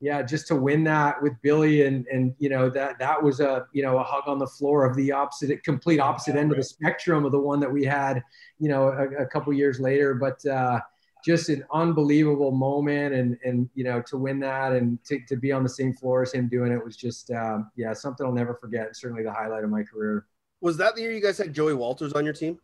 yeah, 0.00 0.22
just 0.22 0.46
to 0.48 0.56
win 0.56 0.82
that 0.84 1.22
with 1.22 1.34
Billy 1.42 1.82
and 1.82 2.06
and 2.06 2.34
you 2.38 2.48
know 2.48 2.70
that 2.70 2.98
that 2.98 3.22
was 3.22 3.40
a 3.40 3.66
you 3.72 3.82
know 3.82 3.98
a 3.98 4.02
hug 4.02 4.24
on 4.26 4.38
the 4.38 4.46
floor 4.46 4.86
of 4.86 4.96
the 4.96 5.12
opposite, 5.12 5.62
complete 5.62 6.00
opposite 6.00 6.36
end 6.36 6.50
of 6.50 6.56
the 6.56 6.64
spectrum 6.64 7.26
of 7.26 7.32
the 7.32 7.38
one 7.38 7.60
that 7.60 7.70
we 7.70 7.84
had, 7.84 8.22
you 8.58 8.70
know, 8.70 8.88
a, 8.88 9.22
a 9.22 9.26
couple 9.26 9.52
years 9.52 9.78
later. 9.78 10.14
But 10.14 10.44
uh, 10.46 10.80
just 11.22 11.50
an 11.50 11.64
unbelievable 11.72 12.50
moment, 12.50 13.14
and 13.14 13.36
and 13.44 13.68
you 13.74 13.84
know 13.84 14.00
to 14.06 14.16
win 14.16 14.40
that 14.40 14.72
and 14.72 14.98
to, 15.04 15.20
to 15.28 15.36
be 15.36 15.52
on 15.52 15.62
the 15.62 15.68
same 15.68 15.92
floor 15.92 16.22
as 16.22 16.32
him 16.32 16.48
doing 16.48 16.72
it 16.72 16.82
was 16.82 16.96
just 16.96 17.30
uh, 17.30 17.58
yeah 17.76 17.92
something 17.92 18.24
I'll 18.26 18.32
never 18.32 18.54
forget. 18.54 18.96
Certainly 18.96 19.24
the 19.24 19.32
highlight 19.32 19.64
of 19.64 19.70
my 19.70 19.82
career. 19.82 20.26
Was 20.60 20.76
that 20.76 20.94
the 20.94 21.02
year 21.02 21.12
you 21.12 21.20
guys 21.20 21.38
had 21.38 21.52
Joey 21.52 21.74
Walters 21.74 22.12
on 22.12 22.24
your 22.24 22.34
team? 22.34 22.58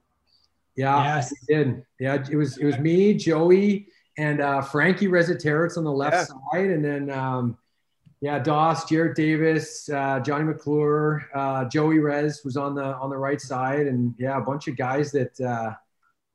Yeah, 0.77 1.03
yes. 1.17 1.33
we 1.49 1.55
did. 1.55 1.83
Yeah, 1.99 2.23
it 2.31 2.37
was 2.37 2.59
it 2.59 2.67
was 2.67 2.79
me, 2.79 3.15
Joey, 3.15 3.89
and 4.19 4.41
uh, 4.41 4.61
Frankie 4.61 5.09
Resetarits 5.09 5.79
on 5.79 5.85
the 5.85 5.93
left 5.93 6.15
yeah. 6.15 6.25
side, 6.25 6.71
and 6.71 6.85
then 6.85 7.11
um, 7.11 7.57
yeah, 8.21 8.39
Doss, 8.39 8.89
Jarrett 8.89 9.17
Davis, 9.17 9.89
uh, 9.89 10.21
Johnny 10.21 10.45
McClure, 10.45 11.29
uh, 11.35 11.65
Joey 11.67 11.99
Rez 11.99 12.43
was 12.45 12.57
on 12.57 12.75
the 12.75 12.85
on 12.97 13.09
the 13.09 13.17
right 13.17 13.41
side, 13.41 13.87
and 13.87 14.15
yeah, 14.19 14.37
a 14.37 14.41
bunch 14.41 14.69
of 14.69 14.77
guys 14.77 15.13
that 15.13 15.41
uh, 15.41 15.75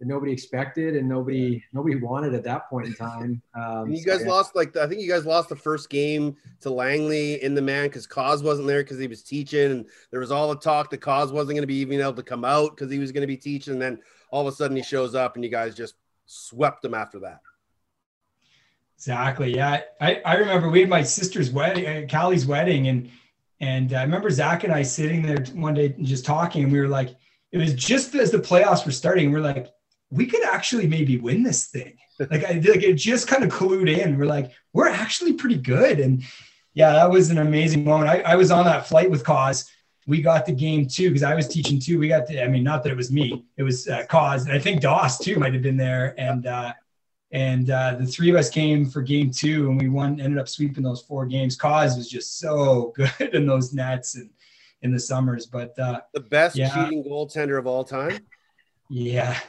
that 0.01 0.07
nobody 0.07 0.31
expected 0.31 0.95
and 0.95 1.07
nobody 1.07 1.63
nobody 1.73 1.95
wanted 1.95 2.33
at 2.33 2.43
that 2.43 2.67
point 2.69 2.87
in 2.87 2.93
time. 2.95 3.41
Um, 3.53 3.87
and 3.87 3.97
you 3.97 4.03
guys 4.03 4.19
so, 4.19 4.25
yeah. 4.25 4.31
lost 4.31 4.55
like 4.55 4.75
I 4.75 4.87
think 4.87 5.01
you 5.01 5.09
guys 5.09 5.25
lost 5.25 5.49
the 5.49 5.55
first 5.55 5.89
game 5.89 6.35
to 6.61 6.69
Langley 6.69 7.43
in 7.43 7.53
the 7.53 7.61
man 7.61 7.87
because 7.87 8.07
Cause 8.07 8.41
wasn't 8.41 8.67
there 8.67 8.81
because 8.81 8.97
he 8.97 9.07
was 9.07 9.21
teaching, 9.21 9.71
and 9.71 9.85
there 10.09 10.21
was 10.21 10.31
all 10.31 10.49
the 10.49 10.59
talk 10.59 10.89
that 10.89 11.01
Cause 11.01 11.31
wasn't 11.31 11.51
going 11.51 11.61
to 11.61 11.67
be 11.67 11.75
even 11.75 11.99
able 11.99 12.13
to 12.13 12.23
come 12.23 12.45
out 12.45 12.71
because 12.71 12.91
he 12.91 12.97
was 12.97 13.11
going 13.11 13.21
to 13.21 13.27
be 13.27 13.37
teaching. 13.37 13.73
And 13.73 13.81
then 13.81 13.99
all 14.31 14.47
of 14.47 14.51
a 14.51 14.55
sudden 14.55 14.77
he 14.77 14.83
shows 14.83 15.15
up, 15.15 15.35
and 15.35 15.43
you 15.43 15.51
guys 15.51 15.75
just 15.75 15.95
swept 16.25 16.83
him 16.83 16.93
after 16.93 17.19
that. 17.19 17.41
Exactly. 18.97 19.53
Yeah, 19.55 19.81
I, 19.99 20.21
I 20.25 20.35
remember 20.35 20.69
we 20.69 20.79
had 20.79 20.89
my 20.89 21.03
sister's 21.03 21.51
wedding, 21.51 21.85
uh, 21.85 22.07
Callie's 22.07 22.45
wedding, 22.45 22.87
and 22.87 23.09
and 23.59 23.93
I 23.93 24.03
remember 24.03 24.29
Zach 24.29 24.63
and 24.63 24.73
I 24.73 24.81
sitting 24.81 25.21
there 25.21 25.43
one 25.53 25.73
day 25.73 25.89
just 26.01 26.25
talking, 26.25 26.63
and 26.63 26.71
we 26.71 26.79
were 26.79 26.87
like, 26.87 27.15
it 27.51 27.57
was 27.57 27.73
just 27.73 28.15
as 28.15 28.31
the 28.31 28.39
playoffs 28.39 28.85
were 28.85 28.91
starting, 28.91 29.25
and 29.25 29.33
we're 29.33 29.41
like, 29.41 29.67
we 30.11 30.25
could 30.25 30.43
actually 30.43 30.87
maybe 30.87 31.17
win 31.17 31.41
this 31.41 31.67
thing. 31.67 31.97
Like 32.19 32.43
I 32.43 32.53
like 32.53 32.83
it 32.83 32.93
just 32.93 33.27
kind 33.27 33.43
of 33.43 33.49
clued 33.49 33.89
in. 33.89 34.17
We're 34.17 34.25
like, 34.25 34.51
we're 34.73 34.89
actually 34.89 35.33
pretty 35.33 35.57
good. 35.57 35.99
And 35.99 36.23
yeah, 36.73 36.91
that 36.91 37.09
was 37.09 37.31
an 37.31 37.39
amazing 37.39 37.83
moment. 37.83 38.09
I, 38.09 38.21
I 38.21 38.35
was 38.35 38.51
on 38.51 38.65
that 38.65 38.87
flight 38.87 39.09
with 39.09 39.23
Cause. 39.23 39.69
We 40.07 40.21
got 40.21 40.45
the 40.45 40.51
game 40.51 40.87
too 40.87 41.09
because 41.09 41.23
I 41.23 41.35
was 41.35 41.47
teaching 41.47 41.79
too. 41.79 41.97
We 41.97 42.07
got 42.07 42.27
the, 42.27 42.43
I 42.43 42.47
mean, 42.47 42.63
not 42.63 42.83
that 42.83 42.91
it 42.91 42.97
was 42.97 43.11
me, 43.11 43.45
it 43.57 43.63
was 43.63 43.87
uh, 43.87 44.05
Cause, 44.09 44.45
and 44.45 44.53
I 44.53 44.59
think 44.59 44.81
Doss 44.81 45.17
too 45.17 45.37
might 45.37 45.53
have 45.53 45.61
been 45.61 45.77
there. 45.77 46.13
And 46.17 46.45
uh, 46.45 46.73
and 47.31 47.69
uh, 47.69 47.95
the 47.95 48.05
three 48.05 48.29
of 48.29 48.35
us 48.35 48.49
came 48.49 48.85
for 48.85 49.01
game 49.01 49.31
two, 49.31 49.69
and 49.69 49.81
we 49.81 49.89
won. 49.89 50.19
Ended 50.19 50.39
up 50.39 50.49
sweeping 50.49 50.83
those 50.83 51.01
four 51.01 51.25
games. 51.25 51.55
Cause 51.55 51.97
was 51.97 52.09
just 52.09 52.39
so 52.39 52.93
good 52.95 53.33
in 53.33 53.45
those 53.45 53.73
nets 53.73 54.15
and 54.15 54.29
in 54.81 54.91
the 54.91 54.99
summers. 54.99 55.45
But 55.45 55.77
uh, 55.79 56.01
the 56.13 56.19
best 56.19 56.55
yeah. 56.55 56.73
cheating 56.73 57.03
goaltender 57.03 57.57
of 57.57 57.67
all 57.67 57.83
time. 57.83 58.19
Yeah, 58.89 59.39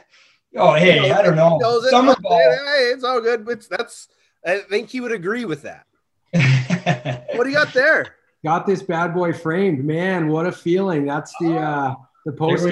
Oh, 0.55 0.73
hey, 0.73 1.11
I 1.11 1.21
don't 1.21 1.35
know. 1.35 1.59
Summer 1.89 2.15
ball. 2.21 2.37
Hey, 2.37 2.91
it's 2.93 3.03
all 3.03 3.21
good. 3.21 3.45
But 3.45 3.67
that's 3.69 4.07
I 4.45 4.59
think 4.59 4.89
he 4.89 5.01
would 5.01 5.11
agree 5.11 5.45
with 5.45 5.63
that. 5.63 5.85
what 7.35 7.43
do 7.43 7.49
you 7.49 7.55
got 7.55 7.73
there? 7.73 8.15
Got 8.43 8.65
this 8.65 8.81
bad 8.83 9.13
boy 9.13 9.33
framed, 9.33 9.83
man. 9.83 10.27
What 10.27 10.45
a 10.45 10.51
feeling! 10.51 11.05
That's 11.05 11.33
the 11.39 11.57
uh 11.57 11.95
the 12.25 12.33
post 12.33 12.67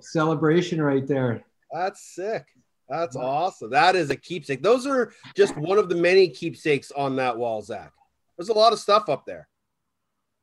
celebration 0.00 0.82
right 0.82 1.06
there. 1.06 1.42
That's 1.72 2.14
sick. 2.14 2.46
That's 2.88 3.16
awesome. 3.16 3.70
That 3.70 3.96
is 3.96 4.10
a 4.10 4.16
keepsake. 4.16 4.62
Those 4.62 4.86
are 4.86 5.12
just 5.36 5.56
one 5.56 5.78
of 5.78 5.88
the 5.88 5.94
many 5.94 6.28
keepsakes 6.28 6.90
on 6.92 7.16
that 7.16 7.36
wall, 7.36 7.60
Zach. 7.60 7.92
There's 8.36 8.48
a 8.48 8.54
lot 8.54 8.72
of 8.72 8.78
stuff 8.78 9.08
up 9.08 9.26
there. 9.26 9.48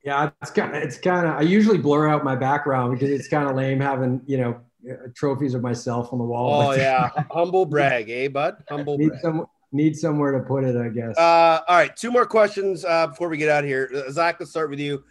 Yeah, 0.03 0.29
it's 0.41 0.51
kind 0.51 0.75
of 0.75 0.83
it's 0.83 0.97
kind 0.97 1.25
of 1.25 1.33
I 1.35 1.41
usually 1.41 1.79
blur 1.79 2.07
out 2.07 2.23
my 2.23 2.35
background 2.35 2.93
because 2.93 3.09
it's 3.09 3.27
kind 3.27 3.49
of 3.49 3.55
lame 3.55 3.79
having 3.79 4.21
you 4.27 4.37
know 4.37 4.61
trophies 5.15 5.53
of 5.53 5.61
myself 5.61 6.11
on 6.13 6.19
the 6.19 6.25
wall. 6.25 6.69
Oh 6.69 6.71
yeah, 6.75 7.09
humble 7.31 7.65
brag, 7.65 8.09
eh, 8.09 8.27
bud? 8.27 8.63
Humble 8.69 8.97
need 8.97 9.09
brag. 9.09 9.21
Some, 9.21 9.45
need 9.71 9.97
somewhere 9.97 10.31
to 10.31 10.39
put 10.39 10.63
it, 10.63 10.75
I 10.75 10.89
guess. 10.89 11.17
Uh, 11.17 11.61
all 11.67 11.75
right, 11.75 11.95
two 11.95 12.11
more 12.11 12.25
questions 12.25 12.85
uh, 12.85 13.07
before 13.07 13.29
we 13.29 13.37
get 13.37 13.49
out 13.49 13.63
of 13.63 13.69
here. 13.69 13.89
Uh, 13.93 14.11
Zach, 14.11 14.37
let's 14.39 14.51
start 14.51 14.69
with 14.69 14.79
you. 14.79 15.03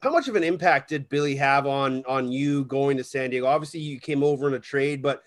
How 0.00 0.10
much 0.10 0.28
of 0.28 0.36
an 0.36 0.44
impact 0.44 0.90
did 0.90 1.08
Billy 1.08 1.34
have 1.36 1.66
on 1.66 2.04
on 2.06 2.30
you 2.30 2.64
going 2.66 2.96
to 2.96 3.04
San 3.04 3.30
Diego? 3.30 3.46
Obviously, 3.46 3.80
you 3.80 3.98
came 3.98 4.22
over 4.22 4.46
in 4.48 4.54
a 4.54 4.60
trade, 4.60 5.02
but 5.02 5.22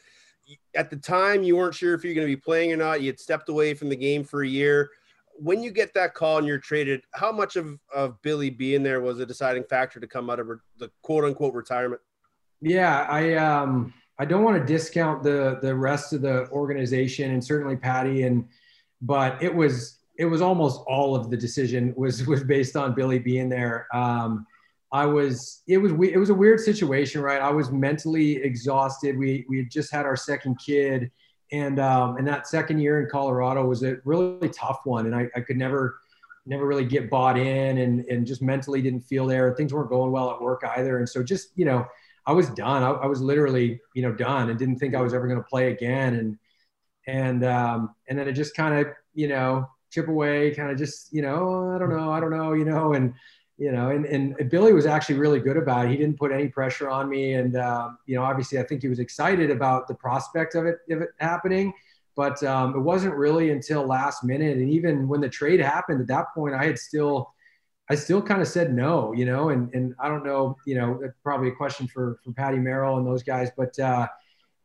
at 0.76 0.90
the 0.90 0.98
time, 0.98 1.44
you 1.44 1.58
weren't 1.58 1.76
sure 1.76 1.94
if 1.94 2.04
you're 2.04 2.14
going 2.14 2.28
to 2.28 2.34
be 2.34 2.40
playing 2.40 2.72
or 2.72 2.78
not. 2.78 3.02
You 3.02 3.08
had 3.08 3.20
stepped 3.20 3.50
away 3.50 3.74
from 3.74 3.90
the 3.90 3.96
game 3.96 4.24
for 4.24 4.44
a 4.44 4.48
year. 4.48 4.90
When 5.40 5.62
you 5.62 5.72
get 5.72 5.94
that 5.94 6.14
call 6.14 6.38
and 6.38 6.48
you're 6.48 6.58
traded, 6.58 7.04
how 7.14 7.32
much 7.32 7.58
of, 7.58 7.78
of 7.94 8.20
Billy 8.22 8.50
being 8.50 8.82
there 8.82 9.02
was 9.02 9.20
a 9.20 9.26
deciding 9.26 9.66
factor 9.66 10.00
to 10.00 10.08
come 10.08 10.30
out 10.30 10.40
of 10.40 10.48
the 10.78 10.90
quote 11.02 11.26
unquote 11.26 11.54
retirement? 11.54 12.02
Yeah, 12.62 13.06
I 13.10 13.36
um 13.36 13.94
I 14.20 14.26
don't 14.26 14.44
want 14.44 14.58
to 14.60 14.66
discount 14.66 15.24
the 15.24 15.60
the 15.62 15.76
rest 15.76 16.14
of 16.14 16.22
the 16.22 16.48
organization 16.50 17.32
and 17.32 17.44
certainly 17.44 17.76
Patty 17.76 18.24
and 18.24 18.48
but 19.02 19.42
it 19.42 19.54
was 19.54 20.00
it 20.18 20.26
was 20.26 20.42
almost 20.42 20.82
all 20.88 21.16
of 21.16 21.30
the 21.30 21.38
decision 21.38 21.94
was 21.96 22.26
was 22.28 22.44
based 22.44 22.76
on 22.76 22.94
Billy 22.94 23.20
being 23.20 23.50
there. 23.50 23.88
Um, 23.94 24.46
I 24.92 25.06
was 25.06 25.64
it 25.68 25.78
was 25.78 25.92
it 25.92 26.18
was 26.18 26.30
a 26.30 26.34
weird 26.34 26.60
situation, 26.60 27.22
right? 27.22 27.42
I 27.42 27.52
was 27.52 27.72
mentally 27.72 28.38
exhausted. 28.38 29.18
We 29.18 29.46
we 29.50 29.58
had 29.60 29.70
just 29.70 29.92
had 29.92 30.06
our 30.06 30.16
second 30.16 30.60
kid, 30.66 31.12
and 31.52 31.80
um, 31.80 32.18
and 32.18 32.28
that 32.28 32.48
second 32.48 32.80
year 32.80 33.02
in 33.02 33.10
Colorado 33.10 33.66
was 33.66 33.84
a 33.84 33.98
really 34.06 34.50
tough 34.50 34.80
one, 34.86 35.06
and 35.06 35.16
I, 35.16 35.28
I 35.36 35.42
could 35.42 35.58
never 35.58 36.00
never 36.46 36.66
really 36.66 36.86
get 36.86 37.10
bought 37.10 37.38
in, 37.38 37.80
and 37.80 38.06
and 38.06 38.26
just 38.26 38.42
mentally 38.42 38.82
didn't 38.82 39.02
feel 39.02 39.28
there. 39.28 39.54
Things 39.54 39.74
weren't 39.74 39.90
going 39.90 40.12
well 40.12 40.32
at 40.32 40.42
work 40.42 40.64
either, 40.78 41.00
and 41.00 41.08
so 41.08 41.22
just 41.22 41.50
you 41.56 41.66
know 41.66 41.86
I 42.28 42.34
was 42.34 42.50
done. 42.52 42.84
I, 42.84 42.92
I 42.92 43.06
was 43.08 43.22
literally 43.22 43.80
you 43.96 44.04
know 44.04 44.14
done, 44.14 44.50
and 44.50 44.60
didn't 44.60 44.78
think 44.78 44.94
I 44.94 45.02
was 45.02 45.14
ever 45.14 45.28
going 45.28 45.40
to 45.40 45.48
play 45.48 45.72
again, 45.72 46.16
and 46.16 46.38
and 47.08 47.44
um, 47.44 47.96
and 48.08 48.20
then 48.20 48.28
it 48.28 48.34
just 48.34 48.56
kind 48.56 48.80
of 48.80 48.94
you 49.16 49.28
know 49.28 49.68
chip 49.90 50.08
away, 50.08 50.54
kind 50.54 50.70
of 50.70 50.78
just 50.78 51.12
you 51.14 51.22
know 51.24 51.72
I 51.74 51.80
don't 51.80 51.90
know, 51.90 52.12
I 52.12 52.20
don't 52.20 52.32
know, 52.32 52.54
you 52.54 52.66
know, 52.66 52.94
and 52.94 53.14
you 53.58 53.72
know, 53.72 53.90
and, 53.90 54.06
and 54.06 54.50
Billy 54.50 54.72
was 54.72 54.86
actually 54.86 55.18
really 55.18 55.40
good 55.40 55.58
about 55.58 55.86
it. 55.86 55.92
He 55.92 55.98
didn't 55.98 56.20
put 56.20 56.32
any 56.32 56.48
pressure 56.48 56.90
on 56.90 57.10
me. 57.10 57.34
And, 57.34 57.56
uh, 57.56 57.90
you 58.06 58.16
know, 58.16 58.24
obviously 58.24 58.60
I 58.60 58.64
think 58.64 58.84
he 58.84 58.88
was 58.88 59.00
excited 59.00 59.50
about 59.50 59.88
the 59.88 59.96
prospect 59.96 60.54
of 60.54 60.66
it, 60.68 60.78
of 60.92 61.02
it 61.02 61.10
happening, 61.20 61.74
but 62.16 62.42
um, 62.44 62.76
it 62.76 62.82
wasn't 62.82 63.16
really 63.16 63.50
until 63.50 63.86
last 63.86 64.24
minute. 64.24 64.58
And 64.58 64.70
even 64.70 65.08
when 65.08 65.22
the 65.22 65.30
trade 65.30 65.60
happened 65.60 66.02
at 66.02 66.08
that 66.08 66.28
point, 66.36 66.54
I 66.54 66.66
had 66.66 66.78
still, 66.78 67.34
I 67.90 67.96
still 67.96 68.22
kind 68.22 68.42
of 68.42 68.48
said 68.48 68.74
no, 68.74 69.14
you 69.14 69.26
know, 69.26 69.50
and, 69.50 69.74
and 69.74 69.96
I 70.00 70.10
don't 70.10 70.26
know, 70.26 70.58
you 70.66 70.76
know, 70.76 71.00
probably 71.24 71.50
a 71.50 71.54
question 71.54 71.88
for, 71.88 72.20
for 72.24 72.32
Patty 72.34 72.58
Merrill 72.58 72.98
and 72.98 73.08
those 73.08 73.24
guys, 73.24 73.50
but 73.56 73.78
uh, 73.80 74.08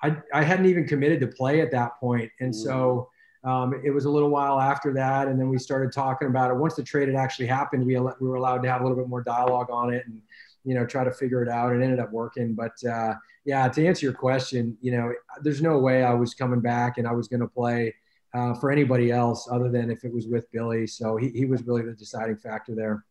I, 0.03 0.17
I 0.35 0.43
hadn't 0.43 0.67
even 0.67 0.89
committed 0.89 1.21
to 1.21 1.29
play 1.29 1.61
at 1.61 1.71
that 1.71 2.01
point. 2.01 2.31
And 2.41 2.55
so, 2.55 3.09
um, 3.45 3.81
it 3.85 3.91
was 3.91 4.05
a 4.05 4.11
little 4.11 4.31
while 4.31 4.61
after 4.61 4.93
that, 4.95 5.27
and 5.27 5.39
then 5.39 5.49
we 5.49 5.59
started 5.59 5.93
talking 5.93 6.29
about 6.29 6.51
it. 6.53 6.57
Once 6.57 6.77
the 6.77 6.83
trade 6.83 7.09
had 7.09 7.17
actually 7.17 7.47
happened, 7.47 7.85
we, 7.85 7.99
we 7.99 8.29
were 8.29 8.37
allowed 8.37 8.63
to 8.63 8.71
have 8.71 8.83
a 8.83 8.85
little 8.85 8.97
bit 8.97 9.09
more 9.09 9.23
dialogue 9.23 9.69
on 9.69 9.93
it 9.93 10.07
and 10.07 10.21
you 10.65 10.75
know 10.77 10.87
try 10.87 11.03
to 11.03 11.11
figure 11.11 11.43
it 11.43 11.49
out. 11.49 11.75
It 11.75 11.83
ended 11.83 11.99
up 11.99 12.13
working, 12.13 12.55
but 12.55 12.73
uh, 12.85 13.15
yeah, 13.45 13.67
to 13.69 13.87
answer 13.87 14.07
your 14.07 14.15
question, 14.15 14.77
you 14.81 14.93
know, 14.93 15.13
there's 15.43 15.61
no 15.61 15.79
way 15.79 16.05
I 16.05 16.15
was 16.15 16.35
coming 16.35 16.61
back 16.61 16.99
and 16.99 17.07
I 17.07 17.13
was 17.13 17.27
going 17.27 17.41
to 17.41 17.49
play 17.49 17.95
uh, 18.35 18.55
for 18.55 18.71
anybody 18.71 19.11
else 19.11 19.49
other 19.51 19.69
than 19.69 19.91
if 19.91 20.05
it 20.05 20.13
was 20.13 20.29
with 20.29 20.51
Billy. 20.53 20.87
So 20.87 21.17
he, 21.17 21.31
he 21.31 21.45
was 21.45 21.65
really 21.65 21.83
the 21.83 21.95
deciding 21.95 22.37
factor 22.37 22.75
there. 22.77 23.05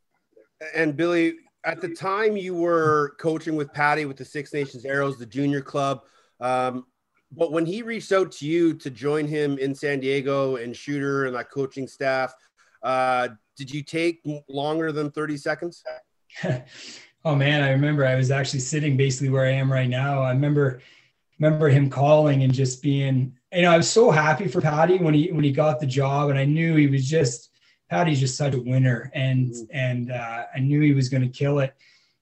And 0.75 0.95
Billy, 0.95 1.35
at 1.63 1.81
the 1.81 1.89
time 1.89 2.37
you 2.37 2.55
were 2.55 3.15
coaching 3.19 3.55
with 3.55 3.71
Patty 3.73 4.05
with 4.05 4.17
the 4.17 4.25
Six 4.25 4.53
Nations 4.53 4.85
Arrows, 4.85 5.17
the 5.17 5.25
junior 5.25 5.61
club. 5.61 6.01
Um, 6.39 6.85
but 7.31 7.51
when 7.51 7.65
he 7.65 7.81
reached 7.81 8.11
out 8.11 8.31
to 8.33 8.45
you 8.45 8.73
to 8.75 8.89
join 8.89 9.27
him 9.27 9.57
in 9.57 9.73
San 9.73 9.99
Diego 9.99 10.57
and 10.57 10.75
Shooter 10.75 11.25
and 11.25 11.35
that 11.35 11.49
coaching 11.49 11.87
staff, 11.87 12.33
uh, 12.83 13.29
did 13.55 13.73
you 13.73 13.83
take 13.83 14.21
longer 14.49 14.91
than 14.91 15.11
30 15.11 15.37
seconds? 15.37 15.83
oh 17.25 17.35
man, 17.35 17.63
I 17.63 17.71
remember 17.71 18.05
I 18.05 18.15
was 18.15 18.31
actually 18.31 18.59
sitting 18.59 18.97
basically 18.97 19.29
where 19.29 19.45
I 19.45 19.51
am 19.51 19.71
right 19.71 19.89
now. 19.89 20.21
I 20.23 20.31
remember 20.31 20.81
remember 21.39 21.69
him 21.69 21.89
calling 21.89 22.43
and 22.43 22.53
just 22.53 22.83
being, 22.83 23.35
you 23.51 23.63
know, 23.63 23.71
I 23.71 23.77
was 23.77 23.89
so 23.89 24.11
happy 24.11 24.47
for 24.47 24.61
Patty 24.61 24.97
when 24.97 25.13
he 25.13 25.31
when 25.31 25.43
he 25.43 25.51
got 25.51 25.79
the 25.79 25.87
job, 25.87 26.29
and 26.29 26.39
I 26.39 26.45
knew 26.45 26.75
he 26.75 26.87
was 26.87 27.07
just 27.07 27.50
Patty's 27.91 28.21
just 28.21 28.37
such 28.37 28.53
a 28.53 28.61
winner, 28.61 29.11
and 29.13 29.51
mm-hmm. 29.51 29.63
and 29.69 30.11
uh, 30.11 30.45
I 30.55 30.59
knew 30.59 30.79
he 30.79 30.93
was 30.93 31.09
going 31.09 31.23
to 31.23 31.29
kill 31.29 31.59
it, 31.59 31.75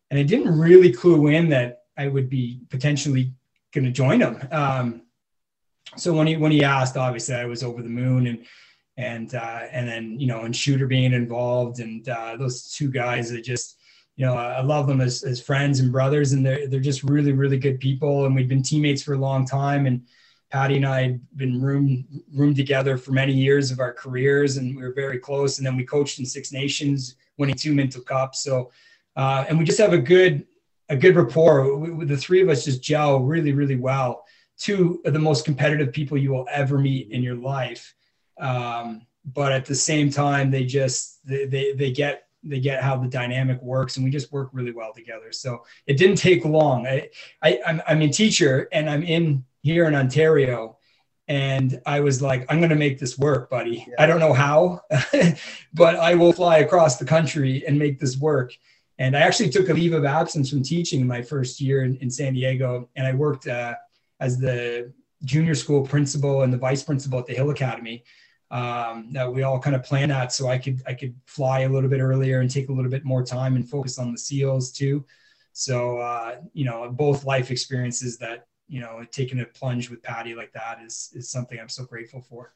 and 0.10 0.20
I 0.20 0.24
didn't 0.24 0.58
really 0.58 0.92
clue 0.92 1.28
in 1.28 1.48
that 1.50 1.84
I 1.96 2.08
would 2.08 2.28
be 2.28 2.62
potentially 2.70 3.34
going 3.72 3.86
to 3.86 3.92
join 3.92 4.20
him. 4.20 4.48
Um, 4.52 5.04
so 5.96 6.12
when 6.12 6.26
he 6.26 6.38
when 6.38 6.52
he 6.52 6.64
asked, 6.64 6.98
obviously 6.98 7.36
I 7.36 7.46
was 7.46 7.62
over 7.64 7.84
the 7.84 7.90
moon, 7.90 8.26
and 8.26 8.46
and 8.98 9.36
uh, 9.36 9.62
and 9.72 9.88
then 9.88 10.20
you 10.20 10.26
know, 10.26 10.42
and 10.42 10.56
Shooter 10.56 10.88
being 10.88 11.14
involved, 11.14 11.80
and 11.80 12.10
uh, 12.10 12.36
those 12.36 12.72
two 12.72 12.90
guys 12.90 13.30
that 13.30 13.44
just 13.44 13.78
you 14.16 14.26
know, 14.26 14.34
I 14.34 14.62
love 14.62 14.88
them 14.88 15.02
as, 15.02 15.24
as 15.24 15.40
friends 15.40 15.82
and 15.82 15.92
brothers, 15.92 16.34
and 16.34 16.44
they're 16.44 16.68
they're 16.68 16.80
just 16.80 17.04
really 17.04 17.32
really 17.32 17.60
good 17.60 17.80
people, 17.80 18.26
and 18.26 18.34
we've 18.34 18.50
been 18.50 18.64
teammates 18.64 19.04
for 19.04 19.14
a 19.14 19.20
long 19.20 19.46
time, 19.46 19.86
and 19.86 20.02
Patty 20.50 20.78
and 20.78 20.86
I 20.86 21.02
had 21.04 21.38
been 21.38 21.62
room 21.62 22.06
room 22.34 22.56
together 22.56 22.98
for 22.98 23.12
many 23.12 23.34
years 23.34 23.72
of 23.72 23.80
our 23.80 23.94
careers, 23.94 24.58
and 24.58 24.76
we 24.76 24.82
were 24.82 24.94
very 24.94 25.20
close. 25.20 25.58
And 25.58 25.66
then 25.66 25.78
we 25.78 25.84
coached 25.84 26.20
in 26.20 26.26
Six 26.26 26.52
Nations, 26.52 27.16
winning 27.38 27.56
two 27.56 27.74
Minto 27.74 28.02
Cups. 28.02 28.42
So, 28.42 28.72
uh, 29.16 29.46
and 29.48 29.60
we 29.60 29.66
just 29.66 29.80
have 29.80 29.94
a 29.94 29.98
good 29.98 30.46
a 30.90 30.96
good 30.96 31.16
rapport. 31.16 31.78
We, 31.78 32.06
the 32.06 32.18
three 32.18 32.42
of 32.42 32.50
us 32.50 32.66
just 32.66 32.82
gel 32.82 33.20
really, 33.20 33.54
really 33.54 33.76
well. 33.76 34.26
Two 34.58 35.02
of 35.06 35.14
the 35.14 35.20
most 35.20 35.46
competitive 35.46 35.94
people 35.94 36.18
you 36.18 36.32
will 36.32 36.48
ever 36.52 36.80
meet 36.80 37.12
in 37.12 37.22
your 37.22 37.36
life. 37.36 37.94
Um, 38.40 39.06
but 39.26 39.52
at 39.52 39.66
the 39.66 39.76
same 39.76 40.10
time, 40.10 40.50
they 40.50 40.66
just 40.66 41.26
they, 41.26 41.46
they 41.46 41.74
they 41.74 41.92
get 41.92 42.28
they 42.44 42.60
get 42.60 42.82
how 42.82 42.98
the 42.98 43.08
dynamic 43.08 43.62
works, 43.62 43.98
and 43.98 44.04
we 44.04 44.10
just 44.10 44.32
work 44.32 44.50
really 44.52 44.72
well 44.72 44.94
together. 44.94 45.32
So 45.32 45.64
it 45.86 45.98
didn't 45.98 46.16
take 46.16 46.44
long. 46.44 46.88
I, 46.88 47.10
I 47.44 47.60
I'm 47.68 47.82
I'm 47.88 48.02
a 48.02 48.10
teacher, 48.10 48.68
and 48.72 48.90
I'm 48.90 49.04
in 49.04 49.46
here 49.62 49.88
in 49.88 49.96
Ontario, 49.96 50.78
and 51.30 51.80
I 51.86 52.00
was 52.00 52.24
like, 52.24 52.46
I'm 52.50 52.58
going 52.58 52.72
to 52.72 52.76
make 52.76 53.00
this 53.00 53.18
work, 53.18 53.52
buddy. 53.52 53.86
Yeah. 53.88 53.96
I 54.00 54.08
don't 54.08 54.20
know 54.20 54.34
how, 54.34 54.82
but 55.74 55.96
I 55.96 56.16
will 56.16 56.34
fly 56.34 56.58
across 56.58 56.98
the 56.98 57.06
country 57.06 57.64
and 57.68 57.78
make 57.78 58.00
this 58.00 58.18
work. 58.18 58.52
And 58.98 59.16
I 59.16 59.22
actually 59.22 59.52
took 59.52 59.70
a 59.70 59.74
leave 59.74 59.94
of 59.94 60.06
absence 60.06 60.50
from 60.50 60.64
teaching 60.64 61.06
my 61.06 61.22
first 61.22 61.62
year 61.62 61.84
in, 61.84 61.96
in 61.98 62.10
San 62.10 62.34
Diego, 62.34 62.90
and 62.96 63.06
I 63.06 63.14
worked 63.14 63.48
uh, 63.48 63.76
as 64.20 64.40
the 64.40 64.92
junior 65.24 65.56
school 65.56 65.86
principal 65.86 66.42
and 66.42 66.52
the 66.52 66.58
vice 66.58 66.84
principal 66.84 67.20
at 67.20 67.28
the 67.28 67.34
Hill 67.34 67.52
Academy. 67.52 68.04
Um, 68.52 69.14
that 69.14 69.32
we 69.32 69.44
all 69.44 69.60
kind 69.60 69.76
of 69.76 69.84
planned 69.84 70.10
that 70.10 70.34
so 70.34 70.48
I 70.48 70.58
could 70.58 70.82
I 70.88 70.96
could 70.96 71.16
fly 71.28 71.60
a 71.60 71.70
little 71.70 71.90
bit 71.90 72.00
earlier 72.00 72.40
and 72.40 72.50
take 72.50 72.70
a 72.70 72.74
little 72.74 72.90
bit 72.90 73.06
more 73.06 73.24
time 73.24 73.56
and 73.56 73.70
focus 73.70 74.00
on 74.00 74.12
the 74.12 74.18
seals 74.18 74.72
too. 74.72 75.06
So 75.54 76.00
uh, 76.00 76.38
you 76.54 76.66
know, 76.66 76.90
both 76.90 77.26
life 77.26 77.52
experiences 77.52 78.18
that 78.18 78.48
you 78.70 78.80
know 78.80 79.04
taking 79.12 79.42
a 79.42 79.46
plunge 79.46 79.90
with 79.90 80.02
Patty 80.02 80.36
like 80.36 80.54
that 80.54 80.80
is 80.86 81.12
is 81.14 81.30
something 81.30 81.60
I'm 81.60 81.70
so 81.70 81.84
grateful 81.84 82.22
for. 82.22 82.54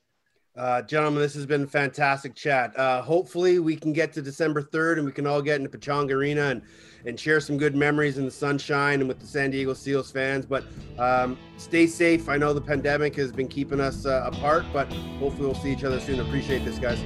Uh, 0.55 0.84
gentlemen, 0.84 1.20
this 1.20 1.34
has 1.34 1.47
been 1.47 1.66
fantastic 1.66 2.36
chat. 2.36 2.78
Uh, 2.78 3.01
hopefully, 3.01 3.57
we 3.57 3.76
can 3.76 3.91
get 3.91 4.14
to 4.14 4.22
December 4.22 4.61
3rd 4.61 4.97
and 4.97 5.05
we 5.05 5.11
can 5.11 5.26
all 5.26 5.41
get 5.41 5.59
into 5.59 5.76
Pechanga 5.76 6.11
Arena 6.11 6.49
and, 6.49 6.61
and 7.07 7.20
share 7.20 7.39
some 7.39 7.57
good 7.57 7.76
memories 7.76 8.20
in 8.20 8.26
the 8.26 8.32
sunshine 8.32 8.99
and 8.99 9.07
with 9.07 9.20
the 9.20 9.26
San 9.26 9.49
Diego 9.49 9.74
Seals 9.74 10.11
fans. 10.11 10.45
But 10.45 10.64
um, 10.99 11.39
stay 11.57 11.88
safe. 11.88 12.30
I 12.30 12.38
know 12.38 12.53
the 12.53 12.61
pandemic 12.61 13.16
has 13.16 13.32
been 13.32 13.47
keeping 13.47 13.80
us 13.80 14.05
uh, 14.05 14.30
apart, 14.32 14.66
but 14.72 14.93
hopefully, 15.18 15.47
we'll 15.47 15.55
see 15.55 15.72
each 15.72 15.84
other 15.84 15.99
soon. 15.99 16.20
Appreciate 16.20 16.64
this, 16.64 16.78
guys. 16.78 16.99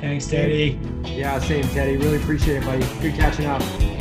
Thanks, 0.00 0.28
Teddy. 0.28 0.78
Yeah, 1.06 1.40
same, 1.40 1.64
Teddy. 1.64 1.96
Really 1.96 2.18
appreciate 2.18 2.58
it, 2.58 2.64
buddy. 2.64 2.86
Good 3.00 3.16
catching 3.16 3.46
up. 3.46 3.99